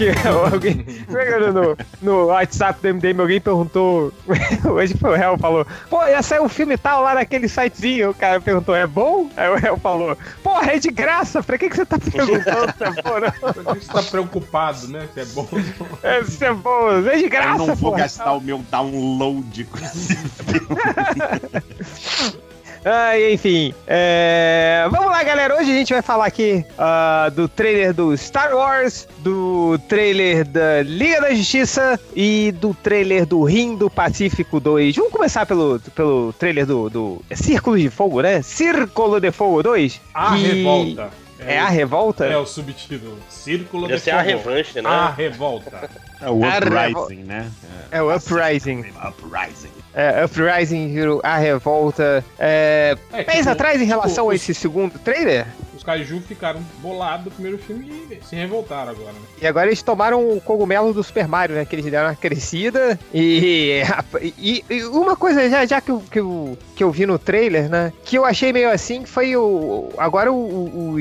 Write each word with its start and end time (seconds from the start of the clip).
que 0.00 0.08
alguém, 0.52 0.84
no, 1.52 1.76
no 2.00 2.26
WhatsApp 2.26 2.80
do 2.80 2.94
MDM, 2.94 3.20
alguém 3.20 3.40
perguntou, 3.40 4.12
hoje 4.64 4.96
foi 4.96 5.10
o 5.10 5.16
Hel 5.16 5.36
falou, 5.38 5.66
pô, 5.90 6.02
ia 6.06 6.22
sair 6.22 6.40
um 6.40 6.48
filme 6.48 6.78
tal 6.78 7.02
lá 7.02 7.14
naquele 7.14 7.48
sitezinho, 7.48 8.10
o 8.10 8.14
cara 8.14 8.40
perguntou, 8.40 8.74
é 8.74 8.86
bom? 8.86 9.28
Aí 9.36 9.48
o 9.48 9.58
Hel 9.58 9.76
falou, 9.76 10.16
porra, 10.42 10.72
é 10.72 10.78
de 10.78 10.90
graça, 10.90 11.42
pra 11.42 11.58
que, 11.58 11.68
que 11.68 11.76
você 11.76 11.84
tá 11.84 11.98
perguntando 12.00 12.72
se 12.76 12.84
é 12.84 13.02
bom, 13.02 13.20
não? 13.20 13.52
Por 13.52 13.76
que 13.76 13.84
você 13.84 13.92
tá 13.92 14.02
preocupado, 14.02 14.88
né, 14.88 15.06
se 15.12 15.20
é 15.20 15.24
bom 15.26 15.48
É, 16.02 16.24
se 16.24 16.44
é 16.44 16.52
bom, 16.54 16.90
é 17.06 17.16
de 17.16 17.28
graça, 17.28 17.62
Eu 17.62 17.66
não 17.66 17.74
vou 17.74 17.90
porra. 17.90 18.02
gastar 18.02 18.32
o 18.32 18.40
meu 18.40 18.64
download 18.70 19.64
com 19.64 19.78
esse 19.78 20.16
filme. 20.16 20.66
Ah, 22.84 23.18
enfim, 23.18 23.74
é... 23.86 24.86
vamos 24.90 25.08
lá, 25.08 25.22
galera. 25.22 25.54
Hoje 25.54 25.70
a 25.70 25.74
gente 25.74 25.92
vai 25.92 26.00
falar 26.00 26.24
aqui 26.24 26.64
ah, 26.78 27.30
do 27.34 27.46
trailer 27.46 27.92
do 27.92 28.16
Star 28.16 28.54
Wars, 28.56 29.06
do 29.18 29.78
trailer 29.86 30.46
da 30.46 30.82
Liga 30.82 31.20
da 31.20 31.34
Justiça 31.34 32.00
e 32.16 32.52
do 32.52 32.72
trailer 32.72 33.26
do 33.26 33.42
Rim 33.44 33.76
do 33.76 33.90
Pacífico 33.90 34.58
2. 34.58 34.96
Vamos 34.96 35.12
começar 35.12 35.44
pelo, 35.44 35.78
pelo 35.94 36.32
trailer 36.32 36.64
do, 36.64 36.88
do 36.88 37.22
Círculo 37.34 37.78
de 37.78 37.90
Fogo, 37.90 38.22
né? 38.22 38.40
Círculo 38.40 39.20
de 39.20 39.30
Fogo 39.30 39.62
2. 39.62 40.00
A 40.14 40.36
que 40.36 40.42
revolta. 40.42 41.10
É 41.40 41.58
a 41.58 41.68
revolta? 41.68 42.24
É 42.26 42.36
o 42.36 42.46
subtítulo. 42.46 43.18
Círculo 43.28 43.82
Podia 43.82 43.96
de 43.96 44.02
ser 44.02 44.10
a 44.12 44.24
Fogo. 44.24 44.30
revanche, 44.30 44.80
né? 44.80 44.88
A 44.88 45.10
revolta. 45.10 45.90
É 46.20 46.30
o 46.30 46.44
A 46.44 46.58
Uprising, 46.58 47.24
né? 47.24 47.50
É 47.90 48.02
o 48.02 48.14
Uprising. 48.14 48.84
Uprising. 49.06 49.79
É, 49.94 50.24
Uprising 50.24 50.92
virou 50.92 51.20
a 51.24 51.36
revolta. 51.36 52.24
É, 52.38 52.96
É, 53.12 53.16
mês 53.24 53.38
tipo, 53.38 53.50
atrás, 53.50 53.80
em 53.80 53.84
relação 53.86 54.24
tipo, 54.24 54.30
a 54.30 54.34
esse 54.34 54.54
segundo 54.54 54.98
trailer, 54.98 55.46
Os 55.76 55.82
Kaiju 55.82 56.20
ficaram 56.20 56.60
bolados 56.82 57.24
do 57.24 57.30
primeiro 57.30 57.56
filme 57.58 57.90
e 58.10 58.18
se 58.24 58.36
revoltaram 58.36 58.90
agora, 58.92 59.12
né? 59.12 59.18
E 59.40 59.46
agora 59.46 59.66
eles 59.68 59.82
tomaram 59.82 60.30
o 60.30 60.40
cogumelo 60.40 60.92
do 60.92 61.02
Super 61.02 61.26
Mario, 61.26 61.56
né? 61.56 61.64
Que 61.64 61.74
eles 61.74 61.86
deram 61.90 62.08
uma 62.08 62.14
crescida. 62.14 62.98
E, 63.14 63.82
e, 64.38 64.64
e 64.68 64.84
uma 64.84 65.16
coisa 65.16 65.48
já, 65.48 65.64
já 65.66 65.80
que, 65.80 65.90
eu, 65.90 66.02
que, 66.10 66.20
eu, 66.20 66.58
que 66.76 66.84
eu 66.84 66.90
vi 66.90 67.06
no 67.06 67.18
trailer, 67.18 67.68
né? 67.70 67.92
Que 68.04 68.16
eu 68.18 68.24
achei 68.26 68.52
meio 68.52 68.70
assim, 68.70 69.04
foi 69.06 69.34
o. 69.36 69.88
Agora 69.96 70.30
o, 70.30 70.36
o- 70.36 70.94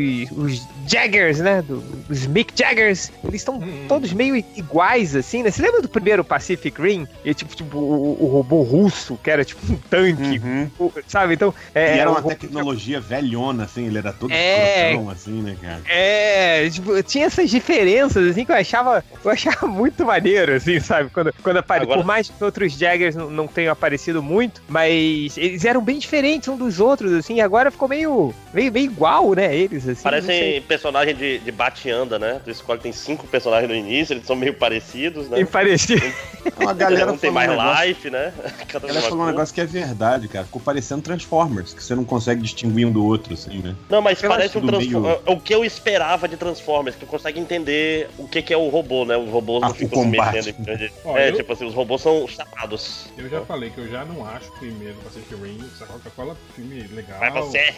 os, 0.43 0.65
Jaggers, 0.87 1.39
né? 1.39 1.61
do- 1.61 1.83
os 2.09 2.25
Mick 2.25 2.51
Jaggers, 2.57 3.11
eles 3.23 3.41
estão 3.41 3.57
Hum. 3.59 3.85
todos 3.87 4.11
meio 4.13 4.35
iguais, 4.55 5.15
assim, 5.15 5.43
né? 5.43 5.51
Você 5.51 5.61
lembra 5.61 5.81
do 5.81 5.89
primeiro 5.89 6.23
Pacific 6.23 6.81
Rim? 6.81 7.05
E 7.23 7.33
tipo, 7.33 7.53
tipo 7.55 7.77
o, 7.77 8.17
o 8.23 8.25
robô 8.27 8.63
russo, 8.79 9.19
que 9.23 9.29
era 9.29 9.43
tipo 9.43 9.59
um 9.71 9.77
tanque, 9.77 10.39
Uhum. 10.39 10.69
sabe? 11.07 11.33
Então. 11.33 11.53
É, 11.73 11.95
e 11.95 11.99
era 11.99 12.09
uma 12.09 12.21
tecnologia 12.21 12.99
velhona, 12.99 13.63
assim, 13.65 13.85
ele 13.87 13.97
era 13.97 14.13
todo 14.13 14.31
É. 14.33 14.91
escrotão, 14.91 15.09
assim, 15.09 15.41
né, 15.41 15.55
cara? 15.61 15.81
É, 15.87 16.69
tipo, 16.69 17.01
tinha 17.03 17.25
essas 17.25 17.49
diferenças, 17.49 18.29
assim, 18.31 18.45
que 18.45 18.51
eu 18.51 18.55
achava, 18.55 19.03
eu 19.23 19.31
achava 19.31 19.67
muito 19.67 20.05
maneiro, 20.05 20.53
assim, 20.55 20.79
sabe? 20.79 21.09
Quando, 21.09 21.33
quando 21.43 21.57
apare... 21.57 21.83
Agora- 21.83 21.99
Por 21.99 22.05
mais 22.05 22.29
que 22.29 22.43
outros 22.43 22.73
Jaggers 22.73 23.15
não, 23.15 23.29
não 23.29 23.47
tenham 23.47 23.71
aparecido 23.73 24.21
muito, 24.23 24.61
mas 24.67 25.37
eles 25.37 25.65
eram 25.65 25.81
bem 25.81 25.99
diferentes 25.99 26.47
um 26.47 26.57
dos 26.57 26.79
outros, 26.79 27.11
assim, 27.13 27.35
e 27.35 27.41
agora 27.41 27.71
ficou 27.71 27.87
meio, 27.89 28.33
meio, 28.53 28.71
meio 28.71 28.85
igual, 28.85 29.33
né, 29.33 29.55
eles, 29.55 29.83
assim. 29.87 30.01
não. 30.03 30.11
Parecem 30.11 30.61
personagem 30.63 31.15
de, 31.15 31.39
de 31.39 31.51
bate-anda, 31.51 32.17
né? 32.19 32.39
Tu 32.43 32.51
escolhe, 32.51 32.79
tem 32.79 32.91
cinco 32.91 33.27
personagens 33.27 33.69
no 33.69 33.75
início, 33.75 34.13
eles 34.13 34.25
são 34.25 34.35
meio 34.35 34.53
parecidos, 34.53 35.29
né? 35.29 35.37
Bem 35.37 35.45
parecido. 35.45 36.05
Então, 36.45 36.67
a 36.69 36.73
galera 36.73 37.11
um 37.11 37.17
tem 37.17 37.31
mais 37.31 37.49
negócio- 37.49 37.83
life, 37.85 38.09
né? 38.09 38.33
Cada 38.69 38.87
Ela 38.87 39.01
falou 39.01 39.23
um 39.23 39.27
negócio 39.27 39.53
que 39.53 39.61
é 39.61 39.65
verdade, 39.65 40.27
cara. 40.27 40.45
Ficou 40.45 40.61
parecendo 40.61 41.01
Transformers, 41.01 41.73
que 41.73 41.83
você 41.83 41.95
não 41.95 42.05
consegue 42.05 42.41
distinguir 42.41 42.85
um 42.85 42.91
do 42.91 43.03
outro, 43.05 43.33
assim, 43.33 43.57
né? 43.59 43.75
Não, 43.89 44.01
mas 44.01 44.21
Eu 44.21 44.29
parece 44.29 44.57
um 44.57 44.61
Transformers. 44.65 45.19
meio- 45.25 45.35
O 45.37 45.39
que 45.41 45.53
eu 45.53 45.65
esperava 45.65 46.27
de 46.27 46.37
Transformers, 46.37 46.95
que 46.95 47.05
tu 47.05 47.09
consegue 47.09 47.39
entender 47.39 48.09
o 48.17 48.27
que, 48.27 48.41
que 48.41 48.53
é 48.53 48.57
o 48.57 48.69
robô, 48.69 49.05
né? 49.05 49.17
Os 49.17 49.29
robôs 49.29 49.63
Ah, 49.63 49.67
não 49.69 49.75
ficam 49.75 50.03
se 50.03 50.07
mexendo. 50.09 50.49
entende? 50.59 50.91
Ó, 51.03 51.17
é, 51.17 51.29
eu- 51.29 51.35
tipo 51.35 51.51
assim, 51.53 51.65
os 51.65 51.73
robôs 51.73 52.01
são 52.01 52.27
chapados. 52.27 53.05
Eu 53.17 53.27
já 53.29 53.41
falei 53.41 53.69
que 53.71 53.79
eu 53.79 53.89
já 53.89 54.05
não 54.05 54.25
acho 54.25 54.49
o 54.49 54.59
primeiro 54.59 54.95
Pacific 55.03 55.33
Rim, 55.35 55.59
essa 55.73 55.85
Coca-Cola 55.85 56.37
filme 56.55 56.83
legal, 56.93 57.19
Mas 57.19 57.33
você 57.45 57.73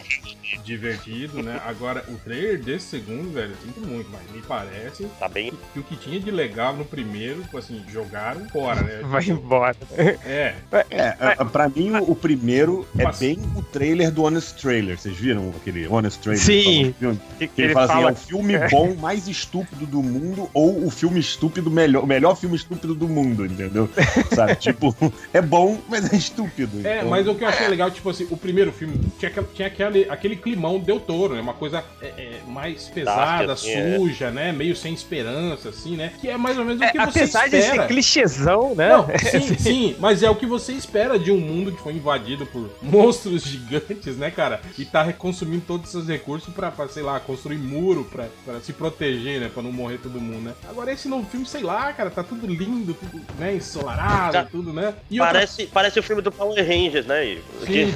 divertido, 0.64 1.42
né? 1.42 1.60
Agora, 1.64 2.04
o 2.08 2.16
trailer 2.18 2.58
desse 2.62 2.86
segundo, 2.86 3.32
velho, 3.32 3.52
eu 3.52 3.56
sinto 3.66 3.80
muito, 3.86 4.10
mas 4.10 4.20
me 4.30 4.42
parece 4.42 5.06
tá 5.18 5.28
bem. 5.28 5.52
que 5.72 5.78
o 5.78 5.82
que 5.82 5.96
tinha 5.96 6.20
de 6.20 6.30
legal 6.30 6.74
no 6.76 6.84
primeiro, 6.84 7.42
tipo 7.42 7.56
assim, 7.58 7.82
jogaram 7.88 8.44
fora, 8.50 8.82
né? 8.82 9.00
Vai 9.12 9.24
embora. 9.24 9.76
É, 10.24 10.56
É, 10.90 11.16
a- 11.38 11.44
pra 11.44 11.68
mim, 11.68 11.90
o, 11.92 12.12
o 12.12 12.14
primeiro 12.16 12.86
é 12.98 13.04
Mas- 13.04 13.18
bem 13.18 13.38
o 13.56 13.62
trailer 13.62 14.10
do 14.10 14.22
Honest 14.24 14.54
Trailer. 14.60 14.98
Vocês 14.98 15.16
viram 15.16 15.52
aquele 15.56 15.86
Honest 15.86 16.20
Trailer? 16.20 16.42
Sim. 16.44 16.94
filme? 16.98 17.20
Que, 17.38 17.46
Que 17.48 17.62
ele, 17.62 17.72
fala 17.74 17.92
assim, 17.92 18.02
é 18.08 18.12
o 18.12 18.14
filme 18.16 18.54
bom 18.70 18.94
mais 18.96 19.28
estúpido 19.28 19.86
do 19.86 20.02
mundo 20.02 20.48
ou 20.54 20.86
o 20.86 20.90
filme 20.90 21.20
estúpido 21.20 21.70
melhor, 21.70 22.04
o 22.04 22.06
melhor 22.06 22.36
filme 22.36 22.56
estúpido 22.56 22.94
do 22.94 23.08
mundo, 23.08 23.44
entendeu? 23.46 23.88
Sabe? 24.34 24.56
tipo, 24.56 24.94
é 25.32 25.40
bom, 25.40 25.78
mas 25.88 26.12
é 26.12 26.16
estúpido. 26.16 26.86
É, 26.86 26.98
então- 26.98 27.08
mas 27.10 27.26
o 27.26 27.34
que 27.34 27.44
eu 27.44 27.48
achei 27.48 27.68
legal, 27.68 27.90
tipo 27.90 28.08
assim, 28.10 28.26
o 28.30 28.36
primeiro 28.36 28.72
filme 28.72 28.98
tinha, 29.18 29.28
aquela- 29.30 29.48
tinha 29.54 29.68
aquele, 29.68 30.06
aquele 30.08 30.36
climão 30.36 30.78
Del 30.78 31.00
Toro, 31.00 31.34
né? 31.34 31.40
Uma 31.40 31.54
coisa 31.54 31.84
é, 32.00 32.06
é, 32.06 32.40
mais 32.46 32.84
pesada, 32.88 33.52
assim, 33.52 33.70
é. 33.72 33.96
suja, 33.96 34.30
né? 34.30 34.52
Meio 34.52 34.74
sem 34.76 34.92
esperança, 34.92 35.68
assim, 35.70 35.96
né? 35.96 36.12
Que 36.20 36.28
é 36.28 36.36
mais 36.36 36.58
ou 36.58 36.64
menos 36.64 36.80
o 36.80 36.84
É, 36.84 36.90
que 36.90 36.98
você 36.98 37.20
apesar 37.20 37.48
de 37.48 37.56
espera. 37.56 37.82
ser 37.82 37.88
clichêzão, 37.88 38.74
né? 38.74 38.88
Não, 38.88 39.06
sim, 39.18 39.54
sim, 39.58 39.96
mas 39.98 40.22
é 40.22 40.30
o 40.30 40.34
que 40.34 40.46
você 40.46 40.71
espera 40.74 41.18
de 41.18 41.30
um 41.30 41.38
mundo 41.38 41.72
que 41.72 41.80
foi 41.82 41.92
invadido 41.94 42.46
por 42.46 42.70
monstros 42.82 43.42
gigantes, 43.42 44.16
né, 44.16 44.30
cara? 44.30 44.60
E 44.78 44.84
tá 44.84 45.12
consumindo 45.12 45.64
todos 45.66 45.94
esses 45.94 46.08
recursos 46.08 46.52
pra, 46.54 46.70
pra, 46.70 46.88
sei 46.88 47.02
lá, 47.02 47.18
construir 47.20 47.58
muro 47.58 48.04
pra, 48.04 48.26
pra 48.44 48.60
se 48.60 48.72
proteger, 48.72 49.40
né? 49.40 49.50
Pra 49.52 49.62
não 49.62 49.72
morrer 49.72 49.98
todo 49.98 50.20
mundo, 50.20 50.42
né? 50.42 50.54
Agora 50.68 50.92
esse 50.92 51.08
novo 51.08 51.28
filme, 51.28 51.46
sei 51.46 51.62
lá, 51.62 51.92
cara, 51.92 52.10
tá 52.10 52.22
tudo 52.22 52.46
lindo, 52.46 52.94
tudo, 52.94 53.22
né, 53.38 53.54
ensolarado, 53.54 54.32
Tá. 54.32 54.44
tudo, 54.44 54.72
né? 54.72 54.94
E 55.10 55.20
outra 55.20 55.32
Parece, 55.34 55.66
parece 55.66 55.98
o 55.98 56.02
filme 56.02 56.22
do 56.22 56.30
Power 56.32 56.58
Rangers, 56.66 57.06
né? 57.06 57.26
Igor? 57.32 57.42
Sim. 57.66 57.94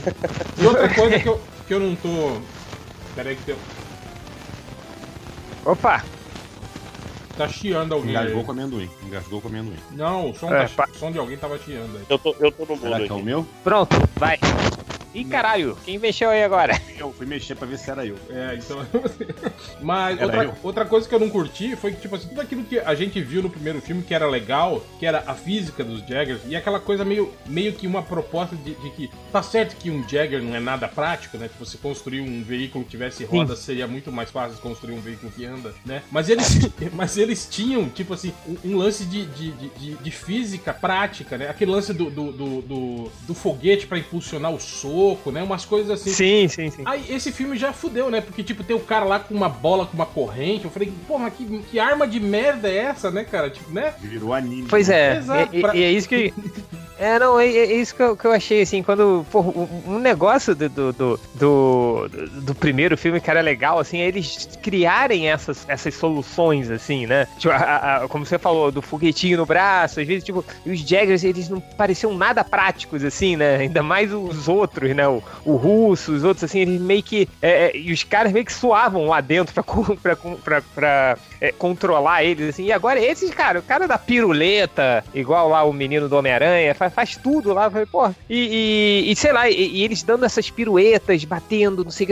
E 0.63 0.67
outra 0.67 0.89
coisa 0.93 1.19
que 1.19 1.29
eu, 1.29 1.41
que 1.67 1.75
eu 1.75 1.81
não 1.81 1.95
tô. 1.97 2.41
Pera 3.15 3.31
aí 3.31 3.37
que 3.37 3.43
tem... 3.45 3.57
Opa! 5.65 6.05
Tá 7.37 7.49
chiando 7.49 7.93
alguém. 7.95 8.11
Engasgou 8.11 8.39
aí. 8.41 8.45
com 8.45 8.53
amendoim. 8.53 8.91
Engasgou 9.05 9.41
com 9.41 9.49
amendoim. 9.49 9.77
Não, 9.93 10.31
o 10.31 10.35
som, 10.35 10.53
É, 10.53 10.65
tá, 10.67 10.71
pa- 10.77 10.89
o 10.93 10.99
som 10.99 11.13
de 11.13 11.19
alguém 11.19 11.37
tava 11.37 11.59
chiando 11.59 11.97
aí. 11.97 12.05
Eu 12.09 12.19
tô, 12.19 12.35
eu 12.41 12.51
tô 12.53 12.63
no 12.65 12.71
mundo 12.71 12.81
Será 12.83 13.01
que 13.01 13.11
é 13.11 13.15
o 13.15 13.23
meu? 13.23 13.47
Pronto, 13.63 13.97
vai. 14.17 14.39
Ih, 15.17 15.25
caralho, 15.25 15.77
quem 15.85 15.99
mexeu 15.99 16.29
aí 16.31 16.43
agora? 16.45 16.81
Eu 16.99 17.13
fui 17.13 17.25
mexer 17.27 17.55
pra 17.55 17.67
ver 17.67 17.79
se 17.79 17.91
era 17.91 18.05
eu. 18.05 18.17
É, 18.31 18.55
então. 18.57 18.85
Mas 19.81 20.17
Era 20.19 20.27
outra, 20.27 20.45
eu. 20.45 20.55
outra 20.63 20.85
coisa 20.85 21.09
que 21.09 21.15
eu 21.15 21.19
não 21.21 21.29
curti 21.31 21.75
foi 21.77 21.93
que, 21.93 22.01
tipo 22.03 22.17
assim, 22.17 22.29
tudo 22.29 22.41
aquilo 22.41 22.65
que 22.65 22.79
a 22.79 22.95
gente 22.95 23.21
viu 23.21 23.43
no 23.43 23.51
primeiro 23.51 23.81
filme 23.81 24.03
que 24.03 24.15
era 24.15 24.27
legal, 24.29 24.83
que 24.99 25.07
era 25.07 25.25
a 25.27 25.35
física 25.35 25.83
dos 25.85 26.01
Jaggers, 26.07 26.41
e 26.47 26.57
aquela 26.57 26.79
coisa 26.81 27.05
meio, 27.05 27.33
meio 27.47 27.73
que 27.73 27.87
uma 27.87 28.03
proposta 28.03 28.57
de, 28.57 28.75
de 28.75 28.91
que 28.91 29.11
tá 29.33 29.43
certo 29.43 29.77
que 29.77 29.91
um 29.91 30.07
Jagger 30.09 30.43
não 30.43 30.55
é 30.55 30.61
nada 30.61 30.89
prático, 30.89 31.37
né? 31.39 31.49
Tipo, 31.49 31.65
você 31.65 31.79
construir 31.79 32.21
um 32.21 32.43
veículo 32.43 32.85
que 32.85 32.91
tivesse 32.91 33.25
rodas 33.25 33.59
seria 33.61 33.87
muito 33.87 34.11
mais 34.13 34.31
fácil 34.31 34.59
construir 34.59 34.95
um 34.95 35.01
veículo 35.01 35.33
que 35.33 35.45
anda, 35.45 35.75
né? 35.85 36.03
Mas 36.11 36.29
eles, 36.29 36.59
mas 36.93 37.17
eles 37.17 37.47
tinham, 37.51 37.89
tipo 37.89 38.15
assim, 38.15 38.33
um, 38.47 38.57
um 38.73 38.77
lance 38.77 39.05
de, 39.05 39.25
de, 39.27 39.51
de, 39.53 39.69
de- 39.71 39.95
de 39.97 40.11
física 40.11 40.73
prática, 40.75 41.39
né? 41.39 41.49
Aquele 41.49 41.71
lance 41.71 41.93
do, 41.95 42.11
do, 42.11 42.33
do, 42.33 42.63
do, 42.63 43.13
do 43.27 43.35
foguete 43.35 43.87
pra 43.87 43.99
impulsionar 43.99 44.53
o 44.53 44.61
soco, 45.07 45.31
né? 45.31 45.43
Umas 45.43 45.65
coisas 45.65 45.91
assim. 45.91 46.11
Sim, 46.11 46.49
sim, 46.49 46.71
sim. 46.71 46.83
Aí 46.85 47.05
esse 47.09 47.31
filme 47.33 47.57
já 47.57 47.73
fudeu, 47.73 48.11
né? 48.11 48.21
Porque, 48.21 48.43
tipo, 48.43 48.65
tem 48.65 48.75
o 48.77 48.81
cara 48.81 49.05
lá 49.05 49.19
com 49.21 49.35
uma 49.35 49.49
bola, 49.49 49.87
com 49.87 49.95
uma 49.95 50.07
corrente. 50.07 50.65
Eu 50.65 50.71
falei, 50.71 50.93
porra, 51.07 51.31
que, 51.31 51.45
que 51.71 51.79
arma 51.79 52.07
de 52.07 52.19
merda 52.21 52.69
é 52.69 52.77
essa, 52.77 53.11
né, 53.11 53.25
cara? 53.25 53.51
Tipo, 53.51 53.71
né? 53.71 53.95
Virou 54.01 54.33
anime. 54.35 54.67
Pois 54.69 54.89
é, 54.89 55.19
Exato, 55.19 55.57
e, 55.57 55.61
pra- 55.61 55.77
e 55.77 55.83
é 55.83 55.91
isso 55.93 56.09
que. 56.09 56.33
É, 56.99 57.19
não, 57.19 57.39
é, 57.39 57.47
é 57.47 57.75
isso 57.75 57.95
que 57.95 58.03
eu, 58.03 58.17
que 58.17 58.25
eu 58.25 58.33
achei, 58.33 58.63
assim, 58.63 58.83
quando. 58.83 59.25
Pô, 59.31 59.41
um, 59.87 59.99
negócio 59.99 60.55
do 60.55 60.67
do, 60.71 60.93
do, 60.95 61.21
do, 61.35 62.09
do 62.41 62.55
primeiro 62.55 62.97
filme 62.97 63.21
que 63.21 63.29
era 63.31 63.43
legal, 63.43 63.79
assim, 63.79 63.99
é 64.01 64.07
eles 64.09 64.49
criarem 64.63 65.29
essas, 65.29 65.67
essas 65.69 65.95
soluções, 65.95 66.71
assim, 66.71 67.07
né? 67.07 67.29
Tipo, 67.39 67.53
a- 67.53 67.97
a- 68.05 68.09
como 68.09 68.25
você 68.25 68.39
falou, 68.39 68.73
do 68.73 68.81
foguetinho 68.81 69.37
no 69.37 69.45
braço, 69.45 70.01
às 70.01 70.07
vezes, 70.07 70.25
tipo, 70.25 70.43
e 70.65 70.71
os 70.71 70.81
Jaggers, 70.81 71.23
eles 71.23 71.51
não 71.51 71.61
pareciam 71.61 72.15
nada 72.17 72.43
práticos, 72.43 73.05
assim, 73.05 73.37
né? 73.37 73.57
Ainda 73.57 73.83
mais 73.83 74.11
os 74.11 74.49
outros, 74.49 74.96
né? 74.97 75.07
O, 75.07 75.23
o 75.45 75.57
russo, 75.57 76.13
os 76.13 76.25
outros, 76.25 76.45
assim, 76.45 76.61
eles 76.61 76.81
meio 76.81 77.03
que. 77.03 77.29
é, 77.41 77.67
é, 77.67 77.77
e 77.77 77.93
os 77.93 78.03
caras 78.03 78.33
meio 78.33 78.45
que 78.45 78.53
suavam 78.53 79.07
lá 79.07 79.21
dentro 79.21 79.55
pra, 79.55 79.63
pra, 79.63 80.17
pra, 80.17 80.63
pra, 80.75 81.19
é, 81.41 81.53
controlar 81.53 82.25
eles, 82.25 82.49
assim. 82.49 82.65
E 82.65 82.73
agora 82.73 83.01
esses, 83.01 83.31
cara, 83.31 83.61
o 83.61 83.63
cara 83.63 83.87
da 83.87 83.99
piruleta, 83.99 85.05
igual 85.15 85.49
lá 85.49 85.63
o 85.65 85.73
menino 85.73 86.09
do 86.09 86.17
Homem-Aranha, 86.17 86.75
faz, 86.75 86.93
faz 86.93 87.17
tudo 87.17 87.53
lá, 87.53 87.69
vai, 87.69 87.87
pô. 87.87 88.09
E, 88.29 89.05
e, 89.07 89.13
e 89.13 89.17
sei 89.17 89.33
lá, 89.33 89.49
e, 89.49 89.55
e 89.55 89.83
eles 89.85 90.03
dando 90.03 90.25
essas 90.25 90.51
piruetas, 90.51 91.25
batendo, 91.25 91.85
não 91.85 91.91
sei 91.91 92.07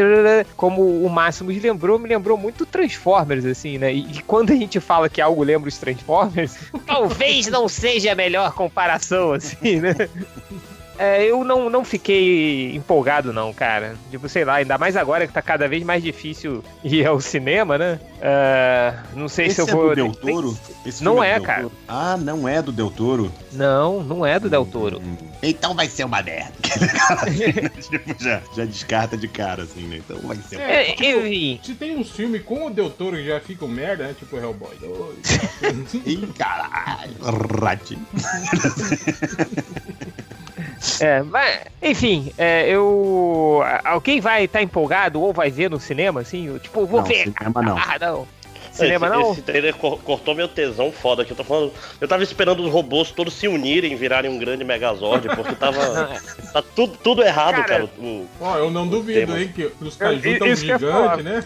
como 0.56 1.04
o 1.04 1.08
Máximos 1.08 1.60
lembrou, 1.60 1.98
me 1.98 2.08
lembrou 2.08 2.36
muito 2.36 2.66
Transformers, 2.66 3.44
assim, 3.44 3.78
né? 3.78 3.92
E, 3.92 4.18
e 4.18 4.22
quando 4.22 4.52
a 4.52 4.56
gente 4.56 4.80
fala 4.80 5.08
que 5.08 5.20
algo 5.20 5.42
lembra 5.42 5.68
os 5.68 5.78
Transformers, 5.78 6.56
talvez 6.86 7.46
não 7.46 7.68
seja 7.68 8.12
a 8.12 8.14
melhor 8.14 8.52
comparação, 8.52 9.32
assim, 9.32 9.80
né? 9.80 9.94
É, 10.98 11.24
eu 11.24 11.42
não, 11.44 11.68
não 11.68 11.84
fiquei 11.84 12.74
empolgado, 12.74 13.32
não, 13.32 13.52
cara. 13.52 13.96
Tipo, 14.10 14.28
sei 14.28 14.44
lá, 14.44 14.54
ainda 14.54 14.78
mais 14.78 14.96
agora 14.96 15.26
que 15.26 15.32
tá 15.32 15.42
cada 15.42 15.66
vez 15.68 15.82
mais 15.82 16.02
difícil 16.02 16.62
ir 16.84 17.06
ao 17.06 17.20
cinema, 17.20 17.76
né? 17.76 17.98
É, 18.20 18.94
não 19.14 19.28
sei 19.28 19.46
Esse 19.46 19.56
se 19.56 19.60
eu 19.62 19.68
é 19.68 19.72
vou. 19.72 19.88
do 19.90 19.94
Del 19.94 20.12
Toro? 20.14 20.58
Esse 20.86 21.02
Não 21.04 21.14
filme 21.14 21.28
é, 21.28 21.34
Del 21.34 21.42
cara. 21.42 21.62
Toro? 21.62 21.72
Ah, 21.88 22.16
não 22.16 22.48
é 22.48 22.62
do 22.62 22.72
Del 22.72 22.90
Toro? 22.90 23.32
Não, 23.52 24.02
não 24.02 24.24
é 24.24 24.38
do 24.38 24.48
Del 24.48 24.64
Toro. 24.64 24.98
Hum. 24.98 25.16
Então 25.42 25.74
vai 25.74 25.88
ser 25.88 26.04
uma 26.04 26.22
merda. 26.22 26.52
tipo, 27.82 28.22
já, 28.22 28.40
já 28.56 28.64
descarta 28.64 29.16
de 29.16 29.28
cara, 29.28 29.64
assim, 29.64 29.82
né? 29.82 29.96
Então 29.98 30.18
vai 30.22 30.36
ser 30.38 30.56
uma 30.56 30.64
É, 30.64 30.90
enfim. 30.92 31.60
Se 31.62 31.74
tem 31.74 31.96
uns 31.96 32.10
filmes 32.10 32.42
com 32.42 32.66
o 32.66 32.70
Del 32.70 32.88
Toro 32.90 33.16
que 33.16 33.26
já 33.26 33.40
ficam 33.40 33.68
merda, 33.68 34.04
né? 34.06 34.14
Tipo 34.18 34.36
Hellboy 34.36 34.74
2. 35.60 35.94
Ih, 36.06 36.26
caralho. 36.38 37.12
Ratinho. 37.60 38.06
É, 41.00 41.22
mas, 41.22 41.60
enfim, 41.82 42.32
é, 42.36 42.68
eu. 42.68 43.62
Alguém 43.84 44.20
vai 44.20 44.44
estar 44.44 44.62
empolgado 44.62 45.20
ou 45.20 45.32
vai 45.32 45.50
ver 45.50 45.70
no 45.70 45.80
cinema, 45.80 46.20
assim? 46.20 46.46
Eu, 46.46 46.58
tipo, 46.58 46.84
vou 46.86 47.00
Não, 47.00 47.06
ver. 47.06 47.24
cinema 47.24 47.62
não. 47.62 47.76
Ah, 47.78 47.96
não. 48.00 48.26
Cinema 48.72 49.06
esse, 49.06 49.16
não? 49.16 49.32
Esse 49.32 49.42
trailer 49.42 49.74
cor- 49.76 49.98
cortou 50.02 50.34
meu 50.34 50.48
tesão 50.48 50.90
foda 50.90 51.22
aqui. 51.22 51.30
Eu 51.30 51.36
tô 51.36 51.44
falando. 51.44 51.72
Eu 52.00 52.08
tava 52.08 52.24
esperando 52.24 52.60
os 52.64 52.72
robôs 52.72 53.12
todos 53.12 53.32
se 53.34 53.46
unirem, 53.46 53.94
virarem 53.94 54.28
um 54.28 54.36
grande 54.36 54.64
Megazord, 54.64 55.28
porque 55.36 55.54
tava. 55.54 56.10
tá 56.52 56.60
tudo, 56.74 56.96
tudo 57.02 57.22
errado, 57.22 57.54
Cara, 57.54 57.64
cara. 57.68 57.84
O- 57.98 58.26
Ó, 58.40 58.58
eu 58.58 58.70
não 58.72 58.86
duvido, 58.88 59.20
Tema. 59.26 59.40
hein, 59.40 59.52
que 59.54 59.70
os 59.80 59.94
caju 59.96 60.38
tão 60.38 60.48
que 60.48 60.56
gigantes, 60.56 61.24
né? 61.24 61.44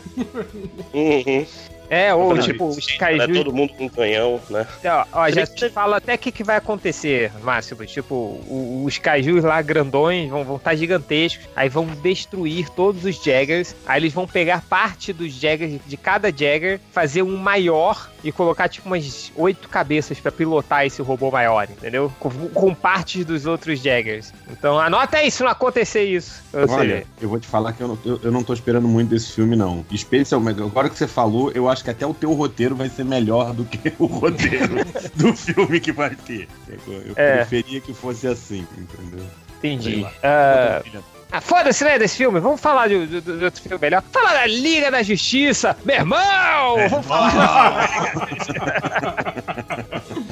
Uhum. 0.95 1.47
É, 1.91 2.15
ou 2.15 2.35
Não, 2.35 2.43
tipo, 2.43 2.69
os 2.69 2.87
né, 2.87 2.97
kaijus. 2.99 3.37
Todo 3.37 3.53
mundo 3.53 3.73
com 3.75 3.89
canhão, 3.89 4.41
né? 4.51 4.67
Ó, 4.85 5.05
ó, 5.13 5.31
já 5.31 5.47
te 5.47 5.69
fala 5.71 5.97
até 5.97 6.15
o 6.15 6.19
que, 6.19 6.31
que 6.31 6.45
vai 6.45 6.57
acontecer, 6.57 7.33
Máximo. 7.43 7.85
Tipo, 7.87 8.41
os 8.85 8.99
kaijus 8.99 9.43
lá 9.43 9.61
grandões 9.63 10.29
vão 10.29 10.57
estar 10.57 10.75
gigantescos, 10.75 11.49
aí 11.57 11.69
vão 11.69 11.87
destruir 11.87 12.69
todos 12.71 13.05
os 13.05 13.23
Jaggers, 13.23 13.75
aí 13.87 14.01
eles 14.01 14.13
vão 14.13 14.27
pegar 14.27 14.63
parte 14.69 15.13
dos 15.13 15.33
Jaggers, 15.33 15.81
de 15.87 15.97
cada 15.97 16.31
Jagger, 16.31 16.81
fazer 16.93 17.23
um 17.23 17.37
maior 17.37 18.11
e 18.23 18.33
colocar 18.33 18.69
tipo 18.69 18.87
umas 18.89 19.33
oito 19.37 19.69
cabeças 19.69 20.19
pra 20.21 20.33
pilotar 20.33 20.85
esse 20.85 21.01
robô 21.03 21.31
maior, 21.31 21.69
entendeu? 21.71 22.13
Com, 22.19 22.31
com 22.49 22.75
partes 22.75 23.25
dos 23.25 23.47
outros 23.47 23.81
Jaggers. 23.81 24.33
Então 24.51 24.79
anota 24.79 25.19
aí 25.19 25.31
se 25.31 25.43
não 25.43 25.51
acontecer 25.51 26.05
isso. 26.05 26.43
Ou 26.53 26.69
Olha, 26.69 26.97
seja, 26.99 27.07
eu 27.21 27.29
vou 27.29 27.39
te 27.39 27.47
falar 27.47 27.73
que 27.73 27.83
eu 27.83 27.89
não, 27.89 27.99
eu, 28.05 28.21
eu 28.25 28.33
não 28.33 28.43
tô 28.43 28.53
esperando 28.53 28.89
muito 28.89 29.11
desse 29.11 29.33
filme, 29.33 29.55
não. 29.57 29.85
Especialmente, 29.91 30.61
agora 30.61 30.89
que 30.89 30.97
você 30.97 31.07
falou, 31.07 31.51
eu 31.53 31.69
acho 31.69 31.85
que 31.85 31.91
até 31.91 32.07
o 32.07 32.15
teu 32.15 32.33
roteiro 32.33 32.75
vai 32.75 32.89
ser 32.89 33.05
melhor 33.05 33.53
do 33.53 33.65
que 33.65 33.93
o 33.99 34.07
roteiro 34.07 34.77
do 35.15 35.35
filme 35.35 35.81
que 35.81 35.93
vai 35.93 36.11
ter. 36.15 36.49
Eu, 36.69 36.93
eu 36.95 37.13
É. 37.17 37.37
preferia 37.37 37.81
que 37.81 37.95
fosse 37.95 38.27
assim, 38.27 38.67
entendeu? 38.77 39.25
Entendi. 39.59 40.03
lá. 40.03 40.13
Ah, 41.31 41.41
foda-se, 41.43 41.85
né, 41.85 41.99
desse 41.99 42.17
filme. 42.17 42.41
Vamos 42.41 42.59
falar 42.61 42.89
de, 42.89 43.07
de- 43.07 43.21
de 43.21 43.45
outro 43.45 43.61
filme 43.63 43.79
melhor. 43.81 44.03
Falar 44.11 44.33
da 44.35 44.47
Liga 44.47 44.91
da 44.91 45.03
Justiça. 45.03 45.77
Meu 45.85 45.97
irmão! 45.97 46.89
Vamos 46.89 47.07
falar. 47.07 47.89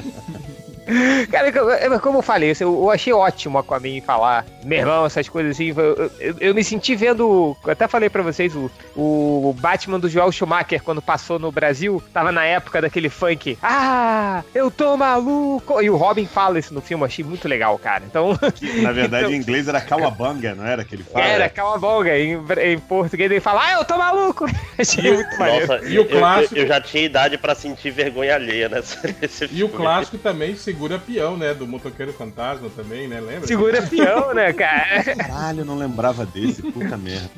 Cara, 1.31 1.49
eu- 1.49 1.69
eu- 1.69 1.99
como 1.99 2.19
eu 2.19 2.21
falei, 2.21 2.51
eu, 2.59 2.73
eu 2.83 2.89
achei 2.91 3.11
ótimo 3.13 3.57
a 3.57 3.61
Aquaman 3.61 4.01
falar, 4.05 4.45
meu 4.63 4.79
irmão, 4.79 5.05
essas 5.05 5.27
coisas 5.29 5.51
assim. 5.53 5.73
Eu, 5.75 6.11
eu- 6.19 6.35
eu 6.39 6.55
me 6.55 6.63
senti 6.63 6.95
vendo. 6.95 7.55
Eu 7.65 7.71
até 7.71 7.87
falei 7.87 8.09
pra 8.09 8.21
vocês, 8.23 8.53
o, 8.55 8.69
o 8.95 9.55
Batman 9.59 9.99
do 9.99 10.09
Joel 10.09 10.31
Schumacher, 10.31 10.81
quando 10.81 11.01
passou 11.01 11.37
no 11.39 11.51
Brasil, 11.51 12.01
tava 12.13 12.31
na 12.31 12.45
época 12.45 12.81
daquele 12.81 13.09
funk. 13.09 13.57
Ah, 13.61 14.43
eu 14.55 14.69
tô 14.71 14.95
maluco! 14.97 15.81
E 15.81 15.89
o 15.89 15.95
Robin 15.97 16.25
fala 16.25 16.57
isso 16.59 16.73
no 16.73 16.81
filme, 16.81 17.03
achei 17.03 17.23
muito 17.23 17.47
legal, 17.47 17.77
cara. 17.77 18.03
Então. 18.05 18.37
Na 18.81 18.91
verdade, 18.91 19.31
em 19.33 19.37
inglês 19.37 19.67
era 19.67 19.81
Cowabunga, 19.81 20.55
não 20.55 20.65
era 20.65 20.83
que 20.83 20.95
ele 20.95 21.03
fala? 21.03 21.25
Era 21.25 21.49
Calabonga, 21.49 22.17
em, 22.17 22.37
em 22.63 22.79
português 22.79 23.29
ele 23.31 23.39
fala, 23.41 23.61
ah, 23.65 23.73
eu 23.73 23.85
tô 23.85 23.97
maluco! 23.97 24.45
Achei 24.77 25.11
muito 25.13 25.37
maneiro. 25.37 25.67
Nossa, 25.67 25.85
E 25.85 25.99
o 25.99 26.01
eu, 26.03 26.09
eu- 26.09 26.19
clássico? 26.19 26.55
eu 26.57 26.67
já 26.67 26.79
tinha 26.81 27.03
idade 27.03 27.37
pra 27.37 27.55
sentir 27.55 27.91
vergonha 27.91 28.35
alheia 28.35 28.69
nessa, 28.69 28.99
nesse 29.21 29.45
E 29.45 29.47
o 29.63 29.67
filme. 29.69 29.73
clássico 29.75 30.17
também 30.17 30.55
segura 30.77 30.99
peão, 30.99 31.35
né? 31.35 31.55
Do 31.55 31.65
motoqueiro 31.65 32.13
fantasma 32.13 32.69
também, 32.75 33.07
né? 33.07 33.19
Lembra? 33.19 33.47
Segura 33.47 33.81
peão, 33.81 34.31
né, 34.33 34.53
cara? 34.53 35.03
Caralho, 35.15 35.61
eu 35.61 35.65
não 35.65 35.75
lembrava 35.75 36.23
desse, 36.23 36.61
puta 36.61 36.95
merda. 36.95 37.29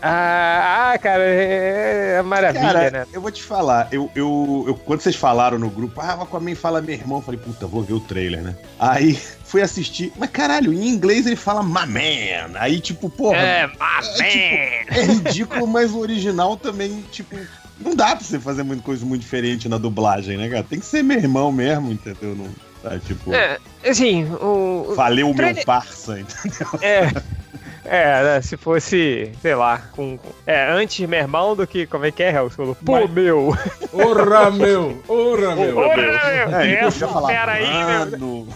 Ah, 0.00 0.92
ah, 0.92 0.98
cara, 0.98 1.22
é, 1.24 2.16
é 2.18 2.22
maravilha, 2.22 2.62
Cara, 2.62 2.90
né? 2.90 3.06
eu 3.12 3.20
vou 3.20 3.30
te 3.32 3.42
falar, 3.42 3.88
eu, 3.90 4.10
eu, 4.14 4.64
eu- 4.68 4.74
quando 4.74 5.00
vocês 5.00 5.16
falaram 5.16 5.58
no 5.58 5.68
grupo, 5.70 6.00
ah, 6.00 6.16
o 6.20 6.22
Aquaman 6.22 6.54
fala 6.54 6.80
meu 6.82 6.94
irmão, 6.94 7.18
eu 7.18 7.22
falei, 7.22 7.40
puta, 7.40 7.66
vou 7.66 7.82
ver 7.82 7.94
o 7.94 8.00
trailer, 8.00 8.42
né? 8.42 8.54
Aí 8.78 9.14
fui 9.44 9.60
assistir, 9.62 10.12
mas 10.16 10.30
caralho, 10.30 10.72
em 10.72 10.86
inglês 10.88 11.26
ele 11.26 11.36
fala 11.36 11.62
my 11.64 11.86
man. 11.90 12.52
Aí, 12.60 12.80
tipo, 12.80 13.08
porra, 13.10 13.38
É, 13.38 13.60
é, 13.62 13.70
mas, 13.78 14.20
é 14.20 14.86
ridículo, 15.02 15.66
mas 15.66 15.90
o 15.90 15.98
original 15.98 16.56
também, 16.56 17.02
tipo, 17.10 17.34
não 17.80 17.96
dá 17.96 18.14
pra 18.14 18.24
você 18.24 18.38
fazer 18.38 18.62
muita 18.62 18.82
coisa 18.82 19.04
muito 19.06 19.22
diferente 19.22 19.68
na 19.70 19.78
dublagem, 19.78 20.36
né, 20.36 20.48
cara? 20.50 20.62
Tem 20.62 20.78
que 20.80 20.86
ser 20.86 21.02
meu 21.02 21.16
irmão 21.18 21.50
mesmo, 21.50 21.90
entendeu? 21.90 22.34
Não, 22.36 22.48
tá, 22.88 22.98
tipo, 22.98 23.34
é, 23.34 23.58
assim, 23.84 24.24
o... 24.40 24.94
valeu 24.94 25.26
o 25.26 25.30
meu 25.30 25.36
trailer- 25.36 25.64
parça, 25.64 26.20
entendeu? 26.20 26.68
É... 26.82 27.44
É, 27.86 28.22
né, 28.24 28.40
se 28.40 28.56
fosse, 28.56 29.30
sei 29.42 29.54
lá, 29.54 29.76
com. 29.92 30.18
É, 30.46 30.70
antes 30.72 31.06
meu 31.06 31.18
irmão 31.18 31.54
do 31.54 31.66
que. 31.66 31.86
Como 31.86 32.06
é 32.06 32.10
que 32.10 32.22
é, 32.22 32.32
Helson? 32.34 32.56
Falou, 32.56 32.74
Pô, 32.82 32.92
Mas- 32.92 33.10
meu! 33.10 33.58
Ora, 33.92 34.50
meu! 34.50 35.02
Ora, 35.06 35.54
meu! 35.54 35.76
Ora, 35.76 36.00
meu. 36.00 36.48
meu! 36.48 36.60
É, 36.60 36.74
Essa 36.76 37.06
falar, 37.06 37.28
fera 37.28 37.52
aí, 37.52 38.08
meu! 38.18 38.48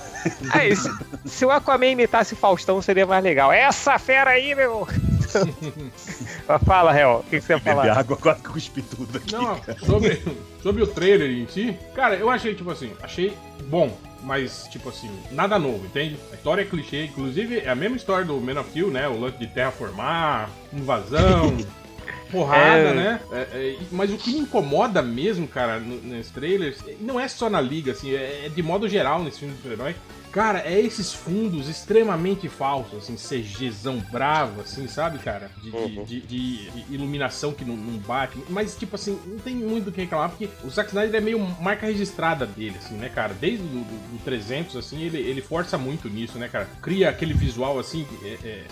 Aí, 0.50 0.74
se, 0.74 0.90
se 1.26 1.44
o 1.44 1.50
Aquaman 1.50 1.88
imitasse 1.88 2.32
o 2.32 2.38
Faustão, 2.38 2.80
seria 2.80 3.04
mais 3.04 3.22
legal. 3.22 3.52
Essa 3.52 3.98
fera 3.98 4.30
aí, 4.30 4.54
meu! 4.54 4.88
Fala, 6.64 6.98
Hel, 6.98 7.22
o 7.26 7.30
que, 7.30 7.38
que 7.38 7.40
você 7.42 7.52
ia 7.52 7.60
falar? 7.60 7.98
água, 7.98 8.16
quase 8.16 8.42
cuspi 8.42 8.80
tudo 8.80 9.18
aqui. 9.18 9.32
Não, 9.32 9.60
sobre, 9.84 10.22
sobre 10.62 10.82
o 10.82 10.86
trailer 10.86 11.30
em 11.30 11.46
si, 11.46 11.76
cara, 11.94 12.14
eu 12.16 12.30
achei, 12.30 12.54
tipo 12.54 12.70
assim, 12.70 12.92
achei 13.02 13.36
bom, 13.68 13.94
mas, 14.22 14.66
tipo 14.70 14.88
assim, 14.88 15.10
nada 15.30 15.58
novo, 15.58 15.86
entende? 15.86 16.18
A 16.32 16.34
história 16.34 16.62
é 16.62 16.64
clichê, 16.64 17.04
inclusive 17.04 17.58
é 17.60 17.68
a 17.68 17.74
mesma 17.74 17.96
história 17.96 18.24
do 18.24 18.40
Man 18.40 18.60
of 18.60 18.70
Steel, 18.70 18.90
né? 18.90 19.08
O 19.08 19.18
lance 19.18 19.38
de 19.38 19.46
terraformar, 19.46 20.50
invasão, 20.72 21.56
porrada, 22.30 22.88
É. 22.90 22.94
né? 22.94 23.20
É, 23.32 23.36
é, 23.36 23.76
mas 23.90 24.10
o 24.12 24.16
que 24.18 24.30
me 24.32 24.40
incomoda 24.40 25.00
mesmo, 25.02 25.46
cara, 25.48 25.78
no- 25.78 26.00
nesses 26.02 26.32
trailers, 26.32 26.78
não 27.00 27.18
é 27.18 27.26
só 27.28 27.48
na 27.48 27.60
liga, 27.60 27.92
assim, 27.92 28.14
é, 28.14 28.46
é 28.46 28.48
de 28.48 28.62
modo 28.62 28.88
geral 28.88 29.22
nesse 29.22 29.38
filme 29.40 29.54
de 29.54 29.60
super-herói. 29.62 29.94
Cara, 30.32 30.60
é 30.60 30.78
esses 30.80 31.12
fundos 31.12 31.68
extremamente 31.68 32.48
falsos, 32.48 32.98
assim, 33.08 33.16
CGzão 33.16 33.98
bravo, 34.10 34.60
assim, 34.60 34.86
sabe, 34.86 35.18
cara? 35.18 35.50
De, 35.62 35.70
Uhum. 35.70 36.04
de- 36.04 36.20
de- 36.20 36.70
de 36.70 36.94
iluminação 36.94 37.52
que 37.52 37.64
não, 37.64 37.76
não 37.76 37.98
bate. 37.98 38.38
Mas, 38.48 38.76
tipo 38.76 38.94
assim, 38.96 39.18
não 39.26 39.38
tem 39.38 39.54
muito 39.56 39.88
o 39.90 39.92
que 39.92 40.00
reclamar, 40.00 40.30
porque 40.30 40.48
o 40.64 40.70
Zack 40.70 40.88
Snyder 40.90 41.16
é 41.16 41.20
meio 41.20 41.38
marca 41.60 41.86
registrada 41.86 42.46
dele, 42.46 42.76
assim, 42.78 42.94
né, 42.94 43.08
cara? 43.08 43.34
Desde 43.40 43.62
o 43.64 43.66
do, 43.68 43.78
do 43.84 44.24
300, 44.24 44.76
assim, 44.76 45.02
ele, 45.02 45.18
ele 45.18 45.40
força 45.40 45.76
muito 45.78 46.08
nisso, 46.08 46.38
né, 46.38 46.48
cara? 46.48 46.68
Cria 46.82 47.08
aquele 47.08 47.34
visual, 47.34 47.78
assim, 47.78 48.06
é, 48.22 48.38
é- 48.44 48.64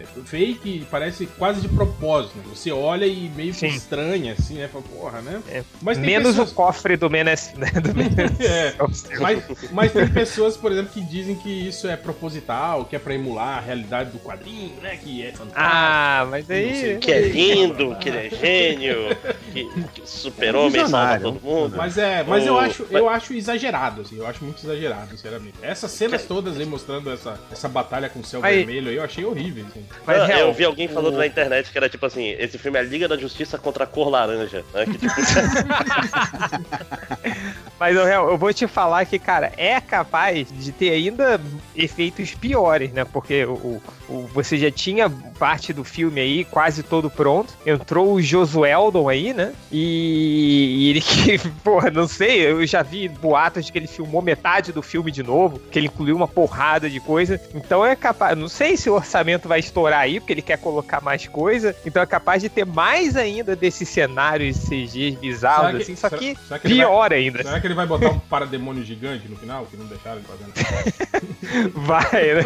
é 0.00 0.04
fake, 0.24 0.86
parece 0.90 1.26
quase 1.26 1.60
de 1.60 1.68
propósito, 1.68 2.36
né? 2.38 2.44
Você 2.54 2.70
olha 2.72 3.06
e 3.06 3.28
meio 3.36 3.52
que 3.52 3.66
estranha, 3.66 4.32
assim, 4.38 4.54
né? 4.54 4.68
Fala, 4.68 4.84
porra, 4.84 5.20
né? 5.20 5.42
É, 5.48 5.62
Mas 5.82 5.98
tem 5.98 6.06
Menos 6.06 6.30
pessoas- 6.30 6.50
o 6.50 6.54
cofre 6.54 6.96
do 6.96 7.10
Menes. 7.10 7.52
Né, 7.54 7.70
do 7.72 7.94
Menes 7.94 8.14
É, 8.40 8.74
mas, 9.20 9.42
mas 9.70 9.92
tem 9.92 10.08
pessoas, 10.08 10.56
por 10.56 10.72
exemplo, 10.72 10.92
que 10.94 11.00
dizem 11.00 11.34
que 11.34 11.48
isso 11.50 11.88
é 11.88 11.96
proposital, 11.96 12.84
que 12.84 12.94
é 12.96 12.98
pra 12.98 13.14
emular 13.14 13.58
a 13.58 13.60
realidade 13.60 14.10
do 14.10 14.18
quadrinho, 14.18 14.74
né? 14.80 14.96
Que 14.96 15.26
é 15.26 15.32
fantástico. 15.32 15.60
Ah, 15.60 16.26
mas 16.30 16.48
aí. 16.50 16.94
o 16.94 16.98
Que 17.00 17.12
é 17.12 17.20
lindo, 17.28 17.96
que 17.96 18.08
ele 18.08 18.18
é 18.18 18.30
gênio, 18.30 18.96
que, 19.52 19.64
que 19.92 20.08
super-homem 20.08 20.70
salva 20.70 20.84
Visionário, 20.84 21.24
todo 21.32 21.40
mundo. 21.42 21.76
Mas 21.76 21.98
é, 21.98 22.22
mas 22.22 22.46
eu 22.46 22.54
O- 22.54 22.58
acho, 22.58 22.86
eu 22.90 23.08
acho 23.08 23.34
exagerado, 23.34 24.02
assim, 24.02 24.16
eu 24.18 24.26
acho 24.26 24.44
muito 24.44 24.64
exagerado, 24.64 25.10
sinceramente. 25.10 25.54
Essas 25.60 25.90
cenas 25.90 26.24
todas 26.24 26.58
aí 26.58 26.64
mostrando 26.64 27.12
essa, 27.12 27.38
essa 27.50 27.68
batalha 27.68 28.08
com 28.08 28.20
o 28.20 28.24
céu 28.24 28.40
Aí- 28.42 28.58
vermelho 28.64 28.88
aí, 28.90 28.96
eu 28.96 29.02
achei 29.04 29.24
horrível, 29.24 29.66
assim. 29.68 29.84
Mas, 30.06 30.18
Não, 30.18 30.30
Hel, 30.30 30.38
eu 30.46 30.54
vi 30.54 30.64
alguém 30.64 30.86
falando 30.88 31.14
o- 31.14 31.18
na 31.18 31.26
internet 31.26 31.70
que 31.72 31.76
era 31.76 31.88
tipo 31.88 32.06
assim, 32.06 32.28
esse 32.38 32.56
filme 32.56 32.78
é 32.78 32.80
a 32.80 32.84
Liga 32.84 33.08
da 33.08 33.16
Justiça 33.16 33.58
contra 33.58 33.84
a 33.84 33.86
cor 33.86 34.08
laranja, 34.08 34.64
né? 34.72 34.84
Que, 34.86 34.98
tipo, 34.98 35.14
Mas, 37.78 37.96
Hel, 37.96 38.30
eu 38.30 38.38
vou 38.38 38.52
te 38.54 38.66
falar 38.68 39.04
que, 39.04 39.18
cara, 39.18 39.52
é 39.56 39.80
capaz 39.80 40.46
de 40.50 40.70
ter 40.72 40.90
ainda 40.90 41.40
efeitos 41.74 42.34
piores, 42.34 42.92
né? 42.92 43.04
Porque 43.04 43.44
o- 43.44 43.54
o- 43.54 43.82
você 44.32 44.56
já 44.58 44.70
tinha 44.70 45.08
parte 45.38 45.72
do 45.72 45.82
filme 45.84 46.20
aí 46.20 46.44
quase 46.44 46.82
todo 46.82 47.10
pronto. 47.10 47.52
Entrou 47.66 48.12
o 48.14 48.20
Josueldon 48.22 49.08
aí, 49.08 49.32
né? 49.32 49.52
E, 49.72 50.76
e 50.78 50.90
ele 50.90 51.00
que, 51.00 51.38
porra, 51.64 51.90
não 51.90 52.06
sei, 52.06 52.46
eu 52.46 52.64
já 52.66 52.82
vi 52.82 53.08
boatos 53.08 53.66
de 53.66 53.72
que 53.72 53.78
ele 53.78 53.86
filmou 53.86 54.20
metade 54.22 54.72
do 54.72 54.82
filme 54.82 55.10
de 55.10 55.22
novo, 55.22 55.58
que 55.58 55.78
ele 55.78 55.86
incluiu 55.86 56.16
uma 56.16 56.28
porrada 56.28 56.88
de 56.88 57.00
coisa. 57.00 57.40
Então 57.54 57.84
é 57.84 57.94
capaz, 57.96 58.36
não 58.36 58.48
sei 58.48 58.76
se 58.76 58.88
o 58.90 58.94
orçamento 58.94 59.48
vai 59.48 59.58
estourar 59.60 60.00
aí, 60.00 60.20
porque 60.20 60.32
ele 60.32 60.42
quer 60.42 60.58
colocar 60.58 61.00
mais 61.00 61.26
coisa. 61.26 61.74
Então 61.84 62.02
é 62.02 62.06
capaz 62.06 62.42
de 62.42 62.48
ter 62.48 62.64
mais 62.66 63.16
ainda 63.16 63.56
desses 63.56 63.88
cenários 63.88 64.56
CGs 64.58 65.16
bizarros, 65.18 65.66
Será 65.66 65.76
que- 65.76 65.82
assim, 65.82 65.96
só 65.96 66.08
será- 66.08 66.18
que 66.20 66.36
será 66.46 66.58
que 66.58 66.68
pior 66.68 67.12
ainda. 67.12 67.42
Será 67.42 67.60
que 67.60 67.66
ele 67.66 67.74
vai 67.74 67.86
botar 67.86 68.10
um 68.10 68.18
parademônio 68.18 68.84
gigante 68.84 69.28
no 69.28 69.36
final, 69.36 69.66
que 69.66 69.76
não 69.76 69.86
deixaram 69.86 70.18
ele 70.18 70.26
fazendo? 70.26 70.54
Vai, 71.74 72.02
né? 72.12 72.44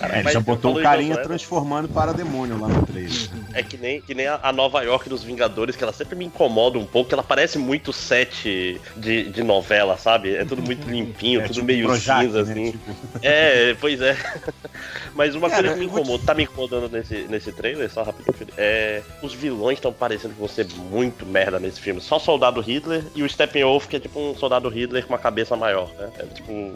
É, 0.00 0.20
ele 0.20 0.32
já 0.32 0.40
botou 0.44 0.78
o 0.78 0.82
carinha 0.82 1.16
transformando 1.18 1.88
para 1.88 2.12
demônio 2.12 2.58
lá 2.60 2.68
no 2.68 2.86
trailer. 2.86 3.12
É 3.52 3.62
que 3.62 3.76
nem, 3.76 4.00
que 4.00 4.14
nem 4.14 4.26
a, 4.26 4.52
Nova 4.52 4.82
York 4.82 5.08
dos 5.08 5.22
Vingadores, 5.22 5.76
que 5.76 5.82
ela 5.82 5.92
sempre 5.92 6.16
me 6.16 6.24
incomoda 6.24 6.78
um 6.78 6.86
pouco, 6.86 7.08
que 7.08 7.14
ela 7.14 7.22
parece 7.22 7.58
muito 7.58 7.92
set 7.92 8.80
de, 8.96 9.30
de 9.30 9.42
novela, 9.42 9.96
sabe? 9.96 10.34
É 10.34 10.44
tudo 10.44 10.62
muito 10.62 10.88
limpinho, 10.88 11.40
É, 11.44 11.44
tudo 11.44 11.54
tipo 11.54 11.66
meio 11.66 11.86
Projac, 11.86 12.24
cinza, 12.24 12.44
né? 12.44 12.52
assim. 12.52 12.70
Tipo, 12.72 12.94
É, 13.22 13.74
pois 13.80 14.00
é. 14.00 14.16
Mas 15.14 15.34
uma 15.34 15.48
Cara, 15.48 15.62
coisa 15.62 15.74
que 15.74 15.80
me 15.80 15.86
vou 15.86 15.96
te- 15.96 16.02
incomoda, 16.02 16.24
tá 16.26 16.34
me 16.34 16.42
incomodando 16.44 16.88
nesse, 16.90 17.26
nesse 17.28 17.52
trailer, 17.52 17.90
só 17.90 18.02
rapidinho, 18.02 18.34
é. 18.56 19.02
Os 19.22 19.32
vilões 19.32 19.78
estão 19.78 19.92
parecendo 19.92 20.34
ser 20.48 20.66
muito 20.90 21.24
merda 21.24 21.58
nesse 21.58 21.80
filme. 21.80 22.00
Só 22.00 22.18
Soldado 22.18 22.60
Hitler 22.60 23.04
e 23.14 23.22
o 23.22 23.28
Steppenwolf, 23.28 23.86
que 23.86 23.96
é 23.96 24.00
tipo 24.00 24.20
um 24.20 24.36
soldado 24.36 24.68
Hitler 24.68 25.04
com 25.04 25.12
uma 25.12 25.18
cabeça 25.18 25.56
maior, 25.56 25.90
né? 25.98 26.10
É 26.18 26.22
tipo 26.26 26.52
um. 26.52 26.72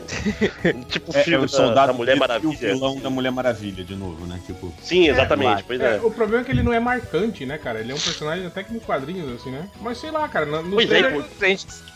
tipo 0.89 1.13
o 1.13 1.17
é, 1.17 1.21
é 1.21 1.25
filme 1.25 1.45
o 1.45 1.49
da, 1.49 1.49
soldado 1.49 1.87
da 1.89 1.93
Mulher 1.93 2.15
Hitler 2.15 2.17
e 2.17 2.43
Maravilha. 2.43 2.73
o 2.73 2.75
vilão 2.75 3.01
da 3.01 3.11
Mulher 3.11 3.31
Maravilha, 3.33 3.58
de 3.59 3.95
novo, 3.97 4.25
né? 4.27 4.41
Tipo, 4.47 4.73
Sim, 4.81 5.09
exatamente, 5.09 5.61
É, 5.61 5.65
pois 5.67 5.81
É, 5.81 5.97
é. 5.97 6.01
o 6.01 6.11
problema 6.11 6.43
é 6.43 6.45
que 6.45 6.51
ele 6.53 6.63
não 6.63 6.73
é 6.73 6.81
marcante, 6.81 7.45
né, 7.45 7.59
cara? 7.59 7.81
Ele 7.81 7.93
é 7.93 7.95
um 7.95 7.99
personagem 8.01 8.47
até 8.47 8.63
que 8.63 8.73
nos 8.73 8.85
quadrinhos, 8.85 9.31
assim, 9.33 9.51
né? 9.51 9.69
Mas 9.81 9.99
sei 9.99 10.11
lá, 10.11 10.29
cara, 10.29 10.47
no, 10.47 10.63
no 10.63 10.71
Pois 10.77 10.91
é, 10.91 11.01
trailer. 11.01 11.25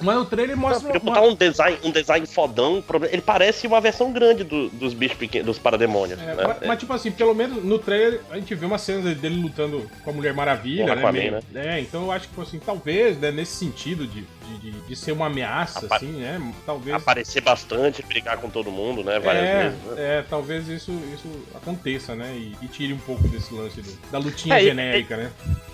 mas 0.01 0.17
o 0.19 0.25
trailer 0.25 0.57
mostra. 0.57 0.93
Eu 0.95 1.01
botar 1.01 1.23
um 1.23 1.35
design, 1.35 1.79
um 1.85 1.91
design 1.91 2.27
fodão, 2.27 2.83
ele 3.11 3.23
parece 3.23 3.67
uma 3.67 3.81
versão 3.81 4.13
grande 4.13 4.45
do- 4.45 4.69
dos 4.71 4.93
bichos 4.95 5.17
pequenos, 5.17 5.47
dos 5.47 5.59
parademônios. 5.59 6.21
É, 6.21 6.35
né? 6.35 6.45
mas, 6.47 6.57
mas, 6.67 6.79
tipo 6.79 6.93
assim, 6.93 7.11
pelo 7.11 7.35
menos 7.35 7.63
no 7.65 7.79
trailer 7.79 8.21
a 8.31 8.37
gente 8.37 8.55
vê 8.55 8.67
uma 8.67 8.79
cena 8.79 9.15
dele 9.15 9.41
lutando 9.41 9.89
com 10.05 10.11
a 10.11 10.13
Mulher 10.13 10.35
Maravilha, 10.35 10.93
o 10.93 10.97
né? 10.97 11.13
Meio- 11.13 11.33
né? 11.33 11.41
É, 11.55 11.81
então 11.81 12.05
eu 12.05 12.13
acho 12.13 12.23
que, 12.25 12.29
tipo 12.31 12.43
assim, 12.43 12.59
talvez, 12.59 13.19
né, 13.19 13.31
nesse 13.31 13.53
sentido 13.57 14.07
de, 14.07 14.27
de, 14.43 14.59
de, 14.59 14.81
de 14.81 14.97
ser 14.97 15.13
uma 15.13 15.27
ameaça, 15.27 15.87
Apa- 15.87 15.97
assim, 15.97 16.13
né? 16.21 16.41
Talvez. 16.67 16.97
Aparecer 16.97 17.41
bastante, 17.41 18.03
brigar 18.03 18.37
com 18.39 18.49
todo 18.51 18.71
mundo, 18.71 19.03
né? 19.05 19.19
Várias 19.19 19.45
É, 19.45 19.63
vezes. 19.63 19.79
Né? 19.85 19.95
é, 20.19 20.25
talvez 20.29 20.69
isso, 20.69 20.93
isso 21.15 21.29
aconteça, 21.55 22.15
né? 22.15 22.33
E, 22.35 22.57
e 22.63 22.69
tire 22.69 22.93
um 22.93 22.99
pouco 22.99 23.27
desse 23.29 23.53
lance 23.55 23.81
do- 23.81 23.99
da 24.11 24.19
lutinha 24.19 24.57
É, 24.57 24.63
e- 24.63 24.67
genérica, 24.67 25.17
né? 25.17 25.31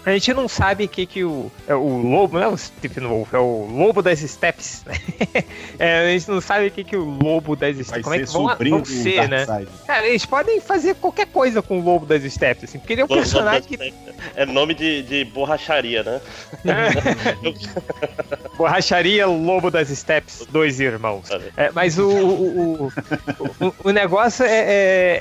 A 0.06 0.10
gente 0.12 0.32
não 0.32 0.48
sabe 0.48 0.84
o 0.84 0.88
que 0.88 1.04
que 1.04 1.22
o, 1.22 1.50
é 1.66 1.74
o 1.74 1.98
lobo, 1.98 2.38
não 2.38 2.44
é 2.44 2.48
o 2.48 2.56
Stephen 2.56 3.06
Wolf, 3.06 3.34
é 3.34 3.38
o 3.38 3.66
lobo 3.70 4.00
das 4.02 4.20
steps. 4.20 4.84
É, 5.78 6.06
a 6.08 6.10
gente 6.10 6.28
não 6.28 6.40
sabe 6.40 6.66
o 6.66 6.70
que 6.72 6.82
que 6.82 6.96
o 6.96 7.04
lobo 7.04 7.54
das 7.54 7.76
vai 7.76 7.84
steps, 7.84 8.02
como 8.02 8.14
é 8.14 8.18
que 8.18 8.24
vão, 8.26 8.46
vão 8.78 8.84
ser, 8.84 9.28
né? 9.28 9.46
Cara, 9.86 10.06
eles 10.08 10.26
podem 10.26 10.60
fazer 10.60 10.96
qualquer 10.96 11.26
coisa 11.26 11.62
com 11.62 11.78
o 11.78 11.82
lobo 11.84 12.04
das 12.04 12.22
steps, 12.24 12.64
assim, 12.64 12.78
porque 12.80 12.94
ele 12.94 13.02
é 13.02 13.04
um 13.04 13.08
Lobo 13.08 13.20
personagem 13.20 13.62
que 13.62 13.74
Steps. 13.76 13.94
É 14.34 14.44
nome 14.44 14.74
de, 14.74 15.02
de 15.02 15.24
borracharia, 15.26 16.02
né? 16.02 16.20
Borracharia 18.58 19.24
Lobo 19.26 19.70
das 19.70 19.88
Steps, 19.88 20.44
dois 20.50 20.80
irmãos. 20.80 21.28
É, 21.56 21.70
mas 21.72 21.96
o, 21.98 22.08
o, 22.10 22.86
o, 22.86 23.66
o- 23.68 23.74
o 23.84 23.90
negócio 23.90 24.44
é, 24.44 24.58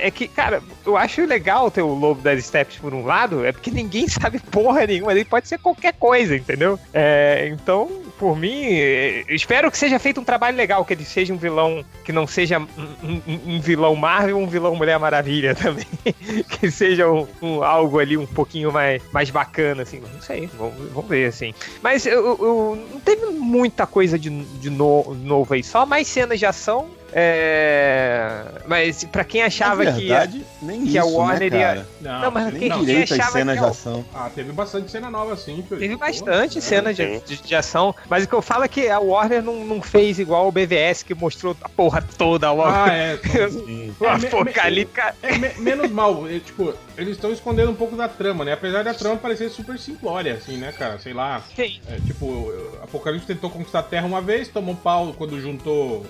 é, 0.00 0.06
é 0.08 0.10
que, 0.10 0.26
cara, 0.26 0.60
eu 0.84 0.96
acho 0.96 1.24
legal 1.24 1.70
ter 1.70 1.82
o 1.82 1.94
Lobo 1.94 2.20
das 2.20 2.44
Steps 2.44 2.76
por 2.76 2.92
um 2.92 3.04
lado, 3.06 3.44
é 3.46 3.52
porque 3.52 3.70
ninguém 3.70 4.06
sabe 4.10 4.40
porra 4.40 4.86
nenhuma, 4.86 5.12
ele 5.12 5.24
pode 5.24 5.46
ser 5.48 5.58
qualquer 5.58 5.92
coisa, 5.94 6.34
entendeu? 6.36 6.78
É, 6.92 7.48
então, 7.52 7.88
por 8.18 8.36
mim, 8.36 8.64
é, 8.64 9.24
eu 9.28 9.36
espero 9.36 9.70
que 9.70 9.78
seja 9.78 9.98
feito 10.00 10.20
um 10.20 10.24
trabalho 10.24 10.56
legal, 10.56 10.84
que 10.84 10.92
ele 10.92 11.04
seja 11.04 11.32
um 11.32 11.36
vilão 11.36 11.84
que 12.04 12.10
não 12.12 12.26
seja 12.26 12.58
um, 12.58 12.66
um- 13.04 13.40
um 13.54 13.60
vilão 13.60 13.94
Marvel, 13.94 14.36
um 14.36 14.46
vilão 14.48 14.74
Mulher 14.74 14.98
Maravilha 14.98 15.54
também. 15.56 15.86
que 16.58 16.70
seja 16.72 17.08
um, 17.08 17.26
um- 17.40 17.62
algo 17.62 18.00
ali 18.00 18.16
um 18.16 18.26
pouquinho 18.26 18.72
mais, 18.72 19.00
mais 19.12 19.30
bacana, 19.30 19.82
assim. 19.82 20.00
Não 20.12 20.20
sei, 20.20 20.48
vamos, 20.58 20.74
vamos 20.92 21.08
ver, 21.08 21.26
assim. 21.26 21.54
Mas 21.82 22.04
eu, 22.04 22.24
eu- 22.26 22.88
não 22.92 23.00
teve 23.00 23.27
muita 23.32 23.86
coisa 23.86 24.18
de, 24.18 24.28
de 24.30 24.70
no- 24.70 25.14
novo 25.14 25.54
aí, 25.54 25.62
só 25.62 25.84
mais 25.86 26.06
cenas 26.08 26.38
de 26.38 26.46
ação. 26.46 26.88
É, 27.12 28.42
Mas 28.66 29.04
pra 29.04 29.24
quem 29.24 29.42
achava 29.42 29.82
Na 29.84 29.92
que. 29.92 30.00
verdade, 30.06 30.44
nem 30.60 30.82
que 30.82 30.88
isso, 30.88 30.98
a 30.98 31.04
Warner 31.04 31.50
né, 31.50 31.58
ia- 31.58 31.66
cara? 31.66 31.86
Não, 32.20 32.30
mas 32.30 32.52
Nem 32.52 32.70
quem- 32.70 33.02
achava 33.02 33.30
cenas 33.32 33.54
que 33.54 33.58
de 33.60 33.64
é 33.64 33.68
o- 33.68 33.70
ação. 33.70 34.04
Ah, 34.14 34.30
teve 34.34 34.52
bastante 34.52 34.90
cena 34.90 35.10
nova, 35.10 35.32
assim. 35.32 35.56
Felipe. 35.62 35.76
Teve 35.76 35.94
Pô, 35.96 36.00
bastante 36.00 36.58
é, 36.58 36.60
cenas 36.60 36.96
sim. 36.96 37.20
de, 37.26 37.36
de, 37.36 37.42
de 37.42 37.54
ação, 37.54 37.94
mas 38.08 38.24
o 38.24 38.28
que 38.28 38.34
eu 38.34 38.42
falo 38.42 38.64
é 38.64 38.68
que 38.68 38.88
a 38.88 38.98
Warner 39.00 39.42
não, 39.42 39.64
não 39.64 39.80
fez 39.82 40.18
igual 40.18 40.48
o 40.48 40.52
BVS, 40.52 41.02
que 41.02 41.14
mostrou 41.14 41.56
a 41.62 41.68
porra 41.68 42.02
toda 42.18 42.52
logo. 42.52 42.68
Ah, 42.70 42.92
é. 42.92 43.18
Sim. 43.48 43.94
É, 44.00 44.18
me- 44.18 44.26
Apocalíptica. 44.26 45.14
É, 45.22 45.36
me- 45.38 45.54
menos 45.58 45.90
mal, 45.90 46.28
é, 46.28 46.38
tipo, 46.40 46.74
eles 46.96 47.12
estão 47.14 47.32
escondendo 47.32 47.70
um 47.70 47.74
pouco 47.74 47.96
da 47.96 48.08
trama, 48.08 48.44
né? 48.44 48.52
Apesar 48.52 48.82
da 48.84 48.92
trama 48.94 49.16
parecer 49.16 49.48
super 49.50 49.78
simplória, 49.78 50.34
assim, 50.34 50.56
né, 50.58 50.72
cara? 50.72 50.98
Sei 50.98 51.12
lá. 51.14 51.42
Sim. 51.56 51.80
É, 51.88 51.96
tipo, 52.06 52.26
o 52.26 52.78
Apocalipse 52.82 53.26
tentou 53.26 53.48
conquistar 53.50 53.78
a 53.80 53.82
Terra 53.82 54.06
uma 54.06 54.20
vez, 54.20 54.48
tomou 54.48 54.74
um 54.74 54.76
pau 54.76 55.14
quando 55.16 55.40
juntou 55.40 56.04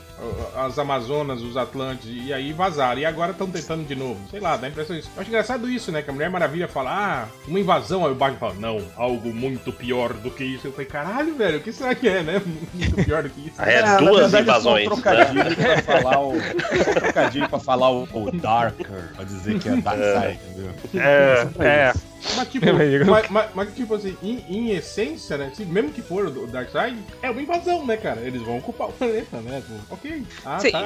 as 0.56 0.78
Amazonas, 0.88 1.42
os 1.42 1.56
Atlantes, 1.56 2.08
e 2.08 2.32
aí 2.32 2.52
vazaram. 2.52 3.00
E 3.00 3.04
agora 3.04 3.32
estão 3.32 3.46
tentando 3.46 3.86
de 3.86 3.94
novo. 3.94 4.18
Sei 4.30 4.40
lá, 4.40 4.56
dá 4.56 4.66
a 4.66 4.70
impressão 4.70 4.96
disso. 4.96 5.10
Eu 5.14 5.20
acho 5.20 5.30
engraçado 5.30 5.68
isso, 5.68 5.92
né? 5.92 6.00
Que 6.00 6.08
a 6.08 6.12
Mulher 6.12 6.30
Maravilha 6.30 6.66
fala, 6.66 6.90
ah, 6.90 7.28
uma 7.46 7.60
invasão. 7.60 8.06
Aí 8.06 8.12
o 8.12 8.14
Batman 8.14 8.38
fala, 8.38 8.54
não, 8.54 8.82
algo 8.96 9.34
muito 9.34 9.70
pior 9.72 10.14
do 10.14 10.30
que 10.30 10.44
isso. 10.44 10.66
Eu 10.66 10.72
falei, 10.72 10.86
caralho, 10.86 11.34
velho, 11.36 11.58
o 11.58 11.60
que 11.60 11.72
será 11.72 11.94
que 11.94 12.08
é, 12.08 12.22
né? 12.22 12.42
Muito 12.72 13.04
pior 13.04 13.22
do 13.22 13.30
que 13.30 13.48
isso. 13.48 13.60
É, 13.60 13.82
na 13.82 13.96
duas 13.98 14.30
verdade, 14.30 14.42
invasões. 14.44 14.86
É 14.86 14.88
só 14.88 14.94
um 14.94 14.96
trocadilho 14.96 15.56
pra 15.56 15.82
falar 15.82 16.20
o. 16.20 16.32
Só 16.38 16.90
um 16.90 16.94
trocadilho 16.94 17.48
pra 17.48 17.58
falar 17.58 17.90
o, 17.90 18.08
o 18.12 18.32
Darker, 18.32 18.86
pra 19.14 19.24
dizer 19.24 19.58
que 19.58 19.68
é 19.68 19.76
Darkseid, 19.76 20.40
entendeu? 20.50 20.74
É, 20.94 21.48
é. 21.58 21.92
Mas 22.36 22.48
tipo, 22.52 22.66
mas, 23.06 23.28
mas- 23.30 23.50
mas, 23.54 23.74
tipo 23.74 23.94
assim, 23.94 24.16
em, 24.22 24.44
em 24.48 24.70
essência, 24.70 25.36
né? 25.36 25.50
se- 25.54 25.64
mesmo 25.64 25.90
que 25.90 26.02
for 26.02 26.26
o 26.26 26.46
Darkseid, 26.46 26.96
é 27.22 27.30
uma 27.30 27.40
invasão, 27.42 27.86
né, 27.86 27.96
cara? 27.96 28.20
Eles 28.20 28.42
vão 28.42 28.58
ocupar 28.58 28.88
o 28.88 28.92
planeta, 28.92 29.38
né? 29.40 29.62
Tipo, 29.66 29.94
ok. 29.94 30.22
Ah, 30.44 30.58
Sim. 30.58 30.70
tá. 30.72 30.84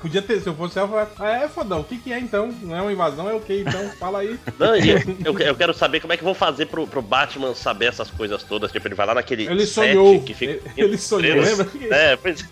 Podia 0.00 0.22
ter, 0.22 0.40
se 0.40 0.48
eu 0.48 0.54
fosse 0.54 0.78
ela, 0.78 1.10
ah, 1.18 1.28
é 1.44 1.48
fodão, 1.48 1.80
o 1.80 1.84
que, 1.84 1.96
que 1.98 2.12
é 2.12 2.18
então? 2.18 2.52
Não 2.62 2.76
é 2.76 2.82
uma 2.82 2.92
invasão, 2.92 3.28
é 3.28 3.34
o 3.34 3.40
que 3.40 3.60
então? 3.60 3.90
Fala 3.98 4.20
aí. 4.20 4.38
Não, 4.58 4.74
eu, 4.76 5.38
eu 5.40 5.54
quero 5.54 5.72
saber 5.74 6.00
como 6.00 6.12
é 6.12 6.16
que 6.16 6.24
vão 6.24 6.34
fazer 6.34 6.66
pro, 6.66 6.86
pro 6.86 7.02
Batman 7.02 7.54
saber 7.54 7.86
essas 7.86 8.10
coisas 8.10 8.42
todas. 8.42 8.70
Tipo, 8.72 8.88
ele 8.88 8.94
vai 8.94 9.06
lá 9.06 9.14
naquele. 9.14 9.46
Ele 9.46 9.66
set 9.66 9.92
sonhou. 9.92 10.20
Que 10.22 10.34
fica 10.34 10.52
Ele, 10.52 10.62
ele 10.76 10.98
sonhou, 10.98 11.36
estrelas. 11.42 11.72
lembra? 11.74 11.80
É, 12.00 12.16
pois 12.16 12.44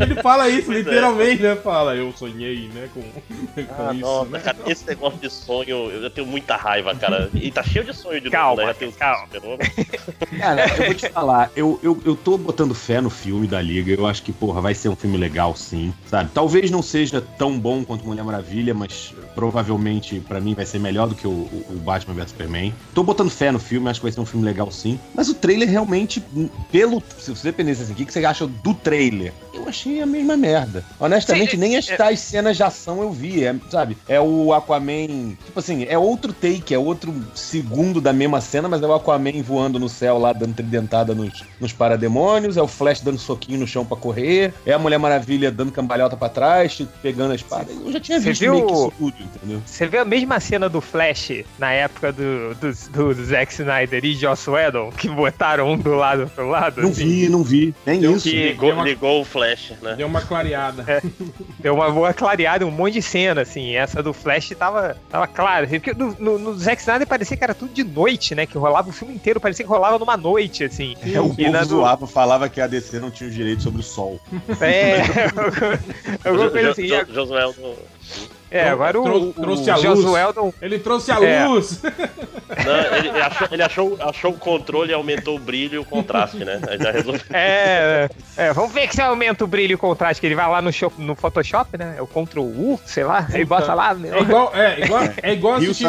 Ele 0.00 0.14
fala 0.22 0.48
isso, 0.48 0.66
Pois 0.66 0.78
é. 0.78 0.80
literalmente, 0.80 1.42
né? 1.42 1.56
Fala, 1.56 1.94
eu 1.94 2.12
sonhei, 2.12 2.68
né? 2.68 2.88
Com, 2.92 3.00
com 3.02 3.82
Ah, 3.88 3.92
isso, 3.94 4.00
nossa, 4.00 4.30
né? 4.30 4.38
cara, 4.40 4.58
esse 4.66 4.86
negócio 4.86 5.18
de 5.18 5.30
sonho, 5.30 5.90
eu 5.90 6.10
tenho 6.10 6.26
muita 6.26 6.56
raiva, 6.56 6.94
cara. 6.94 7.30
E 7.34 7.50
tá 7.50 7.59
cheio 7.62 7.84
de 7.84 7.94
sonho 7.94 8.20
de 8.20 8.30
Calma, 8.30 8.62
novo, 8.66 8.80
né? 8.80 8.90
Já 8.90 8.98
calma. 8.98 9.28
Cara, 10.38 10.76
eu 10.78 10.84
vou 10.86 10.94
te 10.94 11.08
falar, 11.08 11.50
eu, 11.56 11.78
eu, 11.82 12.00
eu 12.04 12.16
tô 12.16 12.36
botando 12.38 12.74
fé 12.74 13.00
no 13.00 13.10
filme 13.10 13.46
da 13.46 13.60
Liga. 13.60 13.92
Eu 13.92 14.06
acho 14.06 14.22
que, 14.22 14.32
porra, 14.32 14.60
vai 14.60 14.74
ser 14.74 14.88
um 14.88 14.96
filme 14.96 15.16
legal, 15.16 15.54
sim. 15.56 15.92
Sabe? 16.06 16.30
Talvez 16.32 16.70
não 16.70 16.82
seja 16.82 17.20
tão 17.20 17.58
bom 17.58 17.84
quanto 17.84 18.06
Mulher 18.06 18.24
Maravilha, 18.24 18.72
mas 18.74 19.14
provavelmente 19.34 20.20
pra 20.20 20.40
mim 20.40 20.54
vai 20.54 20.64
ser 20.66 20.78
melhor 20.78 21.08
do 21.08 21.14
que 21.14 21.26
o, 21.26 21.30
o- 21.30 21.80
Batman 21.84 22.14
vs 22.14 22.30
Superman. 22.30 22.74
Tô 22.94 23.02
botando 23.02 23.30
fé 23.30 23.50
no 23.50 23.58
filme, 23.58 23.88
acho 23.88 24.00
que 24.00 24.04
vai 24.04 24.12
ser 24.12 24.20
um 24.20 24.26
filme 24.26 24.44
legal, 24.44 24.70
sim. 24.70 24.98
Mas 25.14 25.28
o 25.28 25.34
trailer 25.34 25.68
realmente, 25.68 26.22
pelo. 26.70 27.02
Se 27.18 27.30
você 27.30 27.44
dependesse 27.50 27.82
assim, 27.82 27.92
o 27.92 27.96
que 27.96 28.10
você 28.12 28.24
acha 28.24 28.46
do 28.46 28.74
trailer? 28.74 29.32
Eu 29.60 29.68
achei 29.68 30.00
a 30.00 30.06
mesma 30.06 30.36
merda. 30.36 30.84
Honestamente, 30.98 31.52
Sim, 31.52 31.56
nem 31.58 31.76
as 31.76 31.88
é- 31.88 31.96
tais 31.96 32.20
cenas 32.20 32.56
de 32.56 32.62
ação 32.62 33.00
eu 33.02 33.10
vi, 33.12 33.44
é, 33.44 33.54
sabe? 33.70 33.96
É 34.08 34.20
o 34.20 34.52
Aquaman. 34.52 35.36
Tipo 35.44 35.58
assim, 35.58 35.84
é 35.88 35.98
outro 35.98 36.32
take, 36.32 36.74
é 36.74 36.78
outro 36.78 37.14
segundo 37.34 38.00
da 38.00 38.12
mesma 38.12 38.40
cena, 38.40 38.68
mas 38.68 38.82
é 38.82 38.86
o 38.86 38.92
Aquaman 38.94 39.42
voando 39.42 39.78
no 39.78 39.88
céu 39.88 40.18
lá, 40.18 40.32
dando 40.32 40.54
tridentada 40.54 41.14
nos, 41.14 41.44
nos 41.60 41.72
parademônios, 41.72 42.56
é 42.56 42.62
o 42.62 42.68
Flash 42.68 43.00
dando 43.00 43.18
soquinho 43.18 43.58
no 43.60 43.66
chão 43.66 43.84
pra 43.84 43.96
correr, 43.96 44.52
é 44.64 44.72
a 44.72 44.78
Mulher 44.78 44.98
Maravilha 44.98 45.50
dando 45.50 45.72
cambalhota 45.72 46.16
pra 46.16 46.28
trás, 46.28 46.76
tipo, 46.76 46.90
pegando 47.02 47.32
a 47.32 47.34
espada. 47.34 47.70
Eu 47.72 47.92
já 47.92 48.00
tinha 48.00 48.20
Você 48.20 48.30
visto 48.30 48.40
viu- 48.40 48.52
meio 48.54 48.66
que 48.66 48.72
isso 48.72 48.92
tudo, 48.98 49.14
entendeu? 49.20 49.62
Você 49.66 49.86
vê 49.86 49.98
a 49.98 50.04
mesma 50.04 50.40
cena 50.40 50.68
do 50.68 50.80
Flash 50.80 51.44
na 51.58 51.72
época 51.72 52.12
do, 52.12 52.54
do, 52.54 52.72
do, 52.90 53.14
do 53.14 53.24
Zack 53.24 53.52
Snyder 53.52 54.04
e 54.04 54.14
Joss 54.14 54.48
Whedon, 54.48 54.90
que 54.90 55.08
botaram 55.08 55.72
um 55.72 55.78
do 55.78 55.94
lado 55.94 56.30
pro 56.34 56.48
lado? 56.48 56.80
Não 56.82 56.90
assim? 56.90 57.04
vi, 57.04 57.28
não 57.28 57.42
vi. 57.42 57.74
Nem 57.84 58.00
Deu 58.00 58.16
isso. 58.16 58.28
que- 58.28 58.50
Ligou, 58.50 58.72
uma- 58.72 58.84
ligou 58.84 59.20
o 59.20 59.24
Flash, 59.24 59.49
né? 59.82 59.94
Deu 59.96 60.06
uma 60.06 60.20
clareada. 60.20 60.84
Deu 61.60 61.74
uma 61.74 61.90
boa 61.90 62.12
clareada, 62.12 62.66
um 62.66 62.70
monte 62.70 62.94
de 62.94 63.02
cena, 63.02 63.42
assim. 63.42 63.74
Essa 63.74 64.02
do 64.02 64.12
Flash 64.12 64.50
tava, 64.58 64.96
tava 65.10 65.26
clara. 65.26 65.66
assim, 65.66 65.78
Porque 65.80 65.92
no, 65.94 66.14
no, 66.18 66.38
no 66.38 66.58
Zack 66.58 66.80
Snyder 66.80 67.06
parecia 67.06 67.36
que 67.36 67.44
era 67.44 67.54
tudo 67.54 67.72
de 67.72 67.84
noite, 67.84 68.34
né? 68.34 68.46
Que 68.46 68.56
rolava 68.58 68.88
o 68.88 68.92
filme 68.92 69.14
inteiro, 69.14 69.40
parecia 69.40 69.64
que 69.64 69.70
rolava 69.70 69.98
numa 69.98 70.16
noite, 70.16 70.64
assim. 70.64 70.96
É, 71.02 71.20
o 71.20 71.34
E 71.38 71.48
na 71.48 71.58
povo 71.60 71.68
do- 71.70 71.76
zoava, 71.80 72.06
falava 72.06 72.48
que 72.48 72.60
a 72.60 72.66
DC 72.66 72.98
não 72.98 73.10
tinha 73.10 73.28
o 73.28 73.32
direito 73.32 73.62
sobre 73.62 73.80
o 73.80 73.84
sol. 73.84 74.20
É, 74.60 75.00
alguma 76.28 76.50
coisa 76.50 76.70
assim. 76.70 76.86
Jo- 76.86 77.06
Josué, 77.12 77.44
É, 78.50 78.68
agora 78.68 78.98
o, 79.00 79.04
Trou- 79.04 79.22
o, 79.28 79.32
trouxe 79.32 79.70
o 79.70 79.72
a 79.72 79.76
luz. 79.76 79.82
Josueldon 79.82 80.52
Ele 80.60 80.78
trouxe 80.78 81.12
a 81.12 81.22
É. 81.24 81.46
luz. 81.46 81.80
Não, 82.50 82.96
ele, 82.96 83.08
ele 83.08 83.20
achou, 83.22 83.48
ele 83.52 83.62
achou, 83.62 83.96
achou 84.00 84.30
o 84.32 84.36
controle 84.38 84.90
e 84.90 84.94
aumentou 84.94 85.36
o 85.36 85.38
brilho 85.38 85.76
e 85.76 85.78
o 85.78 85.84
contraste, 85.84 86.38
né? 86.44 86.60
Aí 86.68 86.78
já 86.78 86.90
resolveu. 86.90 87.20
É, 87.32 88.08
é, 88.36 88.52
vamos 88.52 88.72
ver 88.72 88.88
que 88.88 88.94
se 88.96 89.00
aumenta 89.02 89.44
o 89.44 89.46
brilho 89.46 89.72
e 89.72 89.74
o 89.76 89.78
contraste, 89.78 90.20
que 90.20 90.26
ele 90.26 90.34
vai 90.34 90.48
lá 90.50 90.60
no, 90.60 90.72
show- 90.72 90.92
no 90.98 91.14
Photoshop, 91.14 91.78
né? 91.78 91.94
É 91.96 92.02
o 92.02 92.06
Ctrl 92.08 92.40
U, 92.40 92.80
sei 92.84 93.04
lá, 93.04 93.26
aí 93.32 93.44
bota 93.44 93.72
lá. 93.72 93.94
né? 93.94 94.10
É 94.16 94.20
igual, 94.20 94.52
é, 94.54 94.80
igual, 94.80 95.02
é 95.22 95.32
igual 95.32 95.54
assistir. 95.54 95.86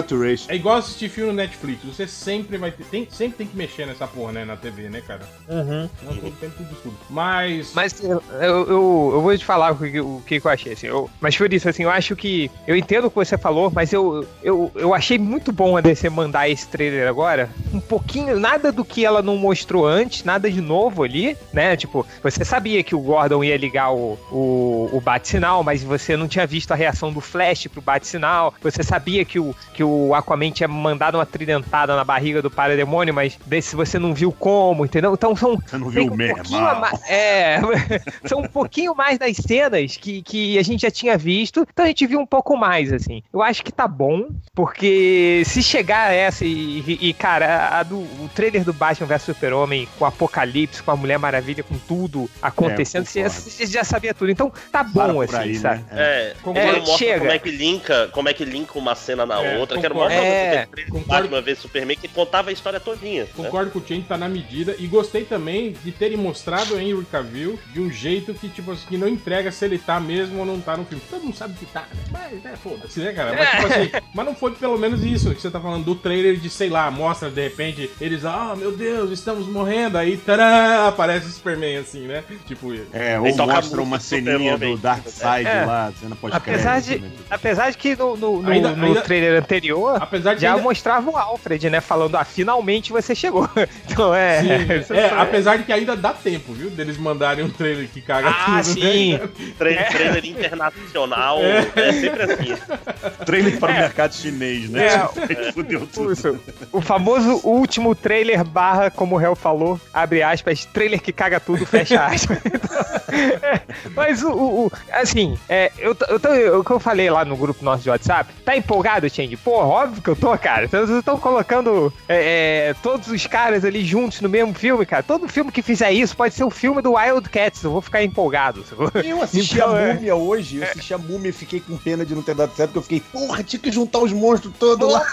É 0.48 0.56
igual 0.56 0.77
assistir 0.77 1.10
filme 1.10 1.32
no 1.32 1.38
Netflix. 1.38 1.84
Você 1.84 2.06
sempre 2.08 2.58
vai 2.58 2.70
ter. 2.72 2.84
Tem, 2.86 3.08
sempre 3.10 3.38
tem 3.39 3.48
que 3.48 3.58
mexer 3.58 3.88
nessa 3.88 4.06
porra, 4.06 4.32
né? 4.34 4.46
Na 4.46 4.56
TV, 4.56 4.88
né, 4.89 5.01
cara? 5.06 5.22
Uhum. 5.50 5.89
Não 6.03 6.18
tem 6.18 6.32
tempo 6.32 6.53
tudo 6.58 6.72
escuro. 6.74 6.96
Mas. 7.10 7.72
Mas 7.74 8.03
eu, 8.03 8.22
eu, 8.39 8.70
eu- 9.13 9.22
vou 9.22 9.36
te 9.36 9.44
falar 9.46 9.72
o 9.72 9.75
que, 9.77 10.00
o 10.00 10.22
que 10.27 10.39
eu 10.44 10.50
achei, 10.51 10.74
assim. 10.74 10.88
Eu, 10.88 11.10
mas 11.20 11.36
por 11.36 11.51
isso, 11.51 11.68
assim, 11.68 11.84
eu 11.84 11.89
acho 11.89 12.15
que. 12.15 12.50
Eu 12.67 12.75
entendo 12.75 13.05
o 13.05 13.10
que 13.10 13.15
você 13.15 13.38
falou, 13.38 13.72
mas 13.74 13.91
eu, 13.91 14.25
eu, 14.43 14.72
eu 14.75 14.93
achei 14.93 15.17
muito 15.17 15.51
bom 15.51 15.75
a 15.75 15.81
DC 15.81 16.10
mandar 16.10 16.48
esse 16.48 16.67
trailer 16.67 17.08
agora. 17.08 17.50
Um 17.74 17.79
pouquinho, 17.79 18.39
nada 18.39 18.72
do 18.72 18.86
que 18.86 19.03
ela 19.03 19.22
não 19.22 19.36
mostrou 19.36 19.86
antes, 19.88 20.24
nada 20.24 20.50
de 20.50 20.62
novo 20.62 21.03
ali, 21.03 21.36
né? 21.51 21.75
Tipo, 21.75 22.05
você 22.22 22.46
sabia 22.46 22.84
que 22.84 22.93
o 22.93 23.00
Gordon 23.00 23.43
ia 23.43 23.58
ligar 23.58 23.91
o, 23.91 24.17
o, 24.31 24.89
o 24.93 25.01
bate-sinal, 25.01 25.63
mas 25.63 25.84
você 25.84 26.15
não 26.15 26.27
tinha 26.27 26.46
visto 26.46 26.72
a 26.72 26.75
reação 26.75 27.12
do 27.12 27.20
Flash 27.20 27.65
pro 27.67 27.81
bate-sinal. 27.81 28.53
Você 28.62 28.84
sabia 28.84 29.25
que 29.25 29.39
o, 29.39 29.55
que 29.74 29.84
o 29.84 30.13
Aquaman 30.13 30.51
tinha 30.51 30.67
mandado 30.67 31.17
uma 31.17 31.25
tridentada 31.25 31.96
na 31.96 32.03
barriga 32.03 32.41
do 32.43 32.51
parademônio, 32.51 33.13
mas 33.13 33.38
desse 33.46 33.75
você 33.75 33.98
não 33.98 34.13
viu 34.13 34.31
como, 34.31 34.86
entendeu? 34.86 35.13
Então 35.13 35.36
são 35.36 35.58
Você 35.58 35.77
não 35.77 35.89
viu 35.89 36.03
o 36.03 36.13
um 36.13 36.15
meu 36.15 36.36
pouquinho 36.36 36.60
irmão? 36.60 36.72
a 36.75 36.79
ma- 36.79 36.91
É, 37.08 37.60
são 38.25 38.39
um 38.41 38.48
pouquinho 38.48 38.96
mais 38.96 39.17
das 39.17 39.36
cenas 39.38 39.98
que, 39.98 40.22
que 40.22 40.60
a 40.60 40.63
gente 40.63 40.81
já 40.81 40.91
tinha 40.91 41.17
visto, 41.17 41.65
então 41.74 41.86
a 41.86 41.88
gente 41.88 42.05
viu 42.05 42.20
um 42.20 42.25
pouco 42.25 42.41
mais, 42.58 42.92
assim. 42.94 43.22
Eu 43.34 43.42
acho 43.42 43.64
que 43.64 43.72
tá 43.72 43.88
bom, 43.88 44.28
porque 44.56 45.44
se 45.46 45.62
chegar 45.64 46.10
a 46.10 46.14
essa 46.14 46.46
e, 46.46 46.80
e- 46.88 47.10
e, 47.10 47.14
cara, 47.14 47.80
a 47.80 47.84
do, 47.84 47.98
o 47.98 48.30
trailer 48.36 48.64
do 48.64 48.74
Batman 48.74 49.08
vs 49.08 49.22
Super-Homem, 49.24 49.88
com 49.98 50.06
o 50.06 50.08
Apocalipse, 50.08 50.84
com 50.84 50.92
a 50.92 50.96
Mulher 50.96 51.18
Maravilha, 51.18 51.64
com 51.64 51.78
tudo 51.80 52.30
acontecendo, 52.42 53.08
É, 53.16 53.30
você, 53.30 53.66
já 53.66 53.84
sabia 53.84 54.14
tudo. 54.14 54.32
Então 54.32 54.50
tá 54.72 54.84
Para 54.84 55.08
bom, 55.08 55.14
por 55.26 55.36
assim, 55.36 55.38
aí, 55.50 55.56
sabe? 55.56 55.82
né? 55.84 55.88
É, 55.92 56.36
Concordo. 56.42 56.70
ele 56.70 56.80
mostra 56.80 56.98
Chega. 56.98 57.20
como 57.20 57.32
é 57.32 57.40
que 57.40 57.52
linka, 57.52 58.08
como 58.12 58.30
é 58.30 58.34
que 58.34 58.46
linka 58.46 58.78
uma 58.80 58.96
cena 58.96 59.26
na 59.26 59.42
É, 59.42 59.58
outra. 59.60 59.80
Quero 59.80 59.94
concordo. 59.96 60.16
mostrar 60.16 60.32
É, 60.36 60.62
você 60.62 60.68
trailer 60.68 60.86
do 60.94 61.00
concordo. 61.00 61.30
Batman 61.30 61.42
vs 61.42 61.60
Superman 61.60 61.98
que 61.98 62.08
contava 62.08 62.50
a 62.50 62.54
história 62.54 62.80
todinha. 62.80 63.24
né? 63.24 63.30
Concordo 63.36 63.72
com 63.72 63.80
o 63.80 63.86
Chen, 63.86 64.02
tá 64.04 64.18
na 64.18 64.30
medida. 64.30 64.76
E 64.80 64.88
gostei 64.88 65.24
também 65.26 65.74
de 65.84 65.92
terem 65.92 66.18
mostrado 66.18 66.76
o 66.76 66.80
Henry 66.80 67.06
Cavill 67.06 67.60
de 67.74 67.80
um 67.82 67.92
jeito 67.92 68.34
que, 68.34 68.48
tipo 68.50 68.72
assim, 68.72 68.86
que 68.88 68.98
não 68.98 69.08
entrega 69.08 69.52
se 69.52 69.66
ele 69.66 69.78
tá 69.78 70.00
mesmo 70.00 70.40
ou 70.40 70.46
não 70.46 70.60
tá 70.60 70.78
no 70.78 70.86
filme. 70.86 71.02
Todo 71.10 71.24
mundo 71.24 71.36
sabe 71.36 71.54
que 71.56 71.66
tá, 71.66 71.82
né? 71.82 72.02
Mas, 72.12 72.31
né, 72.36 72.54
foda-se, 72.62 73.00
né, 73.00 73.12
cara? 73.14 73.34
Mas, 73.34 73.50
tipo 73.50 73.66
assim, 73.68 73.92
mas 74.14 74.26
não 74.26 74.36
foi 74.36 74.52
pelo 74.52 74.78
menos 74.78 75.04
isso 75.04 75.34
que 75.34 75.42
você 75.42 75.50
tá 75.52 75.60
falando 75.60 75.84
do 75.86 75.96
trailer 75.96 76.38
de, 76.38 76.50
sei 76.50 76.70
lá, 76.70 76.90
mostra 76.92 77.30
de 77.30 77.42
repente 77.42 77.90
eles, 78.00 78.26
ah, 78.26 78.54
meu 78.58 78.72
Deus, 78.72 79.12
estamos 79.12 79.48
morrendo. 79.48 79.98
Aí, 79.98 80.18
tará, 80.18 80.88
aparece 80.88 81.28
o 81.28 81.30
Superman, 81.30 81.78
assim, 81.78 82.08
né? 82.08 82.24
Tipo, 82.46 82.74
É, 82.94 83.20
ou 83.20 83.36
mostra 83.48 83.82
uma 83.82 84.00
ceninha 84.00 84.58
do 84.58 84.78
Dark 84.78 85.08
Side 85.08 85.46
É. 85.48 85.66
lá, 85.66 85.92
cena 86.00 86.16
pós-crédito. 86.16 86.50
Apesar 86.52 86.82
de, 86.82 87.00
né, 87.00 87.10
tipo. 87.10 87.24
apesar 87.30 87.72
de 87.72 87.78
que 87.78 87.96
no, 87.96 88.16
no, 88.18 88.42
no- 88.42 88.52
Ainda- 88.52 88.72
no 88.76 88.86
ainda- 88.88 89.02
trailer 89.02 89.40
anterior 89.42 89.98
apesar 90.02 90.34
de 90.36 90.42
já 90.42 90.52
ainda- 90.52 90.64
mostrava 90.64 91.10
o 91.10 91.18
Alfred, 91.18 91.70
né? 91.70 91.82
Falando, 91.82 92.16
ah, 92.16 92.24
finalmente 92.26 92.92
você 92.92 93.14
chegou. 93.16 93.50
Então 93.92 94.14
é. 94.16 94.42
Sim, 94.84 94.94
é, 94.94 95.06
apesar 95.18 95.58
de 95.58 95.64
que 95.64 95.72
ainda 95.74 95.96
dá 95.98 96.14
tempo, 96.14 96.54
viu? 96.54 96.70
Deles 96.70 96.98
mandarem 96.98 97.44
um 97.44 97.50
trailer 97.50 97.88
que 97.90 98.02
caga 98.02 98.30
Ah, 98.30 98.46
tudo, 98.62 98.64
sim. 98.80 99.14
né? 99.20 99.30
Trailer, 99.58 99.90
trailer 99.92 100.26
internacional 100.26 101.40
é. 101.42 101.92
sempre 101.92 102.21
assim. 102.24 102.58
Trailer 103.25 103.60
para 103.60 103.72
o 103.72 103.75
mercado 103.75 104.13
chinês, 104.16 104.70
né? 104.70 104.88
É. 104.88 104.98
Tipo, 105.28 105.51
Fudeu 105.54 105.88
tudo. 105.88 106.12
Isso. 106.13 106.40
O 106.72 106.82
famoso 106.82 107.40
último 107.44 107.94
trailer 107.96 108.44
barra, 108.44 108.90
como 108.90 109.16
o 109.18 109.22
Hell 109.22 109.36
falou, 109.36 109.80
abre 109.94 110.22
aspas, 110.24 110.66
trailer 110.66 111.01
que 111.01 111.12
caga 111.12 111.40
tudo, 111.40 111.66
fecha 111.66 112.04
aspas. 112.06 112.38
É, 113.12 113.60
mas 113.94 114.24
o, 114.24 114.32
o- 114.32 114.66
o- 114.68 114.72
assim, 114.94 115.38
é, 115.50 115.70
eu, 115.78 115.94
tô- 115.94 116.06
eu 116.06 116.18
tô- 116.20 116.60
o 116.60 116.63
que 116.63 116.72
eu 116.72 116.80
falei 116.80 117.10
lá 117.10 117.25
no 117.25 117.36
grupo 117.36 117.63
nosso 117.63 117.84
de 117.84 117.90
WhatsApp, 117.90 118.32
tá 118.46 118.56
empolgado, 118.56 119.10
Change? 119.10 119.36
Pô, 119.36 119.51
óbvio 119.58 120.01
que 120.01 120.10
eu 120.10 120.16
tô, 120.16 120.38
cara. 120.38 120.63
Então, 120.66 120.86
Vocês 120.86 120.98
estão 121.00 121.18
colocando 121.20 121.94
é, 122.08 122.70
é, 122.70 122.75
todos 122.82 123.10
os 123.10 123.28
caras 123.28 123.66
ali 123.66 123.84
juntos 123.84 124.22
no 124.22 124.30
mesmo 124.30 124.54
filme, 124.54 124.86
cara. 124.86 125.04
Todo 125.04 125.28
filme 125.28 125.51
que 125.51 125.62
fizer 125.62 125.92
isso 125.92 126.16
pode 126.16 126.34
ser 126.34 126.46
o 126.46 126.50
filme 126.50 126.82
do 126.82 126.94
Wildcats, 126.94 127.63
eu 127.63 127.72
vou 127.72 127.82
ficar 127.82 128.01
empolgado. 128.01 128.63
Eu 129.04 129.22
assisti 129.22 129.56
Então, 129.56 129.75
a 129.75 129.80
é. 129.82 129.94
múmia 129.94 130.16
hoje, 130.16 130.58
eu 130.58 130.63
assisti 130.63 130.94
a 130.94 130.98
múmia 130.98 131.30
e 131.30 131.34
fiquei 131.34 131.60
com 131.60 131.75
pena 131.78 132.06
de 132.06 132.11
não 132.15 132.22
ter 132.24 132.36
dado 132.36 132.53
certo, 132.56 132.72
porque 132.74 132.96
eu 132.96 133.00
fiquei, 133.00 133.00
porra, 133.12 133.44
tinha 133.44 133.60
que 133.60 133.72
juntar 133.72 134.00
os 134.00 134.12
monstros 134.13 134.53
todos 134.60 134.91
lá. 134.91 135.06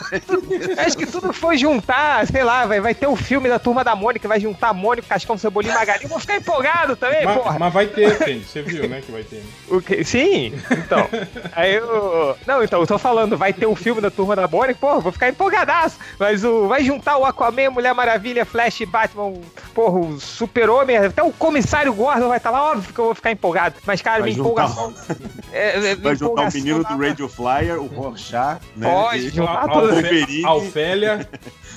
Acho 0.78 0.97
que 0.97 1.07
tudo 1.07 1.28
que 1.31 1.35
for 1.38 1.57
juntar, 1.57 2.26
sei 2.26 2.43
lá, 2.45 2.67
vai, 2.67 2.81
vai 2.81 2.95
ter 2.95 3.07
o 3.07 3.17
filme 3.17 3.49
da 3.49 3.59
Turma 3.59 3.83
da 3.85 3.95
Mônica, 3.95 4.26
vai 4.28 4.40
juntar 4.40 4.73
Mônica, 4.73 5.07
Cascão, 5.09 5.37
Cebolinha 5.38 5.75
e 5.75 5.77
Magali. 5.77 6.05
Eu 6.05 6.09
vou 6.09 6.18
ficar 6.20 6.37
empolgado 6.37 6.96
também, 6.96 7.25
Mas, 7.25 7.37
porra. 7.37 7.59
mas 7.59 7.73
vai 7.73 7.87
ter, 7.87 8.14
Fendi. 8.16 8.44
Você 8.44 8.62
viu, 8.62 8.88
né, 8.88 9.01
que 9.05 9.11
vai 9.12 9.23
ter. 9.23 9.37
né? 9.37 9.42
O 9.68 9.81
quê? 9.81 10.03
Sim, 10.05 10.53
então. 10.70 11.09
Aí 11.55 11.75
eu. 11.75 12.37
Não, 12.46 12.62
então, 12.62 12.81
eu 12.81 12.87
tô 12.87 12.99
falando, 12.99 13.37
vai 13.37 13.53
ter 13.53 13.66
o 13.66 13.75
filme 13.75 14.01
da 14.01 14.11
Turma 14.11 14.35
da 14.37 14.46
Mônica, 14.49 14.79
porra, 14.81 15.01
vou 15.01 15.12
ficar 15.12 15.29
empolgadaço. 15.29 15.99
Mas 16.18 16.44
o. 16.44 16.68
Vai 16.68 16.83
juntar 16.85 17.16
o 17.18 17.25
Aquaman, 17.25 17.70
Mulher 17.70 17.94
Maravilha, 17.94 18.44
Flash, 18.44 18.81
Batman, 18.87 19.35
porra, 19.75 19.99
o 20.01 20.20
Super-Homem, 20.20 20.96
até 20.96 21.23
o 21.23 21.33
Comissário 21.33 21.92
Gordon 21.92 22.29
vai 22.29 22.38
estar 22.38 22.51
lá, 22.51 22.70
óbvio 22.73 22.92
que 22.92 22.99
eu 22.99 23.07
vou 23.07 23.14
ficar 23.14 23.31
empolgado. 23.31 23.77
Mas, 23.87 24.01
cara, 24.03 24.20
Vai 24.20 24.33
juntar- 24.33 24.64
empolgação. 24.66 24.94
é, 25.53 25.90
é, 25.90 25.94
Vai 25.96 26.16
juntar 26.16 26.49
o 26.49 26.53
menino 26.53 26.83
tá- 26.85 26.88
do 26.88 27.03
Radio 27.03 27.29
Flyer, 27.29 27.81
o 27.81 27.87
Rorschach, 27.87 28.61
né? 28.77 28.90
Pode, 28.90 29.29
E- 29.38 29.40
A, 29.40 29.53
a, 30.44 30.48
a 30.48 30.55
Ofélia 30.55 31.29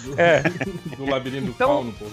do, 0.04 0.20
É. 0.20 0.42
do 0.98 1.06
labirinto 1.10 1.46
do 1.46 1.52
Então- 1.52 1.68
fauno, 1.68 1.94
pô. 1.94 2.06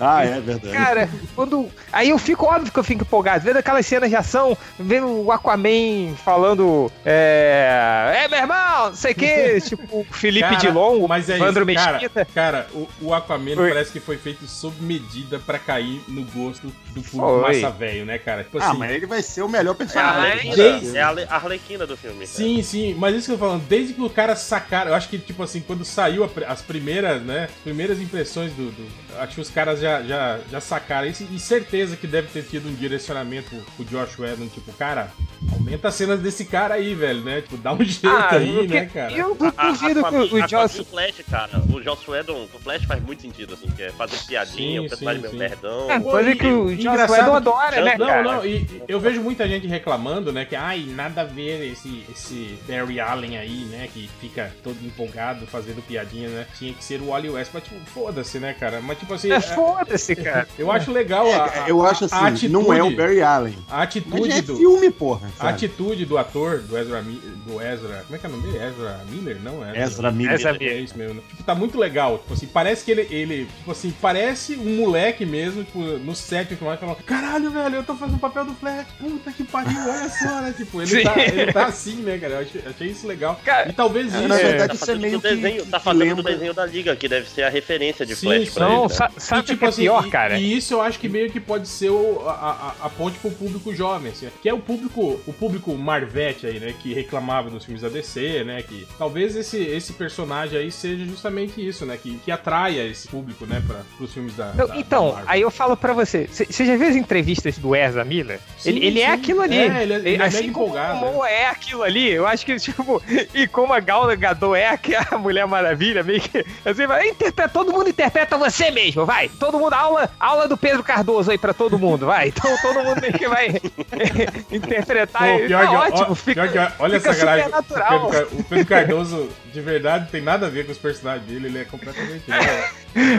Ah, 0.00 0.24
é 0.24 0.40
verdade. 0.40 0.74
Cara, 0.76 1.08
quando. 1.36 1.68
Aí 1.92 2.10
eu 2.10 2.18
fico, 2.18 2.46
óbvio 2.46 2.72
que 2.72 2.78
eu 2.78 2.84
fico 2.84 3.02
empolgado. 3.02 3.44
Vendo 3.44 3.58
aquelas 3.58 3.86
cenas 3.86 4.10
de 4.10 4.16
ação, 4.16 4.56
vendo 4.78 5.06
o 5.24 5.30
Aquaman 5.32 6.14
falando. 6.24 6.90
É. 7.04 8.22
É, 8.24 8.28
meu 8.28 8.38
irmão, 8.40 8.86
não 8.88 8.94
sei 8.94 9.12
o 9.12 9.14
quê. 9.14 9.60
tipo, 9.64 9.82
o 10.00 10.04
Felipe 10.10 10.40
Cara, 10.48 10.56
Dilon, 10.56 10.98
o 10.98 11.08
Mas 11.08 11.28
é 11.30 11.36
Evandro 11.36 11.70
isso, 11.70 11.80
cara, 11.84 11.92
Mesquita. 11.98 12.24
cara 12.34 12.66
o, 12.74 12.88
o 13.00 13.14
Aquaman 13.14 13.56
Oi. 13.56 13.68
parece 13.68 13.92
que 13.92 14.00
foi 14.00 14.16
feito 14.16 14.46
sob 14.46 14.74
medida 14.82 15.38
pra 15.38 15.58
cair 15.58 16.02
no 16.08 16.24
gosto 16.24 16.66
do 16.66 17.02
público 17.02 17.18
Foi. 17.42 17.60
massa 17.62 17.70
velho, 17.70 18.04
né, 18.04 18.18
cara? 18.18 18.44
Tipo 18.44 18.58
Ah, 18.58 18.70
assim, 18.70 18.78
mas 18.78 18.90
ele 18.90 19.06
vai 19.06 19.22
ser 19.22 19.42
o 19.42 19.48
melhor 19.48 19.70
É 19.70 19.74
a 19.74 19.76
personagem. 19.76 20.30
Arlequina, 20.32 20.56
Desde- 20.56 20.96
é 20.96 21.02
a 21.02 21.34
Arlequina 21.36 21.86
do 21.86 21.96
filme. 21.96 22.26
Sim, 22.26 22.62
sim, 22.62 22.94
mas 22.98 23.14
isso 23.14 23.26
que 23.26 23.32
eu 23.32 23.38
tô 23.38 23.44
falando, 23.44 23.62
desde 23.68 23.94
que 23.94 24.02
o 24.02 24.10
cara 24.10 24.34
sacaram, 24.36 24.90
eu 24.90 24.94
acho 24.96 25.08
que, 25.08 25.18
tipo 25.18 25.42
assim, 25.42 25.60
quando 25.60 25.84
saiu 25.84 26.24
a 26.24 26.28
as 26.48 26.60
primeiras, 26.62 27.22
né, 27.22 27.33
primeiras 27.62 28.00
impressões 28.00 28.52
do, 28.52 28.70
do- 28.70 29.03
Acho 29.18 29.34
que 29.36 29.40
os 29.40 29.50
caras 29.50 29.80
já, 29.80 30.02
já, 30.02 30.38
já 30.50 30.60
sacaram 30.60 31.06
isso 31.08 31.26
e 31.30 31.38
certeza 31.38 31.96
que 31.96 32.06
deve 32.06 32.28
ter 32.28 32.42
tido 32.44 32.68
um 32.68 32.74
direcionamento 32.74 33.54
pro 33.76 33.84
Josh 33.84 34.18
Whedon, 34.18 34.46
tipo, 34.48 34.72
cara, 34.72 35.10
aumenta 35.52 35.88
as 35.88 35.94
cenas 35.94 36.20
desse 36.20 36.44
cara 36.44 36.74
aí, 36.74 36.94
velho, 36.94 37.20
né? 37.20 37.40
Tipo, 37.42 37.56
dá 37.56 37.72
um 37.72 37.78
jeito 37.84 38.06
Ah, 38.08 38.34
aí, 38.36 38.52
porque 38.54 38.74
né, 38.74 38.86
cara? 38.92 39.12
eu 39.12 39.34
duvido 39.34 40.04
que 40.04 40.14
o- 40.16 40.38
e 40.38 40.42
o 40.80 40.84
Flash, 40.84 41.22
cara. 41.30 41.62
O 41.72 41.82
Joss 41.82 42.10
Whedon, 42.10 42.44
o 42.52 42.58
Flash 42.58 42.84
faz 42.84 43.02
muito 43.02 43.22
sentido, 43.22 43.54
assim, 43.54 43.68
que 43.68 43.82
é 43.82 43.90
fazer 43.90 44.16
piadinha, 44.26 44.80
Sim, 44.80 44.86
o 44.86 44.88
personagem 44.88 45.22
sim, 45.22 45.28
meio 45.28 45.32
sim. 45.32 45.38
nerdão. 45.38 45.90
É, 45.90 46.00
Pô, 46.00 46.10
coisa 46.10 46.30
e- 46.30 46.36
que 46.36 46.46
o 46.46 46.70
engraçado 46.70 47.12
Whedon 47.12 47.34
adora, 47.34 47.80
né, 47.84 47.96
Não, 47.98 48.06
cara? 48.06 48.22
não, 48.22 48.44
e 48.44 48.54
e 48.54 48.82
eu 48.88 48.98
vejo 49.00 49.20
muita 49.20 49.46
gente 49.48 49.66
reclamando, 49.66 50.32
né, 50.32 50.44
que 50.44 50.56
ai, 50.56 50.84
nada 50.88 51.22
a 51.22 51.24
ver 51.24 51.70
esse, 51.72 52.04
esse 52.10 52.58
Barry 52.68 53.00
Allen 53.00 53.36
aí, 53.38 53.64
né, 53.70 53.88
que 53.92 54.08
fica 54.20 54.52
todo 54.62 54.76
empolgado 54.84 55.46
fazendo 55.46 55.82
piadinha, 55.82 56.28
né? 56.28 56.46
Tinha 56.58 56.72
que 56.72 56.82
ser 56.84 57.00
o 57.00 57.08
Wally 57.08 57.30
West, 57.30 57.50
mas 57.52 57.64
tipo, 57.64 57.76
foda-se, 57.90 58.38
né, 58.38 58.54
cara? 58.58 58.80
Mas 58.80 58.98
tipo 59.04 59.14
assim, 59.14 59.30
É 59.30 59.36
é- 59.36 59.40
foda-se, 59.40 60.16
cara. 60.16 60.48
eu 60.58 60.70
acho 60.72 60.90
legal 60.92 61.30
a, 61.30 61.44
a- 61.44 61.68
Eu 61.68 61.84
acho 61.86 62.04
a 62.04 62.28
assim, 62.28 62.48
não 62.48 62.72
é 62.72 62.82
o 62.82 62.86
atitude- 62.86 62.96
Barry 62.96 63.22
Allen. 63.22 63.58
a 63.70 63.76
Mas 63.76 63.84
atitude 63.84 64.30
é 64.32 64.42
do 64.42 64.56
filme, 64.56 64.90
porra. 64.90 65.28
a 65.38 65.42
sabe? 65.42 65.52
atitude 65.52 66.04
do 66.04 66.18
ator, 66.18 66.58
do 66.60 66.76
Ezra, 66.78 67.02
do 67.02 67.60
Ezra, 67.62 68.02
como 68.04 68.16
é 68.16 68.18
que 68.18 68.26
é 68.26 68.28
o 68.28 68.32
nome 68.32 68.42
dele? 68.52 68.64
Ezra 68.64 69.00
Miller? 69.10 69.38
Não, 69.42 69.62
Ezra. 69.64 69.78
Ezra 69.82 70.10
Miller. 70.10 70.34
Ezra 70.34 70.56
É 70.60 70.74
isso 70.78 70.96
mesmo. 70.98 71.14
né? 71.14 71.20
Tipo, 71.28 71.42
tá 71.42 71.54
muito 71.54 71.78
legal. 71.78 72.18
Tipo 72.18 72.34
assim, 72.34 72.46
parece 72.46 72.84
que 72.84 72.90
ele, 72.90 73.02
ele 73.10 73.46
tipo 73.58 73.70
assim, 73.70 73.94
parece 74.00 74.56
um 74.56 74.76
moleque 74.76 75.24
mesmo, 75.26 75.64
tipo, 75.64 75.78
no 75.80 76.14
set 76.14 76.52
e 76.52 76.56
tudo 76.56 76.66
mais, 76.66 76.80
falando, 76.80 76.96
caralho, 77.04 77.50
velho, 77.50 77.76
eu 77.76 77.84
tô 77.84 77.94
fazendo 77.94 78.16
o 78.16 78.20
papel 78.20 78.44
do 78.44 78.54
Flash, 78.54 78.86
puta 78.98 79.30
que 79.32 79.44
pariu, 79.44 79.78
olha 79.80 80.08
só, 80.08 80.40
né? 80.40 80.54
Tipo, 80.56 80.82
ele, 80.82 81.02
tá, 81.02 81.14
ele 81.18 81.52
tá 81.52 81.66
assim, 81.66 81.96
né, 81.96 82.18
cara? 82.18 82.34
Eu 82.34 82.40
achei, 82.40 82.62
achei 82.66 82.88
isso 82.88 83.06
legal. 83.06 83.38
Cara, 83.44 83.68
e 83.68 83.72
talvez 83.72 84.12
isso. 84.14 84.28
na 84.28 84.38
É. 84.38 84.42
verdade, 84.42 84.68
Tá 84.68 84.74
isso 84.74 84.84
é 84.84 84.86
fazendo, 84.86 85.02
meio 85.02 85.20
que, 85.20 85.28
desenho, 85.28 85.64
que- 85.64 85.70
tá 85.70 85.78
que 85.78 85.84
fazendo 85.84 86.16
do 86.16 86.22
desenho 86.22 86.54
da 86.54 86.66
Liga, 86.66 86.96
que 86.96 87.08
deve 87.08 87.28
ser 87.28 87.42
a 87.42 87.48
referência 87.50 88.06
de 88.06 88.14
Sim, 88.16 88.26
Flash 88.26 88.50
pra 88.50 88.68
Não, 88.68 88.84
ele. 88.84 88.93
Né? 89.00 89.08
sa- 89.16 89.20
sabe 89.20 89.42
E, 89.42 89.44
tipo 89.46 89.58
que 89.60 89.64
é 89.64 89.68
assim, 89.68 89.82
pior, 89.82 90.06
e- 90.06 90.10
cara? 90.10 90.38
E 90.38 90.56
isso 90.56 90.74
eu 90.74 90.80
acho 90.82 90.98
que 90.98 91.08
meio 91.08 91.30
que 91.30 91.40
pode 91.40 91.68
ser 91.68 91.90
o- 91.90 92.22
a, 92.26 92.74
a- 92.80 92.86
a 92.86 92.90
ponte 92.90 93.18
pro 93.18 93.30
público 93.30 93.74
jovem, 93.74 94.10
assim, 94.12 94.28
que 94.42 94.48
é 94.48 94.54
o 94.54 94.58
público, 94.58 95.20
o 95.26 95.32
público 95.32 95.74
Marvete 95.74 96.46
aí, 96.46 96.58
né? 96.60 96.74
Que 96.82 96.92
reclamava 96.94 97.50
nos 97.50 97.64
filmes 97.64 97.82
da 97.82 97.88
DC, 97.88 98.44
né? 98.44 98.62
Que 98.62 98.86
talvez 98.98 99.36
esse, 99.36 99.58
esse 99.58 99.92
personagem 99.94 100.58
aí 100.58 100.70
seja 100.70 101.04
justamente 101.04 101.66
isso, 101.66 101.84
né? 101.86 101.98
Que, 102.00 102.16
que 102.24 102.30
atraia 102.30 102.86
esse 102.86 103.08
público, 103.08 103.46
né? 103.46 103.62
Para 103.66 103.80
os 104.00 104.12
filmes 104.12 104.34
da. 104.34 104.52
Não, 104.54 104.66
da- 104.66 104.76
então, 104.76 105.12
da 105.12 105.22
aí 105.26 105.40
eu 105.40 105.50
falo 105.50 105.76
pra 105.76 105.92
você, 105.92 106.26
você 106.30 106.64
já 106.64 106.76
viu 106.76 106.88
as 106.88 106.96
entrevistas 106.96 107.58
do 107.58 107.74
Ezra 107.74 108.04
Miller? 108.04 108.38
Sim, 108.58 108.70
ele 108.70 108.86
ele 108.86 109.00
é 109.00 109.06
sim. 109.06 109.12
aquilo 109.12 109.40
ali. 109.42 109.58
É, 109.58 109.82
ele 109.82 109.92
é- 109.92 109.96
ele 109.96 110.22
é 110.22 110.26
assim 110.26 110.36
mega 110.42 110.52
como 110.52 110.64
empolgado, 110.66 110.98
o 110.98 111.00
Momoa 111.00 111.28
é 111.28 111.46
aquilo 111.46 111.82
ali, 111.82 112.10
eu 112.10 112.26
acho 112.26 112.44
que, 112.44 112.56
tipo, 112.60 113.02
e 113.34 113.46
como 113.48 113.72
a 113.72 113.80
Gal 113.80 114.04
Gadot 114.16 114.54
é 114.56 114.76
que 114.76 114.94
a 114.94 115.18
Mulher 115.18 115.46
Maravilha, 115.46 116.02
meio 116.02 116.20
que, 116.20 116.38
assim, 116.64 116.82
interpreta, 117.08 117.48
todo 117.48 117.72
mundo 117.72 117.88
interpreta 117.88 118.36
você 118.36 118.70
mesmo, 118.70 118.83
vai, 118.92 119.28
todo 119.28 119.58
mundo, 119.58 119.72
aula, 119.74 120.10
aula 120.18 120.48
do 120.48 120.56
Pedro 120.56 120.82
Cardoso 120.82 121.30
aí 121.30 121.38
pra 121.38 121.52
todo 121.54 121.78
mundo, 121.78 122.06
vai, 122.06 122.28
então 122.28 122.50
todo 122.62 122.82
mundo 122.84 123.00
meio 123.00 123.12
que 123.12 123.28
vai 123.28 123.48
interpretar, 124.50 125.22
Pô, 125.38 125.46
pior 125.46 125.64
tá 125.64 125.68
que, 125.70 125.76
ótimo, 125.76 126.06
ó, 126.10 126.14
fica, 126.14 126.48
pior 126.48 126.68
que, 126.68 126.82
olha 126.82 127.00
fica 127.00 127.10
essa 127.12 127.24
garagem. 127.24 127.48
O. 127.54 127.62
Pedro, 128.10 128.28
o 128.38 128.44
Pedro 128.44 128.66
Cardoso, 128.66 129.28
de 129.52 129.60
verdade, 129.60 130.10
tem 130.10 130.20
nada 130.22 130.46
a 130.46 130.50
ver 130.50 130.66
com 130.66 130.72
os 130.72 130.78
personagens 130.78 131.26
dele, 131.26 131.46
ele 131.46 131.58
é 131.58 131.64
completamente. 131.64 132.28
né? 132.28 132.38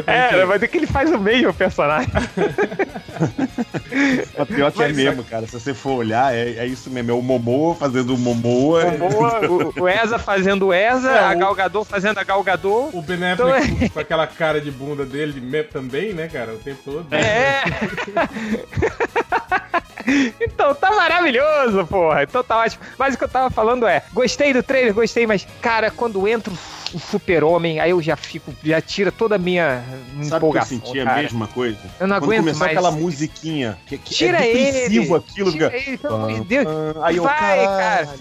É, 0.08 0.45
mas 0.45 0.62
é 0.63 0.67
que 0.67 0.78
ele 0.78 0.88
faz 0.88 1.12
o 1.12 1.19
mesmo 1.19 1.54
personagem. 1.54 2.10
Mas 4.38 4.47
pior 4.47 4.71
que 4.71 4.82
é 4.84 4.88
Mas- 4.88 4.95
mesmo, 4.95 5.23
cara. 5.23 5.45
Se 5.47 5.54
você 5.54 5.73
for 5.73 5.93
olhar, 5.93 6.34
é, 6.34 6.58
é 6.58 6.65
isso 6.65 6.89
mesmo. 6.89 7.12
É 7.12 7.13
o 7.13 7.21
Momoa 7.21 7.75
fazendo 7.75 8.13
o 8.13 8.17
Momoa. 8.17 8.84
Momoa, 8.91 9.39
o, 9.49 9.82
o 9.84 9.88
Eza 9.89 10.19
fazendo 10.19 10.67
o 10.67 10.73
Eza, 10.73 11.10
É, 11.12 11.19
a 11.25 11.32
o- 11.36 11.39
Gal 11.39 11.56
Gadot 11.56 11.88
fazendo 11.88 12.17
a 12.17 12.23
Gal 12.23 12.43
Gadot. 12.43 12.89
O 12.95 13.01
Ben 13.01 13.17
Então 13.34 13.54
é- 13.56 13.89
com- 13.89 13.99
aquela 13.99 14.28
cara 14.28 14.60
de 14.60 14.71
bunda 14.71 15.06
dele 15.06 15.39
também, 15.72 16.14
né, 16.14 16.28
cara? 16.28 16.54
O 16.54 16.58
tempo 16.58 16.82
todo. 16.84 17.14
É. 17.14 17.64
então 20.42 20.74
tá 20.76 20.92
maravilhoso, 20.92 21.86
porra. 21.88 22.24
Então 22.24 22.44
tá 22.44 22.60
ótimo. 22.60 22.84
Mas 22.98 23.16
o 23.16 23.18
que 23.18 23.24
eu 23.24 23.30
tava 23.30 23.50
falando 23.50 23.88
é, 23.88 24.04
gostei 24.14 24.54
do 24.54 24.64
trailer, 24.64 24.94
gostei, 24.94 25.26
mas 25.26 25.48
cara, 25.62 25.90
quando 25.92 26.28
entra 26.28 26.54
o 26.96 27.00
super-homem, 27.00 27.80
aí 27.80 27.92
eu 27.92 28.02
já 28.02 28.16
fico, 28.16 28.54
já 28.64 28.80
tira 28.80 29.12
toda 29.12 29.36
a 29.36 29.38
minha 29.38 29.84
Sabe 29.84 30.16
que 30.16 30.22
eu 30.34 30.38
empolgação, 30.38 30.68
senti 30.80 31.00
a 31.00 31.04
cara. 31.06 31.22
mesma 31.22 31.48
coisa? 31.48 31.78
Eu 32.00 32.08
não 32.08 32.16
Quando 32.18 32.24
aguento 32.24 32.40
começou 32.40 32.60
mais. 32.60 32.72
aquela 32.72 32.92
musiquinha, 32.92 33.78
que, 33.86 33.98
que 33.98 34.14
Tira 34.14 34.38
é 34.46 34.50
ele. 34.50 34.86
aquilo, 35.16 35.20
Tira 35.20 35.52
fica... 35.52 35.76
ele, 35.76 35.98
pelo 35.98 36.16
amor 36.16 36.34
de 36.34 36.42
Deus. 36.46 36.66
Ah, 36.68 37.06
Aí 37.08 37.18
eu, 37.18 37.24
Vai, 37.24 37.36
caralho, 37.40 37.68
cara. 37.68 38.16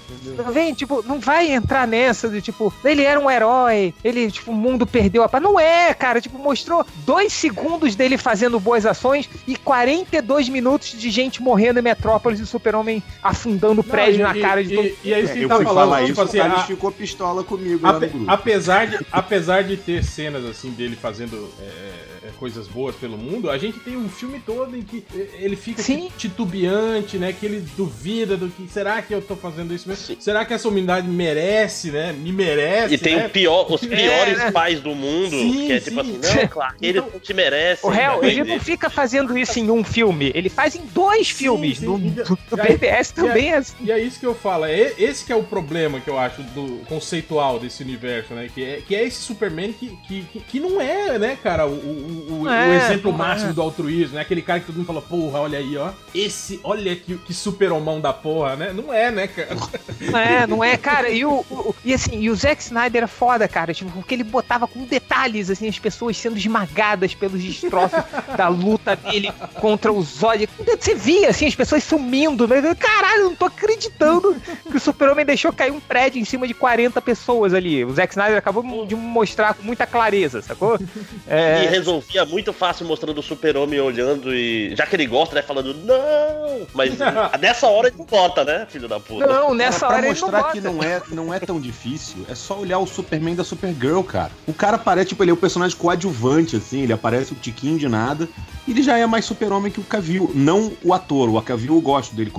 Não 0.45 0.53
Vem, 0.53 0.75
tipo, 0.75 1.03
não 1.07 1.21
vai 1.21 1.53
entrar 1.53 1.87
nessa 1.87 2.29
do 2.29 2.41
tipo, 2.41 2.73
ele 2.85 3.03
era 3.03 3.19
um 3.21 3.31
herói, 3.31 3.95
ele, 4.03 4.31
tipo, 4.31 4.51
o 4.51 4.55
mundo 4.55 4.87
perdeu 4.87 5.23
a 5.23 5.29
paz. 5.29 5.43
Não 5.43 5.59
é, 5.61 5.95
cara, 5.95 6.21
tipo, 6.21 6.39
mostrou 6.39 6.85
dois 7.07 7.33
segundos 7.33 7.95
dele 7.95 8.19
fazendo 8.19 8.59
boas 8.59 8.85
ações 8.87 9.29
e 9.47 9.57
42 9.57 10.49
minutos 10.49 10.93
de 10.99 11.11
gente 11.11 11.43
morrendo 11.43 11.79
em 11.79 11.83
Metrópolis 11.83 12.41
e 12.41 12.43
o 12.43 12.47
super-homem 12.47 13.03
afundando 13.23 13.81
o 13.81 13.85
Não, 13.85 13.91
prédio 13.91 14.21
e- 14.21 14.23
na 14.23 14.37
e- 14.37 14.41
cara 14.41 14.65
de 14.65 14.73
e- 14.73 14.77
todo 14.77 14.91
E 15.05 15.13
é 15.15 15.21
isso 15.21 15.33
que 15.33 15.39
eu 15.39 15.43
ele 15.43 15.49
tá 15.49 15.57
fui 15.57 15.65
falando. 15.65 15.85
falar 15.91 16.01
tipo 16.01 16.13
isso, 16.13 16.23
assim, 16.23 16.39
o 16.39 16.43
cara 16.43 16.55
a- 16.55 16.65
ficou 16.65 16.93
pistola 16.93 17.45
comigo 17.45 17.81
lá 17.83 17.93
no 17.93 17.99
Ape- 17.99 18.07
grupo. 18.09 18.25
apesar, 18.31 18.64
de, 18.87 19.07
apesar 19.13 19.63
de 19.65 19.77
ter 19.77 20.03
cenas 20.05 20.45
assim 20.45 20.71
dele 20.71 20.97
fazendo 20.97 21.53
é, 21.61 22.14
coisas 22.39 22.67
boas 22.69 22.95
pelo 22.97 23.17
mundo, 23.17 23.51
a 23.51 23.59
gente 23.59 23.79
tem 23.81 23.97
um 23.97 24.09
filme 24.09 24.41
todo 24.45 24.77
em 24.77 24.83
que 24.83 25.05
ele 25.39 25.57
fica 25.57 25.83
Sim. 25.83 26.11
titubeante, 26.17 27.17
né? 27.19 27.33
Que 27.33 27.47
ele 27.47 27.61
duvida 27.77 28.37
do 28.37 28.49
que 28.49 28.67
será 28.71 29.01
que 29.03 29.15
eu 29.15 29.21
tô 29.23 29.37
fazendo 29.37 29.75
isso 29.75 29.89
mesmo? 29.89 30.05
Sim. 30.05 30.17
Será 30.21 30.45
que 30.45 30.53
essa 30.55 30.69
humanidade 30.69 31.09
merece, 31.09 31.91
né? 31.91 32.13
Me 32.13 32.33
merece, 32.33 32.95
E 32.95 32.99
tem 32.99 33.17
né? 33.17 33.27
o 33.27 33.31
pior, 33.31 33.67
os 33.73 33.81
piores 33.81 34.39
né? 34.39 34.51
pais 34.51 34.81
do 34.81 34.95
mundo, 34.95 35.31
Sim, 35.31 35.67
que 35.67 35.73
é 35.73 35.81
tipo 35.81 36.05
sim. 36.05 36.19
assim, 36.23 36.39
não, 36.41 36.49
claro, 36.49 36.75
ele 36.81 36.99
Então- 36.99 37.11
não 37.13 37.21
te 37.21 37.35
merece. 37.35 37.87
O 37.87 37.89
réu, 37.89 38.21
né? 38.23 38.29
ele 38.29 38.45
não 38.45 38.61
fica 38.61 38.89
fazendo 38.91 39.37
isso 39.37 39.59
em 39.59 39.71
um 39.71 39.83
filme, 39.85 40.31
ele 40.35 40.49
faz 40.49 40.75
em 40.75 40.83
dois 40.93 41.29
Sim, 41.29 41.35
filmes. 41.35 41.79
sim. 41.79 41.87
No, 41.87 41.99
no 41.99 42.17
aí- 42.61 42.69
BBS 42.73 43.13
também 43.13 43.51
é 43.53 43.57
assim. 43.57 43.75
E 43.81 43.91
é 43.93 43.99
isso 43.99 44.19
que 44.21 44.27
eu 44.27 44.35
falo, 44.35 44.65
é 44.65 44.93
esse 44.99 45.25
que 45.25 45.33
é 45.33 45.37
o 45.37 45.43
problema 45.43 46.01
que 46.01 46.09
eu 46.09 46.19
acho 46.19 46.43
do 46.43 46.81
conceitual 46.87 47.59
desse 47.59 47.83
universo, 47.83 48.35
né? 48.35 48.49
Que 48.55 48.65
é, 48.65 48.83
que 48.87 48.95
é 48.95 49.05
esse 49.05 49.21
Superman 49.23 49.73
que, 49.73 49.97
que, 50.07 50.23
que, 50.33 50.41
que 50.41 50.61
não 50.61 50.81
é, 50.81 51.19
né, 51.19 51.39
cara, 51.43 51.67
o, 51.67 51.73
o, 51.73 52.14
o- 52.15 52.49
É, 52.49 52.69
o 52.69 52.73
exemplo 52.75 53.11
não 53.11 53.19
máximo 53.19 53.51
é. 53.51 53.53
do 53.53 53.63
altruísmo, 53.63 54.15
né? 54.17 54.21
Aquele 54.23 54.43
cara 54.43 54.61
que 54.61 54.67
todo 54.67 54.77
mundo 54.77 54.87
fala, 54.87 55.03
porra, 55.03 55.41
olha 55.41 55.59
aí, 55.59 55.77
ó. 55.77 55.91
Esse, 56.15 56.61
olha 56.65 56.95
que, 56.97 57.17
que 57.19 57.35
super 57.35 57.73
homão 57.73 58.01
da 58.01 58.13
porra, 58.13 58.57
né? 58.57 58.73
Não 58.73 58.93
é, 58.93 59.11
né, 59.11 59.27
cara? 59.27 59.57
Não 60.01 60.19
é, 60.19 60.47
não 60.47 60.65
é, 60.65 60.77
cara. 60.77 61.09
E, 61.11 61.25
o, 61.25 61.31
o- 61.51 61.75
e 61.85 61.93
assim, 61.95 62.21
e 62.21 62.31
o 62.31 62.35
Zack 62.37 62.63
Snyder 62.63 62.99
era 62.99 63.09
foda, 63.09 63.47
cara. 63.49 63.73
Tipo, 63.75 63.91
porque 63.91 64.15
ele 64.15 64.25
botava 64.25 64.67
com 64.67 64.85
detalhes, 64.85 65.51
assim, 65.51 65.69
as 65.69 65.79
pessoas 65.79 66.17
sendo 66.17 66.37
esmagadas 66.39 67.15
pelos 67.15 67.43
destroços 67.43 67.99
da 68.37 68.49
luta 68.49 68.97
dele 68.97 69.33
contra 69.55 69.93
o 69.93 70.03
Zod. 70.03 70.49
Você 70.79 70.95
via, 70.95 71.31
assim, 71.31 71.47
as 71.47 71.55
pessoas 71.55 71.83
sumindo. 71.85 72.47
Né? 72.47 72.75
Caralho, 72.79 73.21
eu 73.23 73.31
não 73.31 73.37
tô 73.37 73.47
acreditando 73.47 74.37
que 74.71 74.77
o 74.77 74.81
Super-Homem 74.81 75.25
deixou 75.25 75.53
cair 75.53 75.71
um 75.73 75.81
prédio 75.81 76.21
em 76.21 76.25
cima 76.25 76.47
de 76.47 76.55
40 76.55 77.01
pessoas 77.03 77.55
ali. 77.55 77.85
O 77.85 77.93
Zack 77.93 78.13
Snyder 78.13 78.39
acabou 78.39 78.87
de 78.87 78.95
mostrar 78.95 79.55
com 79.55 79.63
muita 79.63 79.87
clareza, 79.87 80.41
sacou? 80.43 80.79
E 80.81 80.87
É, 81.29 81.69
resolvia 82.05 82.25
muito 82.25 82.53
fácil 82.53 82.87
mostrando 82.87 83.19
o 83.19 83.23
super-homem 83.23 83.81
olhando 83.81 84.35
e. 84.35 84.75
Já 84.77 84.87
que 84.87 84.97
ele 84.97 85.07
gosta, 85.07 85.35
né? 85.35 85.43
Falando, 85.43 85.75
não! 85.75 86.67
Mas 86.73 86.95
nessa 87.41 87.67
hora 87.67 87.89
ele 87.89 87.97
não 87.97 88.05
bota, 88.05 88.45
né, 88.45 88.67
filho 88.69 88.89
da 88.89 89.01
puta? 89.01 89.27
não, 89.27 89.55
nessa 89.55 89.81
Cara, 89.81 89.89
pra 89.89 89.97
hora 89.97 90.07
ele 90.07 90.21
não 90.21 90.21
mostrar 90.21 90.43
bota. 90.43 90.53
que 90.53 90.61
não 90.61 90.83
é, 90.83 91.03
não 91.11 91.35
é 91.35 91.41
tão 91.41 91.61
difícil, 91.61 92.25
é 92.29 92.35
só 92.35 92.59
olhar 92.59 92.79
o 92.79 92.87
Superman 92.87 93.35
da 93.35 93.45
Supergirl, 93.45 94.03
cara. 94.03 94.31
O 94.47 94.53
cara 94.53 94.79
parece, 94.79 95.09
tipo, 95.09 95.23
ele 95.25 95.31
é 95.31 95.35
o 95.35 95.39
personagem 95.39 95.77
coadjuvante, 95.77 96.57
assim, 96.57 96.83
ele 96.83 96.93
aparece 96.93 97.33
um 97.33 97.37
tiquinho 97.37 97.79
de 97.79 97.89
nada, 97.89 98.29
e 98.67 98.71
ele 98.71 98.83
já 98.83 98.99
é 98.99 99.07
mais 99.07 99.25
super-homem 99.25 99.71
que 99.71 99.81
o 99.81 99.85
Cavill. 99.85 100.31
Não 100.35 100.73
o 100.83 100.93
ator, 100.93 101.29
o 101.29 101.41
Cavill 101.43 101.75
eu 101.75 101.81
gosto 101.81 102.15
dele, 102.15 102.33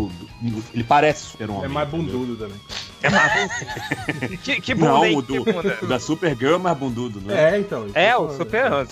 ele 0.73 0.83
parece 0.83 1.25
super-homem. 1.25 1.65
É 1.65 1.67
mais 1.67 1.87
entendeu? 1.87 2.19
bundudo 2.19 2.35
também. 2.35 2.59
É 3.03 3.09
marrom. 3.09 3.47
que, 4.43 4.61
que 4.61 4.73
bunda, 4.73 4.91
Não, 4.91 5.05
hein? 5.05 5.17
o 5.17 5.21
do, 5.21 5.45
Que 5.45 5.53
bunda. 5.53 5.77
o 5.81 5.85
da 5.85 5.99
Supergirl 5.99 6.55
é 6.55 6.57
mais 6.57 6.77
bundudo, 6.77 7.21
né? 7.21 7.53
É, 7.55 7.59
então. 7.59 7.85
É, 7.93 8.15
o 8.17 8.31
Super, 8.31 8.71
o 8.73 8.85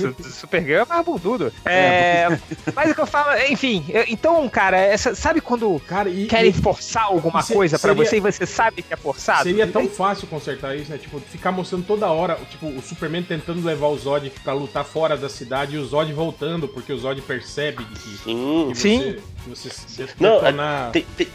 Supergirl 0.63 0.81
é 0.81 0.85
mais 0.85 1.05
bundudo. 1.05 1.53
É, 1.65 2.27
mas 2.75 2.91
o 2.91 2.95
que 2.95 3.01
eu 3.01 3.05
falo, 3.05 3.37
enfim, 3.49 3.83
então, 4.07 4.47
cara, 4.49 4.77
essa, 4.77 5.13
sabe 5.15 5.41
quando 5.41 5.79
Cara, 5.87 6.09
e, 6.09 6.25
querem 6.27 6.49
e 6.49 6.53
forçar 6.53 7.03
alguma 7.03 7.41
se- 7.41 7.53
coisa 7.53 7.77
pra 7.77 7.89
seria- 7.93 8.05
você 8.09 8.17
e 8.17 8.19
você 8.19 8.45
sabe 8.45 8.81
que 8.81 8.93
é 8.93 8.97
forçado? 8.97 9.43
seria 9.43 9.67
tão 9.67 9.87
fácil 9.87 10.27
consertar 10.27 10.75
isso, 10.75 10.91
né? 10.91 10.97
Tipo, 10.97 11.19
ficar 11.19 11.51
mostrando 11.51 11.85
toda 11.85 12.07
hora, 12.07 12.37
tipo, 12.49 12.67
o 12.67 12.81
Superman 12.81 13.23
tentando 13.23 13.63
levar 13.65 13.87
o 13.87 13.97
Zod 13.97 14.29
pra 14.43 14.53
lutar 14.53 14.83
fora 14.85 15.17
da 15.17 15.29
cidade 15.29 15.75
e 15.75 15.79
o 15.79 15.85
Zod 15.85 16.11
voltando, 16.13 16.67
porque 16.67 16.91
o 16.93 16.97
Zod 16.97 17.21
percebe 17.21 17.83
que, 17.85 18.09
Sim. 18.23 18.67
que 18.71 18.77
Sim. 18.77 18.97
você, 18.99 19.19
que 19.43 19.49
você 19.49 19.69
se 19.69 20.05
Não, 20.19 20.35
detonar 20.39 20.91
Tem, 20.91 21.05
tem- 21.17 21.27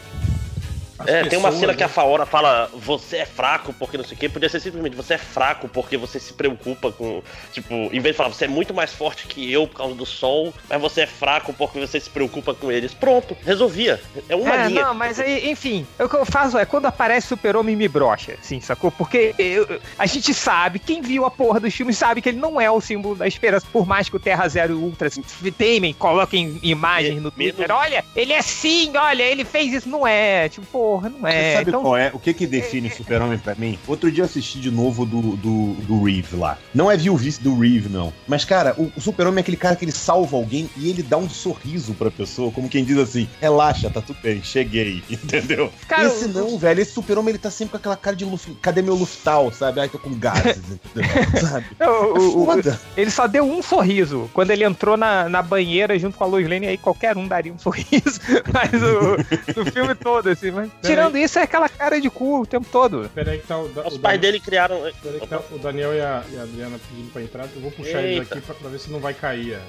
as 0.99 1.07
é, 1.07 1.23
tem 1.23 1.37
uma 1.39 1.47
pessoas, 1.49 1.59
cena 1.59 1.73
que 1.73 1.79
né? 1.79 1.85
a 1.85 1.89
Faora 1.89 2.25
fala, 2.25 2.69
você 2.73 3.17
é 3.17 3.25
fraco 3.25 3.73
porque 3.73 3.97
não 3.97 4.03
sei 4.03 4.15
o 4.15 4.19
quê. 4.19 4.27
Podia 4.29 4.49
ser 4.49 4.59
simplesmente, 4.59 4.95
você 4.95 5.13
é 5.15 5.17
fraco 5.17 5.67
porque 5.67 5.97
você 5.97 6.19
se 6.19 6.33
preocupa 6.33 6.91
com. 6.91 7.21
Tipo, 7.53 7.73
em 7.73 7.99
vez 7.99 8.13
de 8.13 8.13
falar, 8.13 8.29
você 8.29 8.45
é 8.45 8.47
muito 8.47 8.73
mais 8.73 8.93
forte 8.93 9.25
que 9.27 9.51
eu 9.51 9.67
por 9.67 9.77
causa 9.77 9.95
do 9.95 10.05
sol, 10.05 10.53
mas 10.69 10.81
você 10.81 11.01
é 11.01 11.07
fraco 11.07 11.53
porque 11.53 11.79
você 11.79 11.99
se 11.99 12.09
preocupa 12.09 12.53
com 12.53 12.71
eles. 12.71 12.93
Pronto, 12.93 13.35
resolvia. 13.45 14.01
É 14.27 14.35
uma 14.35 14.55
É, 14.55 14.67
linha. 14.67 14.83
não, 14.83 14.93
mas 14.93 15.19
aí, 15.19 15.49
enfim, 15.49 15.85
o 15.99 16.07
que 16.09 16.15
eu 16.15 16.25
faço 16.25 16.57
é 16.57 16.65
quando 16.65 16.85
aparece 16.85 17.27
Super-Homem 17.27 17.75
me 17.75 17.87
brocha, 17.87 18.35
assim, 18.41 18.59
sacou? 18.59 18.91
Porque 18.91 19.33
eu- 19.37 19.79
a 19.97 20.05
gente 20.05 20.33
sabe, 20.33 20.79
quem 20.79 21.01
viu 21.01 21.25
a 21.25 21.31
porra 21.31 21.59
dos 21.59 21.73
filmes 21.73 21.97
sabe 21.97 22.21
que 22.21 22.29
ele 22.29 22.39
não 22.39 22.59
é 22.59 22.69
o 22.69 22.81
símbolo 22.81 23.15
da 23.15 23.27
esperança, 23.27 23.65
por 23.71 23.85
mais 23.87 24.09
que 24.09 24.15
o 24.15 24.19
Terra 24.19 24.47
Zero 24.47 24.73
e 24.73 24.75
Ultra 24.75 25.09
se 25.09 25.21
temem, 25.51 25.93
coloquem 25.93 26.59
imagens 26.63 27.21
no 27.21 27.31
Twitter. 27.31 27.71
Olha, 27.71 28.03
ele 28.15 28.33
é 28.33 28.41
sim, 28.41 28.91
olha, 28.97 29.23
ele 29.23 29.45
fez 29.45 29.73
isso. 29.73 29.87
Não 29.89 30.05
é, 30.05 30.49
tipo, 30.49 30.88
porra, 30.89 31.09
não 31.09 31.19
Você 31.19 31.27
é. 31.35 31.53
sabe 31.57 31.69
Então, 31.69 31.81
qual 31.83 31.95
é? 31.97 32.09
O 32.13 32.19
que 32.19 32.33
que 32.33 32.47
define 32.47 32.89
Super-Homem 32.89 33.37
pra 33.37 33.53
mim? 33.55 33.77
Outro 33.87 34.11
dia 34.11 34.23
eu 34.23 34.25
assisti 34.25 34.59
de 34.59 34.71
novo 34.71 35.05
do, 35.05 35.21
do, 35.35 35.73
do 35.85 36.03
Reeve 36.03 36.35
lá. 36.35 36.57
Não 36.73 36.89
é 36.89 36.97
viu 36.97 37.15
vice 37.15 37.41
do 37.41 37.57
Reeve, 37.59 37.89
não. 37.89 38.11
Mas, 38.27 38.43
cara, 38.43 38.73
o, 38.77 38.91
o 38.95 39.01
Super-Homem 39.01 39.37
é 39.37 39.41
aquele 39.41 39.57
cara 39.57 39.75
que 39.75 39.85
ele 39.85 39.91
salva 39.91 40.35
alguém 40.35 40.67
e 40.75 40.89
ele 40.89 41.03
dá 41.03 41.17
um 41.17 41.29
sorriso 41.29 41.93
pra 41.93 42.09
pessoa, 42.09 42.51
como 42.51 42.67
quem 42.67 42.83
diz 42.83 42.97
assim, 42.97 43.27
relaxa, 43.39 43.89
tá 43.89 44.01
tudo 44.01 44.17
bem, 44.21 44.41
cheguei, 44.43 45.03
entendeu? 45.09 45.71
Cara, 45.87 46.07
esse 46.07 46.27
não, 46.27 46.57
velho. 46.57 46.81
Esse 46.81 46.91
Super-Homem, 46.93 47.29
ele 47.29 47.37
tá 47.37 47.51
sempre 47.51 47.71
com 47.71 47.77
aquela 47.77 47.97
cara 47.97 48.15
de 48.15 48.25
cadê 48.61 48.81
meu 48.81 48.95
Luftal, 48.95 49.51
sabe? 49.51 49.79
Ai, 49.79 49.89
tô 49.89 49.99
com 49.99 50.13
gases, 50.17 50.57
entendeu? 50.95 51.39
sabe? 51.39 51.65
É 51.79 51.89
o- 51.89 52.45
foda. 52.45 52.79
Ele 52.97 53.11
só 53.11 53.27
deu 53.27 53.43
um 53.43 53.61
sorriso. 53.61 54.29
Quando 54.33 54.51
ele 54.51 54.63
entrou 54.63 54.97
na, 54.97 55.29
na 55.29 55.41
banheira 55.41 55.97
junto 55.99 56.17
com 56.17 56.23
a 56.23 56.27
Lois 56.27 56.47
Lane, 56.49 56.67
aí 56.67 56.77
qualquer 56.77 57.15
um 57.17 57.27
daria 57.27 57.53
um 57.53 57.59
sorriso. 57.59 58.19
Mas 58.53 58.81
o, 58.81 59.61
o 59.61 59.65
filme 59.71 59.93
todo, 59.95 60.29
assim. 60.29 60.51
Mas, 60.51 60.69
tirando 60.81 61.17
isso, 61.17 61.37
é 61.39 61.43
aquela 61.43 61.67
cara 61.69 61.99
de 61.99 62.09
cu 62.09 62.41
o 62.41 62.45
tempo 62.45 62.67
todo. 62.71 63.09
Pera 63.13 63.31
aí 63.31 63.39
que 63.39 63.47
tá 63.47 63.57
o, 63.59 63.67
da- 63.69 63.87
Os 63.87 63.95
o 63.95 63.99
pais 63.99 64.17
Dan- 64.17 64.21
dele 64.21 64.39
criaram. 64.39 64.79
pera 65.01 65.15
aí 65.15 65.19
que 65.19 65.27
tá 65.27 65.41
o 65.51 65.57
Daniel 65.59 65.93
e 65.93 66.01
a, 66.01 66.23
e 66.31 66.37
a 66.37 66.41
Adriana 66.43 66.79
pedindo 66.89 67.11
pra 67.11 67.21
entrar. 67.21 67.47
Eu 67.55 67.61
vou 67.61 67.71
puxar 67.71 68.01
eles 68.01 68.19
Eita. 68.19 68.35
aqui 68.35 68.45
pra, 68.45 68.55
pra 68.55 68.69
ver 68.69 68.79
se 68.79 68.89
não 68.91 68.99
vai 68.99 69.13
cair. 69.13 69.55
a- 69.55 69.61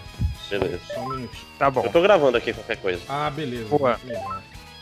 Beleza. 0.50 0.80
Só 0.92 1.00
um 1.00 1.08
minutinho. 1.10 1.46
Tá 1.58 1.70
bom. 1.70 1.84
Eu 1.84 1.92
tô 1.92 2.00
gravando 2.02 2.36
aqui 2.36 2.52
qualquer 2.52 2.76
coisa. 2.78 3.00
Ah, 3.08 3.30
beleza. 3.30 3.68
Boa. 3.68 3.98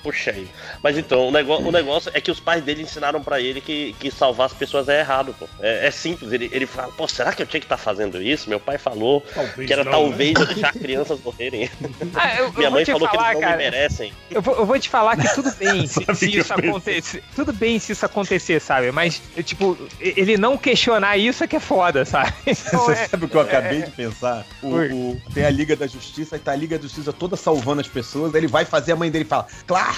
Puxa 0.08 0.30
aí. 0.30 0.48
Mas 0.82 0.96
então, 0.96 1.28
o 1.28 1.30
negócio, 1.30 1.66
o 1.68 1.70
negócio 1.70 2.10
é 2.14 2.20
que 2.20 2.30
os 2.30 2.40
pais 2.40 2.64
dele 2.64 2.82
ensinaram 2.82 3.22
pra 3.22 3.38
ele 3.40 3.60
que, 3.60 3.94
que 4.00 4.10
salvar 4.10 4.46
as 4.46 4.54
pessoas 4.54 4.88
é 4.88 5.00
errado, 5.00 5.34
pô. 5.38 5.46
É, 5.60 5.86
é 5.86 5.90
simples. 5.90 6.32
Ele, 6.32 6.48
ele 6.50 6.64
fala, 6.66 6.90
pô, 6.92 7.06
será 7.06 7.30
que 7.32 7.42
eu 7.42 7.46
tinha 7.46 7.60
que 7.60 7.66
estar 7.66 7.76
fazendo 7.76 8.22
isso? 8.22 8.48
Meu 8.48 8.58
pai 8.58 8.78
falou 8.78 9.20
Talvez 9.34 9.66
que 9.66 9.72
era 9.72 9.84
não, 9.84 9.92
talvez 9.92 10.32
né? 10.32 10.40
eu 10.40 10.46
deixar 10.46 10.72
crianças 10.78 11.20
morrerem. 11.22 11.68
Ah, 12.14 12.36
eu, 12.36 12.46
eu 12.46 12.52
Minha 12.54 12.70
vou 12.70 12.78
mãe 12.78 12.84
falou 12.86 13.06
falar, 13.08 13.10
que 13.10 13.16
eles 13.16 13.34
não 13.34 13.40
cara. 13.42 13.56
me 13.56 13.62
merecem. 13.64 14.12
Eu 14.30 14.40
vou, 14.40 14.56
eu 14.56 14.64
vou 14.64 14.78
te 14.78 14.88
falar 14.88 15.16
que 15.18 15.34
tudo 15.34 15.52
bem 15.56 15.84
se, 15.86 16.04
se 16.14 16.34
eu 16.34 16.40
isso 16.40 16.54
acontecer. 16.54 17.22
Tudo 17.36 17.52
bem 17.52 17.78
se 17.78 17.92
isso 17.92 18.06
acontecer, 18.06 18.60
sabe? 18.60 18.90
Mas, 18.90 19.20
eu, 19.36 19.42
tipo, 19.42 19.76
ele 20.00 20.38
não 20.38 20.56
questionar 20.56 21.18
isso 21.18 21.44
é 21.44 21.46
que 21.46 21.56
é 21.56 21.60
foda, 21.60 22.04
sabe? 22.06 22.32
Então, 22.46 22.80
Você 22.86 22.92
é- 22.92 23.08
sabe 23.08 23.26
o 23.26 23.28
que 23.28 23.36
eu 23.36 23.40
acabei 23.42 23.82
de 23.82 23.90
pensar? 23.90 24.46
O, 24.62 24.74
o- 24.76 25.20
tem 25.34 25.44
a 25.44 25.50
Liga 25.50 25.76
da 25.76 25.86
Justiça 25.86 26.36
e 26.36 26.38
tá 26.38 26.52
a 26.52 26.56
Liga 26.56 26.76
da 26.78 26.82
Justiça 26.82 27.12
toda 27.12 27.36
salvando 27.36 27.80
as 27.82 27.88
pessoas. 27.88 28.34
Aí 28.34 28.40
ele 28.40 28.46
vai 28.48 28.64
fazer 28.64 28.92
a 28.92 28.96
mãe 28.96 29.10
dele 29.10 29.24
e 29.24 29.28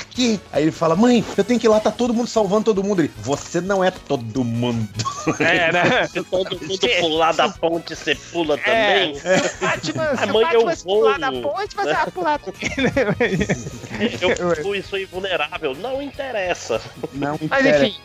Clark! 0.05 0.41
Aí 0.53 0.63
ele 0.65 0.73
fala, 0.73 0.97
mãe, 0.97 1.25
eu 1.37 1.45
tenho 1.45 1.59
que 1.61 1.67
ir 1.67 1.71
lá, 1.71 1.81
tá 1.81 1.91
todo 1.91 2.13
mundo 2.15 2.27
salvando 2.29 2.65
todo 2.65 2.83
mundo. 2.83 3.01
Ele, 3.03 3.11
você 3.19 3.61
não 3.61 3.83
é 3.83 3.91
todo 3.91 4.45
mundo. 4.45 4.89
É, 5.39 5.73
né? 5.73 6.07
Se 6.11 6.23
todo 6.25 6.59
mundo 6.61 6.89
pular 7.01 7.33
da 7.33 7.49
ponte, 7.49 7.95
você 7.95 8.15
pula 8.15 8.55
É. 8.55 8.59
também. 8.59 9.21
Batman, 9.61 10.17
se 10.17 10.23
A 10.23 10.27
o 10.27 10.33
mãe, 10.33 10.45
Batman 10.45 10.71
eu 10.71 10.77
se 10.77 10.85
pular 10.85 11.19
vou. 11.19 11.43
da 11.43 11.49
ponte, 11.49 11.75
você 11.77 11.93
vai 11.95 12.11
pular 12.11 12.39
também? 12.39 12.71
Eu 14.21 14.57
fui, 14.63 14.83
sou 14.83 14.99
invulnerável. 14.99 15.75
Não 15.77 16.01
interessa. 16.03 16.81
Não 17.13 17.39
Mas 17.49 17.61
interessa. 17.67 17.87
enfim, 17.87 17.97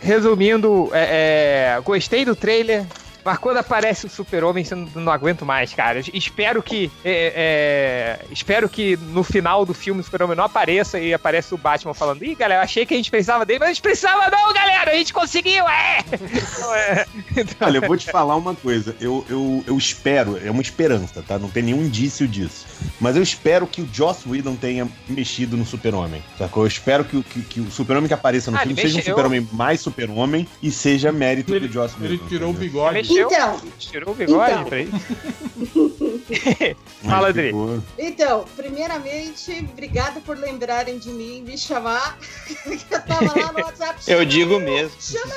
resumindo, 0.00 0.90
é, 0.92 1.76
é, 1.76 1.80
gostei 1.82 2.24
do 2.24 2.34
trailer. 2.34 2.84
Mas 3.24 3.38
quando 3.38 3.58
aparece 3.58 4.06
o 4.06 4.10
super-homem, 4.10 4.64
você 4.64 4.74
não, 4.74 4.88
não 4.94 5.12
aguento 5.12 5.44
mais, 5.46 5.72
cara. 5.72 6.00
Espero 6.12 6.62
que. 6.62 6.90
é, 7.04 8.18
é, 8.24 8.32
espero 8.32 8.68
que 8.68 8.96
no 8.96 9.22
final 9.22 9.64
do 9.64 9.72
filme 9.74 10.00
o 10.00 10.04
super-homem 10.04 10.36
não 10.36 10.44
apareça 10.44 10.98
e 10.98 11.14
aparece 11.14 11.54
o 11.54 11.58
Batman 11.58 11.94
falando: 11.94 12.24
Ih, 12.24 12.34
galera, 12.34 12.60
eu 12.60 12.64
achei 12.64 12.84
que 12.86 12.94
a 12.94 12.96
gente 12.96 13.10
precisava 13.10 13.44
dele, 13.46 13.60
mas 13.60 13.68
a 13.68 13.72
gente 13.72 13.82
precisava 13.82 14.30
não, 14.30 14.52
galera! 14.52 14.90
A 14.92 14.94
gente 14.94 15.12
conseguiu, 15.12 15.68
é! 15.68 15.98
Então, 16.12 16.74
é, 16.74 17.06
então, 17.36 17.68
Olha, 17.68 17.78
eu 17.78 17.82
vou 17.86 17.96
te 17.96 18.10
falar 18.10 18.36
uma 18.36 18.54
coisa. 18.54 18.94
Eu, 19.00 19.24
eu, 19.28 19.64
eu 19.66 19.78
espero, 19.78 20.38
é 20.44 20.50
uma 20.50 20.62
esperança, 20.62 21.22
tá? 21.26 21.38
Não 21.38 21.48
tem 21.48 21.62
nenhum 21.62 21.82
indício 21.82 22.26
disso. 22.26 22.66
Mas 23.00 23.16
eu 23.16 23.22
espero 23.22 23.66
que 23.66 23.80
o 23.82 23.88
Joss 23.92 24.28
Whedon 24.28 24.56
tenha 24.56 24.88
mexido 25.08 25.56
no 25.56 25.64
Super-Homem. 25.64 26.22
Sacou? 26.38 26.64
Eu 26.64 26.68
espero 26.68 27.04
que, 27.04 27.16
o- 27.16 27.22
que, 27.22 27.42
que 27.42 27.60
o 27.60 27.70
Super-Homem 27.70 28.08
que 28.08 28.14
apareça 28.14 28.50
no 28.50 28.56
Ah, 28.56 28.60
filme 28.60 28.76
seja 28.80 28.98
um. 28.98 29.02
Super-Homem 29.02 29.48
mais 29.52 29.80
Super-Homem 29.80 30.46
e 30.62 30.70
seja 30.70 31.12
mérito 31.12 31.54
Ele, 31.54 31.66
do 31.68 31.72
Joss 31.72 31.94
Whedon. 32.00 32.14
ele 32.14 32.22
tirou 32.28 32.48
o 32.48 32.50
entendeu? 32.52 32.68
bigode. 32.70 33.11
Mexeu. 33.14 33.26
Então, 33.26 33.60
tirou 33.78 34.12
o 34.12 34.16
bigode 34.16 34.52
Então. 34.52 34.64
pra 34.64 34.80
isso. 34.80 34.92
Fala, 37.04 37.28
Adri. 37.28 37.52
então, 37.98 38.44
primeiramente, 38.56 39.66
obrigada 39.70 40.20
por 40.20 40.36
lembrarem 40.36 40.98
de 40.98 41.10
mim, 41.10 41.42
me 41.42 41.56
chamar. 41.58 42.18
eu 42.66 43.02
tava 43.02 43.40
lá 43.40 43.52
no 43.52 43.60
WhatsApp. 43.60 44.00
Eu 44.06 44.18
chama 44.18 44.26
digo 44.26 44.52
eu, 44.54 44.60
mesmo. 44.60 44.96
Chama 45.00 45.34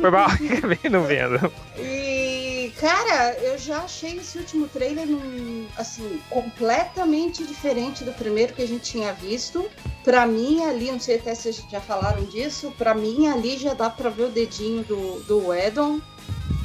Foi 0.00 0.10
mal, 0.10 0.26
acabei 0.56 0.90
não 0.90 1.02
vendo. 1.04 1.52
E, 1.78 2.72
cara, 2.80 3.34
eu 3.38 3.58
já 3.58 3.78
achei 3.78 4.18
esse 4.18 4.38
último 4.38 4.68
trailer 4.68 5.06
num, 5.06 5.66
assim, 5.76 6.20
completamente 6.30 7.44
diferente 7.44 8.04
do 8.04 8.12
primeiro 8.12 8.54
que 8.54 8.62
a 8.62 8.68
gente 8.68 8.84
tinha 8.90 9.12
visto. 9.12 9.68
Pra 10.02 10.26
mim, 10.26 10.62
ali, 10.64 10.90
não 10.90 11.00
sei 11.00 11.16
até 11.16 11.34
se 11.34 11.42
vocês 11.54 11.64
já 11.70 11.80
falaram 11.80 12.24
disso, 12.24 12.72
pra 12.76 12.94
mim, 12.94 13.28
ali 13.28 13.56
já 13.56 13.74
dá 13.74 13.88
pra 13.88 14.10
ver 14.10 14.24
o 14.24 14.28
dedinho 14.28 14.82
do, 14.84 15.20
do 15.20 15.54
Edon. 15.54 16.00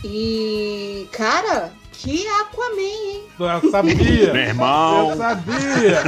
E, 0.04 1.08
cara, 1.12 1.72
que 1.92 2.26
Aquaman, 2.28 2.80
hein? 2.80 3.24
Eu 3.38 3.72
sabia. 3.72 4.34
Meu 4.34 4.42
irmão, 4.42 5.10
Eu 5.10 5.18
sabia. 5.18 6.04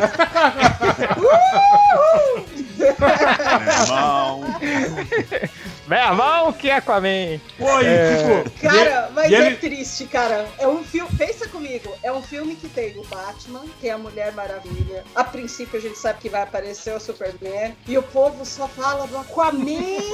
meu 3.60 3.74
irmão. 3.74 4.46
Meu 5.92 6.00
irmão, 6.00 6.54
que 6.54 6.70
é 6.70 6.76
Aquaman. 6.78 7.38
Pô, 7.58 7.68
e 7.82 8.44
tipo. 8.46 8.62
Cara, 8.62 9.10
e- 9.10 9.14
mas 9.14 9.30
e 9.30 9.36
é 9.36 9.46
ele- 9.48 9.56
triste, 9.58 10.06
cara. 10.06 10.48
É 10.58 10.66
um 10.66 10.86
filme. 10.86 11.10
Pensa 11.18 11.50
comigo, 11.50 11.94
é 12.02 12.10
um 12.14 12.22
filme 12.22 12.56
que 12.56 12.70
tem 12.70 12.98
o 12.98 13.04
Batman, 13.04 13.66
tem 13.82 13.92
a 13.92 13.98
Mulher 13.98 14.32
Maravilha. 14.34 15.04
A 15.14 15.22
princípio 15.26 15.78
a 15.78 15.82
gente 15.82 16.00
sabe 16.00 16.20
que 16.22 16.30
vai 16.30 16.44
aparecer 16.44 16.96
o 16.96 17.00
Superman. 17.00 17.76
E 17.86 17.98
o 17.98 18.04
povo 18.04 18.46
só 18.46 18.70
fala 18.70 19.06
do 19.06 19.18
Aquaman! 19.18 19.66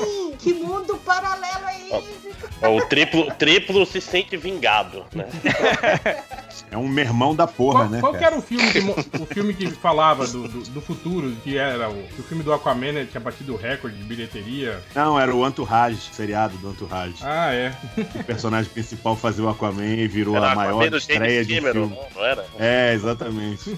que 0.39 0.51
mundo 0.51 0.97
paralelo 1.05 1.67
é 1.67 1.99
esse? 1.99 2.67
O 2.67 2.83
triplo, 2.87 3.31
triplo 3.35 3.85
se 3.85 4.01
sente 4.01 4.35
vingado, 4.35 5.05
né? 5.13 5.27
É 6.71 6.77
um 6.77 6.87
mermão 6.87 7.33
da 7.35 7.47
porra, 7.47 7.81
Qual, 7.81 7.89
né? 7.89 7.99
qual 8.01 8.15
era 8.15 8.35
o 8.37 8.41
filme 8.41 8.69
que, 8.71 8.79
o 9.21 9.25
filme 9.27 9.53
que 9.53 9.67
falava 9.71 10.27
do, 10.27 10.47
do, 10.49 10.59
do 10.63 10.81
futuro, 10.81 11.31
que 11.43 11.57
era 11.57 11.89
o, 11.89 11.97
o 12.19 12.23
filme 12.23 12.43
do 12.43 12.51
Aquaman, 12.51 12.91
né, 12.91 13.07
tinha 13.09 13.21
batido 13.21 13.53
o 13.53 13.57
recorde 13.57 13.95
de 13.95 14.03
bilheteria? 14.03 14.81
Não, 14.93 15.17
era 15.17 15.33
o 15.33 15.45
Anturrage, 15.67 16.09
seriado 16.13 16.57
do 16.57 16.69
Anturrage. 16.69 17.15
Ah, 17.21 17.53
é. 17.53 17.73
O 17.97 18.23
personagem 18.23 18.71
principal 18.71 19.15
fazia 19.15 19.43
o 19.43 19.49
Aquaman 19.49 19.85
e 19.85 20.07
virou 20.07 20.35
Era 20.37 20.51
a 20.51 20.55
maior 20.55 20.69
Aquaman 20.71 20.89
do 20.89 20.97
estreia 20.97 21.43
James 21.43 21.47
de 21.47 21.55
Cameron, 21.55 21.89
filme. 21.89 21.95
não, 21.95 22.21
não 22.21 22.25
era? 22.25 22.45
É, 22.57 22.93
exatamente. 22.93 23.77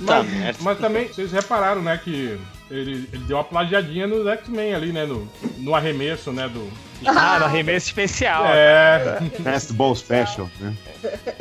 Mas, 0.00 0.56
mas 0.60 0.78
também, 0.78 1.08
vocês 1.08 1.30
repararam, 1.32 1.82
né, 1.82 1.98
que 2.02 2.38
ele, 2.70 3.08
ele 3.12 3.24
deu 3.24 3.36
uma 3.36 3.44
plagiadinha 3.44 4.06
nos 4.06 4.26
X-Men 4.26 4.74
ali, 4.74 4.92
né, 4.92 5.04
no, 5.06 5.28
no 5.58 5.74
arremesso, 5.74 6.32
né, 6.32 6.48
do... 6.48 6.70
Ah, 7.06 7.38
no 7.38 7.46
arremesso 7.46 7.86
especial. 7.86 8.44
É, 8.46 9.20
Fastball 9.42 9.96
Special, 9.96 10.50
né? 10.60 10.74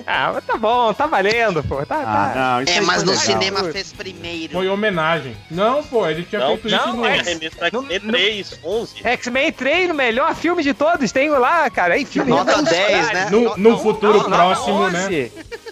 Ah, 0.08 0.32
mas 0.34 0.46
tá 0.46 0.56
bom, 0.56 0.94
tá 0.94 1.06
valendo, 1.06 1.62
pô. 1.62 1.86
Tá, 1.86 1.98
Ah, 2.02 2.32
tá. 2.34 2.34
não, 2.56 2.62
isso 2.64 2.72
É, 2.78 2.80
mas 2.80 3.04
no 3.04 3.12
legal. 3.12 3.26
cinema 3.26 3.64
fez 3.66 3.92
primeiro. 3.92 4.54
foi 4.54 4.70
homenagem. 4.70 5.36
Não, 5.52 5.84
pô, 5.84 6.08
ele 6.08 6.24
tinha 6.24 6.40
Não, 6.40 6.48
feito 6.58 6.68
isso 6.68 6.78
não, 6.78 6.96
no... 6.96 7.06
é- 7.06 7.10
Não- 7.18 7.20
X-Men 7.20 7.70
não- 7.74 8.12
3, 8.14 8.60
11. 8.64 8.96
X-Men 9.04 9.52
3, 9.52 9.92
o 9.92 9.94
melhor 9.94 10.34
filme 10.34 10.64
de 10.64 10.74
todos, 10.74 11.12
tem 11.12 11.30
lá, 11.30 11.70
cara. 11.70 11.96
Aí, 11.96 12.06
filme 12.06 12.30
Nota 12.32 12.52
revolucionário. 12.52 12.96
10, 12.96 13.14
né? 13.14 13.28
No, 13.30 13.58
no 13.58 13.70
Não, 13.72 13.80
futuro 13.80 14.14
Não, 14.20 14.30
não, 14.30 14.38
próximo, 14.38 14.90
né? 14.90 15.30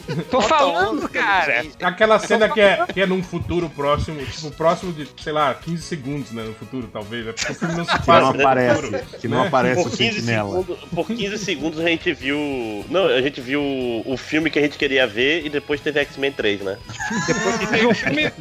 11. 0.10 0.24
Tô 0.24 0.42
falando, 0.42 1.04
11, 1.04 1.10
cara. 1.10 1.64
gente. 1.64 1.84
Aquela 1.84 2.20
cena 2.20 2.50
que 2.50 2.60
é, 2.62 2.86
que 2.94 3.02
é 3.02 3.06
num 3.06 3.22
futuro 3.24 3.70
próximo, 3.70 4.24
tipo, 4.26 4.52
próximo 4.52 4.92
de, 4.94 5.08
sei 5.22 5.34
lá, 5.34 5.54
15 5.54 5.82
segundos, 5.82 6.32
né? 6.32 6.44
No 6.44 6.54
futuro, 6.54 6.90
talvez. 6.92 7.28
É 7.28 7.32
porque 7.34 7.52
o 7.52 7.56
filme 7.56 7.76
não 7.76 7.86
se 7.86 7.92
Que 7.92 7.98
não 7.98 8.06
passa 8.06 8.30
aparece, 8.42 8.82
futuro. 8.82 9.04
que 9.22 9.28
não 9.28 9.42
né? 9.42 9.48
aparece 9.48 9.82
o 9.82 9.84
Por 9.84 9.98
15, 9.98 10.14
sentinela. 10.16 10.50
segundos, 10.50 10.80
por 10.94 11.08
15 11.08 11.38
segundos 11.38 11.80
a 11.80 11.88
gente 11.88 12.14
viu. 12.14 12.86
Não, 12.90 13.06
a 13.08 13.22
gente 13.22 13.42
viu 13.42 13.62
o 14.06 14.18
filme 14.18 14.50
que 14.50 14.60
a 14.60 14.62
gente 14.62 14.78
queria 14.78 15.06
ver 15.08 15.46
e 15.46 15.50
depois 15.50 15.82
teve 15.82 16.00
X-Men 16.02 16.32
3, 16.32 16.62
né? 16.62 16.78
Depois, 17.28 17.62
e, 17.62 17.68
tem 17.68 17.86
um 17.88 17.94
filme, 17.94 18.32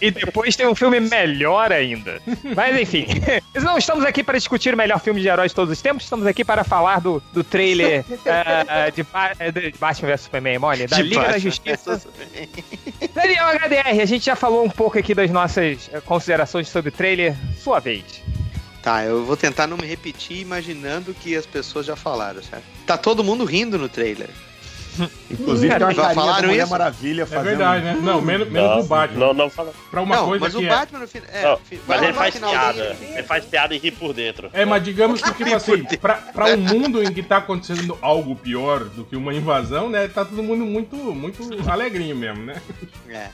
e 0.00 0.10
depois 0.10 0.56
tem 0.56 0.66
um 0.66 0.74
filme 0.74 1.00
melhor 1.00 1.72
ainda. 1.72 2.20
Mas 2.54 2.78
enfim, 2.80 3.06
não 3.62 3.76
estamos 3.78 4.04
aqui 4.04 4.22
para 4.22 4.38
discutir 4.38 4.74
o 4.74 4.76
melhor 4.76 5.00
filme 5.00 5.20
de 5.20 5.28
heróis 5.28 5.50
de 5.52 5.54
todos 5.56 5.72
os 5.72 5.82
tempos, 5.82 6.04
estamos 6.04 6.26
aqui 6.26 6.44
para 6.44 6.64
falar 6.64 7.00
do, 7.00 7.22
do 7.32 7.42
trailer 7.44 8.04
ah, 8.26 8.88
de, 8.94 9.02
Ba- 9.02 9.32
de 9.52 9.74
Batman 9.78 10.08
vs 10.10 10.20
Superman, 10.22 10.58
mole, 10.58 10.86
da 10.86 10.96
De 10.96 11.09
Liga 11.10 11.32
da. 11.32 11.38
Justiça. 11.38 12.00
Daniel 13.12 13.46
HDR, 13.48 14.00
a 14.00 14.04
gente 14.04 14.24
já 14.24 14.36
falou 14.36 14.64
um 14.64 14.70
pouco 14.70 14.98
aqui 14.98 15.14
das 15.14 15.30
nossas 15.30 15.90
eh, 15.92 16.00
considerações 16.00 16.68
sobre 16.68 16.90
o 16.90 16.92
trailer, 16.92 17.36
sua 17.58 17.80
vez. 17.80 18.04
Tá, 18.82 19.04
eu 19.04 19.24
vou 19.24 19.36
tentar 19.36 19.66
não 19.66 19.76
me 19.76 19.86
repetir 19.86 20.38
imaginando 20.38 21.12
que 21.12 21.36
as 21.36 21.44
pessoas 21.44 21.84
já 21.84 21.96
falaram, 21.96 22.42
certo? 22.42 22.64
Tá 22.86 22.96
todo 22.96 23.22
mundo 23.22 23.44
rindo 23.44 23.76
no 23.76 23.88
trailer. 23.88 24.30
Inclusive, 25.30 25.68
Cara, 25.68 25.86
tem 25.88 25.98
uma 25.98 26.14
falaram 26.14 26.48
Mulher 26.48 26.62
isso? 26.62 26.70
Maravilha 26.70 27.22
É 27.22 27.26
fazendo... 27.26 27.44
verdade, 27.44 27.84
né? 27.84 27.98
Não, 28.02 28.20
menos, 28.20 28.48
menos 28.50 28.70
não, 28.70 28.80
o 28.80 28.84
Batman. 28.84 29.26
Não, 29.26 29.34
não 29.34 29.50
fala. 29.50 29.72
Pra 29.90 30.00
uma 30.02 30.16
não, 30.16 30.26
coisa 30.26 30.44
mas 30.44 30.54
que 30.54 30.60
o 30.60 30.66
é. 30.66 30.68
Batman 30.68 30.98
no 31.00 31.08
final. 31.08 31.28
É, 31.32 31.42
Não, 31.42 31.56
fi- 31.58 31.80
mas 31.86 32.02
ele 32.02 32.12
faz 32.12 32.34
piada. 32.38 32.96
ele- 33.00 33.12
Ele 33.14 33.22
faz 33.22 33.44
piada 33.44 33.74
e 33.74 33.78
ri 33.78 33.90
por 33.90 34.12
dentro. 34.12 34.50
É, 34.52 34.64
mas 34.64 34.82
digamos 34.82 35.22
que, 35.22 35.32
tipo 35.32 35.54
assim, 35.54 35.84
pra, 36.00 36.14
pra 36.14 36.46
um 36.46 36.56
mundo 36.56 37.02
em 37.02 37.12
que 37.12 37.22
tá 37.22 37.36
acontecendo 37.38 37.96
algo 38.02 38.34
pior 38.34 38.84
do 38.84 39.04
que 39.04 39.16
uma 39.16 39.32
invasão, 39.34 39.88
né? 39.88 40.08
Tá 40.08 40.24
todo 40.24 40.42
mundo 40.42 40.64
muito, 40.64 40.96
muito 40.96 41.70
alegrinho 41.70 42.16
mesmo, 42.16 42.44
né? 42.44 42.60
É. 43.08 43.28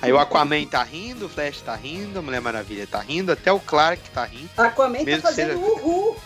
Aí 0.00 0.12
o 0.12 0.18
Aquaman 0.18 0.64
tá 0.66 0.82
rindo, 0.82 1.26
o 1.26 1.28
Flash 1.28 1.60
tá 1.60 1.74
rindo, 1.74 2.18
a 2.18 2.22
Mulher 2.22 2.40
Maravilha 2.40 2.86
tá 2.86 3.00
rindo, 3.00 3.32
até 3.32 3.50
o 3.52 3.60
Clark 3.60 4.02
tá 4.10 4.24
rindo. 4.24 4.48
Aquaman 4.56 4.98
tá 4.98 5.04
Mesmo 5.04 5.16
que 5.22 5.28
fazendo 5.28 5.48
seja- 5.52 5.58
uhul. 5.58 6.16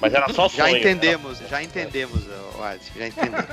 Mas 0.00 0.12
era 0.12 0.28
só 0.28 0.48
sonho. 0.48 0.56
Já 0.56 0.70
entendemos, 0.70 1.38
já 1.48 1.62
entendemos, 1.62 2.20
Oasis, 2.58 2.90
já 2.96 3.06
entendemos. 3.08 3.46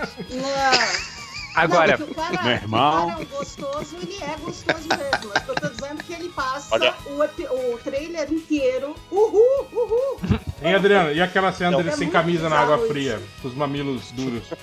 Agora, 1.55 1.97
Não, 1.97 2.05
que 2.07 2.11
o 2.11 2.15
cara, 2.15 2.43
meu 2.43 2.51
irmão. 2.53 3.05
que 3.05 3.05
o 3.05 3.07
cara 3.09 3.21
é 3.21 3.25
um 3.25 3.37
gostoso, 3.37 3.95
ele 4.01 4.17
é 4.23 4.35
gostoso 4.39 4.87
mesmo. 4.89 5.31
Mas 5.35 5.47
eu 5.47 5.55
tô 5.55 5.69
dizendo 5.69 6.03
que 6.03 6.13
ele 6.13 6.29
passa 6.29 6.67
Olha. 6.71 6.95
o, 7.05 7.73
o 7.73 7.77
trailer 7.77 8.31
inteiro. 8.33 8.95
Uhul, 9.11 9.67
uhul. 9.71 10.19
Hein, 10.63 10.73
Adriano? 10.75 11.11
E 11.11 11.21
aquela 11.21 11.51
cena 11.53 11.71
Não. 11.71 11.77
dele 11.77 11.91
É 11.91 11.95
sem 11.95 12.09
camisa 12.09 12.49
na 12.49 12.57
água 12.59 12.87
fria, 12.87 13.17
isso. 13.17 13.41
com 13.43 13.47
os 13.49 13.53
mamilos 13.53 14.11
duros. 14.11 14.43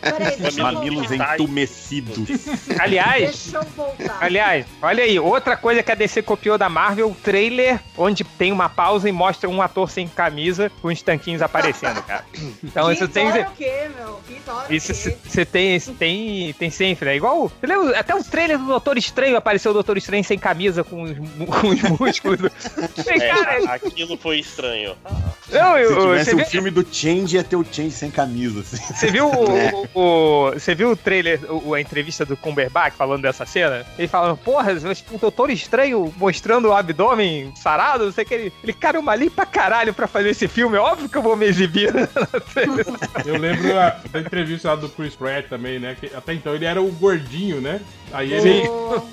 Peraí, 0.00 0.36
deixa 0.38 0.60
eu 0.60 0.64
Mamilos 0.64 1.08
voltar. 1.08 1.34
entumecidos. 1.34 2.28
Aliás, 2.78 3.22
Deixa 3.22 3.56
eu 3.58 3.62
voltar. 3.76 4.18
aliás, 4.20 4.66
olha 4.80 5.04
aí, 5.04 5.18
outra 5.18 5.56
coisa 5.56 5.82
que 5.82 5.92
a 5.92 5.94
DC 5.94 6.22
copiou 6.22 6.56
da 6.58 6.68
Marvel, 6.68 7.10
o 7.10 7.14
trailer 7.14 7.80
onde 7.96 8.24
tem 8.24 8.52
uma 8.52 8.68
pausa 8.68 9.08
e 9.08 9.12
mostra 9.12 9.48
um 9.48 9.60
ator 9.62 9.90
sem 9.90 10.08
camisa 10.08 10.70
com 10.80 10.88
os 10.88 11.02
tanquinhos 11.02 11.42
aparecendo, 11.42 12.02
cara. 12.02 12.24
Então 12.62 12.90
isso 12.90 13.06
tem 13.08 13.28
o 13.28 13.50
quê, 13.52 13.90
meu? 13.96 14.20
Vitória 14.26 14.74
isso 14.74 14.92
o 14.92 14.94
você 14.94 15.44
tem, 15.44 15.78
tem, 15.80 16.52
tem 16.54 16.70
sempre, 16.70 17.06
né? 17.06 17.16
Igual, 17.16 17.48
você 17.48 17.66
lembra, 17.66 17.98
até 17.98 18.14
o 18.14 18.22
trailer 18.24 18.58
do 18.58 18.66
Doutor 18.66 18.96
Estranho 18.98 19.36
apareceu 19.36 19.70
o 19.70 19.74
Doutor 19.74 19.96
Estranho 19.96 20.24
sem 20.24 20.38
camisa 20.38 20.82
com 20.84 21.02
os, 21.02 21.12
com 21.48 21.68
os 21.68 21.82
músculos. 21.98 22.50
É, 23.06 23.28
cara, 23.28 23.74
aquilo 23.74 24.16
foi 24.16 24.38
estranho. 24.38 24.96
não, 25.50 25.74
Se 25.76 25.82
eu, 25.82 26.00
tivesse 26.00 26.30
você 26.30 26.36
um 26.36 26.44
filme 26.44 26.70
do 26.70 26.86
Change, 26.90 27.36
ia 27.36 27.44
ter 27.44 27.56
o 27.56 27.64
Change 27.70 27.90
sem 27.92 28.10
camisa, 28.10 28.61
assim. 28.62 28.94
Você 28.94 29.10
viu 29.10 29.28
o, 29.28 29.88
o- 29.94 30.48
o- 30.48 30.50
Você 30.52 30.74
viu 30.74 30.90
o 30.92 30.96
trailer, 30.96 31.40
o- 31.50 31.74
a 31.74 31.80
entrevista 31.80 32.24
do 32.24 32.36
Cumberbatch 32.36 32.94
falando 32.96 33.22
dessa 33.22 33.44
cena? 33.46 33.84
Ele 33.98 34.08
falando, 34.08 34.36
porra, 34.38 34.72
o 35.12 35.18
doutor 35.18 35.50
estranho 35.50 36.12
mostrando 36.16 36.68
o 36.68 36.72
abdômen 36.72 37.52
sarado, 37.56 38.04
não 38.06 38.12
sei 38.12 38.24
o 38.24 38.26
que. 38.26 38.34
Ele, 38.34 38.52
ele 38.62 38.72
cara, 38.72 38.96
eu 38.98 39.02
malhei 39.02 39.28
pra 39.30 39.44
caralho 39.46 39.92
pra 39.92 40.06
fazer 40.06 40.30
esse 40.30 40.48
filme, 40.48 40.76
é 40.76 40.80
óbvio 40.80 41.08
que 41.08 41.16
eu 41.18 41.22
vou 41.22 41.36
me 41.36 41.46
exibir. 41.46 41.92
Eu 43.26 43.38
lembro 43.38 43.78
a- 43.78 43.96
da 44.10 44.20
entrevista 44.20 44.68
lá 44.70 44.76
do 44.76 44.88
Chris 44.88 45.14
Pratt 45.14 45.46
também, 45.48 45.78
né? 45.78 45.96
Que 45.98 46.06
até 46.14 46.32
então 46.34 46.54
ele 46.54 46.64
era 46.64 46.80
o 46.80 46.90
gordinho, 46.92 47.60
né? 47.60 47.80
Aí 48.12 48.32
ele. 48.32 48.62
Do- 48.62 48.72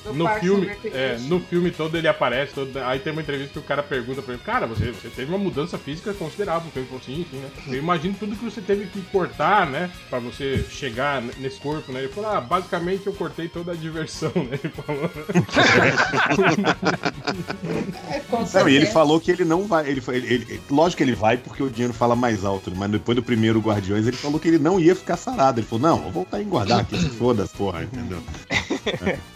do 0.10 0.14
No 0.14 0.28
filme, 0.40 0.70
é, 0.94 1.18
no 1.22 1.40
filme 1.40 1.72
todo 1.72 1.98
ele 1.98 2.08
aparece, 2.08 2.54
todo- 2.54 2.78
aí 2.80 3.00
tem 3.00 3.14
uma 3.14 3.22
entrevista 3.22 3.54
que 3.54 3.60
o 3.60 3.62
cara 3.64 3.82
pergunta 3.82 4.22
pra 4.22 4.34
ele, 4.34 4.44
cara, 4.44 4.68
você, 4.68 4.92
você 4.92 5.08
teve 5.10 5.30
uma 5.32 5.38
mudança 5.38 5.78
física 5.78 6.14
considerável, 6.14 6.70
ele 6.76 6.86
falou 6.86 7.02
assim, 7.02 7.26
sim, 7.32 7.38
né? 7.38 7.50
Eu 7.68 7.76
imagino 7.80 8.14
tudo 8.20 8.36
que 8.36 8.44
você 8.44 8.60
teve 8.60 8.88
que 8.88 9.02
cortar, 9.04 9.66
né, 9.68 9.90
pra 10.10 10.20
você 10.20 10.66
chegar 10.70 11.22
nesse 11.40 11.60
corpo, 11.62 11.92
né? 11.94 12.00
Ele 12.00 12.10
falou, 12.10 12.32
ah, 12.32 12.42
basicamente 12.42 13.08
eu 13.08 13.14
cortei 13.14 13.48
toda 13.48 13.72
a 13.72 13.76
diversão, 13.76 14.32
né? 14.36 14.60
Ele 14.64 14.74
falou. 14.74 15.10
É, 18.54 18.60
Não, 18.60 18.70
e 18.70 18.76
ele 18.76 18.86
falou 18.88 19.20
que 19.20 19.32
ele 19.32 19.46
não 19.46 19.66
vai. 19.66 19.88
Ele, 19.90 20.02
ele, 20.10 20.28
ele- 20.34 20.62
lógico 20.70 20.98
que 20.98 21.04
ele 21.04 21.16
vai 21.16 21.38
porque 21.38 21.64
o 21.64 21.70
dinheiro 21.70 21.94
fala 21.94 22.16
mais 22.16 22.44
alto, 22.44 22.70
né? 22.70 22.76
mas 22.80 22.92
depois 22.92 23.16
do 23.16 23.24
primeiro 23.24 23.60
Guardiões 23.60 24.08
ele 24.08 24.18
falou 24.18 24.40
que 24.40 24.48
ele 24.48 24.60
não 24.60 24.80
ia 24.80 24.96
ficar 24.96 25.18
sarado. 25.18 25.60
Ele 25.60 25.68
falou: 25.68 25.90
não, 25.90 26.00
vou 26.04 26.12
voltar 26.12 26.38
a 26.38 26.42
engordar 26.42 26.80
aqui, 26.80 26.98
se 27.00 27.10
foda, 27.10 27.48
porra, 27.58 27.84
entendeu? 27.84 28.22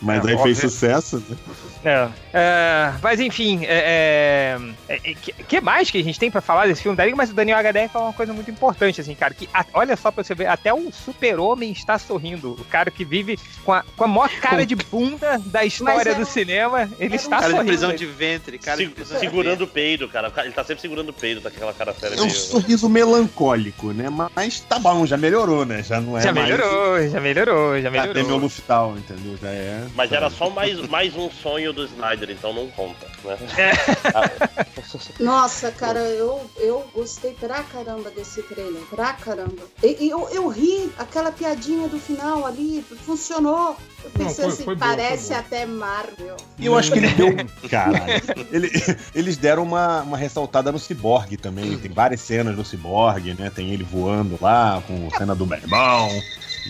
Mas 0.02 0.26
É, 0.26 0.32
aí 0.32 0.38
fez 0.38 0.60
sucesso, 0.60 1.24
né? 1.30 1.38
É. 1.86 2.08
É, 2.34 2.94
mas 3.02 3.20
enfim, 3.20 3.62
é, 3.66 4.58
é, 4.88 4.94
é, 4.96 4.98
que, 5.14 5.32
que 5.34 5.62
mais 5.62 5.92
que 5.92 6.00
a 6.00 6.04
gente 6.04 6.20
tem 6.20 6.32
pra 6.32 6.42
falar 6.42 6.66
desse 6.68 6.82
filme 6.82 6.96
da 6.98 7.04
Liga? 7.06 7.16
Mas 7.16 7.30
o 7.30 7.34
Daniel 7.34 7.58
HDR 7.60 7.90
falou 7.92 8.08
uma 8.08 8.14
coisa 8.14 8.34
muito 8.34 8.50
importante, 8.50 9.02
assim, 9.02 9.14
cara, 9.16 9.34
que 9.34 9.48
a- 9.54 9.66
olha 9.74 9.96
só 9.96 10.10
pra 10.12 10.24
você 10.24 10.34
ver, 10.34 10.48
até 10.48 10.74
o 10.74 10.92
super-homem 10.92 11.72
está 11.72 11.98
sorrindo. 12.00 12.54
O 12.54 12.66
cara 12.66 12.90
que 12.90 13.04
vive 13.06 13.38
com 13.64 13.72
a, 13.74 13.84
com 13.96 14.04
a 14.06 14.08
maior 14.08 14.30
cara 14.42 14.66
de 14.66 14.76
bunda 14.76 15.40
da 15.46 15.64
história 15.66 16.10
era 16.10 16.16
do 16.16 16.22
um- 16.22 16.26
cinema, 16.26 16.84
ele 16.98 17.06
era 17.06 17.12
um 17.14 17.16
está 17.16 17.30
Cara 17.38 17.42
de 17.48 17.52
sorrindo. 17.52 17.68
prisão 17.68 17.94
de 17.96 18.06
ventre, 18.06 18.58
cara 18.58 18.78
de 18.78 18.86
Se- 19.06 19.14
de 19.14 19.20
segurando 19.20 19.64
o 19.64 19.68
peido, 19.68 20.08
cara. 20.08 20.32
Ele 20.44 20.54
tá 20.54 20.64
sempre 20.64 20.82
segurando 20.82 21.10
o 21.10 21.14
peido, 21.14 21.42
tá 21.42 21.50
com 21.50 21.58
aquela 21.58 21.74
cara 21.74 21.94
séria 21.94 22.16
É 22.16 22.22
um 22.22 22.26
meio. 22.26 22.36
sorriso 22.36 22.90
melancólico, 22.90 23.92
né? 23.94 24.08
Mas 24.36 24.60
tá 24.62 24.80
bom, 24.80 25.06
já 25.06 25.18
melhorou, 25.18 25.66
né? 25.66 25.84
Já 25.84 26.00
não 26.00 26.18
é 26.18 26.22
Já 26.22 26.34
mais. 26.34 26.48
melhorou, 26.50 27.08
já 27.10 27.20
melhorou, 27.20 27.76
já 27.82 27.90
Já 27.90 27.92
tem 27.92 27.92
meu 27.92 28.14
melhorou. 28.14 28.40
Luftal, 28.40 28.96
entendeu? 28.98 29.38
Já 29.42 29.50
é. 29.50 29.84
Mas 29.96 30.12
era 30.12 30.30
só 30.30 30.50
mais, 30.50 30.80
mais 30.88 31.16
um 31.16 31.30
sonho 31.30 31.73
do 31.74 31.84
Snyder, 31.86 32.30
então 32.32 32.54
não 32.54 32.68
conta, 32.72 33.06
né? 33.26 33.38
Nossa, 35.20 35.72
cara, 35.72 36.00
eu, 36.00 36.50
eu 36.58 36.86
gostei 36.94 37.34
pra 37.34 37.64
caramba 37.64 38.10
desse 38.12 38.42
trailer, 38.44 38.82
pra 38.90 39.14
caramba. 39.14 39.64
E, 39.82 40.06
e 40.06 40.10
eu, 40.10 40.28
eu 40.30 40.48
ri, 40.48 40.92
aquela 40.98 41.32
piadinha 41.32 41.88
do 41.88 42.00
final 42.00 42.46
ali, 42.46 42.84
funcionou. 43.06 43.76
Eu 44.04 44.12
Não, 44.16 44.26
pensei 44.26 44.44
foi- 44.46 44.54
assim, 44.54 44.64
foi 44.66 44.76
parece 44.76 45.30
boa. 45.30 45.40
até 45.40 45.66
Marvel. 45.66 46.36
E 46.60 46.66
eu 46.66 46.78
acho 46.78 46.92
que 46.92 47.00
ele 47.00 47.10
deu. 47.10 47.36
Caralho. 47.70 48.22
Ele- 48.52 48.72
eles 49.16 49.38
deram 49.38 49.64
uma, 49.64 50.02
uma 50.02 50.18
ressaltada 50.18 50.72
no 50.72 50.80
Cyborg 50.80 51.38
também. 51.38 51.78
Tem 51.78 51.92
várias 51.92 52.20
cenas 52.22 52.56
do 52.56 52.66
Cyborg, 52.66 53.34
né? 53.34 53.50
Tem 53.54 53.72
ele 53.72 53.84
voando 53.84 54.38
lá 54.42 54.84
com 54.86 55.10
cena 55.18 55.34
do 55.34 55.46
Bemão. 55.46 56.10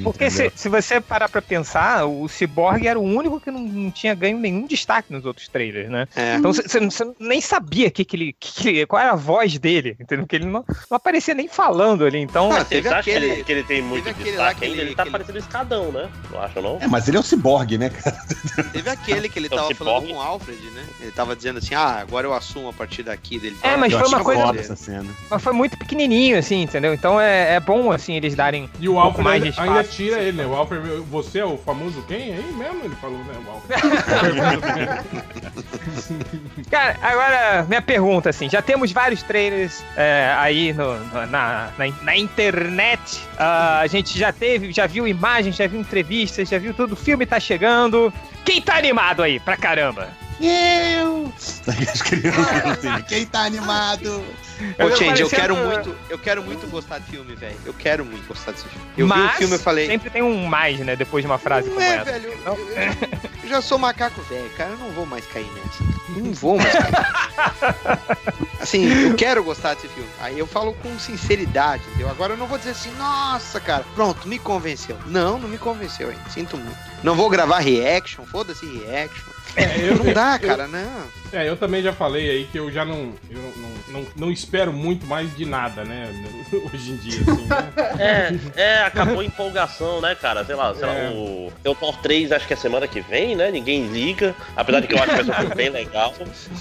Porque 0.01 0.29
se, 0.29 0.51
se 0.55 0.69
você 0.69 0.99
parar 1.01 1.29
pra 1.29 1.41
pensar, 1.41 2.05
o 2.05 2.27
Cyborg 2.27 2.87
era 2.87 2.99
o 2.99 3.03
único 3.03 3.39
que 3.39 3.51
não, 3.51 3.59
não 3.59 3.91
tinha 3.91 4.13
ganho 4.15 4.37
nenhum 4.37 4.65
destaque 4.65 5.11
nos 5.13 5.25
outros 5.25 5.47
trailers, 5.47 5.89
né? 5.89 6.07
É. 6.15 6.35
Então 6.35 6.51
você- 6.53 7.13
nem 7.19 7.39
sabia 7.41 7.91
que 7.91 8.03
que 8.05 8.15
ele, 8.15 8.33
que 8.39 8.53
que 8.53 8.69
ele- 8.69 8.85
qual 8.85 9.01
era 9.01 9.11
a 9.11 9.15
voz 9.15 9.57
dele, 9.59 9.95
entendeu? 9.99 10.25
Porque 10.25 10.35
ele 10.37 10.45
não, 10.45 10.63
não 10.89 10.95
aparecia 10.95 11.33
nem 11.33 11.47
falando 11.47 12.05
ali. 12.05 12.19
Então, 12.19 12.51
Ah, 12.51 12.55
Vocês 12.57 12.67
teve 12.69 12.87
acham 12.87 12.99
aquele- 12.99 13.19
que, 13.27 13.33
ele, 13.33 13.43
que 13.43 13.51
ele 13.51 13.63
tem 13.63 13.81
muito 13.81 14.09
aquele 14.09 14.31
lá 14.31 14.35
destaque 14.49 14.59
que 14.59 14.65
ainda? 14.65 14.77
ele- 14.77 14.89
Ele 14.89 14.95
tá 14.95 15.03
que 15.03 15.09
ele- 15.09 15.11
parecendo 15.11 15.37
escadão, 15.39 15.91
né? 15.91 16.09
Não 16.31 16.41
acha, 16.41 16.61
não? 16.61 16.77
É, 16.81 16.87
mas 16.87 17.07
ele 17.07 17.17
é 17.17 17.19
o 17.19 17.23
Cyborg, 17.23 17.77
né, 17.77 17.89
cara? 17.89 18.17
Teve 18.71 18.89
aquele 18.89 19.29
que 19.29 19.39
ele 19.39 19.47
É 19.47 19.53
o 19.53 19.55
tava 19.57 19.67
Cyborg. 19.69 19.77
falando 19.93 20.07
com 20.09 20.17
o 20.17 20.21
Alfred, 20.21 20.61
né? 20.71 20.83
Ele 21.01 21.11
tava 21.11 21.35
dizendo 21.35 21.59
assim, 21.59 21.75
ah, 21.75 21.99
agora 21.99 22.25
eu 22.27 22.33
assumo 22.33 22.69
a 22.69 22.73
partir 22.73 23.03
daqui 23.03 23.39
dele. 23.39 23.57
É, 23.61 23.75
mas 23.77 23.91
Eu 23.93 23.99
foi 23.99 24.07
uma 24.07 24.23
coisa- 24.23 24.59
essa 24.59 24.75
cena. 24.75 25.05
mas 25.29 25.41
foi 25.41 25.53
muito 25.53 25.77
pequenininho, 25.77 26.37
assim, 26.37 26.61
entendeu? 26.63 26.93
Então 26.93 27.19
é, 27.19 27.55
é 27.55 27.59
bom, 27.59 27.91
assim, 27.91 28.13
eles 28.15 28.35
darem 28.35 28.69
E 28.79 28.87
o 28.89 28.93
um 28.95 28.99
Alfred 28.99 29.23
mais 29.23 29.41
de 29.43 29.49
ainda, 29.59 29.81
espaço. 29.81 29.82
Ainda 29.83 29.95
tira 29.95 30.19
ele, 30.21 30.37
né? 30.37 30.45
O 30.45 30.53
Alfred, 30.55 30.81
você 31.09 31.39
é 31.39 31.45
o 31.45 31.57
famoso 31.57 32.01
quem 32.07 32.33
aí 32.35 32.53
mesmo? 32.57 32.81
Ele 32.85 32.95
falou, 32.95 33.17
né? 33.19 33.33
O 33.45 33.51
Alfred. 33.51 33.81
Cara, 36.69 36.97
agora, 37.01 37.63
minha 37.67 37.81
pergunta, 37.81 38.29
assim, 38.29 38.49
já 38.49 38.61
temos 38.61 38.91
vários 38.91 39.21
trailers 39.23 39.83
é, 39.95 40.33
aí 40.37 40.73
no- 40.73 40.97
no- 40.99 41.25
na, 41.27 41.69
na, 41.77 41.87
na 42.01 42.17
internet. 42.17 43.21
Ah, 43.37 43.79
a 43.79 43.87
gente 43.87 44.17
já 44.17 44.31
teve, 44.31 44.71
já 44.71 44.85
viu 44.87 45.07
imagens, 45.07 45.55
já 45.55 45.67
viu 45.67 45.79
entrevistas, 45.79 46.49
já 46.49 46.57
viu 46.57 46.73
tudo. 46.73 46.93
O 46.93 46.97
filme 46.97 47.25
tá 47.25 47.39
chegando. 47.39 48.11
Quem 48.45 48.61
tá 48.61 48.75
animado 48.77 49.23
aí, 49.23 49.39
pra 49.39 49.55
caramba? 49.55 50.09
Eu! 50.41 51.31
As 51.67 52.01
crianças 52.01 52.65
assim, 52.65 53.03
quem 53.07 53.25
tá 53.25 53.43
animado? 53.45 54.23
Ô, 54.79 54.95
Change, 54.95 55.21
eu 55.21 55.29
quero 55.29 55.55
muito, 55.55 55.95
eu 56.09 56.17
quero 56.19 56.43
muito 56.43 56.67
gostar 56.67 56.99
de 56.99 57.05
filme, 57.11 57.35
velho. 57.35 57.55
Eu 57.65 57.73
quero 57.73 58.03
muito 58.05 58.27
gostar 58.27 58.51
desse 58.51 58.67
filme. 58.67 58.85
Eu 58.97 59.05
vi 59.07 59.13
Mas 59.13 59.33
o 59.33 59.37
filme 59.37 59.55
e 59.55 59.59
falei, 59.59 59.87
Sempre 59.87 60.09
tem 60.09 60.21
um 60.21 60.45
mais, 60.45 60.79
né? 60.79 60.95
Depois 60.95 61.23
de 61.23 61.27
uma 61.27 61.37
frase 61.37 61.67
não 61.67 61.75
como 61.75 61.85
é, 61.85 61.95
essa. 61.95 62.11
velho. 62.11 62.33
Eu, 62.45 62.53
eu- 62.75 63.32
eu 63.43 63.49
já 63.49 63.61
sou 63.61 63.77
macaco 63.77 64.21
velho, 64.23 64.49
cara. 64.57 64.71
Eu 64.71 64.77
não 64.77 64.91
vou 64.91 65.05
mais 65.05 65.25
cair 65.27 65.49
nessa. 65.51 65.83
Não 66.19 66.31
vou 66.33 66.57
mais 66.57 66.71
cair. 66.71 66.93
Assim, 68.59 68.85
eu 69.09 69.15
quero 69.15 69.43
gostar 69.43 69.73
desse 69.73 69.87
filme. 69.89 70.09
Aí 70.21 70.39
eu 70.39 70.47
falo 70.47 70.73
com 70.75 70.97
sinceridade, 70.97 71.83
entendeu? 71.89 72.09
Agora 72.09 72.33
eu 72.33 72.37
não 72.37 72.47
vou 72.47 72.57
dizer 72.57 72.71
assim, 72.71 72.91
nossa, 72.97 73.59
cara, 73.59 73.83
pronto, 73.93 74.25
me 74.27 74.39
convenceu. 74.39 74.97
Não, 75.05 75.37
não 75.37 75.49
me 75.49 75.57
convenceu 75.57 76.09
ainda. 76.09 76.29
Sinto 76.29 76.57
muito. 76.57 76.77
Não 77.03 77.13
vou 77.15 77.29
gravar 77.29 77.59
reaction, 77.59 78.23
foda-se 78.25 78.65
reaction. 78.65 79.25
É, 79.57 79.89
eu, 79.89 79.97
Não 80.01 80.13
dá, 80.13 80.39
eu- 80.41 80.47
cara, 80.47 80.67
não. 80.67 81.22
É, 81.33 81.49
eu 81.49 81.57
também 81.57 81.81
já 81.81 81.91
falei 81.91 82.29
aí 82.29 82.47
que 82.51 82.59
eu 82.59 82.71
já 82.71 82.85
não, 82.85 83.11
eu 83.29 83.53
não, 83.57 83.71
não, 84.01 84.07
não 84.15 84.31
espero 84.31 84.71
muito 84.71 85.05
mais 85.07 85.35
de 85.35 85.45
nada, 85.45 85.83
né? 85.83 86.07
Hoje 86.71 86.91
em 86.91 86.95
dia, 86.97 87.19
assim, 87.21 87.45
né? 87.47 87.73
É, 88.55 88.61
é, 88.61 88.83
acabou 88.83 89.19
a 89.19 89.25
empolgação, 89.25 89.99
né, 89.99 90.13
cara? 90.15 90.45
Sei 90.45 90.53
lá, 90.55 90.73
sei 90.75 90.83
É. 90.87 91.09
lá, 91.09 91.11
o. 91.11 91.51
Thor 91.79 91.97
3, 92.01 92.31
acho 92.31 92.47
que 92.47 92.53
é 92.53 92.55
semana 92.55 92.87
que 92.87 93.01
vem, 93.01 93.35
né? 93.35 93.49
Ninguém 93.51 93.87
liga. 93.87 94.35
Apesar 94.55 94.79
de 94.79 94.87
que 94.87 94.93
eu 94.93 94.99
acho 94.99 95.07
que 95.09 95.15
vai 95.15 95.25
ser 95.25 95.31
um 95.31 95.35
filme 95.35 95.55
bem 95.55 95.69
legal. 95.69 96.13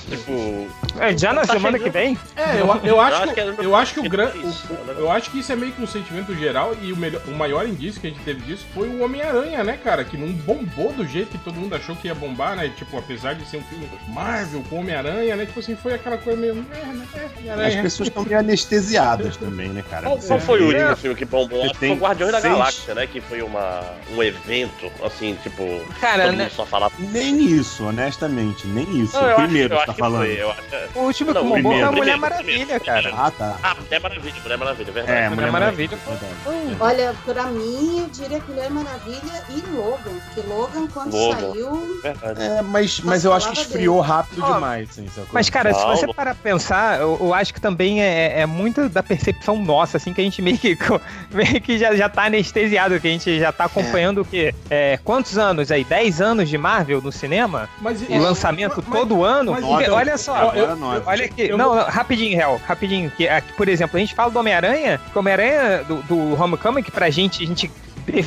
Tipo. 0.08 0.68
É, 0.98 1.16
já 1.16 1.32
na 1.32 1.42
Tá 1.42 1.52
semana 1.52 1.76
chegando. 1.78 1.92
que 1.92 1.98
vem? 1.98 2.18
É, 2.36 2.60
eu, 2.60 2.80
eu 2.84 3.00
acho, 3.00 3.16
acho 3.16 3.28
que, 3.28 3.34
que 3.34 3.40
é- 3.40 3.54
eu 3.66 3.76
acho 3.76 3.94
que 3.94 4.00
o 4.00 4.02
que 4.04 4.08
gran, 4.08 4.30
isso, 4.36 4.66
o- 4.72 4.84
né? 4.86 4.94
eu 4.96 5.10
acho 5.10 5.30
que 5.30 5.38
isso 5.38 5.52
é 5.52 5.56
meio 5.56 5.72
que 5.72 5.82
um 5.82 5.86
sentimento 5.86 6.34
geral 6.34 6.74
e 6.80 6.92
o, 6.92 6.96
melhor, 6.96 7.20
o 7.28 7.32
maior 7.32 7.66
indício 7.68 8.00
que 8.00 8.06
a 8.06 8.10
gente 8.10 8.22
teve 8.22 8.40
disso 8.42 8.64
foi 8.74 8.88
o 8.88 9.02
Homem-Aranha, 9.04 9.62
né, 9.64 9.78
cara? 9.82 10.02
Que 10.04 10.16
não 10.16 10.32
bombou 10.32 10.92
do 10.92 11.06
jeito 11.06 11.30
que 11.32 11.38
todo 11.38 11.54
mundo 11.56 11.74
achou 11.74 11.94
que 11.94 12.08
ia 12.08 12.14
bombar, 12.14 12.56
né? 12.56 12.70
Tipo, 12.76 12.98
apesar 12.98 13.34
de 13.34 13.44
ser 13.46 13.58
um 13.58 13.62
filme 13.64 13.88
Marvel 14.08 14.61
com 14.64 14.80
Homem-Aranha, 14.80 15.36
né? 15.36 15.46
Tipo 15.46 15.60
assim, 15.60 15.76
foi 15.76 15.94
aquela 15.94 16.18
coisa 16.18 16.38
meio. 16.40 16.64
É, 16.72 16.86
né? 16.86 17.06
É, 17.46 17.66
As 17.66 17.74
pessoas 17.76 18.08
estão 18.08 18.24
meio 18.24 18.38
anestesiadas 18.38 19.36
também, 19.36 19.68
né, 19.70 19.82
cara? 19.88 20.02
Qual, 20.06 20.40
foi 20.40 20.62
o 20.62 20.68
vê- 20.68 20.76
último 20.78 20.96
filme 20.96 21.16
que 21.16 21.24
bombou? 21.24 21.62
Acho 21.64 21.72
que 21.74 21.78
foi 21.78 21.94
Guardiões 21.96 22.32
da 22.32 22.40
seis- 22.40 22.52
Galáxia, 22.52 22.94
né? 22.94 23.06
Que 23.06 23.20
foi 23.20 23.42
uma, 23.42 23.82
um 24.14 24.22
evento, 24.22 24.90
assim, 25.04 25.36
tipo. 25.42 25.62
Cara, 26.00 26.24
todo 26.26 26.36
né, 26.36 26.50
só 26.54 26.64
falava. 26.66 26.92
Nem 26.98 27.40
isso, 27.44 27.84
honestamente, 27.86 28.66
nem 28.66 28.84
isso. 29.02 29.14
Não, 29.20 29.32
o 29.32 29.36
primeiro 29.36 29.70
que 29.70 29.74
acho 29.76 29.86
tá 29.86 29.94
que 29.94 30.00
falando. 30.00 30.24
foi. 30.26 30.40
Acho, 30.42 30.98
o 30.98 31.02
último 31.02 31.34
Não, 31.34 31.42
que 31.42 31.48
bombou 31.48 31.72
foi 31.72 31.82
a 31.82 31.86
Mulher 31.86 31.92
primeiro, 31.92 32.20
Maravilha, 32.20 32.66
primeiro. 32.80 32.84
cara. 32.84 33.10
Ah, 33.14 33.30
tá. 33.30 33.56
Ah, 33.62 33.74
Mulher 33.74 34.00
Maravilha, 34.00 34.34
Mulher 34.42 34.58
Maravilha, 34.58 34.92
verdade. 34.92 35.12
É, 35.18 35.22
Mulher 35.28 35.36
Mulher 35.36 35.52
Maravilha. 35.52 35.98
Verdade. 36.06 36.76
Olha, 36.80 37.14
pra 37.24 37.44
mim, 37.46 38.00
eu 38.00 38.06
diria 38.08 38.40
que 38.40 38.50
Mulher 38.50 38.70
Maravilha 38.70 39.42
e 39.50 39.70
Logan. 39.76 40.12
Porque 40.34 40.48
Logan, 40.48 40.86
quando 40.88 41.12
saiu. 41.12 42.00
É, 42.04 42.62
mas, 42.62 43.00
mas 43.00 43.24
eu 43.24 43.32
acho 43.32 43.50
que 43.52 43.58
esfriou 43.58 44.00
rápido 44.00 44.40
Ó, 44.52 44.54
Não, 44.54 44.60
demais, 44.60 44.90
assim, 44.90 45.06
sacou? 45.08 45.30
Mas, 45.32 45.48
cara, 45.50 45.72
se 45.74 45.84
você 45.86 46.06
parar 46.12 46.34
pra 46.34 46.42
pensar, 46.52 47.00
eu, 47.00 47.16
eu 47.20 47.34
acho 47.34 47.52
que 47.54 47.60
também 47.60 48.02
é, 48.02 48.40
é 48.40 48.46
muito 48.46 48.88
da 48.88 49.02
percepção 49.02 49.56
nossa, 49.56 49.96
assim, 49.96 50.12
que 50.12 50.20
a 50.20 50.24
gente 50.24 50.40
meio 50.42 50.58
que, 50.58 50.76
meio 51.32 51.60
que 51.60 51.78
já, 51.78 51.94
já 51.94 52.08
tá 52.08 52.24
anestesiado, 52.24 52.98
que 53.00 53.08
a 53.08 53.10
gente 53.10 53.38
já 53.38 53.52
tá 53.52 53.64
acompanhando 53.64 54.22
o 54.22 54.24
quê? 54.24 54.54
É, 54.70 54.98
quantos 55.04 55.38
anos 55.38 55.70
aí? 55.70 55.84
10 55.84 56.20
anos 56.20 56.48
de 56.48 56.58
Marvel 56.58 57.00
no 57.00 57.12
cinema? 57.12 57.68
Mas 57.80 58.02
E 58.08 58.18
lançamento 58.18 58.82
mas- 58.86 58.98
todo 59.00 59.24
ano? 59.24 59.52
mas- 59.52 59.64
então, 59.64 59.94
olha 59.96 60.16
só, 60.18 60.52
eu- 60.54 60.76
nove. 60.76 61.02
Olha 61.06 61.24
aqui, 61.24 61.48
Eu 61.48 61.58
não, 61.58 61.74
não, 61.74 61.84
rapidinho, 61.84 62.38
Hel, 62.40 62.60
rapidinho. 62.66 63.10
Que, 63.10 63.28
aqui, 63.28 63.52
por 63.54 63.68
exemplo, 63.68 63.96
a 63.96 64.00
gente 64.00 64.14
fala 64.14 64.30
do 64.30 64.38
Homem-Aranha, 64.38 64.98
que 65.10 65.16
o 65.16 65.20
Homem-Aranha 65.20 65.84
do, 65.84 66.02
do 66.02 66.42
Homecoming, 66.42 66.82
que 66.82 66.90
pra 66.90 67.10
gente, 67.10 67.42
a 67.42 67.46
gente 67.46 67.70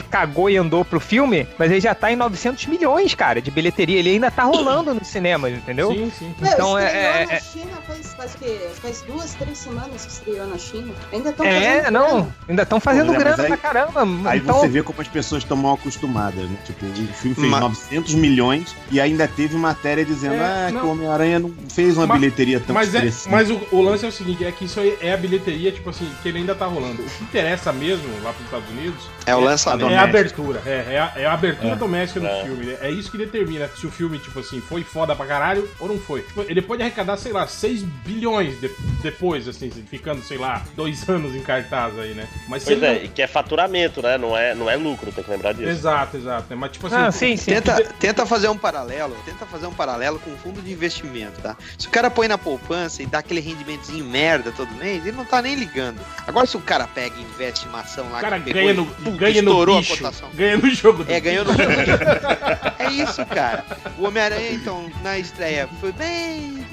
cagou 0.10 0.50
e 0.50 0.58
andou 0.58 0.84
pro 0.86 1.00
filme, 1.00 1.48
mas 1.58 1.72
ele 1.72 1.82
já 1.82 1.94
tá 1.96 2.12
em 2.12 2.16
900 2.16 2.66
milhões, 2.68 3.14
cara, 3.16 3.42
de 3.42 3.52
bilheteria. 3.52 4.00
Ele 4.00 4.10
ainda 4.12 4.32
tá 4.32 4.44
rolando 4.44 4.94
no 4.94 5.04
cinema, 5.04 5.50
entendeu? 5.50 5.92
Sim, 5.92 6.12
sim. 6.18 6.36
Meu, 6.40 6.52
Então, 6.52 6.78
é- 6.80 6.84
é- 7.22 7.26
na 7.26 7.34
é- 7.34 7.40
China 7.40 7.72
faz, 7.88 8.14
faz, 8.14 8.36
que, 8.36 8.60
faz 8.82 9.02
duas, 9.08 9.34
três 9.36 9.58
semanas 9.58 10.06
que 10.06 10.12
estreou 10.12 10.48
na 10.48 10.58
China. 10.58 10.94
Ainda 11.12 11.30
estão 11.30 11.46
É, 11.46 11.90
não, 11.92 12.32
ainda 12.48 12.64
estão 12.64 12.80
fazendo 12.80 13.08
Pô, 13.08 13.12
né, 13.14 13.18
mas 13.20 13.24
grana 13.36 13.44
aí- 13.44 13.48
pra 13.50 13.58
caramba. 13.58 14.30
Aí 14.30 14.40
então, 14.40 14.60
você 14.60 14.68
vê 14.68 14.82
como 14.84 15.02
as 15.02 15.08
pessoas 15.08 15.44
estão 15.44 15.58
mal 15.58 15.76
acostumadas, 15.76 16.44
né? 16.50 16.58
Tipo, 16.66 16.86
o 16.86 16.94
filme 17.14 17.36
fez 17.36 17.48
Ma- 17.50 17.60
900 17.60 18.14
milhões 18.14 18.76
e 18.92 19.00
ainda 19.00 19.28
teve 19.28 19.56
matéria 19.58 20.06
dizendo 20.06 20.36
É, 20.36 20.68
ah, 20.68 20.72
não. 20.72 20.80
que 20.82 20.86
o 20.88 20.90
Homem-Aranha 20.92 21.40
não 21.40 21.54
fez 21.70 21.98
uma 21.98 22.08
Ma- 22.08 22.16
bilheteria 22.16 22.60
tão 22.60 22.74
Mas, 22.74 22.94
é, 22.96 23.04
mas 23.30 23.50
o, 23.50 23.60
o 23.72 23.82
lance 23.82 24.06
é 24.06 24.08
o 24.08 24.12
seguinte, 24.12 24.44
é 24.46 24.52
que 24.52 24.66
isso 24.66 24.80
aí 24.80 24.98
é 25.02 25.14
a 25.14 25.18
bilheteria, 25.18 25.72
tipo 25.72 25.90
assim, 25.90 26.10
que 26.22 26.30
ele 26.30 26.40
ainda 26.40 26.56
tá 26.56 26.66
rolando. 26.66 27.02
O 27.02 27.06
que 27.06 27.24
interessa 27.24 27.72
mesmo 27.74 28.06
lá 28.24 28.32
pros 28.34 28.46
Estados 28.46 28.70
Unidos 28.70 29.04
É 29.26 29.36
o 29.36 29.40
lançamento. 29.72 29.92
é 29.94 29.98
a 29.98 30.04
abertura. 30.04 30.62
É, 30.66 30.94
é 30.94 31.00
a, 31.00 31.14
é 31.18 31.26
a 31.26 31.34
abertura 31.34 31.74
É. 31.74 31.76
doméstica 31.76 32.20
do 32.20 32.28
É. 32.28 32.44
filme. 32.44 32.66
né? 32.66 32.78
É 32.82 32.90
isso 32.92 33.12
que 33.12 33.18
determina 33.18 33.70
se 33.76 33.86
o 33.86 33.92
filme, 33.92 34.18
tipo 34.20 34.40
assim, 34.40 34.62
foi 34.62 34.84
foda 34.84 35.16
pra 35.16 35.26
caralho 35.26 35.70
ou 35.80 35.88
não 35.88 35.98
foi. 35.98 36.22
Tipo, 36.22 36.42
ele 36.48 36.62
pode 36.62 36.82
arrecadar, 36.82 37.18
sei 37.18 37.32
lá, 37.32 37.48
6 37.48 37.82
bilhões 37.82 38.60
de- 38.60 38.70
depois, 39.06 39.48
assim, 39.48 39.70
ficando, 39.70 40.24
sei 40.24 40.38
lá, 40.38 40.64
dois 40.76 41.08
anos 41.10 41.36
em 41.36 41.42
cartaz 41.42 41.98
aí, 42.00 42.14
né? 42.16 42.28
Mas 42.48 42.64
Pois 42.64 42.76
ele 42.76 42.86
é, 42.86 43.04
e 43.04 43.08
que 43.08 43.22
é 43.22 43.28
faturamento, 43.28 44.02
né? 44.02 44.18
Não 44.18 44.36
é, 44.36 44.56
não 44.56 44.68
é 44.70 44.76
lucro, 44.76 45.12
tem 45.12 45.24
que 45.24 45.30
lembrar 45.30 45.54
disso. 45.54 45.70
Exato, 45.70 46.18
exato. 46.18 46.48
né? 46.50 46.56
Mas 46.56 46.72
tipo 46.72 46.88
assim. 46.88 46.96
Ah, 46.96 47.12
sim, 47.12 47.38
sim. 47.38 47.52
Tenta, 47.52 47.84
tenta 48.00 48.26
fazer 48.26 48.48
um 48.50 48.58
paralelo, 48.58 49.16
tenta 49.24 49.46
fazer 49.46 49.68
um 49.68 49.74
paralelo 49.74 50.18
com 50.20 50.32
o 50.32 50.38
fundo 50.38 50.60
de 50.60 50.72
investimento, 50.72 51.40
tá? 51.40 51.56
Se 51.78 51.88
o 51.88 51.92
cara 51.92 52.10
põe 52.10 52.28
na 52.28 52.38
poupança 52.38 53.04
e 53.04 53.06
dá 53.06 53.20
aquele 53.20 53.40
rendimentozinho 53.42 54.04
merda 54.06 54.52
todo 54.52 54.72
mês, 54.74 55.06
ele 55.06 55.16
não 55.16 55.26
tá 55.26 55.40
nem 55.42 55.54
ligando. 55.56 56.00
Agora 56.26 56.48
se 56.48 56.58
o 56.58 56.62
cara 56.62 56.88
pega 56.88 57.16
e 57.16 57.22
investe 57.22 57.66
em 57.66 57.70
uma 57.70 57.82
ação 57.82 58.10
lá 58.12 58.18
O 58.18 58.22
cara 58.22 58.40
que 58.40 58.46
pegou 58.46 58.62
ganha 58.64 58.74
no, 58.74 58.86
pum, 58.88 59.16
ganha 59.16 59.42
no 59.44 59.50
estourou 59.52 59.78
bicho, 59.78 59.94
a 59.94 59.98
cotação. 59.98 60.30
ganha 60.34 60.58
no 60.58 60.70
jogo 60.72 61.04
do 61.04 61.12
É, 61.12 61.20
ganhou 61.20 61.46
no 61.46 61.54
bicho. 61.54 61.66
É 62.80 62.92
isso, 62.92 63.26
cara. 63.28 63.66
O 63.98 64.06
Homem-Aranha, 64.06 64.52
então, 64.52 64.90
na 65.04 65.18
estreia, 65.18 65.68
foi 65.80 65.92
bem, 65.92 66.66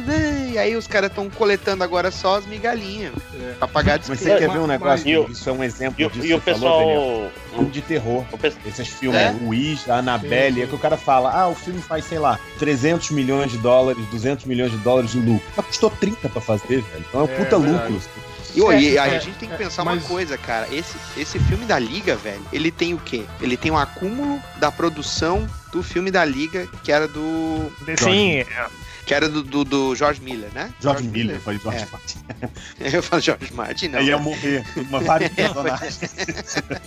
bem. 0.00 0.58
Aí 0.58 0.76
os 0.76 0.86
caras 0.86 1.10
estão 1.10 1.28
coletando 1.30 1.82
agora 1.84 2.10
só 2.10 2.36
as 2.36 2.46
migalhinhas 2.46 3.12
É. 3.40 3.54
pra 3.58 3.68
pagar 3.68 3.98
Mas 4.06 4.18
você 4.18 4.36
quer 4.36 4.48
ver 4.50 4.58
um 4.58 4.66
negócio? 4.66 5.06
e 5.28 5.32
Isso 5.32 5.48
é 5.48 5.52
um 5.52 5.62
exemplo 5.64 6.00
E, 6.00 6.04
o- 6.06 6.10
disso 6.10 6.26
e 6.26 6.34
o 6.34 6.40
que 6.40 6.44
você 6.52 6.58
falou, 6.60 6.78
Daniel. 6.80 7.30
pessoal. 7.32 7.32
Filme 7.54 7.70
de 7.70 7.82
terror. 7.82 8.24
Esses 8.66 8.88
filmes, 8.88 9.20
É? 9.20 9.30
o 9.40 9.48
Wish, 9.48 9.90
a 9.90 9.96
Annabelle, 9.96 10.54
Sim, 10.56 10.62
é 10.62 10.66
que 10.66 10.74
o 10.74 10.78
cara 10.78 10.96
fala, 10.96 11.30
ah, 11.32 11.48
o 11.48 11.54
filme 11.54 11.80
faz, 11.82 12.04
sei 12.04 12.18
lá, 12.18 12.38
300 12.58 13.10
milhões 13.10 13.50
de 13.50 13.58
dólares, 13.58 14.04
200 14.10 14.44
milhões 14.44 14.70
de 14.70 14.78
dólares 14.78 15.10
de 15.10 15.18
lucro. 15.20 15.46
Mas 15.56 15.66
custou 15.66 15.90
30 15.90 16.28
pra 16.28 16.40
fazer, 16.40 16.80
velho. 16.82 17.04
Então 17.08 17.20
é 17.20 17.24
um 17.24 17.26
É, 17.26 17.36
puta 17.36 17.58
verdade. 17.58 17.92
lucro. 17.92 18.10
E, 18.52 18.58
e 18.58 18.64
É, 18.64 18.68
aí 18.72 18.96
é, 18.96 19.16
a 19.16 19.18
gente 19.20 19.36
tem 19.38 19.48
que 19.48 19.54
é, 19.54 19.58
pensar 19.58 19.84
mas- 19.84 20.00
uma 20.02 20.08
coisa, 20.08 20.36
cara. 20.36 20.66
Esse, 20.74 20.96
esse 21.16 21.38
filme 21.38 21.64
da 21.66 21.78
Liga, 21.78 22.16
velho, 22.16 22.42
ele 22.52 22.72
tem 22.72 22.94
o 22.94 22.98
quê? 22.98 23.24
Ele 23.40 23.56
tem 23.56 23.70
um 23.70 23.76
acúmulo 23.78 24.40
da 24.56 24.72
produção 24.72 25.46
do 25.72 25.84
filme 25.84 26.10
da 26.10 26.24
Liga, 26.24 26.66
que 26.82 26.90
era 26.90 27.06
do. 27.06 27.70
Sim, 27.96 28.44
Que 29.10 29.14
era 29.14 29.28
do, 29.28 29.42
do, 29.42 29.64
do 29.64 29.96
George 29.96 30.20
Miller, 30.20 30.48
né? 30.54 30.72
George 30.80 31.02
Miller, 31.08 31.34
eu 31.34 31.40
falei 31.40 31.58
George 31.58 31.82
É. 31.82 31.86
Martin. 31.90 32.18
Eu 32.96 33.02
falo 33.02 33.20
George 33.20 33.52
Martin, 33.52 33.88
não. 33.88 33.98
Aí 33.98 34.06
ia 34.06 34.16
morrer. 34.18 34.64
Uma 34.76 35.00
vários 35.00 35.30
personagens. 35.34 36.00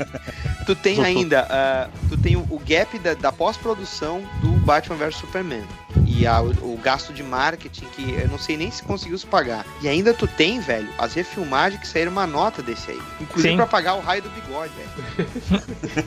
Tu 0.65 0.73
tem 0.77 1.03
ainda, 1.03 1.45
ah, 1.49 1.89
tu 2.07 2.17
tem 2.17 2.37
o, 2.37 2.47
o 2.49 2.61
gap 2.65 2.97
da, 2.99 3.13
da 3.13 3.29
pós-produção 3.29 4.23
do 4.41 4.51
Batman 4.61 4.95
vs 4.95 5.17
Superman. 5.17 5.65
E 6.05 6.25
a- 6.27 6.41
o, 6.41 6.79
gasto 6.83 7.13
de 7.13 7.23
marketing 7.23 7.85
que 7.95 8.11
eu 8.13 8.27
não 8.27 8.37
sei 8.37 8.57
nem 8.57 8.69
se 8.69 8.83
conseguiu 8.83 9.17
se 9.17 9.25
pagar. 9.25 9.65
E 9.81 9.87
ainda 9.87 10.13
tu 10.13 10.27
tem, 10.27 10.59
velho, 10.59 10.87
as 10.97 11.13
refilmagens 11.13 11.79
que 11.81 11.87
saíram 11.87 12.11
uma 12.11 12.27
nota 12.27 12.61
desse 12.61 12.91
aí. 12.91 12.99
Inclusive 13.21 13.51
Sim. 13.53 13.55
pra 13.57 13.65
pagar 13.65 13.93
o 13.95 14.01
raio 14.01 14.21
do 14.21 14.29
bigode, 14.29 14.71
velho. 15.15 15.29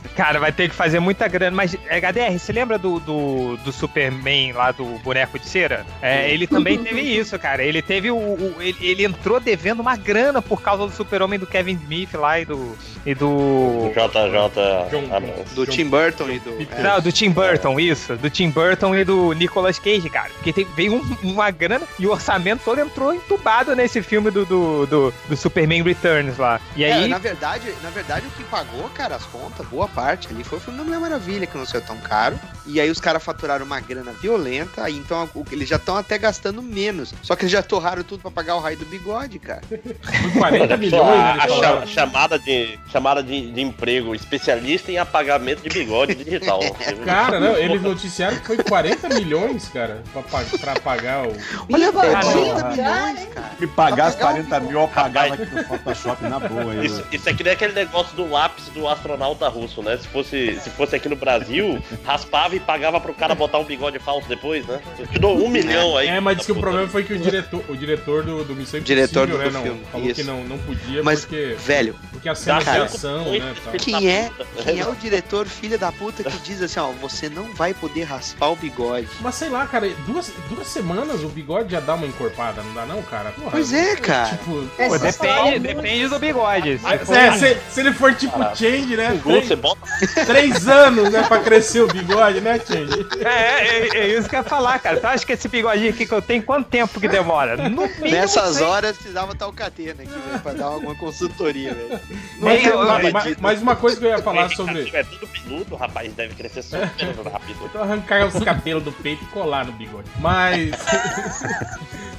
cara, 0.16 0.38
vai 0.38 0.52
ter 0.52 0.68
que 0.68 0.74
fazer 0.74 1.00
muita 1.00 1.26
grana. 1.28 1.56
Mas, 1.56 1.74
HDR, 1.74 2.38
você 2.38 2.52
lembra 2.52 2.78
do, 2.78 3.00
do, 3.00 3.56
do 3.58 3.72
Superman 3.72 4.52
lá 4.52 4.72
do 4.72 4.84
boneco 4.98 5.38
de 5.38 5.46
cera? 5.48 5.86
É, 6.02 6.30
ele 6.30 6.46
também 6.46 6.82
teve 6.82 7.00
isso, 7.00 7.38
cara. 7.38 7.62
Ele 7.62 7.80
teve 7.82 8.10
o. 8.10 8.16
o- 8.16 8.54
ele, 8.60 8.76
ele 8.80 9.04
entrou 9.04 9.40
devendo 9.40 9.80
uma 9.80 9.96
grana 9.96 10.40
por 10.42 10.60
causa 10.62 10.86
do 10.86 10.92
super-homem 10.92 11.38
do 11.38 11.46
Kevin 11.46 11.74
Smith 11.82 12.14
lá 12.14 12.38
e 12.40 12.44
do. 12.44 12.76
E 13.04 13.14
do. 13.14 13.90
JJ 13.94 14.90
John- 14.90 15.14
Abrams. 15.14 15.54
Do 15.54 15.64
John- 15.66 15.72
Tim 15.72 15.88
Burton 15.88 16.30
e 16.30 16.38
do. 16.38 16.66
É. 16.76 16.82
Não, 16.82 17.00
do 17.00 17.12
Tim 17.12 17.30
Burton, 17.30 17.78
isso. 17.80 18.16
Do 18.16 18.28
Tim 18.30 18.50
Burton 18.50 18.94
e 18.94 19.04
do 19.04 19.32
Nicolas 19.32 19.75
Cage, 19.78 20.08
cara. 20.10 20.30
Porque 20.34 20.52
tem- 20.52 20.66
veio 20.76 20.94
um- 20.94 21.16
uma 21.22 21.50
grana 21.50 21.86
e 21.98 22.06
o 22.06 22.10
orçamento 22.10 22.62
todo 22.64 22.80
entrou 22.80 23.12
entubado 23.14 23.74
nesse 23.74 24.02
filme 24.02 24.30
do, 24.30 24.44
do, 24.44 24.86
do, 24.86 25.14
do 25.28 25.36
Superman 25.36 25.82
Returns 25.82 26.36
lá. 26.38 26.60
E 26.76 26.84
É, 26.84 26.92
aí. 26.92 27.08
na 27.08 27.18
verdade, 27.18 27.72
na 27.82 27.90
verdade, 27.90 28.26
o 28.26 28.30
que 28.30 28.44
pagou, 28.44 28.88
cara, 28.94 29.16
as 29.16 29.24
contas, 29.24 29.66
boa 29.66 29.88
parte 29.88 30.28
ali 30.30 30.42
foi 30.44 30.58
o 30.58 30.60
filme 30.60 30.78
da 30.78 30.84
Mulher 30.84 31.00
Maravilha, 31.00 31.46
que 31.46 31.56
não 31.56 31.66
saiu 31.66 31.82
tão 31.82 31.96
caro. 31.98 32.38
E 32.66 32.80
aí 32.80 32.90
os 32.90 33.00
caras 33.00 33.22
faturaram 33.22 33.64
uma 33.64 33.78
grana 33.80 34.12
violenta, 34.12 34.82
aí 34.84 34.96
então 34.96 35.28
eles 35.52 35.68
já 35.68 35.76
estão 35.76 35.96
até 35.96 36.18
gastando 36.18 36.60
menos. 36.62 37.14
Só 37.22 37.36
que 37.36 37.42
eles 37.42 37.52
já 37.52 37.62
torraram 37.62 38.02
tudo 38.02 38.20
pra 38.22 38.30
pagar 38.30 38.56
o 38.56 38.60
raio 38.60 38.76
do 38.76 38.84
bigode, 38.86 39.38
cara. 39.38 39.62
Foi 39.68 40.30
40 40.32 40.64
Olha 40.64 40.76
milhões, 40.76 41.00
só, 41.00 41.16
né? 41.16 41.22
a, 41.22 41.44
a 41.44 41.48
cha- 41.48 41.86
chamada, 41.86 42.38
de, 42.38 42.78
chamada 42.90 43.22
de, 43.22 43.52
de 43.52 43.60
emprego 43.60 44.14
especialista 44.14 44.90
em 44.90 44.98
apagamento 44.98 45.62
de 45.62 45.68
bigode 45.68 46.14
digital. 46.14 46.60
Cara, 47.04 47.38
não, 47.38 47.56
eles 47.56 47.80
noticiaram 47.82 48.36
que 48.38 48.46
foi 48.46 48.56
40 48.58 49.08
milhões, 49.10 49.65
cara, 49.68 50.02
pra, 50.12 50.22
pra 50.58 50.80
pagar 50.80 51.26
o. 51.26 51.36
Olha, 51.72 51.90
Viva 51.90 52.02
velho, 52.02 52.16
a 52.16 52.22
40 52.22 52.34
vida, 52.34 52.70
milhões, 52.70 53.28
cara. 53.34 53.50
Me 53.58 53.66
pagasse 53.66 54.16
Pra 54.16 54.26
pagar 54.26 54.44
40 54.44 54.58
o 54.58 54.68
mil, 54.68 54.80
eu 54.80 54.88
pagava 54.88 55.34
aqui 55.34 55.54
no 55.54 55.64
Photoshop 55.64 56.22
na 56.24 56.38
boa. 56.38 56.74
Eu... 56.74 56.84
Isso, 56.84 57.04
isso 57.12 57.28
é 57.28 57.34
que 57.34 57.44
nem 57.44 57.52
aquele 57.52 57.72
negócio 57.72 58.16
do 58.16 58.28
lápis 58.28 58.68
do 58.68 58.88
astronauta 58.88 59.48
russo, 59.48 59.82
né? 59.82 59.96
Se 59.96 60.08
fosse, 60.08 60.58
se 60.60 60.70
fosse 60.70 60.96
aqui 60.96 61.08
no 61.08 61.16
Brasil, 61.16 61.82
raspava 62.04 62.56
e 62.56 62.60
pagava 62.60 63.00
pro 63.00 63.14
cara 63.14 63.34
botar 63.34 63.58
um 63.58 63.64
bigode 63.64 63.98
falso 63.98 64.28
depois, 64.28 64.66
né? 64.66 64.80
Eu 64.98 65.06
te 65.06 65.18
dou 65.18 65.36
um 65.36 65.48
milhão 65.48 65.96
aí. 65.96 66.08
É, 66.08 66.20
mas 66.20 66.38
diz 66.38 66.46
que 66.46 66.52
o 66.52 66.60
problema 66.60 66.88
foi 66.88 67.04
que 67.04 67.12
o 67.12 67.18
diretor, 67.18 67.64
o 67.68 67.76
diretor 67.76 68.22
do, 68.22 68.44
do 68.44 68.54
Missão 68.54 68.80
Diretor 68.80 69.28
Impossível, 69.28 69.38
do 69.38 69.44
né, 69.44 69.50
não, 69.50 69.62
filme, 69.62 69.86
falou 69.90 70.06
isso. 70.06 70.20
que 70.20 70.26
não, 70.26 70.44
não 70.44 70.58
podia 70.58 71.02
Mas, 71.02 71.20
porque, 71.20 71.56
velho, 71.58 71.94
a 72.28 72.34
cena 72.34 72.62
de 72.62 72.68
ação, 72.70 73.24
né, 73.32 73.54
tal. 73.64 73.72
filho 73.72 73.84
Quem 73.84 74.08
é- 74.10 74.30
quem 74.62 74.80
é 74.80 74.86
o 74.86 74.94
diretor 74.94 75.46
filho 75.46 75.78
da 75.78 75.90
puta 75.92 76.22
que 76.24 76.36
diz 76.38 76.60
assim, 76.62 76.80
ó, 76.80 76.90
você 76.92 77.28
não 77.28 77.52
vai 77.54 77.72
poder 77.74 78.04
raspar 78.04 78.48
o 78.50 78.56
bigode. 78.56 79.08
Mas 79.20 79.34
sei 79.34 79.48
lá, 79.48 79.66
cara, 79.66 79.88
duas, 80.06 80.32
duas 80.48 80.66
semanas 80.66 81.22
o 81.22 81.28
bigode 81.28 81.72
já 81.72 81.80
dá 81.80 81.94
uma 81.94 82.06
encorpada, 82.06 82.62
não 82.62 82.74
dá 82.74 82.86
não, 82.86 83.02
cara? 83.02 83.30
Porra, 83.32 83.50
Pois 83.52 83.72
é, 83.72 83.96
cara. 83.96 84.30
Tipo, 84.36 84.68
É, 84.78 84.88
Pô, 84.88 84.98
depende, 84.98 85.58
depende 85.60 86.08
do 86.08 86.18
bigode. 86.18 86.78
Se 86.78 86.98
for- 87.04 87.16
é, 87.16 87.32
se, 87.32 87.56
se 87.70 87.80
ele 87.80 87.92
for 87.92 88.14
tipo. 88.14 88.38
Change, 88.54 88.96
né? 88.96 89.20
Três, 89.22 89.46
Você 89.48 89.56
bota 89.56 89.80
três 90.26 90.68
anos, 90.68 91.10
né, 91.10 91.22
pra 91.22 91.38
crescer 91.40 91.80
o 91.80 91.86
bigode, 91.86 92.40
né, 92.40 92.58
Change? 92.58 93.06
É, 93.24 93.28
é, 93.28 93.98
é 93.98 94.08
isso 94.18 94.28
que 94.28 94.34
eu 94.36 94.40
ia 94.40 94.44
falar, 94.44 94.78
cara. 94.78 94.98
Tu 95.00 95.06
acha 95.06 95.24
que 95.26 95.32
esse 95.32 95.48
bigodinho 95.48 95.90
aqui 95.90 96.06
que 96.06 96.12
eu 96.12 96.22
tenho, 96.22 96.42
quanto 96.42 96.68
tempo 96.68 97.00
que 97.00 97.08
demora? 97.08 97.56
No 97.56 97.82
mínimo 97.82 98.10
Nessas 98.10 98.60
horas 98.60 98.96
precisava 98.96 99.32
estar 99.32 99.46
o 99.46 99.52
Catena 99.52 100.02
aqui, 100.02 100.12
velho, 100.12 100.40
pra 100.40 100.52
dar 100.52 100.66
alguma 100.66 100.94
consultoria, 100.94 101.74
velho. 101.74 102.00
Não 102.38 102.48
Mas, 102.48 102.64
é 102.64 102.68
eu- 102.68 102.80
uma 102.80 103.10
mas- 103.10 103.36
mas 103.40 103.62
uma 103.62 103.76
coisa 103.76 103.98
que 103.98 104.04
eu 104.04 104.10
ia 104.10 104.18
falar 104.18 104.48
sobre. 104.50 104.90
É 104.92 105.02
tudo 105.04 105.26
peludo, 105.26 105.74
rapaz, 105.76 106.12
deve 106.12 106.34
crescer 106.34 106.62
super 106.62 106.80
rápido. 107.32 107.56
Então 107.64 107.82
arrancar 107.82 108.26
os 108.26 108.42
cabelos 108.42 108.82
do 108.84 108.92
peito 108.92 109.22
e 109.24 109.26
colar 109.28 109.64
no 109.66 109.72
bigode. 109.72 110.08
Mas. 110.18 110.70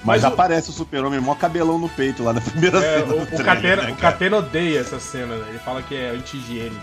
Mas, 0.04 0.22
Mas 0.22 0.24
o- 0.24 0.28
aparece 0.28 0.70
o 0.70 0.74
super-homem, 0.74 1.20
mó 1.20 1.36
cabelão 1.36 1.78
no 1.78 1.90
peito 1.90 2.24
lá 2.24 2.32
na 2.32 2.40
primeira 2.40 2.78
É, 2.78 3.00
cena. 3.00 3.14
o, 3.14 3.24
o, 3.24 3.44
Catena, 3.44 3.76
né, 3.84 3.92
o 3.92 3.96
cara? 3.96 4.12
Catena 4.14 4.38
odeia 4.38 4.80
essa 4.80 5.00
cena, 5.02 5.36
né? 5.36 5.46
Ele 5.50 5.60
fala 5.60 5.82
que 5.82 5.96
é 5.96 6.12
anti-higiênico. 6.12 6.80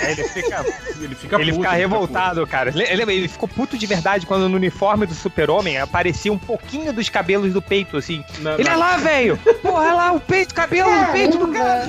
É, 0.00 0.12
ele 0.12 0.22
fica, 0.28 0.64
Ele 1.00 1.14
fica 1.16 1.36
ele 1.40 1.50
puto, 1.52 1.64
fica 1.64 1.74
revoltado, 1.74 2.46
cara. 2.46 2.70
Le- 2.72 2.94
Lembra, 2.94 3.12
ele 3.12 3.26
ficou 3.26 3.48
puto 3.48 3.76
de 3.76 3.84
verdade 3.86 4.24
quando 4.24 4.48
no 4.48 4.54
uniforme 4.56 5.04
do 5.04 5.14
super-homem 5.14 5.78
aparecia 5.78 6.32
um 6.32 6.38
pouquinho 6.38 6.92
dos 6.92 7.08
cabelos 7.08 7.52
do 7.52 7.60
peito, 7.60 7.96
assim. 7.96 8.22
Na- 8.38 8.54
Ele 8.54 8.64
na- 8.64 8.72
é 8.72 8.76
lá, 8.76 8.96
velho! 8.98 9.36
Porra, 9.60 9.88
é 9.88 9.92
lá 9.92 10.12
o 10.12 10.20
peito, 10.20 10.54
cabelo 10.54 10.90
no 10.94 11.06
peito 11.12 11.38
do 11.38 11.48
cara! 11.48 11.86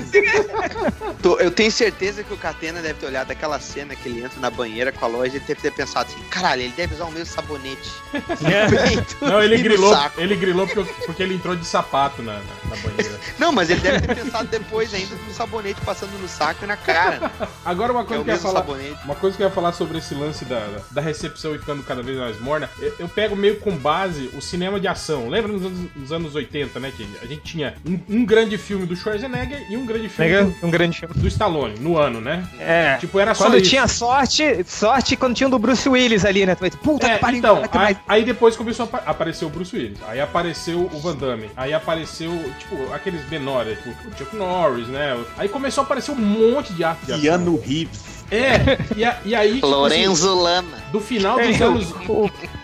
Eu 1.39 1.51
tenho 1.51 1.71
certeza 1.71 2.23
que 2.23 2.33
o 2.33 2.37
Catena 2.37 2.81
deve 2.81 2.99
ter 2.99 3.05
olhado 3.07 3.31
aquela 3.31 3.59
cena 3.59 3.95
que 3.95 4.07
ele 4.07 4.23
entra 4.23 4.39
na 4.39 4.49
banheira 4.49 4.91
com 4.91 5.05
a 5.05 5.07
loja 5.07 5.37
e 5.37 5.39
deve 5.39 5.55
ter 5.61 5.71
pensado 5.71 6.09
assim, 6.11 6.23
caralho, 6.29 6.61
ele 6.61 6.73
deve 6.75 6.95
usar 6.95 7.05
o 7.05 7.11
mesmo 7.11 7.33
sabonete. 7.33 7.89
no 8.13 8.77
peito 8.85 9.17
Não, 9.21 9.41
ele 9.43 9.57
no 9.57 9.63
grilou, 9.63 9.93
saco." 9.93 10.19
ele 10.21 10.35
grilou 10.35 10.67
porque, 10.67 10.93
porque 11.05 11.23
ele 11.23 11.35
entrou 11.35 11.55
de 11.55 11.65
sapato 11.65 12.21
na, 12.21 12.33
na, 12.33 12.39
na 12.39 12.75
banheira. 12.77 13.19
Não, 13.37 13.51
mas 13.51 13.69
ele 13.69 13.81
deve 13.81 14.05
ter 14.07 14.15
pensado 14.15 14.47
depois 14.47 14.93
ainda 14.93 15.15
do 15.15 15.33
sabonete 15.33 15.79
passando 15.81 16.11
no 16.19 16.27
saco 16.27 16.63
e 16.63 16.67
na 16.67 16.77
cara. 16.77 17.31
Agora 17.65 17.91
uma 17.91 18.01
É 18.01 18.05
coisa 18.05 18.21
o 18.21 18.25
que 18.25 18.29
eu 18.31 18.35
ia 18.35 18.39
falar. 18.39 18.59
sabonete. 18.59 18.97
Uma 19.05 19.15
coisa 19.15 19.37
que 19.37 19.43
eu 19.43 19.47
ia 19.47 19.53
falar 19.53 19.73
sobre 19.73 19.97
esse 19.97 20.13
lance 20.15 20.45
da, 20.45 20.79
da 20.91 21.01
recepção 21.01 21.55
e 21.55 21.59
ficando 21.59 21.83
cada 21.83 22.01
vez 22.01 22.17
mais 22.17 22.39
morna, 22.39 22.69
eu, 22.79 22.93
eu 22.99 23.09
pego 23.09 23.35
meio 23.35 23.59
com 23.59 23.75
base 23.75 24.29
o 24.33 24.41
cinema 24.41 24.79
de 24.79 24.87
ação. 24.87 25.29
Lembra 25.29 25.51
nos 25.51 25.63
anos, 25.65 25.89
nos 25.95 26.11
anos 26.11 26.35
80, 26.35 26.79
né? 26.79 26.91
Que 26.95 27.07
a 27.21 27.25
gente 27.25 27.41
tinha 27.43 27.75
um, 27.85 27.99
um 28.09 28.25
grande 28.25 28.57
filme 28.57 28.85
do 28.85 28.95
Schwarzenegger 28.95 29.65
e 29.69 29.77
um 29.77 29.85
grande 29.85 30.08
filme 30.09 30.31
Mega, 30.31 30.45
do, 30.45 30.67
um 30.67 30.71
grande 30.71 30.99
filme. 30.99 31.13
do 31.15 31.27
Stallone, 31.27 31.75
no 31.79 31.97
ano, 31.97 32.19
né? 32.21 32.47
É. 32.59 32.97
Tipo, 32.97 33.19
era 33.19 33.33
só 33.33 33.45
Quando 33.45 33.57
isso. 33.57 33.69
tinha 33.69 33.87
sorte, 33.87 34.43
sorte 34.67 35.15
quando 35.15 35.35
tinha 35.35 35.47
um 35.47 35.49
do 35.51 35.59
Bruce 35.59 35.87
Willis 35.87 36.25
ali, 36.25 36.45
né? 36.45 36.55
Tu 36.55 36.59
vai, 36.61 36.71
Puta 36.71 37.07
É, 37.07 37.13
que 37.15 37.19
pariu, 37.21 37.37
então, 37.39 37.61
ter 37.67 37.77
aí, 37.77 37.97
aí 38.07 38.23
depois 38.25 38.55
começou 38.55 38.83
a 38.91 38.97
apa- 38.97 39.09
aparecer 39.09 39.45
o 39.45 39.49
Bruce 39.49 39.75
Willis, 39.75 39.97
aí 40.07 40.19
apareceu 40.19 40.89
o 40.91 40.99
Van 40.99 41.15
Damme, 41.15 41.49
aí 41.55 41.73
apareceu, 41.73 42.31
tipo, 42.59 42.93
aqueles 42.93 43.27
menores, 43.29 43.77
tipo, 43.77 43.89
o 44.07 44.17
Chuck 44.17 44.35
Norris, 44.35 44.87
né? 44.87 45.17
Aí 45.37 45.47
começou 45.49 45.81
a 45.81 45.85
aparecer 45.85 46.11
um 46.11 46.15
monte 46.15 46.73
de 46.73 46.83
arte 46.83 47.05
de 47.05 47.11
ação. 47.13 47.21
Keanu 47.21 47.59
Reeves. 47.59 48.19
É, 48.31 48.77
e, 48.95 49.03
a- 49.03 49.17
e 49.25 49.33
aí, 49.33 49.55
tipo, 49.55 49.65
assim, 49.65 49.75
Lorenzo 49.75 50.35
Lama. 50.39 50.77
do 50.91 50.99
final 50.99 51.37
dos 51.39 51.59
É, 51.59 51.63
anos... 51.63 51.93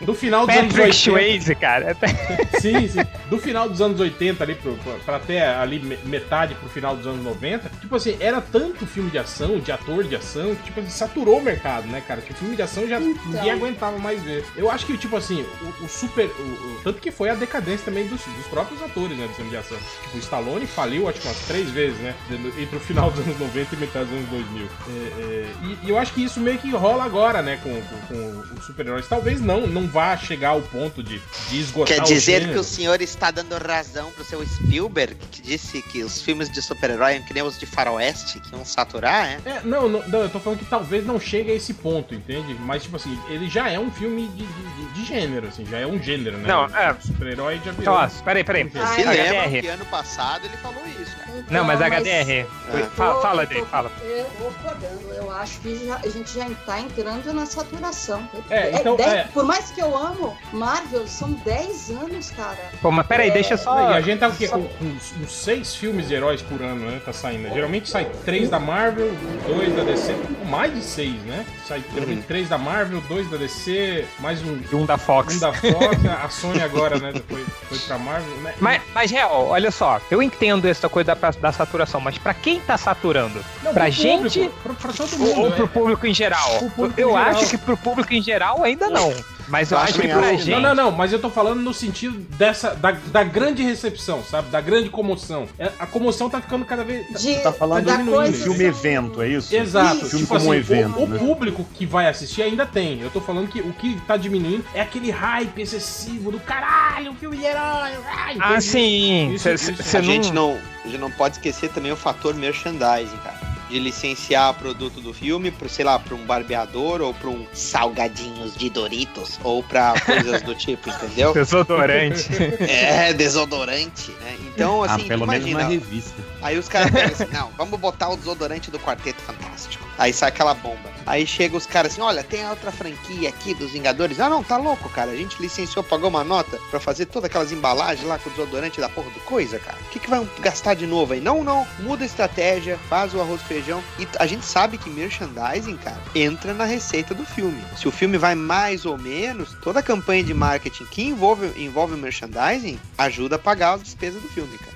Do 0.06 0.14
final 0.14 0.45
dos 0.45 0.56
anos 0.56 0.74
Patrick 0.74 0.88
80... 0.88 0.93
Swayze, 0.93 1.56
cara. 1.56 1.97
Sim, 2.62 2.88
sim. 2.88 2.99
Do 3.30 3.38
final 3.39 3.68
dos 3.70 3.82
anos 3.82 3.99
80 3.99 4.43
ali 4.43 4.56
pro, 4.56 4.76
pra- 4.78 4.93
pra 5.06 5.16
até 5.18 5.45
ali 5.56 5.80
me- 5.80 5.97
metade 6.06 6.56
pro 6.56 6.70
final 6.70 6.95
dos 6.95 7.06
anos 7.08 7.24
90, 7.24 7.70
tipo 7.82 7.95
assim, 7.95 8.16
era 8.20 8.39
tanto 8.41 8.86
filme 8.86 9.10
de 9.10 9.18
ação, 9.18 9.60
de 9.60 9.72
ator 9.72 10.03
de 10.03 10.16
ação, 10.16 10.56
que 10.56 10.64
tipo 10.64 10.80
assim, 10.80 10.89
saturou 10.89 11.39
o 11.39 11.43
mercado, 11.43 11.88
né, 11.88 12.01
cara? 12.08 12.22
Que 12.22 12.32
o 12.32 12.36
filme 12.36 12.56
de 12.56 12.62
ação 12.62 12.88
já 12.88 12.99
Então. 12.99 13.24
ninguém 13.26 13.51
aguentava 13.51 13.97
mais 13.97 14.22
ver. 14.24 14.45
Eu 14.56 14.70
acho 14.72 14.86
que, 14.86 14.97
tipo 14.97 15.16
assim, 15.18 15.45
o, 15.82 15.86
o 15.86 15.89
super. 15.89 16.26
o- 16.26 16.41
o- 16.41 16.80
tanto 16.84 17.01
que 17.01 17.12
foi 17.12 17.30
a 17.30 17.36
decadência 17.36 17.86
também 17.86 18.08
dos, 18.08 18.22
dos 18.22 18.47
próprios 18.47 18.82
atores, 18.84 19.18
né, 19.18 19.26
do 19.28 19.34
filme 19.34 19.49
de 19.51 19.58
ação. 19.58 19.78
Tipo, 20.03 20.18
o 20.18 20.20
Stallone 20.20 20.66
faliu, 20.68 21.08
acho 21.10 21.20
que 21.20 21.28
umas 21.28 21.39
três 21.47 21.70
vezes, 21.72 21.97
né? 21.99 22.14
Entre 22.60 22.76
o 22.76 22.80
final 22.80 23.10
dos 23.12 23.26
anos 23.26 23.39
90 23.39 23.76
e 23.76 23.78
metade 23.80 24.06
dos 24.06 24.18
anos 24.18 24.30
2000. 24.30 24.66
É, 24.66 24.91
é, 25.22 25.47
e, 25.64 25.88
e 25.88 25.89
eu 25.89 25.97
acho 25.97 26.14
que 26.14 26.24
isso 26.24 26.39
meio 26.39 26.58
que 26.58 26.70
rola 26.72 27.03
agora, 27.03 27.41
né, 27.41 27.60
com, 27.64 27.74
com, 27.82 28.08
com 28.08 28.53
os 28.60 28.66
super-heróis. 28.66 29.08
Talvez 29.08 29.41
não, 29.41 29.66
não 29.68 29.88
vá 29.96 30.18
chegar 30.18 30.50
ao 30.50 30.62
ponto 30.62 31.02
de, 31.02 31.22
de 31.50 31.60
esgotar 31.62 31.96
Quer 31.96 32.02
o 32.02 32.06
dizer 32.06 32.39
gênero. 32.41 32.52
que 32.54 32.60
o 32.60 32.64
senhor 32.64 33.02
está 33.02 33.32
dando 33.32 33.58
razão 33.58 34.12
pro 34.12 34.26
seu 34.26 34.46
Spielberg, 34.46 35.16
que 35.32 35.41
disse 35.41 35.82
que 35.82 36.04
os 36.04 36.22
filmes 36.22 36.50
de 36.50 36.62
super-herói, 36.62 37.22
que 37.26 37.34
nem 37.34 37.41
os 37.41 37.58
de 37.58 37.66
faroeste, 37.66 38.41
que 38.41 38.54
iam 38.54 38.66
saturar, 38.66 39.26
é? 39.26 39.39
É, 39.46 39.62
não, 39.64 39.88
não, 39.88 40.06
não, 40.08 40.20
eu 40.20 40.30
tô 40.30 40.39
falando 40.39 40.60
que 40.60 40.66
talvez 40.66 41.06
não 41.06 41.18
chegue 41.18 41.50
a 41.52 41.56
esse 41.56 41.74
ponto, 41.74 42.14
entende? 42.14 42.54
Mas, 42.60 42.84
tipo 42.84 42.98
assim, 42.98 43.18
ele 43.30 43.50
já 43.50 43.70
é 43.70 43.80
um 43.80 43.89
filme 43.89 44.28
de, 44.28 44.46
de, 44.46 44.93
de- 44.93 45.06
gênero, 45.06 45.48
assim, 45.48 45.66
já 45.66 45.78
é 45.78 45.86
um 45.88 46.02
gênero, 46.02 46.38
né? 46.39 46.48
Não, 46.48 46.66
é. 46.66 46.96
Super-herói 47.00 47.62
já 47.64 47.72
virou. 47.72 47.96
Ó, 47.96 48.08
peraí, 48.24 48.43
peraí. 48.43 48.70
Ah, 48.76 48.88
Se 48.88 49.02
é. 49.02 49.06
lembra 49.12 49.43
HDR. 49.48 49.62
que 49.62 49.68
ano 49.68 49.86
passado 49.86 50.46
ele 50.46 50.58
falou 50.58 50.82
isso, 51.00 51.16
cara. 51.18 51.46
Não, 51.52 51.64
mas 51.64 51.80
Então, 51.80 51.88
HDR. 52.00 52.48
Ah. 52.74 52.89
Fala, 52.96 53.22
fala 53.22 53.46
Dave, 53.46 53.66
fala. 53.68 53.91
Eu 54.04 54.26
vou 54.39 54.52
podando. 54.52 55.14
Eu 55.14 55.32
acho 55.32 55.60
que 55.60 55.86
já- 55.86 55.98
a 56.04 56.10
gente 56.10 56.34
já 56.34 56.50
tá 56.66 56.80
entrando 56.80 57.32
na 57.34 57.46
saturação. 57.46 58.28
É, 58.50 58.72
então, 58.80 58.96
dez- 58.96 59.14
é. 59.14 59.24
Por 59.34 59.43
mais 59.46 59.70
que 59.72 59.80
eu 59.82 59.84
amo 59.93 60.38
Marvel, 60.53 61.05
são 61.05 61.33
10 61.33 61.89
anos, 61.91 62.31
cara. 62.31 62.57
Pô, 62.81 62.89
mas 62.91 63.05
peraí, 63.05 63.29
deixa 63.31 63.55
eu 63.55 63.57
só. 63.57 63.91
E 63.91 63.93
a 63.93 63.99
gente 64.01 64.19
tá 64.19 64.29
o 64.29 64.31
quê? 64.36 64.47
Com, 64.47 64.63
com 64.63 64.86
uns, 64.86 65.13
uns 65.21 65.31
seis 65.33 65.75
filmes 65.75 66.07
de 66.07 66.13
heróis 66.13 66.41
por 66.41 66.61
ano, 66.61 66.89
né? 66.89 67.01
Tá 67.03 67.11
saindo. 67.11 67.43
né? 67.43 67.51
Geralmente 67.53 67.89
sai 67.89 68.05
três 68.23 68.49
da 68.49 68.57
Marvel, 68.59 69.11
dois 69.45 69.75
da 69.75 69.83
DC, 69.83 70.15
mais 70.45 70.73
de 70.73 70.81
seis, 70.81 71.15
né? 71.23 71.45
Sai 71.67 71.83
geralmente 71.93 72.23
três 72.25 72.47
da 72.47 72.57
Marvel, 72.57 73.01
dois 73.09 73.29
da 73.29 73.36
DC, 73.38 74.05
mais 74.19 74.41
um, 74.41 74.59
Um 74.71 74.86
da 74.86 74.97
Fox. 74.97 75.36
um 75.36 75.39
da 75.39 75.51
Fox, 75.51 76.05
a 76.23 76.29
Sony 76.29 76.61
agora, 76.61 76.97
né? 76.99 77.11
Foi, 77.27 77.43
foi 77.69 77.79
pra 77.79 77.97
Marvel, 77.97 78.38
né? 78.38 78.53
Mas, 78.59 78.81
mas, 78.93 79.11
real, 79.11 79.47
olha 79.47 79.71
só, 79.71 79.99
eu 80.09 80.21
entendo 80.23 80.67
essa 80.67 80.88
coisa 80.88 81.13
da, 81.15 81.31
da 81.31 81.51
saturação, 81.51 81.99
mas 81.99 82.17
pra 82.17 82.33
quem 82.33 82.59
tá 82.61 82.77
saturando? 82.77 83.43
Não, 83.63 83.73
pra 83.73 83.83
pro 83.86 83.91
gente 83.91 84.39
público, 84.39 84.59
pra, 84.63 84.73
pra 84.73 84.93
todo 84.93 85.17
mundo. 85.17 85.31
ou, 85.31 85.39
ou 85.41 85.47
é. 85.47 85.51
pro 85.51 85.67
público 85.67 86.07
em 86.07 86.13
geral? 86.13 86.59
Público 86.75 86.99
eu 86.99 87.09
em 87.09 87.13
geral. 87.13 87.29
acho 87.31 87.49
que 87.49 87.57
pro 87.57 87.75
público 87.77 88.13
em 88.13 88.21
geral 88.21 88.63
ainda 88.63 88.89
não. 88.89 89.13
Mas 89.48 89.72
eu 89.72 89.78
Eu 89.78 89.84
acho 89.84 89.93
que 90.00 90.08
pra 90.08 90.34
gente. 90.34 90.50
Não, 90.50 90.60
não, 90.60 90.76
não, 90.76 90.91
mas 90.91 91.12
eu 91.14 91.20
tô 91.20 91.30
falando 91.30 91.62
no 91.62 91.74
sentido 91.74 92.18
dessa, 92.38 92.74
da, 92.76 92.91
da 92.91 93.24
grande 93.24 93.62
recepção, 93.64 94.24
sabe? 94.24 94.50
Da 94.50 94.60
grande 94.62 94.89
comoção. 94.89 95.48
É, 95.60 95.72
A 95.80 95.86
comoção 95.86 96.30
tá 96.30 96.41
ficando 96.41 96.66
cada 96.66 96.84
vez. 96.84 97.06
De, 97.22 97.36
Tá 97.41 97.52
falando 97.52 97.86
da 97.86 97.98
de 97.98 98.04
coisa 98.10 98.43
Filme 98.43 98.64
evento, 98.64 99.22
é 99.22 99.28
isso? 99.30 99.56
Exato, 99.56 99.98
Isso. 99.98 100.06
Filme 100.10 100.26
tipo 100.26 100.28
como 100.28 100.39
assim, 100.39 100.50
um 100.50 100.54
evento, 100.54 101.00
o, 101.00 101.04
o 101.04 101.08
né? 101.08 101.18
público 101.20 101.66
que 101.74 101.86
vai 101.86 102.08
assistir 102.08 102.41
ainda 102.41 102.66
tem. 102.66 103.02
Eu 103.02 103.10
tô 103.10 103.22
falando 103.22 103.48
que 103.48 103.60
o 103.62 103.72
que 103.74 104.00
tá 104.08 104.18
diminuindo 104.18 104.64
é 104.74 104.82
aquele 104.82 105.12
hype 105.12 105.62
excessivo 105.62 106.32
do 106.32 106.39
caralho, 106.39 107.14
filme 107.16 107.38
de 107.38 107.46
herói. 107.46 107.91
ai, 108.08 108.38
Ah, 108.39 108.60
sim. 108.62 109.34
Isso- 109.34 109.43
Cê- 109.43 109.54
isso- 109.54 109.84
cê 109.84 109.98
a 109.98 110.02
não- 110.02 110.06
gente 110.08 110.34
não, 110.34 110.58
a 110.84 110.88
gente 110.88 110.98
não 111.00 111.12
pode 111.12 111.36
esquecer 111.36 111.70
também 111.70 111.91
o 111.91 111.96
fator 111.96 112.34
merchandising, 112.34 113.18
cara. 113.24 113.45
De 113.70 113.80
licenciar 113.80 114.53
produto 114.53 115.01
do 115.01 115.13
filme 115.13 115.49
para, 115.51 115.68
sei 115.68 115.84
lá, 115.86 115.97
para 115.97 116.13
um 116.13 116.26
barbeador 116.26 117.01
ou 117.01 117.13
para 117.13 117.30
um 117.30 117.45
salgadinhos 117.53 118.55
de 118.55 118.70
Doritos 118.70 119.39
ou 119.43 119.63
para 119.63 119.99
coisas 120.01 120.41
do 120.43 120.53
tipo, 120.55 120.89
entendeu? 120.89 121.34
Desodorante. 121.36 122.30
É, 122.61 123.13
desodorante, 123.13 124.11
né? 124.22 124.38
Então, 124.47 124.84
Ah, 124.84 124.95
assim, 124.95 125.07
pelo 125.07 125.26
menos 125.28 125.47
imagina, 125.47 125.63
na 125.63 125.70
revista. 125.70 126.13
Aí 126.41 126.57
os 126.57 126.68
caras 126.70 126.91
pegam 126.91 127.11
assim, 127.13 127.28
não, 127.34 127.49
vamos 127.57 127.80
botar 127.80 128.09
o 128.09 128.18
desodorante 128.18 128.70
do 128.70 128.80
Quarteto 128.80 129.22
Fantástico. 129.22 129.84
Aí 129.97 130.11
sai 130.11 130.30
aquela 130.30 130.53
bomba. 130.53 130.93
Aí 131.05 131.26
chega 131.26 131.55
os 131.55 131.66
caras 131.66 131.93
assim, 131.93 132.01
olha, 132.01 132.24
tem 132.24 132.43
a 132.43 132.49
outra 132.49 132.72
franquia 132.72 133.30
aqui 133.30 133.53
dos 133.53 133.72
Vingadores. 133.72 134.20
Ah, 134.20 134.28
não, 134.30 134.43
tá 134.43 134.57
louco, 134.57 134.89
cara. 134.89 135.11
A 135.11 135.16
gente 135.16 135.39
licenciou, 135.41 135.84
pagou 135.84 136.09
uma 136.09 136.24
nota 136.24 136.59
pra 136.70 136.80
fazer 136.80 137.05
todas 137.05 137.30
aquelas 137.30 137.51
embalagens 137.51 138.05
lá 138.07 138.18
com 138.20 138.30
o 138.30 138.34
desodorante 138.34 138.82
da 138.82 138.89
porra 138.89 139.09
do 139.11 139.20
coisa, 139.22 139.57
cara. 139.59 139.78
O 139.86 139.89
que, 139.91 139.99
que 139.99 140.09
vai 140.09 140.28
gastar 140.41 140.74
de 140.74 140.86
novo 140.86 141.13
aí? 141.13 141.22
Não, 141.22 141.43
não. 141.43 141.66
Muda 141.80 142.03
a 142.03 142.05
estratégia, 142.07 142.78
faz 142.89 143.13
o 143.13 143.22
arroz 143.22 143.41
com 143.43 143.53
feijão. 143.56 143.84
E 143.97 144.08
a 144.20 144.26
gente 144.28 144.45
sabe 144.45 144.78
que 144.78 144.89
merchandising, 144.89 145.78
cara, 145.78 146.01
entra 146.14 146.53
na 146.53 146.66
receita 146.66 147.14
do 147.14 147.26
filme. 147.26 147.62
Se 147.78 147.88
o 147.88 147.91
filme 147.91 148.18
vai 148.18 148.36
mais 148.36 148.86
ou 148.86 148.97
menos, 148.97 149.56
toda 149.62 149.80
a 149.80 149.84
campanha 149.84 150.24
de 150.24 150.34
marketing 150.34 150.86
que 150.86 151.03
envolve, 151.03 151.51
envolve 151.62 151.95
merchandising 151.95 152.78
ajuda 152.97 153.38
a 153.38 153.39
pagar 153.39 153.76
as 153.76 153.84
despesas 153.84 154.22
do 154.22 154.28
filme, 154.30 154.58
cara. 154.58 154.76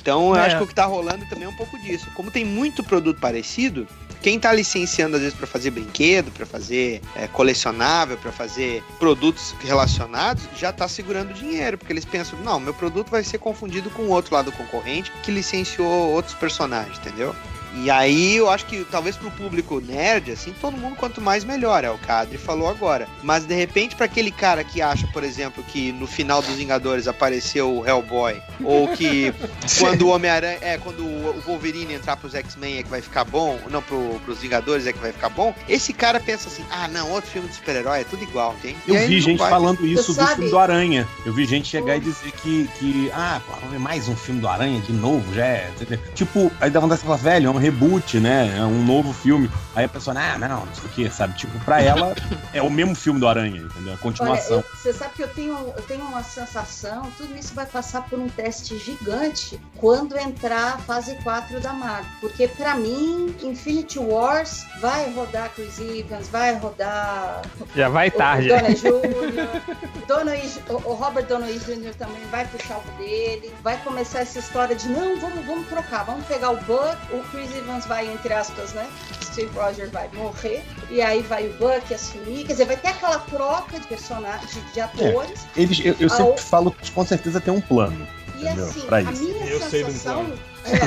Então 0.00 0.30
eu 0.30 0.36
É. 0.36 0.46
acho 0.46 0.56
que 0.58 0.62
o 0.62 0.66
que 0.66 0.74
tá 0.74 0.86
rolando 0.86 1.24
também 1.26 1.44
é 1.44 1.48
um 1.48 1.56
pouco 1.56 1.78
disso. 1.80 2.06
Como 2.14 2.30
tem 2.30 2.44
muito 2.44 2.82
produto 2.82 3.18
parecido, 3.20 3.86
quem 4.22 4.38
tá 4.40 4.52
licenciando 4.52 5.16
às 5.16 5.22
vezes 5.22 5.36
para 5.36 5.46
fazer 5.46 5.70
brinquedo, 5.70 6.30
para 6.32 6.46
fazer 6.46 7.00
é, 7.14 7.26
colecionável, 7.28 8.16
para 8.16 8.32
fazer 8.32 8.82
produtos 8.98 9.54
relacionados, 9.60 10.44
já 10.56 10.72
tá 10.72 10.88
segurando 10.88 11.32
dinheiro, 11.34 11.76
porque 11.78 11.92
eles 11.92 12.04
pensam, 12.04 12.38
não, 12.40 12.58
meu 12.58 12.74
produto 12.74 13.10
vai 13.10 13.22
ser 13.22 13.38
confundido 13.38 13.90
com 13.90 14.02
o 14.02 14.10
outro 14.10 14.34
lado 14.34 14.50
concorrente 14.52 15.12
que 15.22 15.30
licenciou 15.30 15.86
outros 16.12 16.34
personagens, 16.34 16.98
entendeu? 16.98 17.34
E 17.76 17.90
aí 17.90 18.36
eu 18.36 18.48
acho 18.50 18.64
que 18.66 18.84
talvez 18.90 19.16
pro 19.16 19.30
público 19.30 19.80
nerd, 19.80 20.30
assim, 20.32 20.54
todo 20.60 20.76
mundo 20.76 20.96
quanto 20.96 21.20
mais 21.20 21.44
melhor, 21.44 21.84
é 21.84 21.90
o 21.90 21.98
que 21.98 22.10
a 22.10 22.20
Adri 22.20 22.38
falou 22.38 22.68
agora. 22.68 23.06
Mas 23.22 23.44
de 23.44 23.54
repente, 23.54 23.94
para 23.94 24.06
aquele 24.06 24.30
cara 24.30 24.64
que 24.64 24.80
acha, 24.80 25.06
por 25.08 25.22
exemplo, 25.22 25.62
que 25.64 25.92
no 25.92 26.06
final 26.06 26.40
dos 26.42 26.54
Vingadores 26.56 27.06
apareceu 27.06 27.70
o 27.72 27.86
Hellboy, 27.86 28.40
ou 28.64 28.88
que 28.88 29.32
quando 29.78 30.02
o 30.02 30.08
Homem-Aranha. 30.08 30.58
É, 30.62 30.78
quando 30.78 31.00
o 31.04 31.42
Wolverine 31.46 31.94
entrar 31.94 32.16
pros 32.16 32.34
X-Men 32.34 32.78
é 32.78 32.82
que 32.82 32.88
vai 32.88 33.02
ficar 33.02 33.24
bom, 33.24 33.58
não, 33.70 33.82
pro, 33.82 34.20
pros 34.24 34.38
Vingadores 34.38 34.86
é 34.86 34.92
que 34.92 34.98
vai 34.98 35.12
ficar 35.12 35.28
bom, 35.28 35.54
esse 35.68 35.92
cara 35.92 36.18
pensa 36.18 36.48
assim: 36.48 36.64
ah, 36.70 36.88
não, 36.88 37.10
outro 37.10 37.30
filme 37.30 37.48
de 37.48 37.54
super-herói 37.54 38.00
é 38.00 38.04
tudo 38.04 38.22
igual, 38.22 38.54
tem? 38.62 38.74
Eu 38.88 39.06
vi 39.06 39.20
gente 39.20 39.38
falando 39.38 39.86
isso 39.86 40.12
do 40.12 40.14
sabe- 40.14 40.34
filme 40.36 40.50
do 40.50 40.58
Aranha. 40.58 41.06
Eu 41.24 41.32
vi 41.34 41.44
gente 41.44 41.68
chegar 41.68 41.94
Hum. 41.94 41.98
e 41.98 42.00
dizer 42.00 42.32
que, 42.32 42.68
que 42.78 43.10
ah, 43.14 43.40
pô, 43.46 43.52
vamos 43.54 43.70
ver 43.70 43.78
mais 43.78 44.08
um 44.08 44.16
filme 44.16 44.40
do 44.40 44.48
Aranha 44.48 44.80
de 44.80 44.92
novo, 44.92 45.34
já 45.34 45.44
é. 45.46 45.70
Tipo, 46.14 46.50
aí 46.60 46.70
dá 46.70 46.80
vontade 46.80 47.00
de 47.00 47.06
falar, 47.06 47.18
velho, 47.18 47.48
é 47.48 47.50
um 47.50 47.58
reboot, 47.70 48.18
né? 48.20 48.56
É 48.58 48.62
um 48.62 48.84
novo 48.84 49.12
filme. 49.12 49.50
Aí 49.74 49.84
a 49.84 49.88
pessoa, 49.88 50.16
ah, 50.18 50.38
não, 50.38 50.64
não 50.64 50.74
sei 50.74 50.84
o 50.84 50.88
que, 50.88 51.10
sabe? 51.10 51.36
Tipo, 51.36 51.58
pra 51.64 51.82
ela 51.82 52.14
é 52.52 52.62
o 52.62 52.70
mesmo 52.70 52.94
filme 52.94 53.20
do 53.20 53.28
Aranha, 53.28 53.60
entendeu? 53.60 53.88
A 53.88 53.90
Olha, 53.90 53.98
continuação. 53.98 54.58
eu- 54.58 54.64
você 54.74 54.92
sabe 54.92 55.14
que 55.14 55.22
eu 55.22 55.28
tenho, 55.28 55.52
eu 55.76 55.82
tenho 55.82 56.04
uma 56.04 56.22
sensação, 56.22 57.10
tudo 57.16 57.36
isso 57.36 57.54
vai 57.54 57.66
passar 57.66 58.02
por 58.02 58.18
um 58.18 58.28
teste 58.28 58.78
gigante 58.78 59.60
quando 59.76 60.16
entrar 60.18 60.74
a 60.74 60.78
fase 60.78 61.14
4 61.22 61.60
da 61.60 61.72
Marvel. 61.72 62.06
Porque 62.20 62.48
pra 62.48 62.74
mim, 62.74 63.34
Infinity 63.42 63.98
Wars 63.98 64.64
vai 64.80 65.12
rodar 65.12 65.50
Chris 65.54 65.78
Evans, 65.78 66.28
vai 66.28 66.54
rodar 66.54 67.42
Já 67.74 67.88
vai 67.88 68.08
o- 68.08 68.12
tarde. 68.12 68.50
o 68.50 68.56
Downey 68.56 68.74
Jr., 68.74 70.06
Downey- 70.06 70.52
o, 70.68 70.74
o 70.90 70.94
Robert 70.94 71.26
Downey 71.26 71.58
Jr. 71.58 71.94
também 71.98 72.24
vai 72.30 72.46
puxar 72.46 72.78
o 72.78 72.98
dele, 72.98 73.52
vai 73.62 73.76
começar 73.78 74.20
essa 74.20 74.38
história 74.38 74.74
de 74.74 74.88
não, 74.88 75.18
vamos, 75.20 75.44
vamos 75.44 75.66
trocar, 75.68 76.04
vamos 76.04 76.24
pegar 76.26 76.50
o 76.50 76.56
Buck, 76.58 76.96
o 77.12 77.20
Chris 77.30 77.50
Evans 77.56 77.86
vai, 77.86 78.06
entre 78.12 78.32
aspas, 78.32 78.72
né? 78.72 78.86
Steve 79.22 79.50
Rogers 79.58 79.90
vai 79.90 80.08
morrer, 80.14 80.62
e 80.90 81.02
aí 81.02 81.22
vai 81.22 81.46
o 81.48 81.52
Buck 81.54 81.92
assumir, 81.92 82.44
quer 82.44 82.52
dizer, 82.52 82.64
vai 82.66 82.76
ter 82.76 82.88
aquela 82.88 83.18
troca 83.18 83.78
de 83.78 83.86
personagens, 83.86 84.50
de, 84.52 84.60
de 84.72 84.80
atores, 84.80 85.46
Eles, 85.56 85.78
eu, 85.84 85.94
eu 86.00 86.08
sempre 86.08 86.32
o- 86.32 86.38
falo 86.38 86.70
que 86.72 86.90
com 86.92 87.04
certeza 87.06 87.40
tem 87.40 87.52
um 87.52 87.60
plano. 87.60 88.06
e 88.36 88.42
Entendeu? 88.44 88.66
assim, 88.66 88.80
Pra 88.82 88.96
a 88.98 89.02
isso. 89.02 89.22
minha 89.24 89.46
Eu 89.46 89.60
sensação. 89.60 90.32
É, 90.64 90.78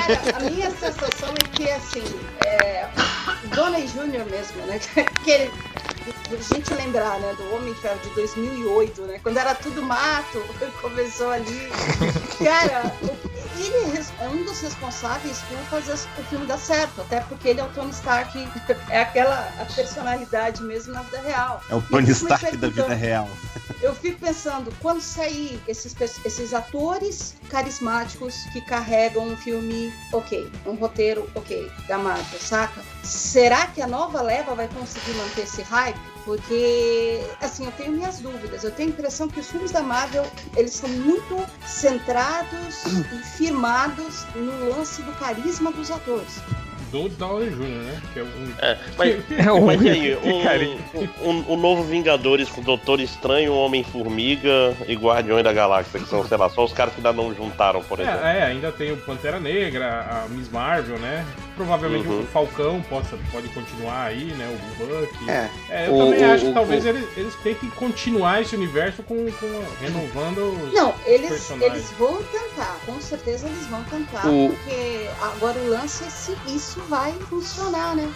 cara, 0.00 0.36
a 0.36 0.40
minha 0.50 0.70
sensação 0.70 1.28
é 1.30 1.48
que 1.56 1.70
assim, 1.70 2.02
é, 2.46 2.88
o 3.44 3.48
Downey 3.48 3.86
Jr. 3.86 4.24
mesmo, 4.30 4.62
né? 4.66 4.80
Que 5.24 5.30
ele 5.30 5.50
a 6.32 6.54
gente 6.54 6.72
lembrar, 6.74 7.20
né, 7.20 7.34
do 7.36 7.54
Homem 7.54 7.72
de 7.74 7.80
Ferro 7.80 7.98
de 8.02 8.08
2008, 8.14 9.02
né, 9.02 9.20
quando 9.22 9.36
era 9.36 9.54
tudo 9.54 9.82
mato, 9.82 10.42
começou 10.80 11.30
ali. 11.30 11.68
Cara, 12.42 12.90
ele 13.56 14.04
é 14.18 14.28
um 14.28 14.44
dos 14.44 14.60
responsáveis 14.60 15.38
por 15.42 15.58
fazer 15.66 15.94
o 15.94 16.22
filme 16.24 16.46
dar 16.46 16.58
certo, 16.58 17.00
até 17.00 17.20
porque 17.20 17.48
ele 17.48 17.60
é 17.60 17.64
o 17.64 17.68
Tony 17.68 17.90
Stark, 17.90 18.36
é 18.88 19.00
aquela 19.00 19.52
a 19.60 19.64
personalidade 19.64 20.62
mesmo 20.62 20.92
na 20.92 21.02
vida 21.02 21.20
real. 21.20 21.62
É 21.68 21.74
o 21.74 21.82
Tony 21.82 22.10
Stark 22.10 22.56
da 22.56 22.68
vida 22.68 22.94
real. 22.94 23.28
Eu 23.80 23.94
fico 23.96 24.20
pensando, 24.20 24.72
quando 24.80 25.00
sair 25.00 25.60
esses, 25.66 25.94
esses 26.24 26.54
atores 26.54 27.34
carismáticos 27.48 28.34
que 28.52 28.60
carregam 28.60 29.26
um 29.26 29.36
filme 29.36 29.92
ok, 30.12 30.48
um 30.64 30.74
roteiro 30.74 31.28
ok, 31.34 31.68
da 31.88 31.98
Marvel, 31.98 32.40
saca? 32.40 32.80
Será 33.02 33.66
que 33.66 33.82
a 33.82 33.88
nova 33.88 34.22
leva 34.22 34.54
vai 34.54 34.68
conseguir 34.68 35.12
manter 35.14 35.42
esse 35.42 35.62
hype? 35.62 36.11
Porque, 36.24 37.20
assim, 37.40 37.64
eu 37.64 37.72
tenho 37.72 37.92
minhas 37.92 38.20
dúvidas. 38.20 38.64
Eu 38.64 38.70
tenho 38.70 38.90
a 38.90 38.92
impressão 38.92 39.28
que 39.28 39.40
os 39.40 39.50
filmes 39.50 39.72
da 39.72 39.82
Marvel, 39.82 40.24
eles 40.56 40.72
são 40.72 40.88
muito 40.88 41.44
centrados 41.66 42.84
e 42.86 43.24
firmados 43.36 44.24
no 44.34 44.68
lance 44.68 45.02
do 45.02 45.12
carisma 45.12 45.72
dos 45.72 45.90
atores 45.90 46.40
do 46.92 47.08
Downey 47.08 47.48
Jr., 47.48 47.62
né? 47.62 48.02
Que 48.12 48.20
é 48.20 48.22
um. 48.22 48.52
É, 48.58 48.78
mas, 48.98 49.24
é 49.46 49.52
um 49.52 49.64
mas 49.64 49.80
aí, 49.80 50.14
um, 51.22 51.28
um, 51.28 51.52
um, 51.54 51.56
novo 51.56 51.82
Vingadores 51.82 52.48
com 52.50 52.60
Doutor 52.60 53.00
Estranho, 53.00 53.54
Homem-Formiga 53.54 54.76
e 54.86 54.94
Guardiões 54.94 55.42
da 55.42 55.52
Galáxia, 55.52 55.98
que 55.98 56.08
são, 56.08 56.24
sei 56.28 56.36
lá, 56.36 56.50
só 56.50 56.64
os 56.64 56.72
caras 56.72 56.92
que 56.92 57.00
ainda 57.00 57.12
não 57.12 57.34
juntaram, 57.34 57.82
por 57.82 57.98
é, 57.98 58.02
exemplo. 58.02 58.26
É, 58.26 58.38
é 58.38 58.42
ainda 58.44 58.70
tem 58.70 58.92
o 58.92 58.96
Pantera 58.98 59.40
Negra, 59.40 60.06
a 60.10 60.28
Miss 60.28 60.50
Marvel, 60.50 60.98
né? 60.98 61.24
Provavelmente 61.54 62.08
uhum. 62.08 62.22
o 62.22 62.26
Falcão 62.26 62.82
possa, 62.82 63.18
pode 63.30 63.48
continuar 63.48 64.06
aí, 64.06 64.32
né? 64.34 64.48
O 64.48 64.84
Buck. 64.84 65.30
É, 65.30 65.50
é 65.68 65.88
eu 65.88 65.94
o, 65.94 65.98
também 65.98 66.24
o, 66.24 66.32
acho 66.32 66.46
que 66.46 66.52
talvez 66.52 66.86
eles, 66.86 67.06
eles 67.16 67.34
tentem 67.36 67.68
continuar 67.70 68.40
esse 68.40 68.56
universo 68.56 69.02
com, 69.02 69.30
com 69.32 69.64
renovando 69.80 70.38
os 70.64 70.72
Não, 70.72 70.94
eles, 71.04 71.28
personagens. 71.28 71.74
eles 71.74 71.90
vão 71.98 72.22
tentar, 72.22 72.78
com 72.86 73.00
certeza 73.00 73.46
eles 73.46 73.66
vão 73.66 73.82
tentar, 73.84 74.22
porque 74.22 75.08
agora 75.20 75.58
o 75.58 75.68
lance 75.68 76.04
é 76.04 76.10
se 76.10 76.36
isso 76.46 76.80
vai 76.88 77.12
funcionar, 77.28 77.94
né? 77.94 78.10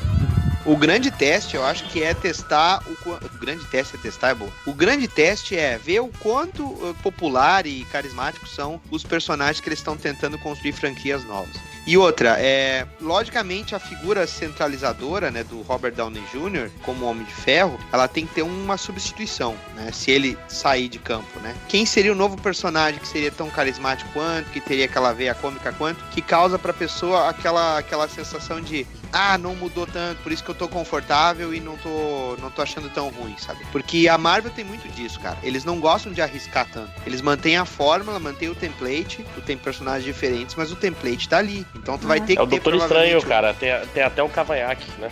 O 0.66 0.76
grande 0.76 1.12
teste, 1.12 1.54
eu 1.54 1.64
acho 1.64 1.84
que 1.84 2.02
é 2.02 2.12
testar 2.12 2.82
o, 2.88 3.10
o 3.10 3.38
grande 3.38 3.64
teste 3.66 3.94
é 3.94 3.98
testar 3.98 4.30
é 4.30 4.34
bom. 4.34 4.48
O 4.66 4.74
grande 4.74 5.06
teste 5.06 5.56
é 5.56 5.78
ver 5.78 6.00
o 6.00 6.08
quanto 6.18 6.64
uh, 6.64 6.92
popular 7.04 7.66
e 7.66 7.84
carismáticos 7.84 8.52
são 8.52 8.80
os 8.90 9.04
personagens 9.04 9.60
que 9.60 9.68
eles 9.68 9.78
estão 9.78 9.96
tentando 9.96 10.36
construir 10.38 10.72
franquias 10.72 11.22
novas. 11.24 11.56
E 11.86 11.96
outra, 11.96 12.36
é, 12.40 12.84
logicamente 13.00 13.74
a 13.74 13.78
figura 13.78 14.26
centralizadora, 14.26 15.30
né, 15.30 15.44
do 15.44 15.62
Robert 15.62 15.94
Downey 15.94 16.22
Jr. 16.32 16.68
como 16.82 17.06
Homem 17.06 17.24
de 17.24 17.32
Ferro, 17.32 17.78
ela 17.92 18.08
tem 18.08 18.26
que 18.26 18.34
ter 18.34 18.42
uma 18.42 18.76
substituição, 18.76 19.54
né, 19.76 19.92
se 19.92 20.10
ele 20.10 20.36
sair 20.48 20.88
de 20.88 20.98
campo, 20.98 21.38
né? 21.40 21.54
Quem 21.68 21.86
seria 21.86 22.12
o 22.12 22.16
novo 22.16 22.36
personagem 22.36 22.98
que 22.98 23.06
seria 23.06 23.30
tão 23.30 23.48
carismático 23.48 24.10
quanto, 24.12 24.50
que 24.50 24.60
teria 24.60 24.86
aquela 24.86 25.12
veia 25.12 25.34
cômica 25.34 25.72
quanto, 25.72 26.02
que 26.10 26.20
causa 26.20 26.58
pra 26.58 26.72
pessoa 26.72 27.28
aquela, 27.28 27.78
aquela 27.78 28.08
sensação 28.08 28.60
de 28.60 28.84
ah, 29.12 29.38
não 29.38 29.54
mudou 29.54 29.86
tanto, 29.86 30.22
por 30.22 30.32
isso 30.32 30.42
que 30.42 30.50
eu 30.50 30.54
tô 30.54 30.68
confortável 30.68 31.54
e 31.54 31.60
não 31.60 31.76
tô, 31.76 32.36
não 32.40 32.50
tô 32.50 32.62
achando 32.62 32.88
tão 32.90 33.08
ruim, 33.08 33.34
sabe? 33.38 33.64
Porque 33.72 34.08
a 34.08 34.18
Marvel 34.18 34.50
tem 34.50 34.64
muito 34.64 34.88
disso, 34.88 35.18
cara. 35.20 35.36
Eles 35.42 35.64
não 35.64 35.80
gostam 35.80 36.12
de 36.12 36.20
arriscar 36.20 36.66
tanto. 36.72 36.90
Eles 37.06 37.20
mantêm 37.20 37.56
a 37.56 37.64
fórmula, 37.64 38.18
mantêm 38.18 38.48
o 38.48 38.54
template, 38.54 39.24
tu 39.34 39.40
tem 39.40 39.56
personagens 39.56 40.04
diferentes, 40.04 40.54
mas 40.54 40.72
o 40.72 40.76
template 40.76 41.28
tá 41.28 41.38
ali. 41.38 41.66
Então 41.74 41.98
tu 41.98 42.06
vai 42.06 42.20
ter 42.20 42.32
é 42.32 42.36
que 42.36 42.40
É 42.40 42.44
o 42.44 42.46
Doutor 42.46 42.74
Estranho, 42.74 43.22
cara. 43.22 43.54
Tem, 43.54 43.70
tem 43.94 44.02
até 44.02 44.22
o 44.22 44.28
cavanhaque, 44.28 44.86
né? 44.98 45.10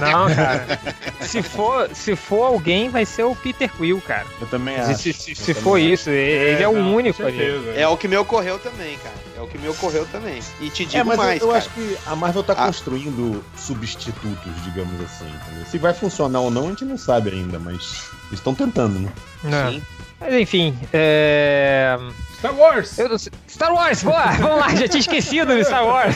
Não, 0.00 0.26
cara. 0.34 0.80
se, 1.20 1.42
for, 1.42 1.88
se 1.94 2.16
for 2.16 2.44
alguém, 2.44 2.88
vai 2.88 3.04
ser 3.04 3.24
o 3.24 3.34
Peter 3.34 3.70
Quill, 3.70 4.00
cara. 4.00 4.26
Eu 4.40 4.46
também 4.46 4.76
acho. 4.76 4.94
Se, 4.98 5.12
se, 5.12 5.34
se 5.34 5.54
for 5.54 5.76
acho. 5.76 5.86
isso, 5.86 6.10
ele 6.10 6.62
é, 6.62 6.62
é 6.62 6.68
o 6.68 6.74
não, 6.74 6.94
único 6.94 7.24
ali. 7.24 7.72
É 7.76 7.86
o 7.86 7.96
que 7.96 8.08
me 8.08 8.16
ocorreu 8.16 8.58
também, 8.58 8.96
cara. 8.98 9.14
É 9.36 9.40
o 9.40 9.46
que 9.46 9.58
me 9.58 9.68
ocorreu 9.68 10.06
também. 10.06 10.40
E 10.60 10.70
te 10.70 10.84
é, 10.84 10.86
digo 10.86 10.98
é, 10.98 11.04
mas 11.04 11.16
mais, 11.16 11.42
eu, 11.42 11.48
eu 11.48 11.54
acho 11.54 11.70
que 11.70 11.96
a 12.06 12.14
Marvel 12.14 12.42
tá 12.42 12.52
ah. 12.52 12.66
construindo 12.66 13.23
substitutos, 13.56 14.52
digamos 14.64 15.00
assim. 15.00 15.26
Entendeu? 15.26 15.66
Se 15.66 15.78
vai 15.78 15.94
funcionar 15.94 16.40
ou 16.40 16.50
não, 16.50 16.66
a 16.66 16.68
gente 16.70 16.84
não 16.84 16.98
sabe 16.98 17.30
ainda, 17.30 17.58
mas 17.58 18.10
estão 18.32 18.54
tentando, 18.54 18.98
né? 18.98 19.12
Não. 19.42 19.72
Sim. 19.72 19.82
Mas 20.20 20.34
enfim, 20.34 20.78
é... 20.92 21.98
Star 22.44 22.58
Wars! 22.58 22.98
Eu, 22.98 23.18
Star 23.48 23.72
Wars, 23.72 24.02
boa! 24.02 24.26
Vamos 24.36 24.58
lá, 24.58 24.74
já 24.74 24.86
tinha 24.86 25.00
esquecido 25.00 25.56
de 25.56 25.64
Star 25.64 25.86
Wars. 25.86 26.14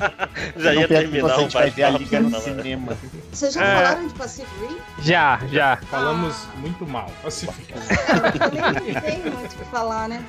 já 0.56 0.74
ia 0.74 0.88
terminar 0.88 1.36
gente 1.36 1.52
vai 1.52 1.68
ver 1.68 1.82
a 1.82 1.90
liga 1.90 2.18
no 2.18 2.40
cinema. 2.40 2.96
Vocês 3.30 3.52
já 3.52 3.62
é... 3.62 3.76
falaram 3.76 4.08
de 4.08 4.14
Pacific 4.14 4.50
Rim? 4.58 4.78
Já, 5.00 5.38
já. 5.52 5.76
Falamos 5.90 6.34
ah. 6.34 6.56
muito 6.60 6.86
mal. 6.86 7.12
Pacific 7.22 7.74
Rim. 7.74 8.38
também 8.38 8.60
não 8.62 9.00
tem 9.02 9.18
muito 9.20 9.52
o 9.52 9.58
que 9.58 9.64
falar, 9.66 10.08
né? 10.08 10.24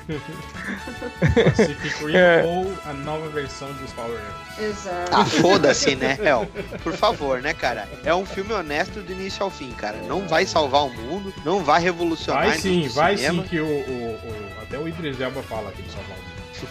Pacific 1.46 2.04
Rim 2.04 2.14
é. 2.14 2.42
ou 2.44 2.70
a 2.84 2.92
nova 2.92 3.26
versão 3.30 3.72
dos 3.72 3.90
Power 3.94 4.18
Rangers. 4.18 4.48
Exato. 4.58 5.10
Ah, 5.12 5.24
foda-se, 5.24 5.96
né, 5.96 6.18
El? 6.22 6.46
Por 6.82 6.92
favor, 6.92 7.40
né, 7.40 7.54
cara? 7.54 7.88
É 8.04 8.14
um 8.14 8.26
filme 8.26 8.52
honesto 8.52 9.00
do 9.00 9.12
início 9.12 9.42
ao 9.42 9.50
fim, 9.50 9.70
cara. 9.70 9.96
Não 10.06 10.26
vai 10.28 10.44
salvar 10.44 10.84
o 10.84 10.90
mundo, 10.90 11.32
não 11.42 11.64
vai 11.64 11.80
revolucionar 11.80 12.48
Vai 12.48 12.58
sim, 12.58 12.88
vai 12.88 13.16
cinema. 13.16 13.42
sim 13.42 13.48
que 13.48 13.60
o, 13.60 13.66
o, 13.66 13.68
o, 13.68 14.47
o 14.88 14.90
Idris 14.90 15.20
Elba 15.20 15.42
fala 15.42 15.70
aqui 15.70 15.82
do 15.82 15.92
Salvador. 15.92 16.16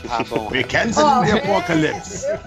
Ah, 0.10 0.22
bom. 0.24 0.50
Weekends 0.52 0.98
oh, 0.98 1.24
the 1.24 1.32
Apocalypse. 1.32 2.26
Eu, 2.26 2.32
eu, 2.32 2.40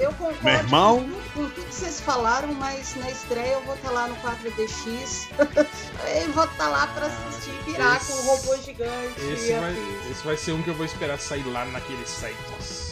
eu 0.00 0.12
concordo 0.14 0.38
Meu 0.42 0.54
irmão. 0.54 0.98
Com, 0.98 1.42
com, 1.42 1.48
tudo 1.48 1.66
que 1.66 1.74
vocês 1.74 2.00
falaram, 2.00 2.52
mas 2.54 2.96
na 2.96 3.08
estreia 3.08 3.52
eu 3.52 3.62
vou 3.62 3.76
estar 3.76 3.90
lá 3.90 4.08
no 4.08 4.16
4DX. 4.16 5.28
eu 5.38 6.32
vou 6.32 6.44
estar 6.44 6.68
lá 6.68 6.88
pra 6.88 7.06
assistir 7.06 7.52
virar 7.64 7.98
esse, 7.98 8.12
com 8.12 8.18
o 8.18 8.22
robô 8.22 8.56
gigante. 8.56 9.20
Esse 9.32 9.52
vai, 9.52 9.76
esse 10.10 10.26
vai 10.26 10.36
ser 10.36 10.50
um 10.52 10.62
que 10.62 10.70
eu 10.70 10.74
vou 10.74 10.86
esperar 10.86 11.18
sair 11.18 11.46
lá 11.46 11.64
naquele 11.66 12.04
site. 12.04 12.36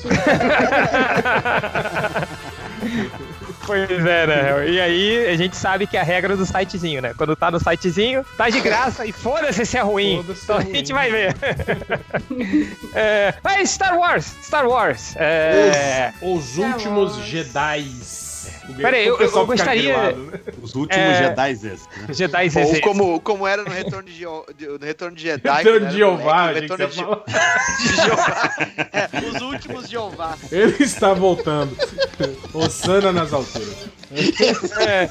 Pois 3.66 3.90
é, 3.90 4.26
né? 4.26 4.68
E 4.68 4.80
aí 4.80 5.26
a 5.26 5.36
gente 5.36 5.56
sabe 5.56 5.86
que 5.86 5.96
é 5.96 6.00
a 6.00 6.04
regra 6.04 6.36
do 6.36 6.46
sitezinho, 6.46 7.02
né? 7.02 7.12
Quando 7.16 7.34
tá 7.34 7.50
no 7.50 7.58
sitezinho, 7.58 8.24
tá 8.36 8.48
de 8.48 8.60
graça 8.60 9.04
e 9.04 9.12
foda-se 9.12 9.66
se 9.66 9.76
é 9.76 9.82
ruim. 9.82 10.24
Então 10.28 10.58
é 10.58 10.60
a 10.60 10.64
gente 10.64 10.92
vai 10.92 11.10
ver. 11.10 11.34
é, 12.94 13.34
mas 13.42 13.70
Star 13.70 13.98
Wars, 13.98 14.36
Star 14.42 14.68
Wars. 14.68 15.14
É... 15.16 16.12
Os, 16.22 16.52
os 16.52 16.58
últimos 16.58 17.16
Jedi. 17.24 17.90
Peraí, 18.74 19.06
eu, 19.06 19.18
eu 19.18 19.46
gostaria. 19.46 20.12
né? 20.12 20.40
Os 20.60 20.74
últimos 20.74 21.04
é... 21.04 21.28
Jedi 21.28 21.66
né? 21.66 21.76
Jedi 22.10 22.50
Ou 22.56 22.80
como, 22.80 23.20
como 23.20 23.46
era 23.46 23.62
no 23.62 23.70
Retorno 23.70 24.08
de, 24.08 24.24
no 24.24 24.78
Retorno 24.80 25.16
de 25.16 25.22
Jedi. 25.22 25.48
Retorno 25.62 25.88
de 25.88 25.96
Jeová, 25.96 26.52
Retorno 26.52 26.86
de... 26.86 26.94
de 26.94 27.96
Jeová. 27.96 28.52
É, 28.92 29.28
os 29.28 29.42
últimos 29.42 29.88
Jeová. 29.88 30.36
Ele 30.50 30.82
está 30.82 31.12
voltando. 31.12 31.76
Osana 32.52 33.12
nas 33.12 33.32
alturas. 33.32 33.96
É, 34.78 35.08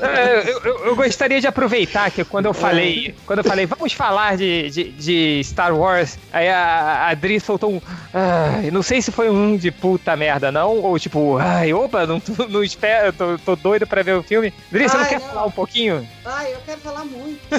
é, 0.00 0.42
eu, 0.46 0.60
eu, 0.60 0.86
eu, 0.86 0.96
gostaria 0.96 1.40
de 1.40 1.46
aproveitar 1.46 2.10
que 2.10 2.22
quando 2.22 2.46
eu 2.46 2.52
falei, 2.52 3.14
quando 3.24 3.38
eu 3.38 3.44
falei, 3.44 3.64
vamos 3.64 3.94
falar 3.94 4.36
de, 4.36 4.70
de, 4.70 4.84
de 4.92 5.40
Star 5.42 5.74
Wars, 5.74 6.18
aí 6.32 6.48
a, 6.50 6.58
a 6.58 7.08
Adri 7.08 7.40
soltou 7.40 7.72
um. 7.72 7.80
Ai, 8.12 8.70
não 8.70 8.82
sei 8.82 9.00
se 9.00 9.10
foi 9.10 9.30
um 9.30 9.56
de 9.56 9.70
puta 9.70 10.14
merda, 10.16 10.52
não, 10.52 10.78
ou 10.78 10.98
tipo, 10.98 11.38
ai, 11.38 11.72
opa, 11.72 12.06
não, 12.06 12.20
não 12.48 12.62
espero, 12.62 13.12
tô, 13.12 13.38
tô 13.38 13.56
doido 13.56 13.86
pra 13.86 14.02
ver 14.02 14.16
o 14.16 14.22
filme. 14.22 14.52
Adri, 14.68 14.88
você 14.88 14.96
não 14.96 15.04
quer 15.04 15.20
não. 15.20 15.28
falar 15.28 15.46
um 15.46 15.50
pouquinho? 15.50 16.08
Ai, 16.24 16.54
eu 16.54 16.60
quero 16.60 16.80
falar 16.80 17.04
muito. 17.04 17.40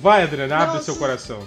Vai, 0.00 0.22
Adriana, 0.22 0.56
abre 0.56 0.74
Nossa. 0.74 0.84
seu 0.84 0.96
coração. 0.96 1.46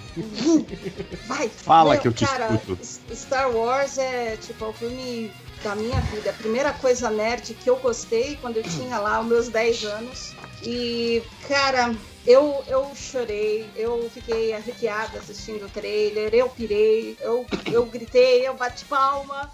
Vai. 1.26 1.48
Fala 1.48 1.92
Meu, 1.92 2.00
que 2.02 2.08
eu 2.08 2.12
te 2.12 2.26
cara, 2.26 2.54
escuto. 2.54 2.78
Star 3.14 3.50
Wars 3.50 3.96
é 3.98 4.36
tipo 4.36 4.66
o 4.66 4.72
filme 4.72 5.32
da 5.62 5.74
minha 5.74 6.00
vida. 6.02 6.30
A 6.30 6.34
primeira 6.34 6.72
coisa 6.74 7.10
nerd 7.10 7.54
que 7.54 7.68
eu 7.70 7.76
gostei 7.76 8.36
quando 8.36 8.58
eu 8.58 8.62
tinha 8.62 8.98
lá 8.98 9.20
os 9.20 9.26
meus 9.26 9.48
10 9.48 9.84
anos. 9.84 10.34
E, 10.62 11.22
cara, 11.48 11.94
eu, 12.26 12.62
eu 12.66 12.90
chorei, 12.94 13.70
eu 13.76 14.10
fiquei 14.12 14.52
arrepiada 14.52 15.18
assistindo 15.18 15.66
o 15.66 15.68
trailer, 15.68 16.34
eu 16.34 16.48
pirei, 16.48 17.16
eu, 17.20 17.46
eu 17.70 17.86
gritei, 17.86 18.46
eu 18.46 18.54
bati 18.54 18.84
palma. 18.86 19.50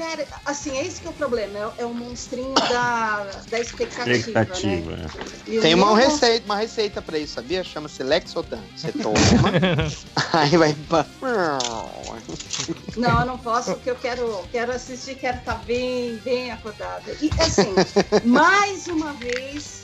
Cara, 0.00 0.26
assim, 0.46 0.78
é 0.78 0.86
esse 0.86 0.98
que 0.98 1.06
é 1.06 1.10
o 1.10 1.12
problema, 1.12 1.58
é, 1.58 1.82
é 1.82 1.84
o 1.84 1.92
monstrinho 1.92 2.54
da, 2.54 3.26
da 3.50 3.60
expectativa. 3.60 4.16
expectativa 4.16 4.96
né? 4.96 5.06
é. 5.46 5.60
Tem 5.60 5.74
uma 5.74 5.94
receita, 5.94 6.46
uma 6.46 6.56
receita 6.56 7.02
pra 7.02 7.18
isso, 7.18 7.34
sabia? 7.34 7.62
Chama-se 7.62 8.02
Lexotan. 8.02 8.62
Você 8.74 8.92
toma, 8.92 9.14
aí 10.32 10.56
vai. 10.56 10.74
Não, 12.96 13.20
eu 13.20 13.26
não 13.26 13.36
posso, 13.36 13.74
porque 13.74 13.90
eu 13.90 13.96
quero, 13.96 14.42
quero 14.50 14.72
assistir, 14.72 15.16
quero 15.16 15.36
estar 15.36 15.56
tá 15.56 15.64
bem, 15.66 16.16
bem 16.24 16.50
acordada. 16.50 17.14
E 17.20 17.30
assim, 17.38 17.74
mais 18.24 18.86
uma 18.86 19.12
vez, 19.12 19.79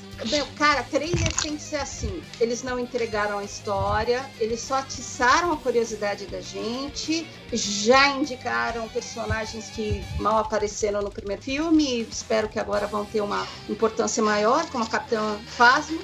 cara, 0.57 0.83
trailer 0.83 1.33
tem 1.43 1.57
que 1.57 1.63
ser 1.63 1.77
assim. 1.77 2.23
Eles 2.41 2.63
não 2.63 2.79
entregaram 2.79 3.39
a 3.39 3.45
história, 3.45 4.29
eles 4.41 4.61
só 4.61 4.77
atiçaram 4.77 5.53
a 5.53 5.57
curiosidade 5.57 6.27
da 6.27 6.41
gente, 6.41 7.29
já 7.53 8.09
indicaram 8.09 8.89
personagens 8.89 9.69
que 9.71 10.05
mal 10.19 10.39
apareceram 10.39 11.03
no 11.03 11.11
primeiro 11.11 11.43
filme, 11.43 12.03
espero 12.03 12.49
que 12.49 12.59
agora 12.59 12.87
vão 12.87 13.05
ter 13.05 13.21
uma 13.21 13.47
importância 13.69 14.23
maior, 14.23 14.69
como 14.71 14.85
a 14.85 14.87
Capitã 14.87 15.39
Phasma. 15.57 16.01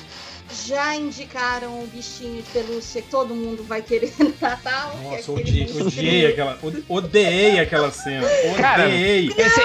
Já 0.66 0.94
indicaram 0.96 1.80
o 1.82 1.86
bichinho 1.86 2.42
de 2.42 2.50
pelúcia 2.50 3.00
que 3.00 3.09
todo 3.09 3.34
mundo 3.34 3.64
vai 3.64 3.80
querer 3.82 4.12
no 4.18 4.34
Natal. 4.40 4.90
que 4.90 5.07
é 5.07 5.11
Nossa, 5.16 5.32
aquele 5.32 5.62
odiei, 5.62 5.82
odiei 5.82 6.26
aquela. 6.26 6.59
Odiei 6.88 7.59
aquela 7.61 7.90
cena. 7.90 8.28
Cara, 8.57 8.86
Odiei. 8.86 9.28
Esse, 9.36 9.61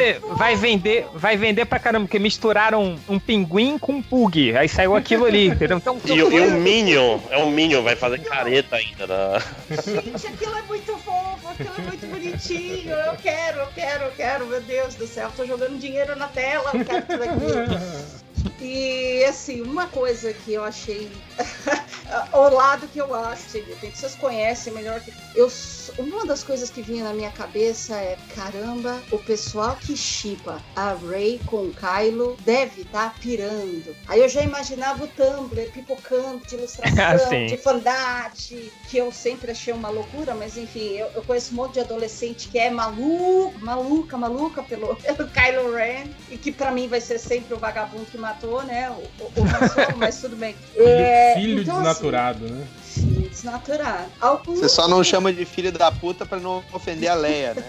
esse 0.00 0.18
vai 0.36 0.56
vender, 0.56 1.06
vai 1.14 1.36
vender 1.36 1.64
pra 1.66 1.78
caramba, 1.78 2.06
porque 2.06 2.18
misturaram 2.18 2.96
um 3.08 3.18
pinguim 3.18 3.78
com 3.78 3.92
um 3.94 4.02
pug. 4.02 4.56
Aí 4.56 4.68
saiu 4.68 4.96
aquilo 4.96 5.24
ali, 5.26 5.48
entendeu? 5.48 5.76
Então, 5.76 5.98
E, 6.04 6.22
o- 6.22 6.32
e 6.32 6.40
o 6.40 6.50
Minion, 6.52 7.18
é 7.30 7.38
um 7.38 7.50
Minion, 7.50 7.82
vai 7.82 7.94
fazer 7.96 8.18
careta 8.20 8.76
ainda. 8.76 9.06
né? 9.06 9.42
Gente, 9.70 10.26
aquilo 10.26 10.56
é 10.56 10.62
muito 10.62 10.92
fofo, 10.98 11.48
aquilo 11.48 11.74
é 11.78 11.82
muito 11.82 12.06
bonitinho. 12.06 12.90
Eu 12.90 13.16
quero, 13.22 13.58
eu 13.60 13.66
quero, 13.74 14.04
eu 14.04 14.10
quero, 14.12 14.46
meu 14.46 14.60
Deus 14.60 14.94
do 14.94 15.06
céu, 15.06 15.30
tô 15.36 15.44
jogando 15.44 15.78
dinheiro 15.78 16.16
na 16.16 16.28
tela, 16.28 16.70
eu 16.74 16.84
quero 16.84 17.06
tudo 17.06 17.22
aquilo. 17.22 18.22
E 18.60 19.24
assim, 19.24 19.60
uma 19.60 19.86
coisa 19.86 20.32
que 20.32 20.52
eu 20.52 20.64
achei. 20.64 21.10
o 22.32 22.48
lado 22.48 22.86
que 22.88 22.98
eu 22.98 23.14
acho, 23.14 23.44
que 23.52 23.90
vocês 23.90 24.14
conhecem 24.14 24.72
melhor 24.72 25.00
que. 25.00 25.12
Eu, 25.34 25.50
uma 25.98 26.26
das 26.26 26.42
coisas 26.42 26.70
que 26.70 26.82
vinha 26.82 27.04
na 27.04 27.12
minha 27.12 27.30
cabeça 27.30 27.96
é: 27.96 28.16
caramba, 28.34 29.02
o 29.10 29.18
pessoal 29.18 29.76
que 29.76 29.96
chipa 29.96 30.60
a 30.76 30.94
Ray 30.94 31.40
com 31.46 31.66
o 31.66 31.74
Kylo 31.74 32.36
deve 32.44 32.82
estar 32.82 33.14
pirando. 33.18 33.96
Aí 34.06 34.20
eu 34.20 34.28
já 34.28 34.42
imaginava 34.42 35.04
o 35.04 35.08
Tumblr 35.08 35.70
pipocando 35.72 36.46
de 36.46 36.56
Ah, 37.02 37.14
ilustração, 37.14 37.28
sim. 37.28 37.46
de 37.46 37.56
fandart, 37.56 38.52
que 38.88 38.96
eu 38.96 39.10
sempre 39.10 39.50
achei 39.50 39.72
uma 39.72 39.88
loucura, 39.88 40.34
mas 40.34 40.56
enfim, 40.56 40.96
eu, 40.96 41.08
eu 41.14 41.22
conheço 41.22 41.52
um 41.52 41.56
monte 41.56 41.74
de 41.74 41.80
adolescente 41.80 42.48
que 42.48 42.58
é 42.58 42.70
maluco, 42.70 43.58
maluca, 43.60 44.16
maluca 44.16 44.62
pelo, 44.62 44.94
pelo 45.02 45.28
Kylo 45.28 45.74
Ren, 45.74 46.10
e 46.30 46.36
que 46.36 46.52
pra 46.52 46.70
mim 46.70 46.88
vai 46.88 47.00
ser 47.00 47.18
sempre 47.18 47.54
o 47.54 47.58
vagabundo 47.58 48.06
que 48.06 48.18
matou, 48.32 48.62
né? 48.64 48.90
O, 48.90 49.24
o, 49.40 49.96
mas 49.96 50.20
tudo 50.20 50.36
bem. 50.36 50.56
É, 50.76 51.34
Filho 51.36 51.62
então, 51.62 51.76
desnaturado, 51.76 52.48
né? 52.48 52.66
Filho 52.92 53.28
desnaturado. 53.28 54.10
Alguns 54.20 54.58
Você 54.58 54.68
só 54.68 54.86
não 54.86 55.02
chama 55.02 55.32
de 55.32 55.44
filho 55.44 55.72
da 55.72 55.90
puta 55.90 56.26
pra 56.26 56.38
não 56.38 56.62
ofender 56.72 57.08
a 57.10 57.14
Leia, 57.14 57.54
né? 57.54 57.62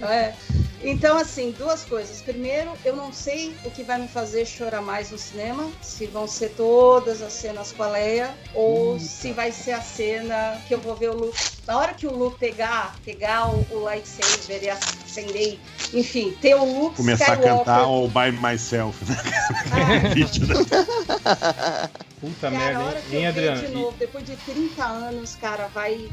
É. 0.00 0.34
Então, 0.82 1.18
assim, 1.18 1.52
duas 1.58 1.82
coisas. 1.84 2.22
Primeiro, 2.22 2.72
eu 2.84 2.94
não 2.94 3.12
sei 3.12 3.54
o 3.64 3.70
que 3.70 3.82
vai 3.82 3.98
me 3.98 4.06
fazer 4.06 4.46
chorar 4.46 4.80
mais 4.80 5.10
no 5.10 5.18
cinema. 5.18 5.68
Se 5.82 6.06
vão 6.06 6.26
ser 6.28 6.50
todas 6.50 7.20
as 7.20 7.32
cenas 7.32 7.72
com 7.72 7.82
a 7.82 7.88
Leia 7.88 8.30
ou 8.54 8.98
se 8.98 9.32
vai 9.32 9.50
ser 9.50 9.72
a 9.72 9.80
cena 9.82 10.56
que 10.68 10.74
eu 10.74 10.78
vou 10.80 10.94
ver 10.94 11.10
o 11.10 11.14
Luke. 11.14 11.36
Na 11.66 11.78
hora 11.78 11.92
que 11.94 12.06
o 12.06 12.12
Luke 12.12 12.38
pegar, 12.38 12.96
pegar 13.04 13.48
o, 13.48 13.66
o 13.72 13.80
lightsaber 13.80 14.62
e 14.62 14.70
acender, 14.70 15.58
enfim, 15.92 16.32
ter 16.40 16.54
o 16.54 16.64
Luke 16.64 16.96
Começar 16.96 17.32
a 17.32 17.34
Skywalker. 17.34 17.64
cantar 17.64 17.80
All 17.80 18.08
By 18.08 18.30
Myself. 18.40 19.04
né? 19.04 19.16
Ah, 21.24 21.90
Puta 22.20 22.50
cara, 22.50 22.56
a 22.56 22.58
merda, 22.58 22.84
hora 22.84 22.98
hein, 22.98 23.04
que 23.08 23.16
hein 23.16 23.22
eu 23.24 23.28
Adriano? 23.30 23.60
de 23.60 23.68
novo, 23.68 23.96
depois 23.98 24.24
de 24.24 24.36
30 24.36 24.84
anos, 24.84 25.36
cara, 25.36 25.68
vai, 25.68 26.08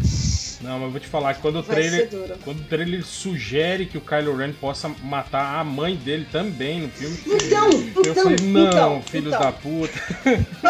Não, 0.61 0.73
mas 0.73 0.81
eu 0.83 0.91
vou 0.91 0.99
te 0.99 1.07
falar 1.07 1.33
que 1.33 1.41
quando 1.41 1.57
o 1.59 1.63
vai 1.63 1.75
trailer. 1.75 2.09
Quando 2.43 2.59
o 2.59 2.63
trailer 2.63 3.05
sugere 3.05 3.85
que 3.85 3.97
o 3.97 4.01
Kylo 4.01 4.35
Ren 4.35 4.53
possa 4.53 4.89
matar 5.03 5.59
a 5.59 5.63
mãe 5.63 5.95
dele 5.95 6.27
também 6.31 6.81
no 6.81 6.89
filme. 6.89 7.17
Então, 7.25 7.71
eu 7.71 8.11
então, 8.11 8.23
falei, 8.23 8.37
não, 8.39 8.67
então, 8.71 9.01
filhos 9.03 9.33
então. 9.33 9.39
da 9.45 9.51
puta. 9.51 9.93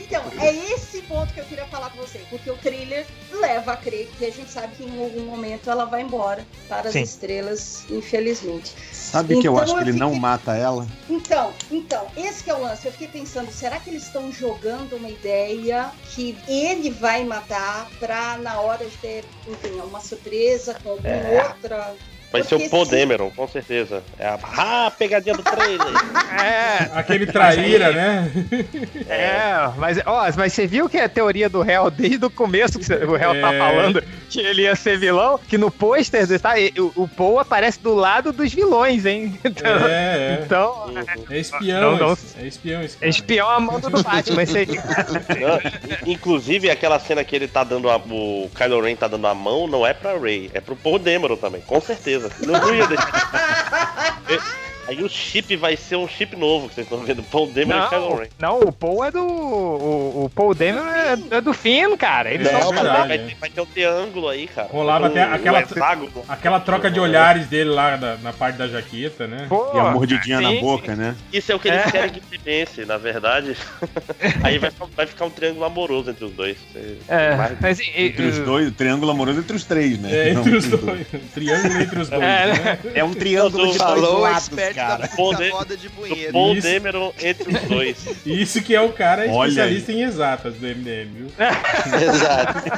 Então, 0.00 0.22
é 0.40 0.54
esse 0.72 1.02
ponto 1.02 1.32
que 1.32 1.40
eu 1.40 1.44
queria 1.44 1.64
falar 1.66 1.90
com 1.90 1.98
você, 1.98 2.20
porque 2.30 2.50
o 2.50 2.56
trailer 2.56 3.04
leva 3.32 3.72
a 3.72 3.76
crer 3.76 4.08
que 4.18 4.24
a 4.24 4.30
gente 4.30 4.50
sabe 4.50 4.74
que 4.76 4.84
em 4.84 4.98
algum 5.02 5.22
momento 5.24 5.70
ela 5.70 5.84
vai 5.84 6.02
embora 6.02 6.44
para 6.68 6.88
as 6.88 6.92
Sim. 6.92 7.02
estrelas, 7.02 7.84
infelizmente. 7.90 8.72
Sabe 8.92 9.36
que 9.40 9.46
eu 9.48 9.52
Então 9.52 9.62
acho 9.62 9.74
que 9.74 9.78
eu 9.82 9.88
ele 9.88 9.98
não 9.98 10.08
fiquei- 10.08 10.20
mata 10.20 10.54
ela? 10.56 10.86
Então, 11.08 11.52
então, 11.70 12.06
esse 12.16 12.42
que 12.44 12.50
é 12.50 12.54
o 12.54 12.60
lance. 12.60 12.86
Eu 12.86 12.92
fiquei 12.92 13.08
pensando, 13.08 13.50
será 13.52 13.78
que 13.78 13.90
eles 13.90 14.04
estão 14.04 14.32
jogando 14.32 14.96
uma 14.96 15.08
ideia 15.08 15.90
que 16.14 16.36
ele 16.48 16.90
vai 16.90 17.24
matar 17.24 17.88
pra 17.98 18.38
na 18.38 18.60
hora 18.60 18.65
de 18.74 18.96
ter, 18.96 19.24
enfim, 19.46 19.80
uma 19.80 20.00
surpresa 20.00 20.74
com 20.82 20.90
alguma 20.90 21.08
É. 21.08 21.42
outra. 21.44 21.94
Vai 22.32 22.42
ser 22.42 22.56
o 22.56 22.84
se- 22.84 22.90
Dameron, 22.90 23.30
com 23.30 23.46
certeza. 23.46 24.02
É 24.18 24.26
a 24.26 24.38
ah, 24.42 24.90
pegadinha 24.90 25.34
do 25.34 25.42
trailer. 25.44 25.86
é, 26.42 26.90
Aquele 26.98 27.24
traíra, 27.26 27.92
né? 27.92 28.30
é, 29.08 29.70
mas, 29.76 29.98
ó, 30.04 30.28
mas 30.36 30.52
você 30.52 30.66
viu 30.66 30.88
que 30.88 30.98
a 30.98 31.08
teoria 31.08 31.48
do 31.48 31.62
réu, 31.62 31.88
desde 31.90 32.24
o 32.26 32.30
começo 32.30 32.78
que 32.80 32.92
o 32.92 33.14
réu 33.16 33.40
tá 33.40 33.54
É. 33.54 33.58
falando 33.58 34.02
que 34.28 34.40
ele 34.40 34.62
ia 34.62 34.74
ser 34.76 34.98
vilão, 34.98 35.38
que 35.38 35.56
no 35.56 35.70
pôster 35.70 36.26
tá, 36.40 36.54
o, 36.78 37.02
o 37.04 37.08
Paul 37.08 37.38
aparece 37.40 37.78
do 37.80 37.94
lado 37.94 38.32
dos 38.32 38.52
vilões, 38.52 39.04
hein? 39.06 39.38
Então, 39.44 39.86
É, 39.86 40.38
é. 40.40 40.42
então 40.44 40.84
É 41.30 41.38
espião, 41.38 41.96
Não, 41.96 42.08
não. 42.08 42.18
é 42.38 42.46
espião 42.46 42.82
esse 42.82 42.96
é 42.96 42.98
cara. 43.00 43.10
espião 43.10 43.48
amando 43.50 43.88
do 43.90 44.02
Batman, 44.02 44.42
esse 44.42 44.58
aí. 44.58 44.66
Não, 44.66 46.12
Inclusive, 46.12 46.70
aquela 46.70 46.98
cena 46.98 47.24
que 47.24 47.34
ele 47.36 47.48
tá 47.48 47.64
dando 47.64 47.88
a, 47.90 47.96
o 47.96 48.50
Kylo 48.54 48.80
Ren 48.82 48.96
tá 48.96 49.08
dando 49.08 49.26
a 49.26 49.34
mão 49.34 49.66
não 49.66 49.86
é 49.86 49.94
pra 49.94 50.18
Rey, 50.18 50.50
é 50.52 50.60
pro 50.60 50.76
Paul 50.76 50.98
Dameron 50.98 51.36
também, 51.36 51.60
com 51.62 51.80
certeza. 51.80 52.30
Não, 52.44 52.60
não 52.60 52.74
ia 52.74 52.86
deixar. 52.86 54.22
Aí 54.88 55.02
o 55.02 55.08
chip 55.08 55.56
vai 55.56 55.76
ser 55.76 55.96
um 55.96 56.06
chip 56.06 56.36
novo 56.36 56.68
que 56.68 56.74
vocês 56.76 56.86
estão 56.86 57.00
vendo, 57.04 57.22
Paul 57.24 57.48
Dameron 57.48 57.84
e 57.86 57.88
Kylo 57.88 58.08
Não, 58.10 58.16
Ren. 58.16 58.26
não, 58.38 58.60
o 58.60 58.72
Paul 58.72 59.04
é 59.04 59.10
do. 59.10 59.20
O, 59.26 60.24
o 60.26 60.30
Paul 60.34 60.54
Dameron 60.54 60.86
é, 60.86 61.18
é 61.36 61.40
do 61.40 61.52
Finn, 61.52 61.96
cara. 61.96 62.30
Ele 62.32 62.44
Não, 62.44 62.50
só 62.52 62.58
Não, 62.58 62.72
mas 62.72 62.82
verdade, 62.82 63.08
vai, 63.08 63.16
é. 63.16 63.18
ter, 63.20 63.34
vai 63.40 63.50
ter 63.50 63.60
um 63.60 63.66
triângulo 63.66 64.28
aí, 64.28 64.46
cara. 64.46 64.68
Rolava 64.70 65.04
Um- 65.04 65.08
até 65.08 65.22
aquela- 65.24 65.58
um. 65.60 66.22
Aquela 66.28 66.60
troca 66.60 66.90
de 66.90 67.00
olhares 67.00 67.46
dele 67.48 67.70
lá 67.70 67.96
na, 67.96 68.16
na 68.18 68.32
parte 68.32 68.56
da 68.56 68.68
jaqueta, 68.68 69.26
né? 69.26 69.46
Pô, 69.48 69.72
E 69.74 69.78
a 69.78 69.90
mordidinha 69.90 70.40
na 70.40 70.50
sim, 70.50 70.60
boca, 70.60 70.94
né? 70.94 71.16
Isso 71.32 71.50
é 71.50 71.54
o 71.54 71.58
que 71.58 71.68
eles 71.68 71.86
É. 71.86 71.90
querem 71.90 72.10
que 72.10 72.20
se 72.28 72.38
pense, 72.38 72.84
na 72.84 72.96
verdade. 72.96 73.56
aí 74.44 74.58
vai, 74.58 74.70
ficar- 74.70 74.86
vai 74.96 75.06
ficar 75.06 75.24
um 75.24 75.30
triângulo 75.30 75.64
amoroso 75.64 76.10
entre 76.10 76.24
os 76.24 76.32
dois. 76.32 76.56
É, 77.08 77.34
vai- 77.34 77.56
mas 77.60 77.80
e- 77.80 77.92
Entre 77.96 78.26
os 78.26 78.38
e- 78.38 78.42
dois, 78.42 78.68
o 78.68 78.72
triângulo 78.72 79.10
amoroso 79.10 79.40
entre 79.40 79.56
os 79.56 79.64
três, 79.64 79.98
né? 79.98 80.28
É, 80.30 80.32
Não, 80.32 80.40
entre 80.42 80.56
os 80.56 80.66
dois. 80.68 81.06
Um 81.14 81.18
triângulo 81.34 81.80
entre 81.80 81.98
os 82.00 82.08
dois, 82.08 82.22
É, 82.22 82.46
né? 82.46 82.78
É 82.94 83.04
um 83.04 83.14
triângulo 83.14 83.64
de 83.72 83.78
dois 83.78 83.96
Falou 83.96 84.20
lados, 84.20 84.48
cara. 84.76 84.96
da, 84.98 85.08
Pô, 85.08 85.32
da 85.32 85.38
né? 85.40 85.48
roda 85.50 85.76
de 85.76 85.88
do 85.88 85.94
punheta. 85.94 86.32
Paul 86.32 86.54
Isso. 86.54 86.66
Entre 87.20 87.54
os 87.56 87.60
dois. 87.62 87.96
Isso 88.26 88.62
que 88.62 88.74
é 88.74 88.80
o 88.80 88.92
cara 88.92 89.22
Olha 89.30 89.48
especialista 89.48 89.92
em 89.92 90.02
exatas 90.02 90.54
do 90.54 90.66
MDM, 90.66 91.10
viu? 91.12 91.26
Exato. 92.02 92.70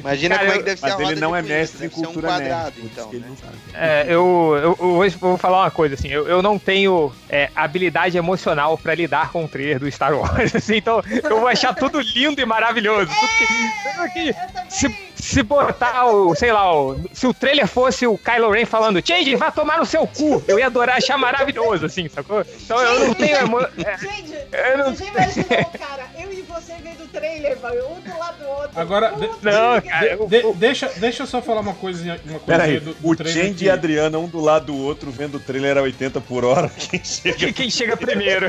Imagina 0.00 0.34
Cara, 0.36 0.46
como 0.46 0.54
é 0.56 0.58
que 0.62 0.64
deve 0.64 0.80
ser 0.80 0.86
a 0.86 0.88
Mas 0.90 0.98
roda 0.98 1.12
ele 1.12 1.20
não 1.20 1.30
de 1.32 1.36
é 1.38 1.42
punheta, 1.42 1.58
mestre 1.60 1.78
em 1.78 1.80
deve 1.88 1.94
ser 1.94 2.00
um 2.00 2.04
cultura 2.04 2.28
quadrado, 2.28 2.72
nerd. 2.76 2.90
então, 2.92 3.12
né? 3.12 3.28
É, 3.74 4.04
eu, 4.08 4.58
eu, 4.62 4.76
eu 4.80 4.86
hoje 4.96 5.16
vou 5.16 5.36
falar 5.36 5.62
uma 5.64 5.70
coisa, 5.70 5.94
assim, 5.94 6.08
eu, 6.08 6.26
eu 6.28 6.42
não 6.42 6.58
tenho 6.58 7.12
é, 7.28 7.50
habilidade 7.54 8.16
emocional 8.16 8.76
pra 8.78 8.94
lidar 8.94 9.32
com 9.32 9.44
o 9.44 9.48
trailer 9.48 9.78
do 9.80 9.90
Star 9.90 10.14
Wars, 10.16 10.54
assim, 10.54 10.76
então 10.76 11.02
eu 11.24 11.40
vou 11.40 11.48
achar 11.48 11.74
tudo 11.74 12.00
lindo 12.00 12.40
e 12.40 12.46
maravilhoso. 12.46 13.10
Tudo 13.10 13.28
que, 13.38 13.46
tudo 13.92 14.12
que- 14.12 14.74
se, 14.74 14.88
se 15.26 15.42
botar 15.42 16.06
o, 16.06 16.34
sei 16.34 16.52
lá, 16.52 16.72
o, 16.72 17.00
se 17.12 17.26
o 17.26 17.34
trailer 17.34 17.66
fosse 17.66 18.06
o 18.06 18.16
Kylo 18.16 18.50
Ren 18.50 18.64
falando 18.64 19.02
Change, 19.06 19.34
vai 19.36 19.50
tomar 19.52 19.78
no 19.78 19.86
seu 19.86 20.06
cu, 20.06 20.42
eu 20.46 20.58
ia 20.58 20.66
adorar 20.66 20.96
achar 20.98 21.18
maravilhoso, 21.18 21.86
assim, 21.86 22.08
sacou? 22.08 22.44
Então 22.64 22.80
eu 22.80 23.06
não 23.08 23.14
tenho 23.14 23.36
emo... 23.38 23.60
é, 23.60 23.98
Gente, 23.98 24.32
eu 24.52 24.78
não- 24.78 24.94
você 24.94 25.04
já 25.04 25.10
imaginou, 25.10 25.64
cara, 25.78 26.06
eu 26.18 26.32
e 26.32 26.42
você 26.42 26.74
vendo 26.82 27.04
o 27.04 27.08
trailer, 27.08 27.58
vai, 27.58 27.76
um 27.80 28.00
do 28.00 28.18
lado 28.18 28.38
do 28.38 28.48
outro. 28.48 28.70
Agora, 28.80 29.10
de- 29.12 29.26
Não, 29.42 29.80
cara, 29.80 30.06
eu- 30.06 30.26
De- 30.28 30.52
deixa, 30.54 30.88
deixa 30.96 31.22
eu 31.24 31.26
só 31.26 31.42
falar 31.42 31.60
uma 31.60 31.74
coisinha, 31.74 32.20
uma 32.24 32.38
Pera 32.38 32.58
coisinha 32.64 32.78
aí, 32.78 32.84
do, 32.84 32.94
do 32.94 33.08
o 33.08 33.16
trailer 33.16 33.42
Change 33.42 33.54
que- 33.58 33.64
e 33.64 33.70
a 33.70 33.72
Adriana, 33.74 34.18
um 34.18 34.28
do 34.28 34.40
lado 34.40 34.66
do 34.66 34.76
outro, 34.76 35.10
vendo 35.10 35.36
o 35.36 35.40
trailer 35.40 35.76
a 35.78 35.82
80 35.82 36.20
por 36.20 36.44
hora. 36.44 36.68
Quem 36.78 37.02
chega 37.04 37.52
quem 37.52 37.70
chega 37.70 37.96
primeiro? 37.96 38.46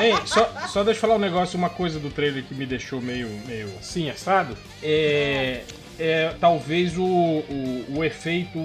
Ei, 0.00 0.14
só, 0.24 0.50
só 0.68 0.82
deixa 0.84 0.98
eu 0.98 1.00
falar 1.00 1.14
um 1.14 1.18
negócio, 1.18 1.56
uma 1.58 1.70
coisa 1.70 1.98
do 1.98 2.10
trailer 2.10 2.42
que 2.44 2.54
me 2.54 2.66
deixou 2.66 3.00
meio, 3.00 3.28
meio 3.46 3.68
assim, 3.80 4.08
assado. 4.10 4.56
É. 4.82 5.60
É 5.98 6.32
talvez 6.40 6.96
o, 6.96 7.02
o, 7.04 7.84
o 7.96 8.04
efeito 8.04 8.58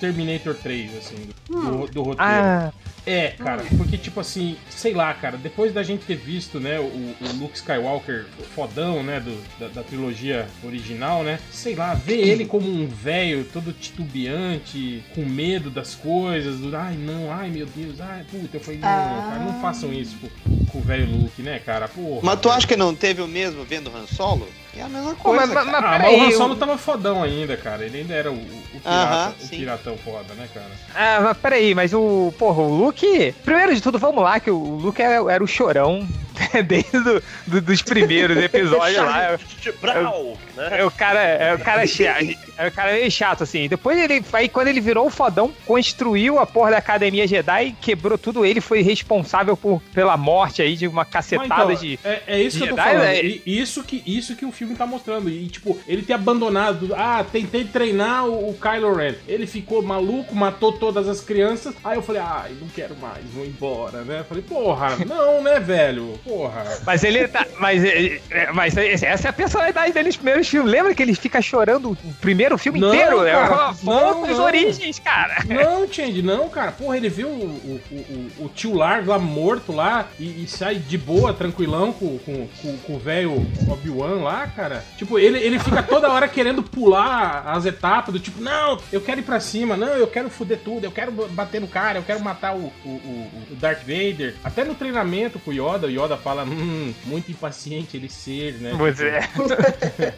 Terminator 0.00 0.54
3, 0.54 0.96
assim, 0.98 1.28
do, 1.48 1.86
do 1.86 2.02
roteiro. 2.02 2.18
Ah, 2.18 2.72
É, 3.06 3.28
cara, 3.38 3.64
porque 3.76 3.96
tipo 3.98 4.18
assim, 4.20 4.56
sei 4.70 4.92
lá, 4.94 5.12
cara, 5.14 5.36
depois 5.36 5.72
da 5.72 5.82
gente 5.82 6.04
ter 6.04 6.16
visto, 6.16 6.58
né, 6.60 6.78
o, 6.80 6.82
o 6.84 7.16
Luke 7.40 7.56
Skywalker 7.56 8.26
fodão, 8.54 9.02
né, 9.02 9.18
do, 9.20 9.36
da, 9.58 9.68
da 9.68 9.82
trilogia 9.82 10.46
original, 10.64 11.22
né, 11.24 11.38
sei 11.52 11.74
lá, 11.74 11.94
ver 11.94 12.18
ele 12.28 12.44
como 12.46 12.68
um 12.68 12.86
velho 12.86 13.44
todo 13.52 13.72
titubeante, 13.72 15.02
com 15.14 15.22
medo 15.24 15.70
das 15.70 15.94
coisas, 15.94 16.58
do 16.60 16.76
ai 16.76 16.94
não, 16.96 17.32
ai 17.32 17.48
meu 17.50 17.66
Deus, 17.66 18.00
ai 18.00 18.24
puta, 18.30 18.56
eu 18.56 18.60
falei, 18.60 18.78
não, 18.80 18.88
Ah. 18.88 19.28
cara, 19.30 19.44
não 19.44 19.60
façam 19.60 19.92
isso 19.92 20.16
com, 20.20 20.66
com 20.66 20.78
o 20.78 20.82
velho 20.82 21.06
Luke, 21.10 21.42
né, 21.42 21.58
cara, 21.58 21.88
porra. 21.88 22.20
Mas 22.22 22.40
tu 22.40 22.50
acha 22.50 22.66
que 22.66 22.76
não 22.76 22.94
teve 22.94 23.20
o 23.22 23.26
mesmo 23.28 23.64
vendo 23.64 23.90
Han 23.94 24.06
Solo? 24.06 24.48
É 24.74 24.80
a 24.82 24.88
mesma 24.88 25.14
coisa. 25.14 25.46
mas, 25.46 25.54
mas, 25.54 25.66
mas 25.66 25.84
Ah, 25.84 25.98
mas 25.98 26.14
o 26.18 26.22
Han 26.22 26.30
eu- 26.30 26.36
Solo 26.38 26.56
tava 26.56 26.78
fodão 26.78 27.22
ainda, 27.22 27.56
cara. 27.58 27.84
Ele 27.84 27.98
ainda 27.98 28.14
era 28.14 28.30
o, 28.32 28.34
o, 28.34 28.38
o 28.38 28.80
pirata, 28.80 29.14
Aham, 29.14 29.34
o 29.38 29.42
sim. 29.46 29.56
piratão 29.58 29.96
foda, 29.98 30.32
né, 30.34 30.48
cara? 30.54 30.70
Ah, 30.94 31.20
mas 31.22 31.36
peraí, 31.36 31.74
mas 31.74 31.92
o. 31.92 32.32
Porra, 32.38 32.62
o 32.62 32.74
Luke. 32.74 33.34
Primeiro 33.44 33.74
de 33.74 33.82
tudo, 33.82 33.98
vamos 33.98 34.22
lá, 34.22 34.40
que 34.40 34.50
o 34.50 34.56
Luke 34.76 35.00
era, 35.02 35.30
era 35.32 35.44
o 35.44 35.46
chorão 35.46 36.08
desde 36.66 37.00
do, 37.00 37.22
do- 37.46 37.60
dos 37.60 37.82
primeiros 37.82 38.36
episódios 38.36 38.98
lá. 39.04 39.38
Brau, 39.80 40.36
né? 40.56 40.80
É 40.80 40.84
o 40.84 40.90
cara, 40.90 41.20
é 41.20 41.54
o 41.54 41.58
cara 41.58 41.86
chato, 41.86 42.26
é 42.58 42.68
o 42.68 42.72
cara 42.72 42.92
meio 42.92 43.10
chato, 43.10 43.42
assim. 43.44 43.68
Depois 43.68 43.98
ele, 43.98 44.24
aí 44.32 44.48
quando 44.48 44.68
ele 44.68 44.80
virou 44.80 45.06
o 45.06 45.10
fodão, 45.10 45.52
construiu 45.66 46.38
a 46.38 46.46
porra 46.46 46.72
da 46.72 46.78
Academia 46.78 47.26
Jedi, 47.26 47.74
quebrou 47.80 48.18
tudo, 48.18 48.44
ele 48.44 48.60
foi 48.60 48.82
responsável 48.82 49.56
por, 49.56 49.80
pela 49.94 50.16
morte 50.16 50.62
aí 50.62 50.76
de 50.76 50.86
uma 50.86 51.02
Mas 51.02 51.08
cacetada 51.12 51.72
então, 51.72 51.74
de... 51.74 51.98
é, 52.04 52.22
é 52.26 52.40
isso 52.42 52.58
que 52.58 52.64
eu 52.64 52.68
tô 52.70 52.76
Jedi, 52.76 52.88
falando. 52.96 53.06
é- 53.08 53.22
E 53.24 53.42
Isso 53.62 53.82
que, 53.84 54.02
isso 54.06 54.34
que 54.36 54.44
o 54.44 54.52
filme 54.52 54.74
tá 54.74 54.86
mostrando. 54.86 55.28
E, 55.30 55.46
tipo, 55.48 55.78
ele 55.86 56.02
ter 56.02 56.12
abandonado. 56.14 56.92
Ah, 56.96 57.24
tentei 57.30 57.64
treinar 57.64 58.26
o, 58.26 58.50
o 58.50 58.54
Kylo 58.54 58.94
Ren. 58.94 59.14
Ele 59.28 59.46
ficou 59.46 59.82
maluco, 59.82 60.34
matou 60.34 60.72
todas 60.72 61.08
as 61.08 61.20
crianças. 61.20 61.74
Aí 61.84 61.96
eu 61.96 62.02
falei, 62.02 62.20
ai, 62.24 62.52
não 62.60 62.68
quero 62.68 62.96
mais, 62.96 63.24
vou 63.32 63.44
embora, 63.44 64.02
né? 64.02 64.20
Eu 64.20 64.24
falei, 64.24 64.42
porra, 64.42 64.96
não, 65.06 65.42
né, 65.42 65.58
velho? 65.60 66.18
Porra. 66.32 66.64
Mas 66.86 67.04
ele 67.04 67.28
tá. 67.28 67.46
Mas, 67.58 67.84
é, 67.84 68.20
é, 68.30 68.52
mas 68.52 68.74
essa 68.76 69.28
é 69.28 69.30
a 69.30 69.32
personalidade 69.32 69.92
dele 69.92 70.06
nos 70.06 70.16
primeiros 70.16 70.48
filmes. 70.48 70.72
Lembra 70.72 70.94
que 70.94 71.02
ele 71.02 71.14
fica 71.14 71.42
chorando 71.42 71.90
o 71.90 72.14
primeiro 72.20 72.56
filme 72.56 72.80
Não, 72.80 72.88
inteiro? 72.88 73.26
é 73.26 73.32
cara, 73.32 73.74
não, 73.82 74.26
não. 74.26 74.44
origens, 74.44 74.98
cara. 74.98 75.44
Não, 75.46 75.86
Change, 75.92 76.22
não, 76.22 76.48
cara. 76.48 76.72
Porra, 76.72 76.96
ele 76.96 77.10
viu 77.10 77.28
o, 77.28 77.32
o, 77.32 77.80
o, 77.90 78.46
o 78.46 78.48
tio 78.48 78.74
Largo 78.74 79.10
lá 79.10 79.18
morto 79.18 79.72
lá 79.72 80.08
e, 80.18 80.44
e 80.44 80.46
sai 80.48 80.76
de 80.76 80.96
boa, 80.96 81.34
tranquilão 81.34 81.92
com, 81.92 82.18
com, 82.20 82.48
com, 82.60 82.78
com 82.78 82.94
o 82.94 82.98
velho 82.98 83.46
Obi-Wan 83.68 84.22
lá, 84.22 84.46
cara. 84.46 84.82
Tipo, 84.96 85.18
ele, 85.18 85.38
ele 85.38 85.58
fica 85.58 85.82
toda 85.82 86.10
hora 86.10 86.26
querendo 86.26 86.62
pular 86.62 87.42
as 87.46 87.66
etapas 87.66 88.14
do 88.14 88.18
tipo, 88.20 88.40
não, 88.40 88.78
eu 88.90 89.02
quero 89.02 89.20
ir 89.20 89.24
pra 89.24 89.38
cima, 89.38 89.76
não, 89.76 89.88
eu 89.88 90.06
quero 90.06 90.30
foder 90.30 90.58
tudo, 90.64 90.84
eu 90.84 90.92
quero 90.92 91.12
bater 91.12 91.60
no 91.60 91.68
cara, 91.68 91.98
eu 91.98 92.02
quero 92.02 92.20
matar 92.20 92.54
o, 92.54 92.72
o, 92.84 92.88
o, 92.88 93.30
o 93.50 93.54
Darth 93.56 93.80
Vader. 93.80 94.34
Até 94.42 94.64
no 94.64 94.74
treinamento 94.74 95.38
com 95.38 95.50
o 95.50 95.54
Yoda, 95.54 95.86
o 95.86 95.90
Yoda 95.90 96.16
fala, 96.22 96.44
hum, 96.44 96.92
muito 97.04 97.30
impaciente 97.30 97.96
ele 97.96 98.08
ser, 98.08 98.54
né? 98.54 98.74
Pois 98.76 99.00
é. 99.00 99.20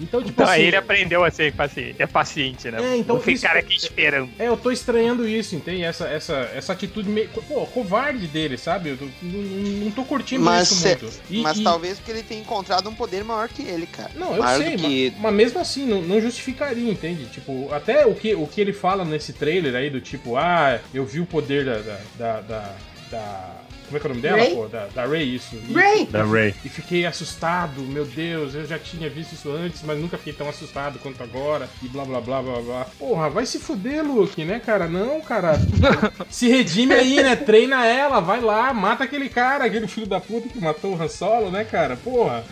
Então, 0.00 0.20
tipo 0.22 0.30
Então, 0.32 0.44
assim. 0.46 0.54
aí 0.54 0.66
ele 0.66 0.76
aprendeu 0.76 1.24
a 1.24 1.30
ser 1.30 1.52
paciente, 1.52 1.96
é 1.98 2.06
paciente, 2.06 2.70
né? 2.70 2.78
É, 2.80 2.96
então 2.96 3.16
Não 3.16 3.22
isso- 3.32 3.42
ficar 3.42 3.56
aqui 3.56 3.74
esperando. 3.76 4.30
É, 4.38 4.48
eu 4.48 4.56
tô 4.56 4.70
estranhando 4.70 5.26
isso, 5.28 5.54
entende? 5.56 5.82
Essa, 5.82 6.06
essa, 6.08 6.50
essa 6.54 6.72
atitude 6.72 7.08
meio. 7.08 7.28
Pô, 7.28 7.66
covarde 7.66 8.26
dele, 8.26 8.56
sabe? 8.56 8.90
Eu 8.90 8.96
tô- 8.96 9.08
não, 9.22 9.40
não 9.84 9.90
tô 9.90 10.04
curtindo 10.04 10.44
Mas, 10.44 10.70
isso 10.70 10.86
muito. 10.86 11.08
E- 11.30 11.40
mas 11.42 11.58
e- 11.58 11.64
talvez 11.64 11.98
porque 11.98 12.10
ele 12.12 12.22
tenha 12.22 12.40
encontrado 12.40 12.88
um 12.88 12.94
poder 12.94 13.24
maior 13.24 13.48
que 13.48 13.62
ele, 13.62 13.86
cara. 13.86 14.10
Não, 14.14 14.34
eu 14.36 14.42
maior 14.42 14.58
sei, 14.62 14.76
do 14.76 14.82
mas, 14.82 14.90
que- 14.92 15.12
mas 15.18 15.34
mesmo 15.34 15.60
assim, 15.60 15.86
não, 15.86 16.00
não 16.02 16.20
justificaria, 16.20 16.90
entende? 16.90 17.26
Tipo, 17.26 17.72
até 17.72 18.06
o 18.06 18.14
que, 18.14 18.34
o 18.34 18.46
que 18.46 18.60
ele 18.60 18.72
fala 18.72 19.04
nesse 19.04 19.32
trailer 19.32 19.74
aí, 19.74 19.90
do 19.90 20.00
tipo, 20.00 20.36
ah, 20.36 20.78
eu 20.94 21.04
vi 21.04 21.20
o 21.20 21.26
poder 21.26 21.64
da. 21.64 21.78
da. 21.78 21.98
da. 22.18 22.40
da- 22.40 22.74
da- 23.10 23.67
como 23.88 23.96
é 23.96 24.00
que 24.00 24.06
é 24.06 24.10
o 24.10 24.14
nome 24.14 24.22
dela, 24.22 24.36
Rey? 24.38 24.54
pô? 24.54 24.66
Da, 24.68 24.86
da 24.94 25.06
Ray, 25.06 25.34
isso. 25.34 25.56
E- 25.68 25.72
Ray! 25.72 26.06
Da 26.06 26.24
Ray. 26.24 26.54
E 26.64 26.68
fiquei 26.68 27.06
assustado, 27.06 27.80
meu 27.82 28.04
Deus, 28.04 28.54
eu 28.54 28.66
já 28.66 28.78
tinha 28.78 29.08
visto 29.10 29.32
isso 29.32 29.50
antes, 29.50 29.82
mas 29.82 29.98
nunca 29.98 30.16
fiquei 30.18 30.32
tão 30.32 30.48
assustado 30.48 30.98
quanto 30.98 31.22
agora, 31.22 31.68
e 31.82 31.88
blá 31.88 32.04
blá 32.04 32.20
blá 32.20 32.42
blá 32.42 32.60
blá. 32.60 32.86
Porra, 32.98 33.28
vai 33.30 33.46
se 33.46 33.58
fuder, 33.58 34.04
Luke, 34.04 34.44
né, 34.44 34.60
cara? 34.60 34.86
Não, 34.86 35.20
cara. 35.20 35.58
se 36.30 36.48
redime 36.48 36.94
aí, 36.94 37.16
né? 37.22 37.34
Treina 37.34 37.84
ela, 37.86 38.20
vai 38.20 38.40
lá, 38.40 38.72
mata 38.72 39.04
aquele 39.04 39.28
cara, 39.28 39.64
aquele 39.64 39.86
filho 39.88 40.06
da 40.06 40.20
puta 40.20 40.48
que 40.48 40.60
matou 40.60 40.94
o 40.94 41.02
Han 41.02 41.08
Solo, 41.08 41.50
né, 41.50 41.64
cara? 41.64 41.96
Porra. 41.96 42.44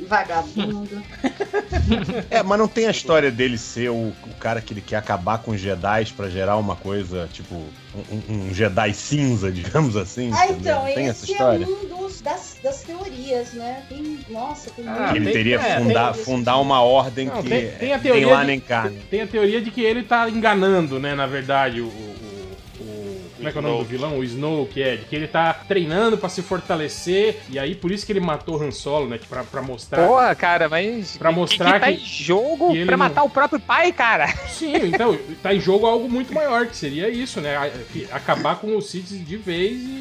Vagabundo. 0.00 1.02
É, 2.30 2.42
mas 2.42 2.58
não 2.58 2.68
tem 2.68 2.86
a 2.86 2.90
história 2.90 3.30
dele 3.30 3.56
ser 3.56 3.90
o, 3.90 3.94
o 4.08 4.34
cara 4.38 4.60
que 4.60 4.72
ele 4.72 4.80
quer 4.80 4.96
acabar 4.96 5.38
com 5.38 5.52
os 5.52 5.60
Jedi 5.60 6.12
pra 6.16 6.28
gerar 6.28 6.56
uma 6.56 6.76
coisa, 6.76 7.28
tipo, 7.32 7.62
um, 7.94 8.34
um 8.48 8.54
Jedi 8.54 8.92
cinza, 8.94 9.50
digamos 9.50 9.96
assim. 9.96 10.30
Ah, 10.32 10.46
entendeu? 10.46 10.72
então, 10.74 10.94
tem 10.94 11.08
essa 11.08 11.24
esse 11.24 11.32
é 11.32 11.34
história. 11.34 11.66
um 11.66 11.88
dos, 11.88 12.20
das, 12.20 12.56
das 12.62 12.82
teorias, 12.82 13.52
né? 13.54 13.82
Tem, 13.88 14.18
nossa, 14.28 14.70
tem 14.70 14.84
Ah, 14.86 15.12
ele 15.14 15.24
tem- 15.26 15.32
teria 15.34 15.56
é, 15.60 15.78
fundar, 15.80 16.12
tem- 16.14 16.24
fundar 16.24 16.58
uma 16.58 16.82
ordem 16.82 17.26
Não, 17.28 17.42
que 17.42 17.48
tem- 17.48 17.70
tem 17.72 17.92
a 17.92 17.96
nem 17.96 18.02
teoria 18.02 18.26
lá 18.28 18.40
de- 18.40 18.46
nem 18.46 18.60
carne. 18.60 18.98
Tem 19.10 19.20
a 19.22 19.26
teoria 19.26 19.60
de 19.60 19.70
que 19.70 19.80
ele 19.82 20.02
tá 20.02 20.28
enganando, 20.28 20.98
né, 21.00 21.14
na 21.14 21.26
verdade, 21.26 21.80
o- 21.80 22.07
como 23.38 23.48
é 23.48 23.52
que 23.52 23.58
é 23.58 23.60
o 23.60 23.62
nome 23.64 23.78
do 23.78 23.84
vilão? 23.84 24.18
O 24.18 24.24
Snow, 24.24 24.66
que 24.66 24.82
é, 24.82 24.96
que 24.98 25.16
ele 25.16 25.26
tá 25.26 25.54
treinando 25.54 26.18
pra 26.18 26.28
se 26.28 26.42
fortalecer, 26.42 27.38
e 27.48 27.58
aí 27.58 27.74
por 27.74 27.90
isso 27.90 28.04
que 28.04 28.12
ele 28.12 28.20
matou 28.20 28.58
o 28.58 28.62
Han 28.62 28.70
Solo, 28.70 29.08
né? 29.08 29.18
Pra, 29.28 29.44
pra 29.44 29.62
mostrar. 29.62 30.06
Porra, 30.06 30.34
cara, 30.34 30.68
mas. 30.68 31.16
Pra 31.16 31.30
que- 31.30 31.36
mostrar 31.36 31.74
que, 31.74 31.80
tá 31.80 31.86
que- 31.92 32.02
em 32.02 32.04
jogo 32.04 32.72
que 32.72 32.84
pra 32.84 32.96
não- 32.96 33.04
matar 33.04 33.22
o 33.22 33.30
próprio 33.30 33.58
pai, 33.60 33.92
cara. 33.92 34.26
Sim, 34.48 34.74
então, 34.86 35.18
tá 35.42 35.54
em 35.54 35.60
jogo 35.60 35.86
algo 35.86 36.08
muito 36.08 36.32
maior, 36.34 36.66
que 36.66 36.76
seria 36.76 37.08
isso, 37.08 37.40
né? 37.40 37.70
Que- 37.92 38.06
Acabar 38.12 38.56
com 38.56 38.76
os 38.76 38.90
Sith 38.90 39.06
de 39.24 39.36
vez 39.36 39.72
e, 39.80 39.97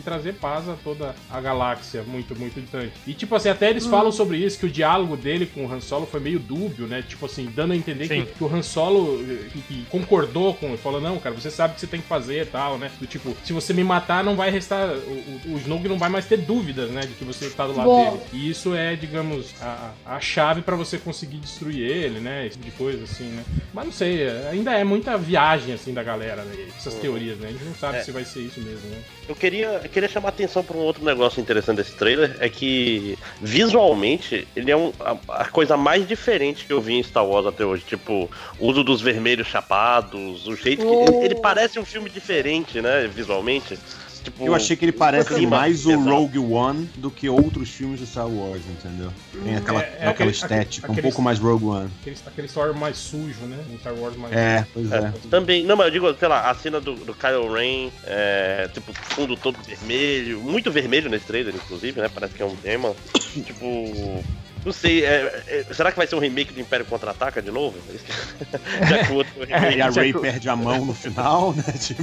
trazer 0.00 0.34
paz 0.34 0.68
a 0.68 0.74
toda 0.74 1.14
a 1.30 1.40
galáxia, 1.40 2.02
muito, 2.02 2.38
muito 2.38 2.60
distante. 2.60 2.92
E, 3.06 3.14
tipo 3.14 3.34
assim, 3.34 3.48
até 3.48 3.70
eles 3.70 3.86
falam 3.86 4.12
sobre 4.12 4.38
isso, 4.38 4.58
que 4.58 4.66
o 4.66 4.70
diálogo 4.70 5.16
dele 5.16 5.46
com 5.46 5.64
o 5.66 5.72
Han 5.72 5.80
Solo 5.80 6.06
foi 6.06 6.20
meio 6.20 6.38
dúbio, 6.38 6.86
né? 6.86 7.02
Tipo 7.06 7.26
assim, 7.26 7.50
dando 7.54 7.72
a 7.72 7.76
entender 7.76 8.08
que, 8.08 8.26
que 8.26 8.44
o 8.44 8.54
Han 8.54 8.62
Solo 8.62 9.20
eh, 9.22 9.48
que, 9.52 9.60
que 9.62 9.86
concordou 9.90 10.54
com 10.54 10.66
ele, 10.68 10.76
falou, 10.76 11.00
não, 11.00 11.18
cara, 11.18 11.34
você 11.34 11.50
sabe 11.50 11.72
o 11.72 11.74
que 11.74 11.80
você 11.80 11.86
tem 11.86 12.00
que 12.00 12.06
fazer 12.08 12.42
e 12.42 12.46
tal, 12.46 12.78
né? 12.78 12.90
Do 13.00 13.06
tipo, 13.06 13.36
se 13.44 13.52
você 13.52 13.72
me 13.72 13.84
matar, 13.84 14.22
não 14.24 14.36
vai 14.36 14.50
restar, 14.50 14.88
o, 14.88 15.50
o, 15.50 15.54
o 15.54 15.58
Snoke 15.58 15.88
não 15.88 15.98
vai 15.98 16.08
mais 16.08 16.26
ter 16.26 16.38
dúvidas, 16.38 16.90
né? 16.90 17.02
De 17.02 17.14
que 17.14 17.24
você 17.24 17.48
tá 17.50 17.66
do 17.66 17.76
lado 17.76 17.88
Bom. 17.88 18.10
dele. 18.10 18.22
E 18.32 18.50
isso 18.50 18.74
é, 18.74 18.94
digamos, 18.96 19.54
a, 19.60 19.92
a 20.06 20.20
chave 20.20 20.62
pra 20.62 20.76
você 20.76 20.98
conseguir 20.98 21.38
destruir 21.38 21.80
ele, 21.80 22.20
né? 22.20 22.46
Esse 22.46 22.56
tipo 22.58 22.70
de 22.70 22.76
coisa, 22.76 23.04
assim, 23.04 23.24
né? 23.24 23.44
Mas 23.72 23.84
não 23.86 23.92
sei, 23.92 24.28
ainda 24.50 24.72
é 24.72 24.84
muita 24.84 25.16
viagem, 25.16 25.74
assim, 25.74 25.92
da 25.92 26.02
galera, 26.02 26.42
né? 26.42 26.68
Essas 26.76 26.94
teorias, 26.94 27.38
né? 27.38 27.48
A 27.48 27.52
gente 27.52 27.64
não 27.64 27.74
sabe 27.74 27.98
É. 27.98 28.02
se 28.02 28.10
vai 28.12 28.24
ser 28.24 28.40
isso 28.40 28.60
mesmo, 28.60 28.88
né? 28.90 28.98
Eu 29.28 29.34
queria, 29.34 29.80
eu 29.90 29.92
queria 29.92 30.08
chamar 30.08 30.28
a 30.28 30.30
atenção 30.30 30.62
para 30.62 30.76
um 30.76 30.80
outro 30.80 31.04
negócio 31.04 31.40
interessante 31.40 31.78
desse 31.78 31.96
trailer, 31.96 32.36
é 32.38 32.48
que 32.48 33.18
visualmente 33.40 34.46
ele 34.54 34.70
é 34.70 34.76
um, 34.76 34.92
a, 35.00 35.16
a 35.42 35.44
coisa 35.46 35.76
mais 35.76 36.06
diferente 36.06 36.64
que 36.64 36.72
eu 36.72 36.80
vi 36.80 36.94
em 36.94 37.02
Star 37.02 37.26
Wars 37.26 37.44
até 37.44 37.64
hoje. 37.64 37.82
Tipo, 37.84 38.30
o 38.58 38.68
uso 38.68 38.84
dos 38.84 39.00
vermelhos 39.00 39.48
chapados, 39.48 40.46
o 40.46 40.54
jeito 40.54 40.86
que. 40.86 40.92
Oh. 40.92 41.02
Ele, 41.02 41.24
ele 41.24 41.34
parece 41.34 41.80
um 41.80 41.84
filme 41.84 42.08
diferente, 42.08 42.80
né, 42.80 43.08
visualmente. 43.12 43.76
Tipo, 44.22 44.44
Eu 44.44 44.54
achei 44.54 44.76
que 44.76 44.84
ele 44.84 44.92
parece 44.92 45.46
mais 45.46 45.86
o. 45.86 45.98
Rogue 45.98 46.38
One 46.38 46.84
do 46.96 47.10
que 47.10 47.28
outros 47.28 47.70
filmes 47.70 48.00
de 48.00 48.06
Star 48.06 48.28
Wars, 48.28 48.62
entendeu? 48.68 49.10
Tem 49.44 49.56
aquela, 49.56 49.80
É, 49.80 49.84
é 49.84 49.88
aquela 49.96 50.10
aquele- 50.10 50.30
estética, 50.30 50.86
aquele- 50.86 51.00
um 51.00 51.02
pouco 51.10 51.22
mais 51.22 51.38
Rogue 51.38 51.64
One. 51.64 51.90
Aquele, 52.00 52.16
aquele 52.26 52.48
Star 52.48 52.66
Wars 52.66 52.78
mais 52.78 52.96
sujo, 52.98 53.40
né? 53.46 53.58
Um 53.72 53.78
Star 53.78 53.94
Wars 53.94 54.16
mais. 54.16 54.34
É, 54.36 54.66
pois 54.74 54.92
é. 54.92 55.12
Também, 55.30 55.64
não, 55.64 55.76
mas 55.76 55.86
eu 55.86 55.92
digo, 55.92 56.14
sei 56.18 56.28
lá, 56.28 56.50
a 56.50 56.54
cena 56.54 56.80
do, 56.80 56.94
do 56.94 57.14
Kylo 57.14 57.52
Ren, 57.52 57.90
é, 58.04 58.68
tipo, 58.72 58.92
fundo 58.92 59.36
todo 59.36 59.56
vermelho, 59.62 60.40
muito 60.40 60.70
vermelho 60.70 61.08
nesse 61.08 61.24
trailer, 61.26 61.54
inclusive, 61.54 62.00
né? 62.00 62.10
Parece 62.12 62.34
que 62.34 62.42
é 62.42 62.46
um 62.46 62.56
tema. 62.56 62.94
tipo. 63.44 64.22
Não 64.64 64.72
sei, 64.72 65.04
é- 65.04 65.42
é- 65.48 65.74
será 65.74 65.90
que 65.90 65.96
vai 65.96 66.06
ser 66.06 66.14
um 66.16 66.18
remake 66.18 66.52
do 66.52 66.60
Império 66.60 66.84
Contra-Ataca 66.86 67.40
de 67.40 67.50
novo? 67.50 67.78
Já 68.88 69.04
que 69.04 69.12
o 69.12 69.16
outro 69.16 69.32
foi 69.34 69.46
remake. 69.46 69.76
E 69.76 69.82
a 69.82 69.90
Ray 69.90 70.12
que 70.12 70.18
perde 70.18 70.48
a 70.48 70.56
mão 70.56 70.84
no 70.84 70.94
final, 70.94 71.52
né? 71.54 71.64
Tipo, 71.80 72.02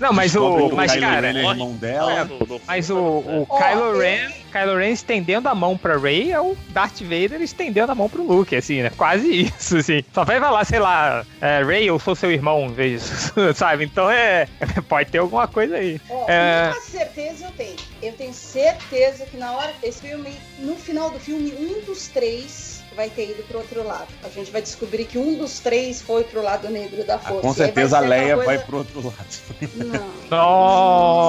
Não, 0.00 0.12
mas 0.12 0.32
descobre 0.32 0.62
o. 0.64 0.76
Mas, 0.76 0.92
Kylo 0.92 1.06
cara. 1.06 1.30
Ren 1.32 1.38
é 1.38 1.44
irmão 1.50 1.70
É, 1.76 1.78
dela. 1.80 2.28
Mas 2.66 2.90
o, 2.90 2.96
o 2.98 3.46
Kylo 3.46 3.98
Ren, 3.98 4.30
Kylo 4.52 4.76
Ren 4.78 4.90
estendendo 4.90 5.48
a 5.48 5.54
mão 5.54 5.76
pra 5.78 5.96
Rey 5.96 6.32
é 6.32 6.40
o 6.40 6.56
Darth 6.70 7.00
Vader 7.02 7.40
estendendo 7.40 7.92
a 7.92 7.94
mão 7.94 8.08
pro 8.08 8.26
Luke, 8.26 8.54
assim, 8.56 8.82
né? 8.82 8.90
Quase 8.96 9.28
isso, 9.42 9.76
assim. 9.78 10.04
Só 10.12 10.24
vai 10.24 10.40
falar, 10.40 10.64
sei 10.64 10.78
lá, 10.78 11.24
é, 11.40 11.62
Rey, 11.62 11.88
eu 11.88 11.98
sou 11.98 12.14
seu 12.14 12.30
irmão, 12.32 12.68
veja, 12.68 13.04
sabe? 13.54 13.84
Então 13.84 14.10
é. 14.10 14.48
Pode 14.88 15.10
ter 15.10 15.18
alguma 15.18 15.46
coisa 15.46 15.76
aí. 15.76 16.00
Ó, 16.10 16.26
É. 16.28 16.72
Certeza 16.82 17.44
eu 17.46 17.50
tenho. 17.52 17.76
Eu 18.02 18.12
tenho 18.12 18.32
certeza 18.34 19.24
que 19.26 19.36
na 19.36 19.52
hora 19.52 19.72
esse 19.82 20.00
filme, 20.00 20.30
no 20.58 20.76
final 20.76 21.10
do 21.10 21.18
filme, 21.18 21.52
um 21.58 21.80
dos 21.84 22.08
três 22.08 22.76
vai 22.94 23.10
ter 23.10 23.30
ido 23.30 23.42
pro 23.44 23.58
outro 23.58 23.82
lado. 23.86 24.08
A 24.24 24.28
gente 24.28 24.50
vai 24.50 24.62
descobrir 24.62 25.04
que 25.04 25.18
um 25.18 25.36
dos 25.36 25.58
três 25.60 26.00
foi 26.00 26.24
pro 26.24 26.42
lado 26.42 26.68
negro 26.70 27.04
da 27.04 27.16
Ah, 27.16 27.18
força. 27.18 27.40
com 27.42 27.48
aí 27.48 27.54
vai 27.54 27.66
certeza 27.66 27.96
a 27.98 28.00
Leia 28.00 28.34
coisa- 28.36 28.44
vai 28.46 28.58
pro 28.58 28.76
outro 28.78 29.04
lado. 29.06 29.26
Não. 29.74 30.16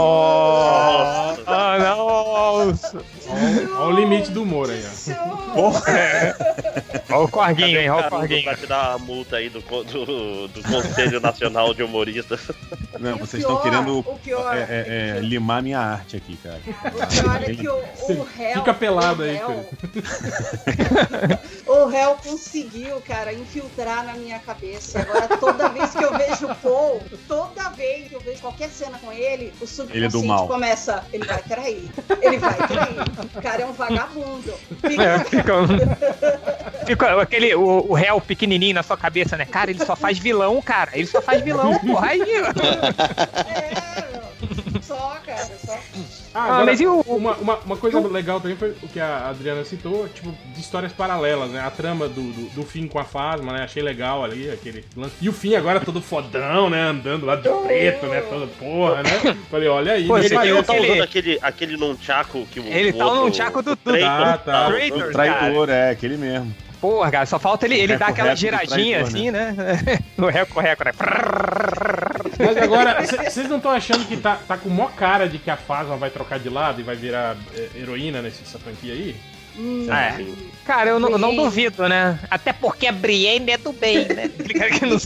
Nossa! 0.08 1.44
Ah, 1.46 1.78
nossa! 1.80 3.04
Olha 3.80 3.86
o 3.86 3.92
limite 3.92 4.32
do 4.32 4.44
humor 4.44 4.70
aí, 4.70 4.82
ó. 4.86 4.88
Isso. 4.90 5.12
Olha 7.10 7.20
o 7.20 7.28
corguinho, 7.28 7.80
hein? 7.80 7.90
Olha 7.90 8.08
o 8.08 8.10
corguinho. 8.10 8.44
Pra 8.44 8.56
te 8.56 8.66
dar 8.68 8.94
a 8.94 8.98
multa 8.98 9.36
aí 9.38 9.50
do, 9.50 9.60
do, 9.62 10.48
do 10.48 10.64
Conselho 10.64 11.20
Nacional 11.20 11.74
de 11.74 11.84
Humoristas. 11.84 12.40
Não, 13.00 13.16
E 13.16 13.20
vocês 13.20 13.42
estão 13.44 13.58
pior- 13.58 13.64
querendo 13.64 14.00
o 14.00 14.20
pior 14.20 14.56
é, 14.56 14.60
é, 14.70 15.18
é, 15.18 15.20
limar 15.22 15.62
minha 15.62 15.80
arte 15.80 16.18
aqui, 16.18 16.38
cara. 16.38 16.60
O 16.68 17.08
pior 17.08 17.42
é 17.44 17.54
que 17.56 17.68
o, 17.68 17.76
o 18.20 18.24
réu. 18.24 18.54
Fica 18.60 18.74
pelado 18.74 19.22
o 19.22 19.26
aí, 19.26 19.36
réu- 19.38 19.70
O 21.68 21.86
réu 21.86 22.16
conseguiu, 22.24 23.02
cara, 23.02 23.34
infiltrar 23.34 24.06
na 24.06 24.14
minha 24.14 24.40
cabeça. 24.40 25.00
Agora, 25.00 25.28
toda 25.38 25.70
vez 25.70 25.92
que 25.92 26.04
eu 26.04 26.18
vejo 26.18 26.48
o 26.48 26.56
Paul, 26.56 27.02
toda 27.28 27.70
vez 27.72 28.08
que 28.08 28.16
eu 28.16 28.20
vejo 28.22 28.40
qualquer 28.42 28.70
cena 28.70 28.98
com 29.00 29.12
ele, 29.12 29.54
o 29.62 29.64
Ele 29.92 30.06
é 30.06 30.10
subconsciente 30.10 30.48
começa. 30.48 31.04
Ele 31.12 31.26
vai 31.26 31.42
trair. 31.44 31.90
Ele 32.22 32.38
vai 32.38 32.54
trair. 32.56 32.96
O 33.36 33.42
cara 33.42 33.62
é 33.62 33.66
um 33.66 33.74
vagabundo. 33.74 34.54
Fica- 34.82 35.04
É, 35.04 35.20
fica, 35.26 35.54
um- 35.62 36.86
fica 36.86 37.22
aquele, 37.22 37.54
o, 37.56 37.86
o 37.90 37.94
réu 37.94 38.20
pequenininho 38.22 38.76
na 38.76 38.84
sua 38.84 38.98
cabeça, 38.98 39.36
né? 39.38 39.46
Cara, 39.46 39.70
ele 39.70 39.84
só 39.86 39.96
faz 39.96 40.18
vilão, 40.18 40.62
cara. 40.62 40.92
Ele 40.94 41.06
só 41.08 41.22
faz 41.22 41.42
vilão, 41.42 41.78
porra. 41.80 42.08
Aí, 42.08 42.22
É, 42.88 44.12
meu. 44.12 44.82
Só, 44.82 45.18
cara, 45.26 45.46
só. 45.66 45.74
Ah, 45.74 46.40
Ah, 46.40 46.44
agora, 46.46 46.66
mas 46.66 46.80
e 46.80 46.86
o- 46.88 47.02
uma, 47.02 47.34
uma, 47.36 47.56
uma 47.58 47.78
coisa 47.78 48.00
legal 48.08 48.40
também 48.40 48.56
foi 48.56 48.70
o 48.84 48.88
que 48.88 49.00
a 49.00 49.28
Adriana 49.30 49.64
citou, 49.66 50.08
tipo, 50.10 50.32
de 50.54 50.60
histórias 50.62 50.94
paralelas, 50.94 51.50
né? 51.50 51.60
A 51.60 51.72
trama 51.72 52.08
do, 52.08 52.22
do, 52.22 52.50
do 52.56 52.64
Finn 52.64 52.88
com 52.88 53.00
a 53.00 53.04
Fasma, 53.04 53.52
né? 53.54 53.64
Achei 53.64 53.82
legal 53.82 54.24
ali, 54.24 54.50
aquele 54.50 54.86
lance. 54.96 55.16
E 55.20 55.28
o 55.28 55.34
Finn 55.34 55.56
agora 55.58 55.80
todo 55.80 56.00
fodão, 56.02 56.70
né? 56.70 56.82
Andando 56.84 57.26
lá 57.26 57.36
de 57.36 57.50
preto, 57.50 58.06
né? 58.06 58.22
Todo 58.22 58.48
porra, 58.60 59.02
né? 59.04 59.36
Falei, 59.50 59.68
olha 59.68 59.94
aí, 59.94 60.08
Pô, 60.08 60.18
esse 60.20 60.28
Ele 60.28 60.36
é 60.36 60.38
tá 60.38 60.42
aquele- 60.74 60.92
usando 60.92 61.04
aquele, 61.04 61.40
aquele 61.42 61.78
nunchaku 61.78 62.46
que 62.52 62.60
o 62.60 62.64
Ele 62.68 62.92
o 62.92 62.98
tá 62.98 63.06
outro- 63.06 63.22
nunchaku 63.26 63.62
do- 63.64 63.72
o 63.72 63.76
do- 63.76 63.82
Traitor 63.92 64.10
Ah, 64.10 64.38
tá. 64.38 64.38
tá 64.38 64.66
Traitor. 64.68 64.98
usando. 64.98 65.10
O 65.10 65.14
traidor, 65.14 65.70
é, 65.70 65.90
aquele 65.90 66.18
mesmo. 66.18 66.56
porra, 66.80 67.10
cara, 67.10 67.26
só 67.26 67.40
falta 67.40 67.66
ele, 67.66 67.76
ele 67.80 67.98
dar 67.98 68.10
aquela 68.10 68.36
giradinha 68.36 69.00
traidor, 69.04 69.08
assim, 69.08 69.32
né? 69.32 69.56
No 70.16 70.28
reco-reco, 70.28 70.84
né? 70.86 70.92
Mas 72.40 72.58
agora, 72.58 73.02
vocês 73.04 73.50
não 73.50 73.58
estão 73.58 73.72
achando 73.72 74.06
que 74.06 74.18
tá, 74.18 74.40
tá 74.48 74.58
com 74.58 74.70
mó 74.70 74.88
cara 74.88 75.28
de 75.28 75.38
que 75.38 75.50
a 75.50 75.58
Fasma 75.58 75.98
vai 75.98 76.10
trocar 76.10 76.40
de 76.40 76.50
lado 76.50 76.80
e 76.82 76.84
vai 76.84 76.96
virar 76.96 77.36
é, 77.56 77.80
heroína 77.80 78.22
nessa 78.22 78.60
franquia 78.60 78.94
aí? 78.94 79.16
Hum, 79.58 79.88
Ah, 79.90 80.20
é. 80.20 80.26
Cara, 80.66 80.90
eu 80.90 81.00
não, 81.00 81.18
duvido, 81.34 81.88
né? 81.88 82.20
Até 82.30 82.52
porque 82.52 82.88
a 82.88 82.92
Brienne 82.92 83.52
é 83.52 83.58
do 83.58 83.72
bem, 83.72 84.06
né? 84.10 84.30
Aquele 84.62 84.98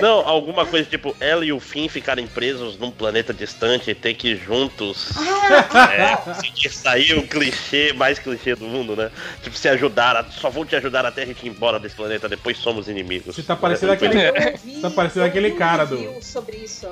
não 0.00 0.20
alguma 0.26 0.64
coisa 0.64 0.88
tipo 0.88 1.14
ela 1.20 1.44
e 1.44 1.52
o 1.52 1.60
Finn 1.60 1.88
ficarem 1.88 2.26
presos 2.26 2.78
num 2.78 2.90
planeta 2.90 3.34
distante 3.34 3.90
e 3.90 3.94
ter 3.94 4.14
que 4.14 4.34
juntos 4.36 5.10
Ah, 5.74 5.92
é, 5.92 6.16
conseguir 6.16 6.70
sair 6.70 7.18
o 7.18 7.26
clichê, 7.26 7.92
mais 7.92 8.18
clichê 8.18 8.54
do 8.54 8.64
mundo, 8.66 8.94
né? 8.96 9.10
Tipo, 9.42 9.56
se 9.56 9.68
ajudar, 9.68 10.16
a- 10.16 10.24
só 10.30 10.48
vão 10.48 10.64
te 10.64 10.74
ajudar 10.76 11.04
até 11.04 11.22
a 11.22 11.26
gente 11.26 11.44
ir 11.44 11.50
embora 11.50 11.78
desse 11.78 11.96
planeta, 11.96 12.28
depois 12.28 12.56
somos 12.56 12.88
inimigos. 12.88 13.34
Você 13.34 13.42
tá 13.42 13.56
parecendo 13.56 13.92
aquele- 13.92 14.20
Eu 14.28 14.34
ouvi, 14.52 14.80
Tá 14.80 14.90
parecendo 14.90 15.26
eu 15.26 15.28
aquele 15.28 15.52
um 15.52 15.56
cara 15.56 15.84
do- 15.84 16.22
sobre 16.22 16.56
isso. 16.56 16.88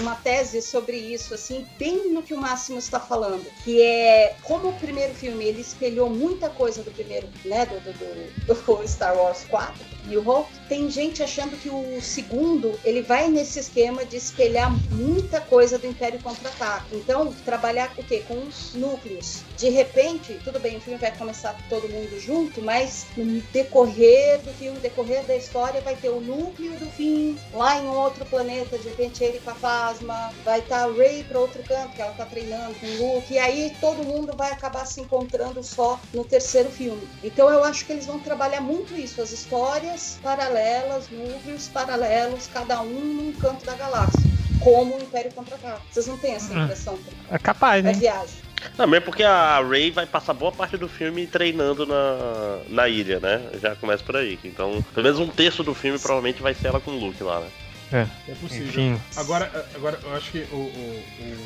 Uma 0.00 0.14
tese 0.16 0.60
sobre 0.62 0.96
isso, 0.96 1.34
assim, 1.34 1.64
bem 1.78 2.10
no 2.12 2.22
que 2.22 2.34
o 2.34 2.38
Máximo 2.38 2.78
está 2.78 2.98
falando. 2.98 3.44
Que 3.62 3.80
é 3.82 4.34
como 4.42 4.70
o 4.70 4.72
primeiro 4.72 5.14
filme 5.14 5.44
ele 5.44 5.60
espelhou 5.68 6.10
muita 6.10 6.48
coisa 6.48 6.82
do 6.82 6.90
primeiro, 6.90 7.28
né? 7.44 7.66
Do, 7.66 7.80
do, 7.80 7.92
do- 7.92 8.54
do 8.54 8.86
Star 8.88 9.16
Wars 9.16 9.44
4. 9.48 9.98
New 10.06 10.26
Hope, 10.26 10.50
tem 10.68 10.90
gente 10.90 11.22
achando 11.22 11.56
que 11.58 11.68
o 11.68 12.00
segundo 12.00 12.78
ele 12.84 13.02
vai 13.02 13.28
nesse 13.28 13.58
esquema 13.58 14.04
de 14.06 14.16
espelhar 14.16 14.70
muita 14.90 15.40
coisa 15.40 15.78
do 15.78 15.86
Império 15.86 16.18
Contra-Ataque. 16.22 16.96
Então, 16.96 17.32
trabalhar 17.44 17.92
o 17.98 18.02
quê? 18.02 18.22
Com 18.26 18.38
os 18.38 18.72
núcleos. 18.74 19.42
De 19.58 19.68
repente, 19.68 20.38
tudo 20.44 20.58
bem, 20.58 20.78
o 20.78 20.80
filme 20.80 20.98
vai 20.98 21.14
começar 21.16 21.54
todo 21.68 21.88
mundo 21.88 22.18
junto, 22.20 22.62
mas 22.62 23.06
no 23.16 23.40
decorrer 23.52 24.40
do 24.40 24.52
filme, 24.54 24.78
decorrer 24.78 25.24
da 25.24 25.36
história, 25.36 25.80
vai 25.82 25.94
ter 25.96 26.08
o 26.08 26.20
núcleo 26.20 26.72
do 26.78 26.86
fim 26.86 27.38
lá 27.52 27.78
em 27.80 27.86
outro 27.88 28.24
planeta, 28.24 28.78
de 28.78 28.88
repente 28.88 29.22
ele 29.22 29.40
com 29.40 29.50
a 29.50 29.54
Fasma, 29.54 30.32
vai 30.44 30.60
estar 30.60 30.84
a 30.84 30.92
Rey 30.92 31.24
para 31.24 31.38
outro 31.38 31.62
canto, 31.64 31.94
que 31.94 32.00
ela 32.02 32.12
tá 32.12 32.24
treinando 32.24 32.74
com 32.76 32.86
o 32.86 33.14
Luke, 33.16 33.34
e 33.34 33.38
aí 33.38 33.76
todo 33.80 34.04
mundo 34.04 34.32
vai 34.36 34.52
acabar 34.52 34.86
se 34.86 35.00
encontrando 35.00 35.57
só 35.62 36.00
no 36.12 36.24
terceiro 36.24 36.70
filme. 36.70 37.08
Então 37.22 37.48
eu 37.50 37.64
acho 37.64 37.84
que 37.84 37.92
eles 37.92 38.06
vão 38.06 38.18
trabalhar 38.18 38.60
muito 38.60 38.94
isso, 38.96 39.20
as 39.20 39.30
histórias 39.32 40.18
paralelas, 40.22 41.08
núcleos 41.10 41.68
paralelos, 41.68 42.46
cada 42.46 42.80
um 42.80 43.00
num 43.00 43.32
canto 43.32 43.64
da 43.64 43.74
galáxia, 43.74 44.28
como 44.60 44.96
o 44.96 45.00
Império 45.02 45.30
Contra-Ataca. 45.32 45.82
Vocês 45.90 46.06
não 46.06 46.16
têm 46.18 46.34
essa 46.34 46.52
Hum. 46.54 46.62
impressão? 46.64 46.98
É 47.30 47.38
capaz, 47.38 47.84
É 47.84 47.88
né? 47.88 47.92
viagem. 47.92 48.48
Não, 48.76 48.86
mesmo 48.88 49.04
porque 49.04 49.22
a 49.22 49.60
Ray 49.60 49.90
vai 49.92 50.04
passar 50.04 50.34
boa 50.34 50.50
parte 50.50 50.76
do 50.76 50.88
filme 50.88 51.26
treinando 51.28 51.86
na, 51.86 52.58
na 52.68 52.88
ilha, 52.88 53.20
né? 53.20 53.50
Já 53.60 53.76
começa 53.76 54.02
por 54.02 54.16
aí. 54.16 54.36
Então, 54.42 54.82
pelo 54.92 55.04
menos 55.04 55.20
um 55.20 55.28
terço 55.28 55.62
do 55.62 55.74
filme 55.74 55.96
provavelmente 55.98 56.42
vai 56.42 56.54
ser 56.54 56.68
ela 56.68 56.80
com 56.80 56.90
o 56.90 56.98
Luke 56.98 57.22
lá, 57.22 57.38
né? 57.40 57.48
É 57.92 58.34
possível. 58.40 58.66
Enfim. 58.68 59.00
Agora, 59.16 59.66
agora 59.74 59.98
eu 60.02 60.14
acho 60.14 60.30
que 60.30 60.46
o, 60.52 60.56
o, 60.56 61.04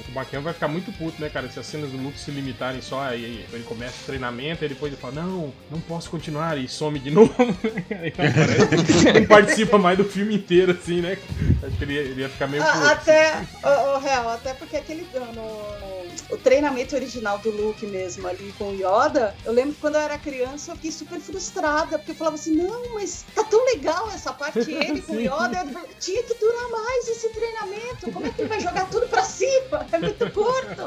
o 0.09 0.13
Baquian 0.13 0.41
vai 0.41 0.53
ficar 0.53 0.69
muito 0.69 0.91
puto, 0.93 1.21
né, 1.21 1.29
cara? 1.29 1.49
Se 1.51 1.59
as 1.61 1.67
cenas 1.67 1.91
do 1.91 1.97
Luke 1.97 2.19
se 2.19 2.31
limitarem 2.31 2.81
só 2.83 3.03
aí, 3.03 3.45
ele 3.53 3.63
começa 3.65 4.03
o 4.03 4.07
treinamento 4.07 4.65
e 4.65 4.69
depois 4.69 4.93
ele 4.93 5.01
fala, 5.01 5.15
não, 5.15 5.53
não 5.71 5.81
posso 5.81 6.11
continuar 6.11 6.59
e 6.59 6.67
some 6.69 6.99
de 6.99 7.11
novo. 7.13 7.35
aí 7.91 8.09
aparece, 8.09 9.13
não 9.21 9.27
participa 9.27 9.79
mais 9.79 9.97
do 9.99 10.05
filme 10.05 10.35
inteiro, 10.35 10.73
assim, 10.73 11.01
né? 11.01 11.17
Acho 11.63 11.77
que 11.77 11.85
ele 11.85 11.93
ia, 11.95 12.01
ele 12.01 12.21
ia 12.23 12.29
ficar 12.29 12.47
meio 12.49 12.63
Ah, 12.63 12.73
puto. 12.73 12.87
até, 12.87 13.43
o, 13.65 13.99
real, 13.99 14.29
até 14.31 14.55
porque 14.55 14.77
aquele 14.77 15.07
no, 15.35 16.02
o 16.33 16.37
treinamento 16.39 16.95
original 16.97 17.39
do 17.39 17.51
Luke 17.51 17.87
mesmo 17.87 18.27
ali 18.27 18.53
com 18.57 18.71
o 18.71 18.75
Yoda, 18.75 19.37
eu 19.45 19.53
lembro 19.53 19.75
que 19.75 19.81
quando 19.81 19.97
eu 19.97 20.01
era 20.01 20.17
criança 20.19 20.73
eu 20.73 20.77
fiquei 20.77 20.91
super 20.91 21.21
frustrada, 21.21 21.99
porque 21.99 22.13
eu 22.13 22.17
falava 22.17 22.37
assim, 22.37 22.55
não, 22.55 22.95
mas 22.95 23.25
tá 23.35 23.45
tão 23.45 23.63
legal 23.67 24.09
essa 24.11 24.33
parte 24.33 24.59
ele 24.73 25.03
com 25.03 25.13
o. 25.13 25.21
Yoda, 25.21 25.59
eu- 25.75 25.89
tinha 26.01 26.23
que 26.23 26.35
durar 26.35 26.71
mais 26.71 27.09
esse 27.09 27.29
treinamento, 27.29 28.11
como 28.13 28.27
é 28.27 28.31
que 28.31 28.41
ele 28.41 28.49
vai 28.49 28.61
jogar 28.61 28.89
tudo 28.89 29.07
pra 29.09 29.23
cima? 29.25 29.87
É 29.93 29.99
muito 29.99 30.31
curto. 30.31 30.83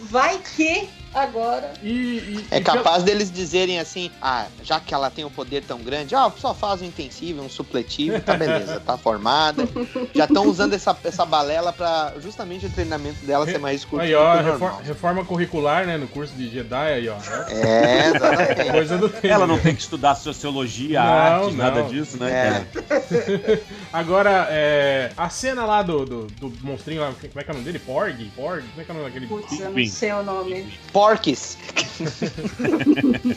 Vai 0.10 0.38
que 0.38 0.88
agora 1.16 1.72
E, 1.82 1.88
e- 1.88 2.46
É 2.50 2.58
e 2.58 2.60
capaz 2.60 3.02
deles 3.02 3.30
dizerem 3.30 3.78
assim, 3.80 4.10
ah, 4.20 4.46
já 4.62 4.78
que 4.78 4.92
ela 4.94 5.10
tem 5.10 5.24
um 5.24 5.30
poder 5.30 5.62
tão 5.64 5.78
grande, 5.78 6.14
ah, 6.14 6.30
só 6.36 6.54
faz 6.54 6.82
um 6.82 6.84
intensivo, 6.84 7.42
um 7.42 7.48
supletivo, 7.48 8.20
tá 8.20 8.34
beleza, 8.36 8.80
tá 8.80 8.96
formada. 8.98 9.66
Já 10.14 10.24
estão 10.24 10.46
usando 10.46 10.74
essa, 10.74 10.96
essa 11.04 11.24
balela 11.24 11.72
pra 11.72 12.12
justamente 12.20 12.66
o 12.66 12.70
treinamento 12.70 13.24
dela 13.24 13.46
ser 13.46 13.58
mais 13.58 13.84
curto 13.84 14.02
Aí, 14.02 14.14
ó, 14.14 14.36
reforma, 14.36 14.82
reforma 14.82 15.24
curricular, 15.24 15.86
né, 15.86 15.96
no 15.96 16.06
curso 16.06 16.34
de 16.34 16.48
Jedi, 16.48 16.74
aí, 16.92 17.08
ó. 17.08 17.16
É, 17.50 18.08
exatamente. 18.08 18.70
Coisa 18.72 18.98
do 18.98 19.08
tempo. 19.08 19.26
Ela 19.26 19.46
não 19.46 19.58
tem 19.58 19.74
que 19.74 19.80
estudar 19.82 20.14
sociologia, 20.14 21.02
Não, 21.02 21.08
arte, 21.12 21.46
não. 21.50 21.52
nada 21.56 21.82
disso, 21.84 22.18
né, 22.18 22.66
É. 22.70 23.58
Agora, 23.92 24.48
é, 24.50 25.10
a 25.16 25.28
cena 25.28 25.64
lá 25.64 25.82
do, 25.82 26.04
do, 26.04 26.26
do 26.26 26.52
monstrinho 26.62 27.00
lá, 27.00 27.12
como 27.12 27.40
é 27.40 27.44
que 27.44 27.50
é 27.50 27.52
o 27.52 27.56
nome 27.56 27.64
dele? 27.64 27.78
Porg? 27.78 28.30
Porg? 28.36 28.62
Como 28.68 28.80
é 28.80 28.84
que 28.84 28.90
é 28.90 28.94
o 28.94 28.96
nome 28.98 29.08
daquele? 29.08 29.26
Putz, 29.26 29.60
eu 29.60 29.70
não 29.70 29.86
sei 29.86 30.12
o 30.12 30.22
nome. 30.22 30.78
Porques. 31.06 31.56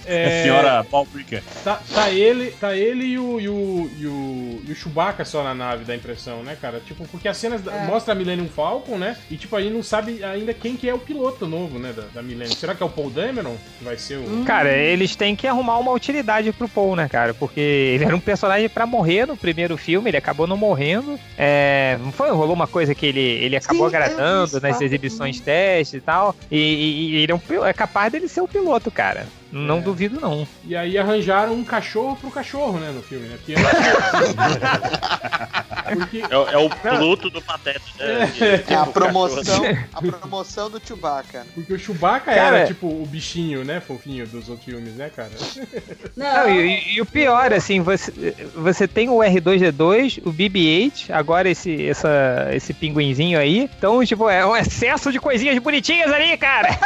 É, 0.08 0.42
Senhora 0.44 0.84
Balbrica. 0.92 1.44
Tá, 1.64 1.80
tá 1.94 2.10
ele, 2.10 2.50
tá 2.52 2.76
ele 2.76 3.04
e 3.06 3.20
o, 3.20 3.40
e, 3.40 3.48
o, 3.48 3.92
e, 4.00 4.08
o, 4.08 4.62
e 4.68 4.72
o 4.72 4.76
Chewbacca 4.76 5.24
só 5.24 5.44
na 5.44 5.54
nave, 5.54 5.86
da 5.86 5.96
impressão, 5.96 6.42
né, 6.42 6.58
cara? 6.60 6.80
Tipo, 6.84 7.08
porque 7.10 7.28
as 7.28 7.38
cenas 7.38 7.62
É. 7.68 7.86
mostra 7.86 8.14
a 8.14 8.16
Millennium 8.16 8.48
Falcon, 8.50 8.98
né? 8.98 9.16
E, 9.30 9.38
tipo, 9.38 9.56
a 9.56 9.62
gente 9.62 9.74
não 9.74 9.84
sabe 9.84 10.24
ainda 10.24 10.52
quem 10.54 10.76
que 10.76 10.90
é 10.90 10.94
o 10.94 10.98
piloto 11.00 11.46
novo, 11.48 11.78
né, 11.78 11.94
da, 11.96 12.04
da 12.12 12.22
Millennium. 12.24 12.56
Será 12.56 12.74
que 12.74 12.82
é 12.82 12.86
o 12.86 12.90
Paul 12.90 13.12
Dameron? 13.12 13.56
Que 13.78 13.86
vai 13.86 13.98
ser 13.98 14.16
o... 14.18 14.44
Cara, 14.46 14.72
eles 14.76 15.16
têm 15.16 15.36
que 15.36 15.46
arrumar 15.46 15.78
uma 15.78 15.92
utilidade 15.92 16.52
pro 16.52 16.68
Paul, 16.68 16.96
né, 16.96 17.08
cara? 17.08 17.36
Porque 17.36 17.60
ele 17.60 18.04
era 18.04 18.16
um 18.16 18.20
personagem 18.20 18.68
pra 18.68 18.88
morrer 18.88 19.28
no 19.28 19.38
primeiro 19.38 19.78
filme, 19.78 20.10
ele 20.10 20.18
acabou 20.18 20.48
não 20.48 20.58
morrendo. 20.58 21.20
É, 21.38 21.98
não 22.04 22.12
foi? 22.12 22.32
Rolou 22.32 22.56
uma 22.56 22.68
coisa 22.68 22.96
que 22.96 23.06
ele, 23.06 23.20
ele 23.20 23.56
acabou 23.56 23.88
Sim, 23.90 23.96
agradando 23.96 24.60
nas 24.60 24.82
exibições 24.82 25.40
teste 25.40 25.98
e 25.98 26.02
tal. 26.02 26.36
E, 26.50 26.58
e- 26.58 27.10
e 27.12 27.16
ele 27.24 27.32
é, 27.32 27.36
um 27.36 27.40
é 27.66 27.74
capaz 27.74 28.12
dele 28.12 28.28
ser 28.28 28.42
o 28.42 28.48
piloto, 28.48 28.90
cara. 28.92 29.28
Não 29.52 29.78
É. 29.80 29.82
duvido, 29.82 30.20
não. 30.22 30.48
E 30.64 30.76
aí 30.76 30.98
arranjaram 30.98 31.54
um 31.54 31.64
cachorro 31.64 32.16
pro 32.16 32.30
cachorro, 32.32 32.80
né, 32.80 32.92
no 32.92 33.02
filme, 33.02 33.28
né? 33.28 33.38
Porque... 33.38 33.56
Porque... 35.96 36.24
É, 36.30 36.38
o- 36.38 36.48
é 36.50 36.58
o 36.58 36.70
Pluto 36.70 37.30
do 37.30 37.42
Pateta, 37.42 37.82
né? 37.98 38.26
De- 38.28 38.74
É 38.74 38.76
a 38.76 38.86
promoção, 38.86 39.44
cachorro. 39.62 39.78
a 39.94 40.02
promoção 40.02 40.70
do 40.70 40.82
Chewbacca. 40.86 41.46
Porque 41.54 41.74
o 41.74 41.80
Chewbacca 41.80 42.34
Cara- 42.34 42.58
era, 42.60 42.68
tipo, 42.68 42.88
o 42.88 43.06
bichinho, 43.06 43.64
né, 43.64 43.80
fofinho 43.80 44.26
dos 44.28 44.48
outros 44.50 44.66
filmes, 44.66 44.94
né, 44.96 45.10
cara? 45.16 45.32
Não, 46.16 46.50
e, 46.50 46.96
e 46.96 47.02
o 47.02 47.06
pior, 47.06 47.54
assim, 47.54 47.82
você, 47.82 48.12
você 48.56 48.88
tem 48.88 49.10
o 49.10 49.18
R2D2, 49.20 50.22
o 50.26 50.32
BB-8, 50.32 51.10
agora 51.12 51.50
esse, 51.50 51.88
essa, 51.88 52.50
esse 52.54 52.74
pinguinzinho 52.74 53.40
aí. 53.40 53.70
Então, 53.78 54.04
tipo, 54.06 54.30
é 54.30 54.46
um 54.46 54.56
excesso 54.56 55.12
de 55.12 55.20
coisinhas 55.20 55.58
bonitinhas 55.60 56.12
ali, 56.12 56.38
cara. 56.38 56.70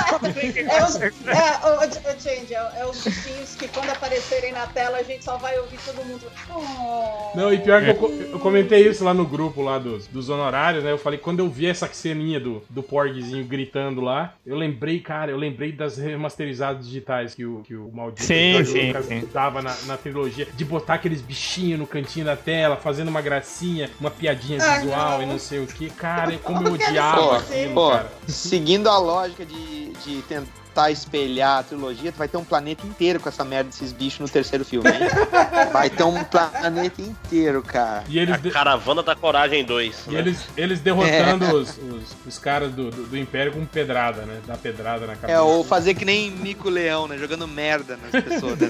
É 0.74 0.84
os, 0.84 0.96
é, 1.02 1.08
o, 1.10 1.70
o, 1.70 1.88
o 1.88 2.22
Change, 2.22 2.54
é, 2.54 2.72
é 2.82 2.86
os 2.86 3.04
bichinhos 3.04 3.56
que 3.56 3.68
quando 3.68 3.90
aparecerem 3.90 4.52
na 4.52 4.66
tela 4.68 4.98
a 4.98 5.04
gente 5.04 5.24
só 5.24 5.38
vai 5.38 5.58
ouvir 5.60 5.78
todo 5.86 6.04
mundo. 6.06 6.32
Oh. 6.54 7.38
Não, 7.38 7.54
e 7.54 7.58
pior 7.60 7.82
que 7.84 7.90
eu, 7.90 8.30
eu 8.34 8.40
comentei 8.40 8.88
isso 8.88 8.93
lá 9.02 9.14
no 9.14 9.26
grupo 9.26 9.62
lá 9.62 9.80
dos, 9.80 10.08
dos 10.08 10.30
honorários, 10.30 10.84
né? 10.84 10.92
Eu 10.92 10.98
falei, 10.98 11.18
quando 11.18 11.40
eu 11.40 11.50
vi 11.50 11.66
essa 11.68 11.88
ceninha 11.94 12.40
do, 12.40 12.62
do 12.70 12.84
Porgzinho 12.84 13.46
gritando 13.46 14.02
lá, 14.02 14.34
eu 14.46 14.56
lembrei, 14.56 15.00
cara, 15.00 15.32
eu 15.32 15.38
lembrei 15.38 15.72
das 15.72 15.98
remasterizadas 15.98 16.86
digitais 16.86 17.34
que 17.34 17.46
o, 17.46 17.62
que 17.64 17.76
o 17.76 17.90
maldito 17.94 18.24
Sim, 18.24 18.64
sim, 18.66 18.88
Lucas 18.88 19.06
sim. 19.06 19.28
dava 19.34 19.62
na, 19.62 19.76
na 19.86 19.98
trilogia, 19.98 20.48
de 20.54 20.66
botar 20.66 20.96
aqueles 20.96 21.22
bichinhos 21.22 21.80
no 21.80 21.88
cantinho 21.88 22.26
da 22.26 22.36
tela, 22.36 22.76
fazendo 22.76 23.08
uma 23.08 23.22
gracinha, 23.22 23.90
uma 24.00 24.12
piadinha 24.12 24.60
Ah, 24.62 24.80
visual 24.80 25.12
não. 25.18 25.24
e 25.24 25.26
não 25.26 25.40
sei 25.40 25.60
o 25.60 25.68
que. 25.68 25.90
Cara, 25.90 26.38
como 26.40 26.68
eu 26.68 26.74
odiava 26.74 27.38
aquilo, 27.38 27.92
seguindo 28.28 28.88
a 28.90 28.98
lógica 28.98 29.46
de, 29.46 29.92
de 30.04 30.22
tentar 30.24 30.63
espelhar 30.92 31.60
a 31.60 31.64
trilogia, 31.64 32.12
tu 32.12 32.18
vai 32.18 32.28
ter 32.28 32.38
um 32.38 32.44
planeta 32.44 32.86
inteiro 32.86 33.20
com 33.20 33.30
essa 33.30 33.44
merda 33.44 33.70
desses 33.70 33.92
bichos 33.92 34.20
no 34.20 34.30
terceiro 34.30 34.64
filme, 34.66 34.90
hein? 34.90 34.98
Vai 35.72 35.90
ter 35.90 36.04
um 36.04 36.24
planeta 36.24 37.02
inteiro, 37.02 37.62
cara. 37.64 38.04
E 38.08 38.20
eles, 38.20 38.34
A 38.36 38.38
de- 38.38 38.52
Caravana 38.52 39.02
da 39.02 39.16
Coragem 39.16 39.64
2. 39.64 40.06
e 40.08 40.12
né? 40.12 40.20
eles, 40.20 40.48
eles 40.58 40.80
derrotando 40.82 41.46
os, 41.56 41.78
os, 41.78 42.16
os 42.26 42.38
caras 42.40 42.72
do, 42.72 42.90
do, 42.92 43.04
do 43.08 43.18
Império 43.18 43.52
com 43.54 43.66
pedrada, 43.66 44.24
né? 44.24 44.40
Dá 44.46 44.56
pedrada 44.56 45.08
na 45.08 45.16
cabeça. 45.16 45.32
É, 45.32 45.42
ou 45.42 45.64
fazer 45.64 45.94
que 45.96 46.06
nem 46.06 46.30
Mico 46.32 46.70
Leão, 46.70 47.08
né? 47.08 47.18
Jogando 47.18 47.48
merda 47.48 47.98
nas 47.98 48.24
pessoas, 48.24 48.58
né? 48.60 48.70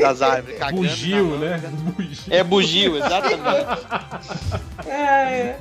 Das 0.00 0.20
árvores. 0.22 0.58
Bugio, 0.72 1.24
mão, 1.26 1.38
né? 1.38 1.56
jogando- 1.58 1.92
Bugio. 1.94 2.34
É 2.34 2.42
bugio, 2.44 2.96
exatamente. 2.96 3.38
É, 4.88 5.56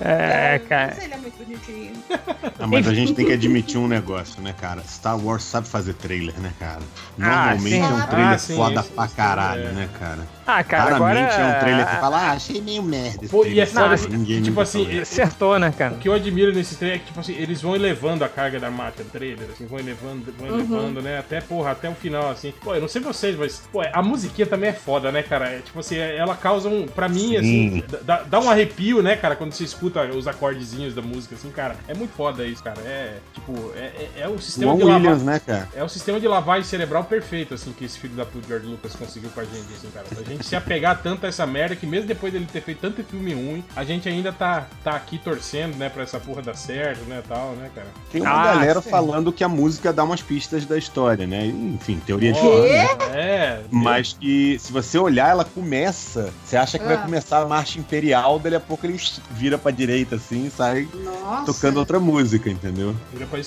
É, 0.00 0.60
cara. 0.68 0.92
Mas 0.96 1.04
ele 1.04 1.14
é 1.14 1.16
muito 1.16 1.38
bonitinho. 1.38 1.92
Ah, 2.58 2.66
mas 2.66 2.88
a 2.88 2.94
gente 2.94 3.12
tem 3.12 3.26
que 3.26 3.32
admitir 3.34 3.76
um 3.78 3.86
negócio, 3.86 4.40
né, 4.40 4.54
cara? 4.58 4.82
Star 4.82 5.18
Wars 5.22 5.42
sabe 5.42 5.68
fazer 5.68 5.92
trailer, 5.94 6.34
né, 6.40 6.50
cara? 6.58 6.80
Ah, 7.20 7.54
Normalmente 7.54 7.70
sim. 7.74 7.80
é 7.82 7.86
um 7.86 8.06
trailer 8.06 8.32
Ah, 8.32 8.38
sim, 8.38 8.56
foda 8.56 8.80
esse- 8.80 8.90
pra 8.90 9.08
caralho, 9.08 9.66
é. 9.68 9.72
né, 9.72 9.88
cara? 9.98 10.18
Ah, 10.46 10.64
cara, 10.64 10.92
Raramente 10.92 11.34
agora. 11.34 11.42
é 11.42 11.56
um 11.56 11.60
trailer 11.60 11.86
que 11.88 11.96
fala, 11.96 12.16
ah, 12.18 12.30
achei 12.32 12.60
meio 12.62 12.82
merda. 12.82 13.24
esse 13.24 13.28
Pô, 13.28 13.44
e 13.44 13.60
é 13.60 13.66
trailer. 13.66 13.98
foda 13.98 14.16
ninguém 14.16 14.42
tipo 14.42 14.60
assim, 14.60 14.84
falou. 14.86 15.02
Acertou, 15.02 15.58
né, 15.58 15.74
cara? 15.76 15.94
O 15.94 15.98
que 15.98 16.08
eu 16.08 16.14
admiro 16.14 16.54
nesse 16.54 16.76
trailer 16.76 16.96
é 16.96 17.00
que, 17.00 17.06
tipo 17.06 17.20
assim, 17.20 17.34
eles 17.34 17.60
vão 17.60 17.74
elevando 17.76 18.24
a 18.24 18.28
carga 18.28 18.58
dramática 18.58 19.04
do 19.04 19.10
trailer, 19.10 19.48
assim, 19.52 19.66
vão 19.66 19.78
elevando, 19.78 20.32
vão 20.38 20.48
elevando, 20.48 21.02
né? 21.02 21.18
Até, 21.18 21.40
porra, 21.42 21.72
até 21.72 21.90
o 21.90 21.94
final, 21.94 22.30
assim. 22.30 22.54
Pô, 22.62 22.74
eu 22.74 22.80
não 22.80 22.88
sei 22.88 23.02
vocês, 23.02 23.36
mas, 23.36 23.62
pô, 23.70 23.82
a 23.92 24.02
musiquinha 24.02 24.46
também 24.46 24.70
é 24.70 24.72
foda, 24.72 25.12
né, 25.12 25.22
cara? 25.22 25.50
É, 25.50 25.58
tipo 25.58 25.78
assim, 25.80 25.96
ela 25.98 26.34
causa 26.36 26.68
um. 26.70 26.86
Pra 26.86 27.08
mim, 27.08 27.30
Sim. 27.30 27.36
assim, 27.38 27.84
dá, 28.02 28.22
dá 28.22 28.40
um 28.40 28.48
arrepio, 28.50 29.02
né, 29.02 29.14
cara, 29.16 29.36
quando 29.36 29.52
você 29.52 29.64
escuta 29.64 29.85
os 30.16 30.26
acordezinhos 30.28 30.94
da 30.94 31.02
música, 31.02 31.34
assim, 31.34 31.50
cara. 31.50 31.76
É 31.88 31.94
muito 31.94 32.12
foda 32.14 32.44
isso, 32.44 32.62
cara. 32.62 32.80
É, 32.80 33.18
tipo, 33.34 33.72
é, 33.76 33.80
é, 33.80 34.10
é 34.22 34.28
o 34.28 34.38
sistema 34.38 34.72
Juan 34.72 34.78
de 34.78 34.84
lavar. 34.84 35.00
Williams, 35.00 35.22
né, 35.22 35.40
cara? 35.44 35.68
É 35.74 35.82
o 35.84 35.88
sistema 35.88 36.20
de 36.20 36.28
lavagem 36.28 36.64
cerebral 36.64 37.04
perfeito, 37.04 37.54
assim, 37.54 37.72
que 37.72 37.84
esse 37.84 37.98
filho 37.98 38.14
da 38.14 38.24
puta 38.24 38.46
George 38.48 38.66
Lucas 38.66 38.94
conseguiu 38.94 39.30
com 39.30 39.40
a 39.40 39.44
gente, 39.44 39.72
assim, 39.76 39.88
cara. 39.92 40.06
A 40.18 40.22
gente 40.22 40.44
se 40.44 40.56
apegar 40.56 41.00
tanto 41.02 41.24
a 41.26 41.28
essa 41.28 41.46
merda 41.46 41.74
que 41.76 41.86
mesmo 41.86 42.06
depois 42.06 42.32
dele 42.32 42.46
ter 42.52 42.60
feito 42.62 42.80
tanto 42.80 43.02
filme 43.04 43.32
ruim, 43.34 43.64
a 43.74 43.84
gente 43.84 44.08
ainda 44.08 44.32
tá, 44.32 44.66
tá 44.82 44.92
aqui 44.92 45.18
torcendo, 45.18 45.76
né, 45.76 45.88
pra 45.88 46.02
essa 46.02 46.18
porra 46.20 46.42
dar 46.42 46.54
certo, 46.54 47.04
né, 47.04 47.22
tal, 47.28 47.52
né, 47.52 47.70
cara. 47.74 47.88
Tem 48.10 48.20
uma 48.22 48.30
Ah, 48.30 48.54
galera 48.54 48.80
sim. 48.80 48.90
falando 48.90 49.32
que 49.32 49.42
a 49.44 49.48
música 49.48 49.92
dá 49.92 50.04
umas 50.04 50.22
pistas 50.22 50.64
da 50.66 50.76
história, 50.78 51.26
né? 51.26 51.46
Enfim, 51.46 52.00
teoria 52.06 52.32
de 52.32 52.40
fã, 52.40 52.62
né? 52.62 52.86
É. 53.14 53.60
Mas 53.70 54.12
que 54.18 54.58
se 54.58 54.72
você 54.72 54.98
olhar, 54.98 55.30
ela 55.30 55.44
começa. 55.44 56.32
Você 56.44 56.56
acha 56.56 56.78
que 56.78 56.84
vai 56.84 56.94
Ah. 56.96 56.98
começar 56.98 57.40
a 57.42 57.46
marcha 57.46 57.78
imperial, 57.78 58.38
dali 58.38 58.56
a 58.56 58.60
pouco 58.60 58.86
ele 58.86 58.98
vira 59.30 59.58
pra 59.58 59.70
direita 59.76 60.16
assim 60.16 60.46
e 60.46 60.50
sai 60.50 60.88
Nossa. 60.94 61.52
tocando 61.52 61.76
outra 61.78 62.00
música, 62.00 62.50
entendeu? 62.50 62.94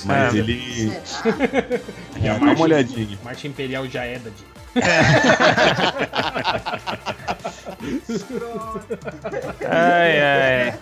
Mas 0.06 0.34
ele. 0.36 0.92
Será? 1.04 1.36
A 2.36 2.38
Dá 2.38 2.52
uma 2.54 2.62
olhadinha. 2.62 3.18
Marcha 3.24 3.48
Imperial 3.48 3.88
já 3.88 4.04
é 4.04 4.20
da 4.20 4.30
de. 4.30 4.60
Ai, 9.68 10.22
ai. 10.22 10.80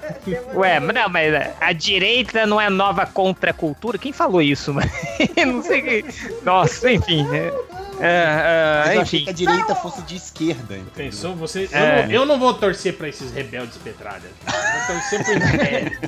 Ué, 0.56 0.80
mas 0.80 0.96
não, 0.96 1.10
mas 1.10 1.54
a 1.62 1.72
direita 1.74 2.46
não 2.46 2.60
é 2.60 2.70
nova 2.70 3.06
contracultura? 3.06 3.98
Quem 3.98 4.12
falou 4.12 4.42
isso, 4.42 4.74
mano? 4.74 4.90
não 5.46 5.64
sei 5.64 5.82
que. 5.82 6.06
Nossa, 6.44 6.92
enfim. 6.92 7.24
né? 7.28 7.52
É, 8.00 8.86
é, 8.92 8.98
eu 8.98 9.02
achei 9.02 9.20
enfim. 9.20 9.24
que 9.26 9.30
a 9.30 9.34
direita 9.34 9.76
fosse 9.76 10.02
de 10.04 10.16
esquerda. 10.16 10.76
entendeu? 10.76 10.92
Pensou? 10.96 11.36
Você. 11.36 11.70
Eu, 11.72 11.78
É. 11.78 12.06
não, 12.06 12.12
eu 12.12 12.26
não 12.26 12.40
vou 12.40 12.54
torcer 12.54 12.96
pra 12.98 13.08
esses 13.10 13.32
rebeldes 13.32 13.78
petralhas. 13.78 14.24
Eu 14.46 14.54
vou 14.54 14.96
torcer 14.96 15.24
pro 15.24 15.34
Império. 15.36 16.00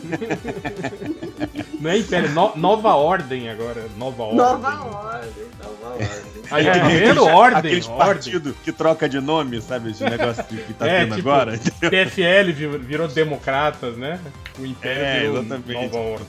Não 1.80 1.90
é 1.92 1.98
Império, 1.98 2.30
no- 2.32 2.56
Nova 2.56 2.94
Ordem 2.96 3.50
agora. 3.50 3.86
Nova 3.98 4.24
Ordem. 4.24 4.38
Nova 4.38 4.68
ordem, 4.84 5.32
nova 5.64 5.94
ordem. 5.94 6.08
Aí, 6.52 6.68
É. 6.68 6.80
vendo? 6.80 7.26
Ordem. 7.26 7.58
Aqueles 7.60 7.88
ordem. 7.88 7.98
partidos 8.06 8.56
que 8.64 8.72
troca 8.72 9.08
de 9.10 9.20
nome, 9.20 9.62
sabe? 9.62 9.92
Esse 9.92 10.04
negócio 10.04 10.44
que, 10.46 10.58
que 10.58 10.74
tá 10.74 10.88
É, 10.88 11.00
tendo 11.02 11.16
tipo, 11.18 11.30
agora. 11.30 11.58
PFL 11.80 12.52
virou, 12.54 12.80
virou 12.80 13.08
Democratas, 13.08 13.98
né? 13.98 14.20
O 14.58 14.66
Império 14.66 15.04
É, 15.04 15.20
virou 15.22 15.42
exatamente. 15.42 15.74
Nova 15.74 15.98
Ordem. 15.98 16.28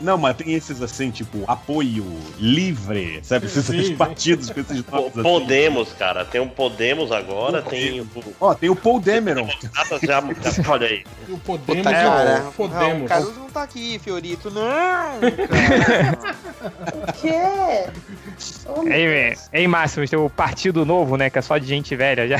Não, 0.00 0.16
mas 0.18 0.36
tem 0.36 0.52
esses 0.54 0.80
assim, 0.82 1.10
tipo, 1.10 1.44
apoio 1.46 2.06
livre, 2.38 3.20
sabe? 3.22 3.46
Esses 3.46 3.64
Sim, 3.66 3.82
sim. 3.84 3.96
partidos 3.96 4.50
com 4.50 4.60
esses 4.60 4.84
nomes 4.86 5.08
assim. 5.12 5.22
Podemos, 5.22 5.92
cara. 5.92 6.24
Tem 6.24 6.40
um 6.40 6.48
Podemos 6.48 7.10
agora, 7.12 7.62
tem 7.62 8.00
o. 8.00 8.06
Ó, 8.40 8.54
tem 8.54 8.70
o 8.70 8.76
Paul. 8.76 9.00
Democratas 9.00 10.00
já, 10.02 10.20
já. 10.20 10.70
Olha 10.70 10.86
aí. 10.86 11.04
O 11.28 11.38
Podemos 11.38 11.76
Puta, 11.82 11.90
e 11.90 11.92
cara. 11.94 12.44
o 12.48 12.52
Podemos. 12.52 12.82
Não, 12.98 13.04
o 13.04 13.08
Caruso 13.08 13.34
não 13.40 13.50
tá 13.50 13.62
aqui, 13.62 13.98
Fiorito. 13.98 14.50
Não, 14.50 14.62
cara. 15.20 16.18
O 16.94 17.12
quê? 17.20 17.90
Oh, 18.66 18.82
meu 18.82 18.92
Ei, 19.52 19.68
Máximo, 19.68 20.08
tem 20.08 20.18
o 20.18 20.30
Partido 20.30 20.86
Novo, 20.86 21.16
né? 21.18 21.28
Que 21.28 21.38
é 21.38 21.42
só 21.42 21.58
de 21.58 21.66
gente 21.66 21.94
velha 21.94 22.26
já. 22.26 22.38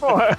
Porra. 0.00 0.38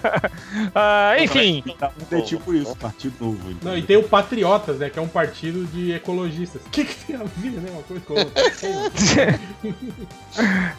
Ah, 0.74 1.16
enfim. 1.20 1.64
É 2.12 2.22
tipo 2.22 2.52
isso, 2.54 2.76
partido 2.78 3.14
novo. 3.20 3.52
então. 3.52 3.72
Não, 3.72 3.78
e 3.78 3.82
tem 3.84 3.98
o 3.98 4.04
Patriotas, 4.04 4.80
né? 4.80 4.90
Que 4.90 4.98
é 4.98 5.02
um 5.02 5.08
partido 5.08 5.66
de 5.68 5.92
ecologistas. 5.94 6.62
O 6.66 6.70
que, 6.72 6.86
que 6.86 6.96
tem 7.06 7.16
a 7.16 7.24
ver, 7.38 7.52
né? 7.52 7.70
Uma 7.72 7.84
coisa 7.84 8.04
com. 8.06 8.16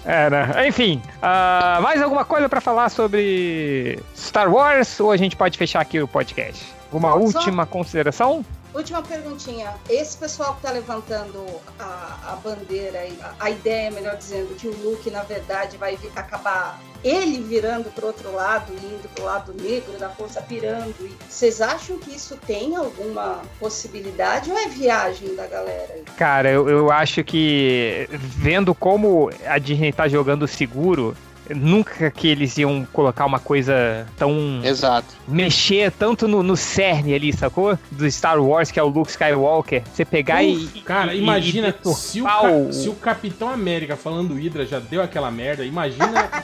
É, 0.05 0.31
né? 0.31 0.69
Enfim, 0.69 1.01
ah, 1.23 1.79
mais 1.83 2.03
alguma 2.03 2.25
coisa 2.25 2.49
pra 2.49 2.61
falar 2.61 2.89
sobre 2.91 3.99
Star 4.17 4.53
Wars 4.53 4.99
ou 5.01 5.11
a 5.11 5.17
gente 5.17 5.37
pode 5.37 5.57
fechar 5.57 5.81
aqui 5.81 6.01
o 6.01 6.09
podcast? 6.09 6.65
Uma 6.93 7.13
Só- 7.13 7.19
última 7.19 7.67
consideração? 7.67 8.45
Última 8.77 9.01
perguntinha. 9.01 9.73
Esse 9.89 10.19
pessoal 10.19 10.55
que 10.55 10.61
tá 10.61 10.71
levantando 10.71 11.47
a, 11.79 12.35
a 12.35 12.37
bandeira, 12.37 12.99
a, 13.41 13.51
ideia, 13.51 13.91
melhor 13.91 14.17
dizendo, 14.17 14.55
que 14.55 14.69
o 14.69 14.77
Luke, 14.83 15.11
na 15.11 15.23
verdade, 15.23 15.79
vai 15.79 15.99
acabar 16.15 16.79
ele 17.03 17.41
virando 17.41 17.91
pro 17.93 18.09
outro 18.09 18.31
lado, 18.35 18.71
indo 18.75 19.09
pro 19.15 19.25
lado 19.25 19.55
negro 19.55 19.97
da 19.99 20.11
força, 20.11 20.43
pirando. 20.43 20.95
Vocês 21.27 21.63
acham 21.63 21.97
que 21.97 22.15
isso 22.15 22.37
tem 22.47 22.77
alguma 22.77 23.41
possibilidade 23.59 24.51
ou 24.51 24.59
é 24.59 24.69
viagem 24.69 25.35
da 25.35 25.47
galera? 25.47 26.03
Cara, 26.19 26.51
eu, 26.51 26.69
eu 26.69 26.93
acho 26.93 27.25
que 27.25 28.07
vendo 28.11 28.75
como 28.75 29.31
a 29.47 29.57
Disney 29.57 29.91
tá 29.91 30.07
jogando 30.07 30.47
seguro, 30.47 31.17
nunca 31.55 32.11
que 32.11 32.29
eles 32.29 32.57
iam 32.59 32.87
colocar 32.93 33.25
uma 33.27 33.39
coisa 33.39 34.07
tão. 34.17 34.61
Exato. 34.65 35.15
mexer 35.29 35.91
tanto 35.93 36.27
no, 36.29 36.43
no 36.43 36.57
cerne 36.57 37.15
ali, 37.15 37.33
sacou? 37.33 37.79
Do 37.91 38.11
Star 38.11 38.41
Wars, 38.43 38.71
que 38.71 38.79
é 38.79 38.83
o 38.83 38.89
Luke 38.89 39.11
Skywalker. 39.11 39.83
Você 39.93 40.05
pegar 40.05 40.43
e. 40.43 40.67
Cara, 40.85 41.15
e- 41.15 41.19
imagina 41.21 41.69
e 41.85 41.95
se, 41.95 42.21
o 42.23 42.27
o- 42.27 42.73
se 42.73 42.89
o 42.89 42.95
Capitão 42.95 43.49
América 43.49 43.97
falando 43.97 44.35
Hydra 44.35 44.67
já 44.67 44.79
deu 44.79 45.03
aquela 45.03 45.31
merda, 45.31 45.65
imagina. 45.65 46.31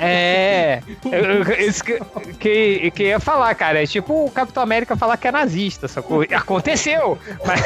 É. 0.00 0.80
Isso 1.58 1.84
que, 1.84 1.98
que, 2.38 2.90
que 2.90 3.02
ia 3.04 3.20
falar, 3.20 3.54
cara. 3.54 3.82
É 3.82 3.86
tipo 3.86 4.24
o 4.24 4.30
Capitão 4.30 4.62
América 4.62 4.96
falar 4.96 5.16
que 5.16 5.28
é 5.28 5.32
nazista, 5.32 5.86
sacou? 5.86 6.22
Aconteceu! 6.34 7.18
Mas, 7.46 7.62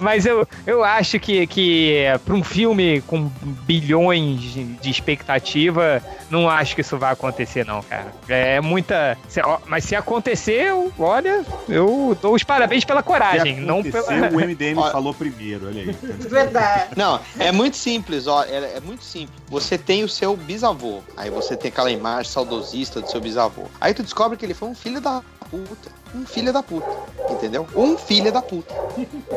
mas 0.00 0.26
eu, 0.26 0.46
eu 0.66 0.82
acho 0.84 1.18
que, 1.18 1.46
que 1.46 1.94
é, 1.94 2.18
pra 2.18 2.34
um 2.34 2.42
filme 2.42 3.00
com 3.02 3.30
bilhões 3.66 4.40
de, 4.40 4.64
de 4.64 4.90
expectativa, 5.00 6.02
não 6.30 6.48
acho 6.48 6.74
que 6.74 6.80
isso 6.82 6.96
vai 6.98 7.12
acontecer, 7.12 7.64
não, 7.64 7.82
cara. 7.82 8.12
É 8.28 8.60
muita. 8.60 9.16
se- 9.28 9.40
ó, 9.40 9.58
Mas 9.66 9.84
se 9.84 9.96
aconteceu, 9.96 10.92
olha, 10.98 11.44
eu 11.68 12.16
dou 12.20 12.34
os 12.34 12.44
parabéns 12.44 12.84
pela 12.84 13.02
coragem, 13.02 13.56
Se 13.56 13.60
não 13.60 13.82
pela. 13.82 14.06
o 14.30 14.40
MDM 14.40 14.76
falou 14.92 15.12
primeiro, 15.14 15.66
olha 15.66 15.82
aí. 15.82 15.96
Verdade. 16.28 16.90
Não, 16.96 17.20
é 17.38 17.50
muito 17.50 17.76
simples, 17.76 18.26
ó. 18.26 18.44
É, 18.44 18.76
é 18.76 18.80
muito 18.80 19.02
simples. 19.04 19.30
Você 19.48 19.76
tem 19.76 20.04
o 20.04 20.08
seu 20.08 20.36
bisavô. 20.36 21.00
Aí 21.16 21.30
você 21.30 21.56
tem 21.56 21.70
aquela 21.70 21.90
imagem 21.90 22.30
saudosista 22.30 23.00
do 23.00 23.10
seu 23.10 23.20
bisavô. 23.20 23.64
Aí 23.80 23.94
tu 23.94 24.02
descobre 24.02 24.36
que 24.36 24.44
ele 24.44 24.54
foi 24.54 24.68
um 24.68 24.74
filho 24.74 25.00
da 25.00 25.22
puta. 25.50 25.90
Um 26.14 26.26
filho 26.26 26.52
da 26.52 26.62
puta. 26.62 26.88
Entendeu? 27.30 27.66
Um 27.76 27.96
filho 27.96 28.32
da 28.32 28.42
puta. 28.42 28.74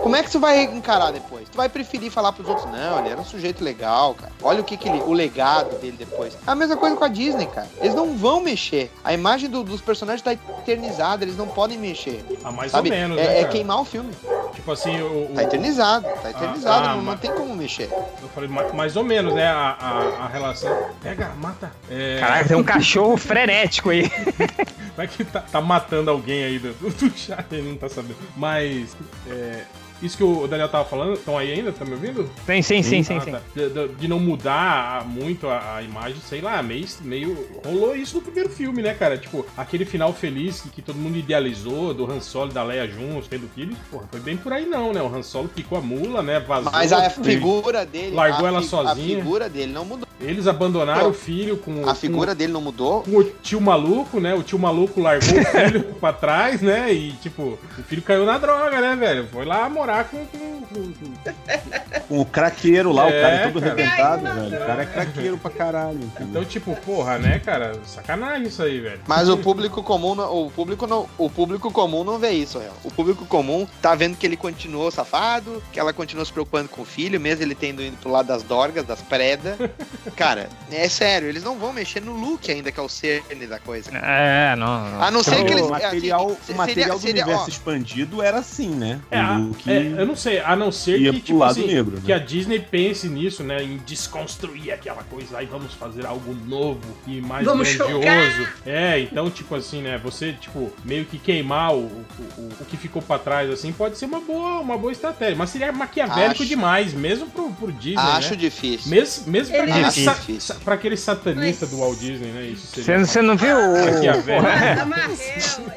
Como 0.01 0.15
é 0.15 0.23
que 0.23 0.31
tu 0.31 0.39
vai 0.39 0.63
encarar 0.63 1.11
depois? 1.11 1.47
Tu 1.47 1.55
vai 1.55 1.69
preferir 1.69 2.09
falar 2.11 2.31
pros 2.31 2.47
outros, 2.49 2.65
não, 2.71 2.99
ele 2.99 3.09
era 3.09 3.21
um 3.21 3.25
sujeito 3.25 3.63
legal, 3.63 4.15
cara. 4.15 4.31
Olha 4.41 4.61
o 4.61 4.63
que, 4.63 4.75
que 4.75 4.89
ele. 4.89 5.01
o 5.05 5.13
legado 5.13 5.77
dele 5.79 5.95
depois. 5.97 6.33
É 6.33 6.37
a 6.51 6.55
mesma 6.55 6.75
coisa 6.75 6.95
com 6.95 7.03
a 7.03 7.07
Disney, 7.07 7.45
cara. 7.45 7.67
Eles 7.79 7.93
não 7.93 8.17
vão 8.17 8.41
mexer. 8.41 8.91
A 9.03 9.13
imagem 9.13 9.49
do- 9.49 9.63
dos 9.63 9.79
personagens 9.81 10.21
tá 10.23 10.33
eternizada, 10.33 11.23
eles 11.23 11.37
não 11.37 11.47
podem 11.47 11.77
mexer. 11.77 12.25
Ah, 12.43 12.51
mais 12.51 12.71
sabe? 12.71 12.89
ou 12.89 12.95
menos, 12.95 13.17
é, 13.19 13.23
né? 13.23 13.41
é 13.41 13.45
queimar 13.45 13.79
o 13.81 13.85
filme. 13.85 14.11
Tipo 14.55 14.71
assim, 14.71 14.99
o. 15.01 15.31
o- 15.31 15.33
Tá 15.35 15.43
eternizado, 15.43 16.07
tá 16.21 16.29
eternizado, 16.31 16.85
ah, 16.85 16.89
não, 16.89 16.97
não 16.97 17.03
mas- 17.03 17.19
tem 17.19 17.31
como 17.33 17.55
mexer. 17.55 17.89
eu 18.21 18.29
falei 18.33 18.49
ma- 18.49 18.73
mais 18.73 18.95
ou 18.95 19.03
menos, 19.03 19.33
né? 19.33 19.45
A, 19.47 19.77
a, 19.79 20.25
a 20.25 20.27
relação. 20.27 20.75
Pega, 21.01 21.29
mata. 21.39 21.71
É, 21.89 22.19
Caraca, 22.19 22.47
tem 22.47 22.57
um 22.57 22.63
cachorro 22.63 23.17
frenético 23.17 23.91
aí. 23.91 24.11
Vai 24.97 25.07
que 25.07 25.23
tá, 25.25 25.39
tá 25.41 25.59
matando 25.59 26.11
alguém 26.11 26.43
aí 26.43 26.59
do, 26.71 26.89
do 26.89 27.17
chat, 27.17 27.45
ele 27.51 27.69
não 27.69 27.77
tá 27.77 27.89
sabendo. 27.89 28.15
Mas. 28.37 28.95
é, 29.29 29.63
isso 30.01 30.17
que 30.17 30.23
o 30.23 30.45
Daniel 30.47 30.67
tava 30.67 30.83
falando, 30.83 31.13
estão 31.13 31.37
aí 31.37 31.53
ainda? 31.53 31.71
Tá 31.71 31.85
me 31.85 31.93
ouvindo? 31.93 32.29
Sim, 32.45 32.61
sim, 32.61 32.83
sim, 32.83 33.03
sim. 33.03 33.17
Ah, 33.17 33.21
sim. 33.21 33.31
tá. 33.31 33.41
de, 33.55 33.69
de- 33.69 33.87
de 33.95 34.07
não 34.09 34.19
mudar 34.19 35.05
muito 35.07 35.47
a, 35.47 35.77
a 35.77 35.81
imagem, 35.81 36.17
sei 36.27 36.41
lá, 36.41 36.61
meio, 36.61 36.85
meio. 37.01 37.47
Rolou 37.65 37.95
isso 37.95 38.17
no 38.17 38.21
primeiro 38.21 38.49
filme, 38.49 38.81
né, 38.81 38.93
cara? 38.93 39.17
Tipo, 39.17 39.45
aquele 39.55 39.85
final 39.85 40.11
feliz 40.11 40.59
que, 40.59 40.69
que 40.69 40.81
todo 40.81 40.97
mundo 40.97 41.17
idealizou, 41.17 41.93
do 41.93 42.09
Han 42.11 42.19
Solo 42.19 42.51
e 42.51 42.53
da 42.53 42.63
Leia 42.63 42.85
juntos, 42.85 43.29
tendo 43.29 43.47
filhos, 43.55 43.77
porra, 43.89 44.05
foi 44.11 44.19
bem 44.19 44.35
por 44.35 44.51
aí 44.51 44.65
não, 44.65 44.91
né? 44.91 45.01
O 45.01 45.07
Han 45.07 45.23
Solo 45.23 45.47
picou 45.47 45.77
a 45.77 45.81
mula, 45.81 46.21
né? 46.21 46.37
Vazou. 46.41 46.69
Mas 46.71 46.91
a 46.91 47.09
figura 47.09 47.85
dele. 47.85 48.13
Largou 48.13 48.45
a 48.45 48.49
ela 48.49 48.61
fi- 48.61 48.67
sozinha. 48.67 49.17
A 49.17 49.21
figura 49.21 49.47
dele 49.49 49.71
não 49.71 49.85
mudou. 49.85 50.05
Eles 50.21 50.47
abandonaram 50.47 51.01
Pô, 51.01 51.09
o 51.09 51.13
filho 51.13 51.57
com. 51.57 51.87
A 51.89 51.93
figura 51.95 52.33
dele 52.33 52.53
não 52.53 52.61
mudou. 52.61 53.01
Com, 53.03 53.11
com 53.11 53.17
o 53.17 53.23
tio 53.23 53.59
maluco, 53.59 54.19
né? 54.21 54.33
O 54.33 54.41
tio 54.43 54.57
maluco 54.57 55.01
largou 55.01 55.37
o 55.39 55.45
filho 55.45 55.83
pra 55.99 56.13
trás, 56.13 56.61
né? 56.61 56.93
E, 56.93 57.11
tipo, 57.13 57.41
o 57.77 57.83
filho 57.83 58.01
caiu 58.01 58.25
na 58.25 58.37
droga, 58.37 58.79
né, 58.79 58.95
velho? 58.95 59.27
Foi 59.31 59.43
lá 59.45 59.67
morar 59.69 60.05
com. 60.05 60.25
com- 60.25 60.53
com- 60.63 60.93
com- 60.93 62.01
Com 62.07 62.19
o 62.21 62.25
craqueiro 62.25 62.91
lá, 62.91 63.09
É, 63.09 63.19
o 63.19 63.21
cara 63.21 63.51
todo 63.51 63.61
cara. 63.61 63.73
arrebentado, 63.73 64.23
velho. 64.49 64.63
O 64.63 64.65
cara 64.65 64.81
é 64.81 64.85
craqueiro 64.85 65.37
pra 65.37 65.51
caralho. 65.51 65.97
entendeu? 65.99 66.27
Então, 66.29 66.45
tipo, 66.45 66.75
porra, 66.77 67.17
né, 67.19 67.39
cara? 67.39 67.73
Sacanagem 67.85 68.47
isso 68.47 68.61
aí, 68.63 68.79
velho. 68.79 69.01
Mas 69.07 69.27
o 69.29 69.37
público 69.37 69.83
comum, 69.83 70.15
não- 70.15 70.45
o 70.45 70.51
público 70.51 70.87
não, 70.87 71.07
o 71.17 71.29
público 71.29 71.69
comum 71.71 72.03
não 72.03 72.17
vê 72.17 72.31
isso, 72.31 72.59
real. 72.59 72.73
O 72.83 72.91
público 72.91 73.25
comum 73.25 73.67
tá 73.81 73.93
vendo 73.93 74.15
que 74.17 74.25
ele 74.25 74.37
continuou 74.37 74.89
safado, 74.89 75.61
que 75.71 75.79
ela 75.79 75.91
continuou 75.93 76.25
se 76.25 76.31
preocupando 76.33 76.69
com 76.69 76.81
o 76.81 76.85
filho, 76.85 77.19
mesmo 77.19 77.43
ele 77.43 77.55
tendo 77.55 77.81
ido 77.81 77.97
pro 77.97 78.09
lado 78.11 78.27
das 78.27 78.41
dorgas, 78.43 78.85
das 78.85 79.01
predas. 79.01 79.57
Cara, 80.15 80.49
é 80.71 80.87
sério, 80.89 81.27
eles 81.27 81.43
não 81.43 81.57
vão 81.57 81.73
mexer 81.73 82.01
no 82.01 82.13
look 82.13 82.49
ainda, 82.51 82.71
que 82.71 82.79
é 82.79 82.83
o 82.83 82.89
cerne 82.89 83.47
da 83.47 83.59
coisa. 83.59 83.89
É, 83.95 84.55
não. 84.55 84.89
não. 84.91 85.01
A 85.03 85.11
não 85.11 85.23
ser 85.23 85.33
Então, 85.35 85.45
que 85.45 85.51
eles. 85.53 85.65
o 85.65 85.69
material, 85.69 86.25
assim, 86.27 86.33
o 86.33 86.45
seria- 86.45 86.55
material 86.57 86.97
do 86.97 87.01
seria- 87.01 87.23
universo 87.23 87.45
ó, 87.45 87.49
expandido 87.49 88.21
era 88.21 88.37
assim, 88.39 88.69
né? 88.69 88.99
É, 89.11 89.21
o 89.21 89.37
Luke 89.47 89.71
é, 89.71 89.77
eu 89.97 90.05
não 90.05 90.15
sei, 90.15 90.39
a 90.39 90.55
não 90.55 90.71
ser 90.71 90.99
ia 90.99 91.11
que, 91.11 91.17
pro 91.19 91.25
tipo 91.27 91.37
lado 91.39 91.51
assim, 91.51 91.67
negro, 91.67 91.95
né? 91.97 92.01
que 92.05 92.13
a 92.13 92.19
Disney 92.19 92.59
pense 92.59 93.07
nisso, 93.07 93.43
né, 93.43 93.63
em 93.63 93.77
desconstruir 93.85 94.71
aquela 94.71 95.03
coisa 95.03 95.37
aí, 95.37 95.45
vamos 95.45 95.73
fazer 95.73 96.05
algo 96.05 96.33
novo 96.45 96.79
e 97.07 97.19
mais 97.21 97.45
Vamos 97.45 97.73
grandioso. 97.75 98.47
É, 98.65 98.99
então, 98.99 99.29
tipo 99.29 99.55
assim, 99.55 99.81
né, 99.81 99.97
você, 100.03 100.33
tipo, 100.33 100.71
meio 100.85 101.05
que 101.05 101.17
queimar 101.17 101.73
o, 101.73 101.77
o, 101.79 102.05
o- 102.37 102.49
o 102.61 102.65
que 102.65 102.77
ficou 102.77 103.01
pra 103.01 103.17
trás, 103.17 103.49
assim, 103.49 103.71
pode 103.71 103.97
ser 103.97 104.05
uma 104.05 104.19
boa, 104.19 104.59
uma 104.59 104.77
boa 104.77 104.91
estratégia, 104.91 105.35
mas 105.35 105.49
seria 105.49 105.71
maquiavélico 105.71 106.33
Acho- 106.41 106.45
demais, 106.45 106.93
mesmo 106.93 107.27
pro, 107.27 107.51
pro 107.51 107.71
Disney, 107.71 107.97
acho 107.97 108.31
né? 108.31 108.35
difícil. 108.35 108.89
Mesmo, 108.91 109.31
mesmo 109.31 109.55
pra 109.55 109.63
Acho 109.63 109.73
sa 109.93 110.55
pra 110.63 110.75
aquele 110.75 110.97
satanista 110.97 111.65
Mas- 111.65 111.69
do 111.71 111.79
Walt 111.79 111.97
Disney, 111.99 112.31
né? 112.31 112.43
Isso 112.47 112.67
Você, 112.67 112.83
seria. 112.83 113.05
você 113.05 113.21
não 113.21 113.37
viu 113.37 113.55
o. 113.57 113.85
Maquiavélico. 113.93 114.47
Amarrel, 114.81 115.11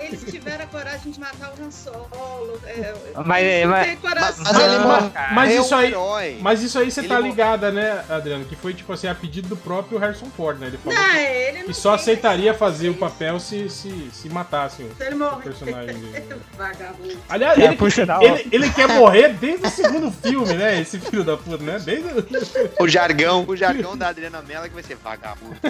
eles 0.01 0.25
tiveram 0.31 0.56
a 0.56 0.56
coragem 0.77 1.11
de 1.13 1.19
matar 1.21 1.53
o 1.59 1.65
Han 1.65 1.71
Solo. 1.71 2.61
É, 2.67 2.95
Mas- 3.25 3.67
mas- 3.67 3.99
coração. 4.01 4.45
mas 4.45 4.59
ele 4.59 4.79
Mas, 4.79 5.13
mas 5.33 5.51
é 5.51 5.57
isso 5.59 5.75
um 5.75 5.79
aí. 5.79 5.87
herói. 5.89 6.39
Mas 6.41 6.63
isso 6.63 6.79
aí 6.79 6.91
você 6.91 7.01
Ele 7.01 7.09
tá 7.09 7.21
mo- 7.21 7.27
ligada, 7.27 7.71
né, 7.71 8.05
Adriano? 8.11 8.45
Que 8.45 8.55
foi, 8.57 8.75
tipo 8.75 8.93
assim, 8.93 9.07
a 9.09 9.15
pedido 9.15 9.49
do 9.49 9.57
próprio 9.57 9.99
Harrison 9.99 10.27
Ford, 10.37 10.59
né? 10.59 10.67
Ele 10.67 10.77
falou 10.79 10.99
Não, 10.99 11.11
que, 11.11 11.17
ele 11.19 11.59
não 11.61 11.67
que 11.67 11.75
só 11.75 11.95
aceitaria 11.95 12.53
fazer 12.53 12.91
o 12.91 12.95
papel 12.95 13.41
se, 13.41 13.69
se, 13.71 14.11
se 14.13 14.29
matassem 14.29 14.87
o 14.87 14.95
Se 14.97 15.05
ele 15.05 15.15
morrer. 15.15 15.43
personagem 15.45 15.95
dele. 15.99 16.25
Vagabundo. 16.57 17.19
Aliás, 17.29 17.59
É, 17.59 17.63
ele, 17.65 17.77
ele, 18.27 18.49
ele 18.53 18.71
quer 18.73 18.89
morrer 18.89 19.29
desde 19.35 19.67
o 19.67 19.71
segundo 19.71 20.11
filme, 20.11 20.55
né? 20.55 20.81
Esse 20.81 20.99
filho 20.99 21.25
da 21.25 21.37
puta, 21.37 21.63
né? 21.63 21.79
Desde 21.83 22.07
o... 22.09 22.85
O 22.85 22.89
jargão, 22.89 23.45
o 23.49 23.57
jargão 23.57 23.97
da 23.97 24.09
Adriana 24.09 24.43
Mello 24.43 24.67
é 24.67 24.69
que 24.69 24.75
vai 24.75 24.83
ser 24.83 24.97
vagabundo. 24.97 25.57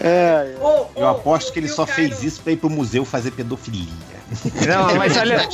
É, 0.00 0.56
Ô, 0.60 0.86
Eu 0.96 1.06
aposto 1.08 1.52
que 1.52 1.58
ele 1.60 1.66
o 1.70 1.71
só 1.74 1.84
Kylo- 1.86 1.96
fez 1.96 2.22
isso 2.22 2.40
pra 2.42 2.52
ir 2.52 2.56
pro 2.56 2.70
museu 2.70 3.04
fazer 3.04 3.30
pedofilia. 3.32 3.86
Não, 4.66 4.94
mas 4.96 5.16
olha. 5.18 5.46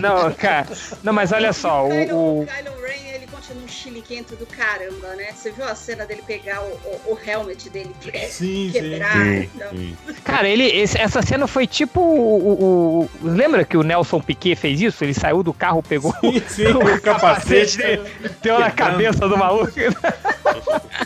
Não, 0.00 0.32
cara. 0.32 0.66
Não, 1.02 1.12
mas 1.12 1.32
olha 1.32 1.52
só, 1.52 1.86
o, 1.86 1.90
Kylo, 1.90 2.16
o. 2.16 2.42
o 2.42 2.46
Kylo 2.46 2.76
Ren, 2.82 3.21
ele 3.42 3.54
continua 3.54 3.64
um 3.64 3.68
chiliquento 3.68 4.36
do 4.36 4.46
caramba, 4.46 5.14
né? 5.16 5.32
Você 5.34 5.50
viu 5.50 5.64
a 5.64 5.74
cena 5.74 6.06
dele 6.06 6.22
pegar 6.26 6.62
o, 6.62 6.66
o, 7.08 7.12
o 7.14 7.18
helmet 7.26 7.68
dele 7.70 7.90
Sim, 8.30 8.70
sim. 8.70 8.72
quebrar? 8.72 9.12
Sim, 9.12 9.50
então. 9.54 9.70
sim. 9.70 9.96
Cara, 10.24 10.48
ele, 10.48 10.64
esse- 10.64 10.98
essa 10.98 11.20
cena 11.22 11.46
foi 11.46 11.66
tipo 11.66 12.00
o, 12.00 12.38
o- 12.38 13.00
o- 13.04 13.10
Lembra 13.22 13.64
que 13.64 13.76
o 13.76 13.82
Nelson 13.82 14.20
Piquet 14.20 14.54
fez 14.54 14.80
isso? 14.80 15.02
Ele 15.04 15.14
saiu 15.14 15.42
do 15.42 15.52
carro, 15.52 15.82
pegou 15.82 16.12
Sim, 16.20 16.42
sim, 16.48 16.66
o 16.72 17.00
capacete. 17.00 17.78
dele, 17.78 18.02
deu 18.42 18.58
na 18.60 18.70
cabeça 18.70 19.28
do 19.28 19.36
maluco. 19.36 19.72
Então, 19.78 20.00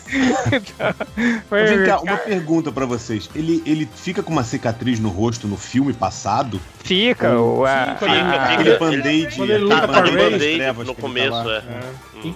foi- 1.49 1.61
Mas 1.61 1.71
vem 1.71 1.85
cá, 1.87 2.01
uma 2.01 2.17
pergunta 2.19 2.71
pra 2.71 2.85
vocês. 2.87 3.29
Ele, 3.35 3.63
ele 3.67 3.89
fica 3.97 4.23
com 4.23 4.33
uma 4.33 4.45
cicatriz 4.45 5.01
no 5.01 5.09
rosto 5.09 5.47
no 5.49 5.57
filme 5.57 5.93
passado? 5.93 6.61
Fica, 6.85 7.39
o, 7.41 7.65
a, 7.65 7.97
ele- 8.03 8.11
a- 8.13 8.45
Aquele 8.55 8.69
ele- 8.71 8.79
band-aid. 8.79 9.37
quando 9.37 9.51
ele 9.51 9.65
luta 9.65 9.77
aquele 9.77 9.93
com 9.93 9.99
a 9.99 10.31
band-aid 10.31 10.85
no 10.85 10.95
que 10.95 11.01
começo, 11.01 11.51
é. 11.51 11.63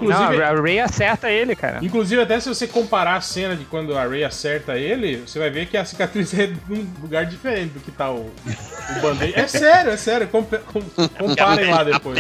É. 0.00 0.04
Não, 0.06 0.22
Inclusive, 0.24 0.42
a 0.42 0.54
Ray 0.54 0.80
acerta 0.80 1.30
ele, 1.30 1.54
cara. 1.56 1.78
Inclusive, 1.82 2.22
até 2.22 2.40
se 2.40 2.48
você 2.48 2.66
comparar 2.66 3.16
a 3.16 3.20
cena 3.20 3.54
de 3.56 3.64
quando 3.64 3.96
a 3.96 4.04
Ray 4.06 4.24
acerta 4.24 4.76
ele, 4.76 5.18
você 5.26 5.38
vai 5.38 5.50
ver 5.50 5.66
que 5.66 5.76
a 5.76 5.84
cicatriz 5.84 6.32
é 6.38 6.52
num 6.68 6.86
lugar 7.02 7.26
diferente 7.26 7.74
do 7.74 7.80
que 7.80 7.90
tá 7.90 8.10
o, 8.10 8.20
o 8.96 9.00
band-aid. 9.02 9.38
É 9.38 9.46
sério, 9.46 9.90
é 9.92 9.96
sério. 9.96 10.28
compa- 10.28 10.58
com- 10.58 10.80
comparem 11.18 11.70
lá 11.70 11.84
depois. 11.84 12.18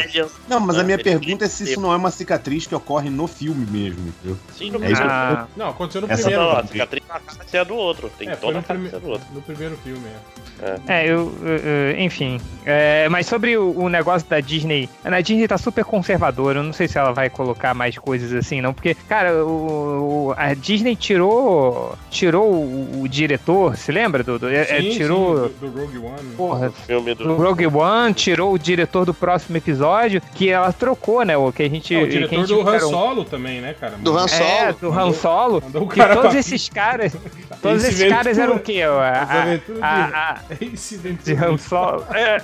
Não, 0.48 0.60
mas 0.60 0.76
a 0.78 0.82
minha 0.84 0.96
Ele- 0.96 1.02
pergunta 1.04 1.44
é 1.44 1.48
se 1.48 1.64
isso 1.64 1.80
não 1.80 1.92
é 1.92 1.96
uma 1.96 2.10
cicatriz 2.10 2.66
que 2.66 2.74
ocorre 2.74 3.08
no 3.10 3.26
filme 3.26 3.66
mesmo, 3.66 4.08
entendeu? 4.08 4.38
Sim, 4.56 4.70
no 4.70 4.84
É 4.84 4.92
isso 4.92 5.02
eu- 5.02 5.08
Ah, 5.10 5.46
Não, 5.56 5.68
aconteceu 5.70 6.00
no 6.02 6.10
Essa 6.10 6.22
primeiro. 6.24 6.50
Não, 6.52 6.58
a 6.58 6.66
cicatriz 6.66 7.02
na 7.08 7.14
cara 7.20 7.34
é 7.52 7.58
a 7.58 7.64
do 7.64 7.74
outro. 7.74 8.10
Tem 8.18 8.28
É, 8.28 8.36
toda 8.36 8.52
no, 8.54 8.58
a 8.58 8.62
cara 8.62 8.78
prime... 8.78 9.00
do 9.00 9.08
outro. 9.08 9.26
no 9.32 9.42
primeiro 9.42 9.76
filme, 9.82 10.06
é. 10.08 10.40
É, 10.86 11.06
eu, 11.06 11.32
eu- 11.42 11.56
eu- 11.56 11.98
enfim. 12.00 12.38
É, 12.66 13.08
mas 13.08 13.26
sobre 13.26 13.56
o, 13.56 13.70
o 13.78 13.88
negócio 13.88 14.28
da 14.28 14.40
Disney, 14.40 14.90
a 15.02 15.20
Disney 15.22 15.48
tá 15.48 15.56
super 15.56 15.84
conservadora. 15.84 16.58
Eu 16.58 16.62
não 16.62 16.72
sei 16.72 16.86
se 16.86 16.98
ela 16.98 17.12
vai 17.12 17.30
colocar 17.30 17.59
mais 17.74 17.96
coisas 17.98 18.32
assim, 18.32 18.60
não. 18.60 18.72
Porque, 18.74 18.94
cara, 19.08 19.44
o, 19.44 20.28
o- 20.28 20.34
a 20.36 20.54
Disney 20.54 20.96
tirou 20.96 21.96
tirou 22.10 22.52
o, 22.52 23.02
o 23.02 23.08
diretor, 23.08 23.76
se 23.76 23.92
lembra? 23.92 24.22
Do, 24.22 24.38
do- 24.38 24.48
é, 24.48 24.62
é, 24.62 24.80
Sim, 24.80 24.90
tirou. 24.90 25.48
sim, 25.48 25.54
do, 25.60 25.70
do 25.70 25.80
Rogue 25.80 25.98
One. 25.98 26.30
Porra, 26.36 26.68
O 26.68 26.72
filme 26.72 27.14
do. 27.14 27.24
do 27.24 27.34
Rogue 27.36 27.66
One, 27.66 28.14
tirou 28.14 28.52
o 28.54 28.58
diretor 28.58 29.04
do 29.04 29.14
próximo 29.14 29.56
episódio, 29.56 30.20
que 30.34 30.48
ela 30.50 30.72
trocou, 30.72 31.24
né? 31.24 31.36
O 31.36 31.52
que 31.52 31.62
a 31.62 31.68
gente. 31.68 31.94
É, 31.94 31.98
o 31.98 32.00
que 32.02 32.06
a 32.08 32.10
diretor 32.12 32.36
gente 32.36 32.48
do 32.48 32.68
Han 32.68 32.74
era 32.74 32.86
um- 32.86 32.90
Solo 32.90 33.24
também, 33.24 33.60
né, 33.60 33.74
cara? 33.78 33.96
Do 33.98 34.16
Han 34.16 34.24
É, 34.24 34.28
Solo. 34.72 34.76
do 34.80 34.98
Han 34.98 35.12
Solo. 35.12 35.60
Mandou 35.64 35.82
o 35.84 35.88
Que 35.88 35.96
cara 35.96 36.14
todos 36.16 36.30
pra- 36.30 36.40
esses 36.40 36.68
caras. 36.68 37.12
Todos 37.60 37.84
esses 37.84 38.08
caras 38.08 38.38
eram 38.38 38.56
o 38.56 38.58
quê? 38.58 38.80
A, 38.82 39.58
a, 39.82 40.30
a, 40.32 40.38
de 40.54 41.34
Han 41.36 41.58
Solo. 41.58 42.04
É. 42.14 42.38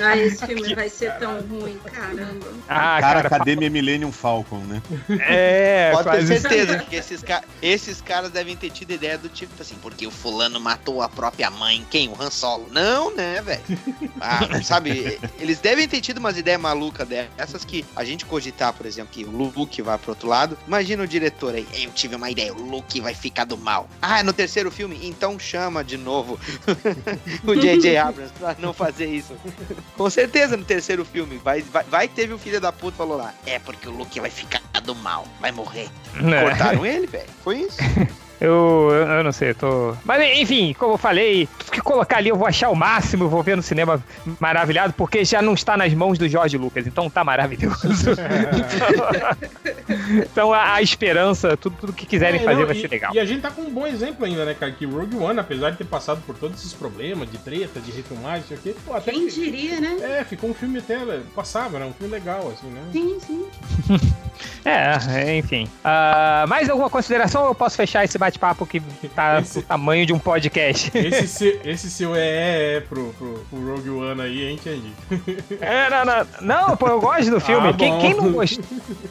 Ah, 0.00 0.16
esse 0.16 0.46
filme 0.46 0.74
vai 0.74 0.88
ser 0.88 1.12
tão 1.18 1.40
ruim, 1.40 1.76
caramba. 1.92 2.46
Ah, 2.68 2.98
cara, 3.00 3.22
cara, 3.22 3.26
Academia 3.26 3.68
Millennium 3.70 4.12
Falcon, 4.12 4.27
né? 4.66 4.82
é. 5.26 5.90
Pode 5.92 6.10
ter 6.10 6.22
isso. 6.22 6.42
certeza 6.42 6.78
que 6.78 6.96
esses, 6.96 7.22
ca- 7.22 7.42
esses 7.62 8.00
caras 8.00 8.30
devem 8.30 8.56
ter 8.56 8.70
tido 8.70 8.92
ideia 8.92 9.16
do 9.18 9.28
tipo 9.28 9.60
assim, 9.60 9.76
porque 9.80 10.06
o 10.06 10.10
fulano 10.10 10.60
matou 10.60 11.02
a 11.02 11.08
própria 11.08 11.50
mãe. 11.50 11.86
Quem? 11.90 12.08
O 12.08 12.16
Han 12.20 12.30
Solo? 12.30 12.66
Não, 12.70 13.14
né, 13.14 13.40
velho? 13.42 13.62
Ah, 14.20 14.62
sabe, 14.64 15.18
eles 15.38 15.60
devem 15.60 15.86
ter 15.86 16.00
tido 16.00 16.18
umas 16.18 16.36
ideias 16.36 16.60
malucas 16.60 17.06
dessas 17.06 17.64
que 17.64 17.84
a 17.94 18.04
gente 18.04 18.26
cogitar, 18.26 18.72
por 18.72 18.84
exemplo, 18.84 19.10
que 19.12 19.24
o 19.24 19.30
Luke 19.30 19.80
vai 19.80 19.96
pro 19.96 20.10
outro 20.10 20.28
lado. 20.28 20.58
Imagina 20.66 21.04
o 21.04 21.06
diretor 21.06 21.54
aí, 21.54 21.66
eu 21.72 21.90
tive 21.92 22.16
uma 22.16 22.28
ideia, 22.28 22.52
o 22.52 22.60
Luke 22.60 23.00
vai 23.00 23.14
ficar 23.14 23.44
do 23.44 23.56
mal. 23.56 23.88
Ah, 24.02 24.18
é 24.18 24.22
no 24.24 24.32
terceiro 24.32 24.70
filme? 24.72 24.98
Então 25.04 25.38
chama 25.38 25.84
de 25.84 25.96
novo 25.96 26.38
o 27.46 27.54
J.J. 27.54 27.96
Abrams 27.96 28.32
pra 28.38 28.56
não 28.58 28.72
fazer 28.72 29.06
isso. 29.06 29.34
Com 29.96 30.10
certeza 30.10 30.56
no 30.56 30.64
terceiro 30.64 31.04
filme. 31.04 31.38
Vai, 31.38 31.62
vai, 31.62 31.84
vai 31.84 32.08
que 32.08 32.14
teve 32.14 32.32
o 32.32 32.38
filho 32.38 32.60
da 32.60 32.72
puta 32.72 32.92
que 32.92 32.98
falou 32.98 33.16
lá. 33.16 33.32
É 33.46 33.58
porque 33.60 33.88
o 33.88 33.92
Luke 33.92 34.17
vai 34.20 34.30
ficar 34.30 34.60
do 34.82 34.94
mal, 34.94 35.26
vai 35.40 35.52
morrer. 35.52 35.88
Né? 36.14 36.42
Cortaram 36.42 36.86
ele, 36.86 37.06
velho. 37.06 37.28
Foi 37.42 37.58
isso. 37.58 37.78
Eu, 38.40 38.88
eu, 38.92 39.06
eu 39.08 39.24
não 39.24 39.32
sei, 39.32 39.50
eu 39.50 39.54
tô. 39.54 39.94
Mas 40.04 40.22
enfim, 40.40 40.72
como 40.78 40.94
eu 40.94 40.98
falei, 40.98 41.48
tudo 41.58 41.72
que 41.72 41.80
colocar 41.80 42.18
ali 42.18 42.28
eu 42.28 42.36
vou 42.36 42.46
achar 42.46 42.68
o 42.70 42.76
máximo, 42.76 43.24
eu 43.24 43.28
vou 43.28 43.42
ver 43.42 43.56
no 43.56 43.62
cinema 43.62 44.02
maravilhado, 44.38 44.92
porque 44.92 45.24
já 45.24 45.42
não 45.42 45.54
está 45.54 45.76
nas 45.76 45.92
mãos 45.92 46.18
do 46.18 46.28
Jorge 46.28 46.56
Lucas, 46.56 46.86
então 46.86 47.10
tá 47.10 47.24
maravilhoso. 47.24 47.88
então, 47.90 48.14
então 50.22 50.52
a, 50.52 50.74
a 50.74 50.82
esperança, 50.82 51.56
tudo, 51.56 51.76
tudo 51.80 51.92
que 51.92 52.06
quiserem 52.06 52.40
É, 52.40 52.44
fazer 52.44 52.60
não, 52.60 52.66
vai 52.66 52.76
e, 52.76 52.80
ser 52.80 52.88
legal. 52.90 53.12
E 53.14 53.18
a 53.20 53.24
gente 53.24 53.40
tá 53.40 53.50
com 53.50 53.62
um 53.62 53.70
bom 53.70 53.86
exemplo 53.86 54.24
ainda, 54.24 54.44
né, 54.44 54.54
cara? 54.54 54.72
Que 54.72 54.86
Rogue 54.86 55.16
One, 55.16 55.38
apesar 55.40 55.70
de 55.70 55.78
ter 55.78 55.84
passado 55.86 56.22
por 56.26 56.36
todos 56.36 56.58
esses 56.60 56.72
problemas 56.72 57.30
de 57.30 57.38
treta, 57.38 57.80
de 57.80 57.90
refilmagem, 57.90 58.44
isso 58.44 58.54
aqui, 58.54 58.74
pô, 58.86 58.94
até 58.94 59.10
Quem 59.10 59.26
que- 59.26 59.34
diria, 59.34 59.80
né? 59.80 59.96
É, 60.20 60.24
ficou 60.24 60.50
um 60.50 60.54
filme 60.54 60.78
até 60.78 60.98
passável, 61.34 61.78
né? 61.78 61.86
Um 61.86 61.92
filme 61.92 62.12
legal, 62.12 62.52
assim, 62.56 62.68
né? 62.68 62.82
Sim, 62.92 63.18
sim. 63.20 63.46
É, 64.64 65.36
enfim. 65.38 65.64
Uh, 65.84 66.46
mais 66.46 66.68
alguma 66.68 66.90
consideração 66.90 67.42
ou 67.42 67.48
eu 67.48 67.54
posso 67.54 67.76
fechar 67.76 68.04
esse 68.04 68.18
bate-papo 68.28 68.66
que 68.66 68.80
tá 69.14 69.40
esse, 69.40 69.60
do 69.60 69.66
tamanho 69.66 70.04
de 70.04 70.12
um 70.12 70.18
podcast? 70.18 70.90
Esse 70.98 71.28
seu, 71.28 71.60
esse 71.64 71.90
seu 71.90 72.14
é, 72.14 72.20
é, 72.20 72.76
é 72.76 72.80
pro, 72.80 73.12
pro, 73.14 73.46
pro 73.50 73.74
Rogue 73.74 73.90
One 73.90 74.20
aí, 74.20 74.44
hein, 74.44 74.60
Kendi? 74.62 74.92
É, 75.60 75.88
não, 75.88 76.04
não, 76.04 76.26
não, 76.40 76.76
pô, 76.76 76.88
eu 76.88 77.00
gosto 77.00 77.30
do 77.30 77.40
filme. 77.40 77.68
Ah, 77.68 77.72
quem, 77.72 77.98
quem, 77.98 78.14
não 78.14 78.32
gostou, 78.32 78.64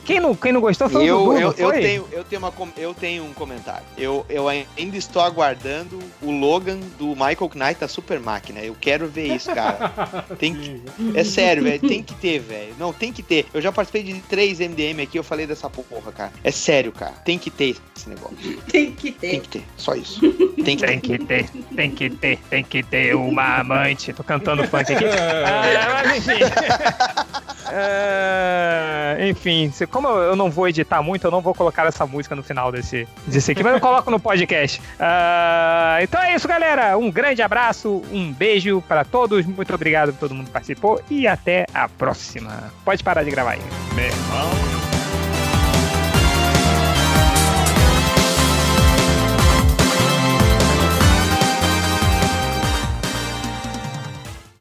quem, 0.06 0.20
não, 0.20 0.36
quem 0.36 0.52
não 0.52 0.62
gostou 0.62 0.90
foi 0.90 1.06
eu, 1.06 1.22
o 1.22 1.26
Dudu, 1.26 1.40
eu, 1.40 1.54
eu, 1.58 1.72
tenho, 1.72 2.08
eu, 2.12 2.24
tenho 2.24 2.42
uma, 2.42 2.54
eu 2.78 2.94
tenho 2.94 3.26
um 3.26 3.34
comentário. 3.34 3.84
Eu, 3.98 4.26
eu 4.30 4.48
ainda 4.48 4.98
estou 4.98 5.22
aguardando 5.22 6.00
o 6.22 6.32
Logan 6.32 6.80
do 7.00 7.08
Michael 7.10 7.52
Knight 7.56 7.80
da 7.80 7.88
Super 7.88 8.20
Máquina. 8.20 8.60
Eu 8.60 8.76
quero 8.80 9.08
ver 9.08 9.36
isso, 9.36 9.54
cara. 9.54 9.94
Tem 10.38 10.54
que, 10.54 10.82
é 11.16 11.24
sério, 11.24 11.64
velho. 11.64 11.80
Tem 11.80 12.04
que 12.04 12.14
ter, 12.16 12.40
velho. 12.40 12.76
Não, 12.78 12.94
tem 12.94 13.12
que 13.12 13.24
ter. 13.24 13.46
Eu 13.54 13.62
já 13.62 13.72
participei 13.72 14.04
de 14.04 14.20
três 14.22 14.60
MDM 14.60 15.02
aqui, 15.02 15.18
eu 15.18 15.24
falei 15.24 15.48
dessa 15.48 15.70
porra, 15.70 16.12
cara. 16.12 16.32
É 16.44 16.52
sério, 16.52 16.92
cara. 16.92 17.14
Tem 17.26 17.38
que 17.38 17.50
ter 17.50 17.76
esse 17.96 18.10
negócio. 18.10 18.38
Tem 18.68 18.92
que 18.92 19.07
ter. 19.12 19.30
Tem 19.30 19.40
que 19.40 19.50
ter. 19.50 19.64
Só 19.78 19.94
isso. 19.96 20.20
Tem 20.64 20.76
que, 20.76 20.86
tem 20.86 21.00
ter. 21.00 21.18
que 21.18 21.26
ter. 21.26 21.50
Tem 21.76 21.92
que 21.92 22.10
ter. 22.10 22.40
Tem 22.50 22.64
que 22.64 22.84
ter 22.84 23.16
uma 23.16 23.60
amante. 23.60 24.12
Tô 24.12 24.24
cantando 24.24 24.68
funk 24.68 24.92
aqui. 24.92 25.06
ah, 25.08 26.04
mas 26.04 26.28
enfim. 26.28 26.44
Uh, 27.68 29.30
enfim, 29.30 29.74
como 29.92 30.08
eu 30.08 30.36
não 30.36 30.50
vou 30.50 30.68
editar 30.68 31.02
muito, 31.02 31.26
eu 31.26 31.32
não 31.32 31.42
vou 31.42 31.54
colocar 31.54 31.86
essa 31.86 32.06
música 32.06 32.36
no 32.36 32.44
final 32.44 32.72
desse, 32.72 33.08
desse 33.26 33.52
aqui, 33.52 33.64
mas 33.64 33.74
eu 33.74 33.80
coloco 33.80 34.10
no 34.10 34.20
podcast. 34.20 34.80
Uh, 34.80 36.02
então 36.02 36.22
é 36.22 36.36
isso, 36.36 36.48
galera. 36.48 36.98
Um 36.98 37.12
grande 37.12 37.42
abraço, 37.42 38.02
um 38.12 38.32
beijo 38.32 38.82
para 38.88 39.04
todos. 39.04 39.46
Muito 39.46 39.74
obrigado 39.74 40.14
por 40.14 40.20
todo 40.20 40.36
mundo 40.36 40.48
que 40.48 40.52
participou 40.52 41.02
e 41.10 41.28
até 41.28 41.66
a 41.74 41.88
próxima. 41.88 42.72
Pode 42.84 43.04
parar 43.04 43.24
de 43.24 43.32
gravar 43.32 43.52
aí. 43.52 43.62
Meu 43.94 44.06
irmão. 44.06 44.77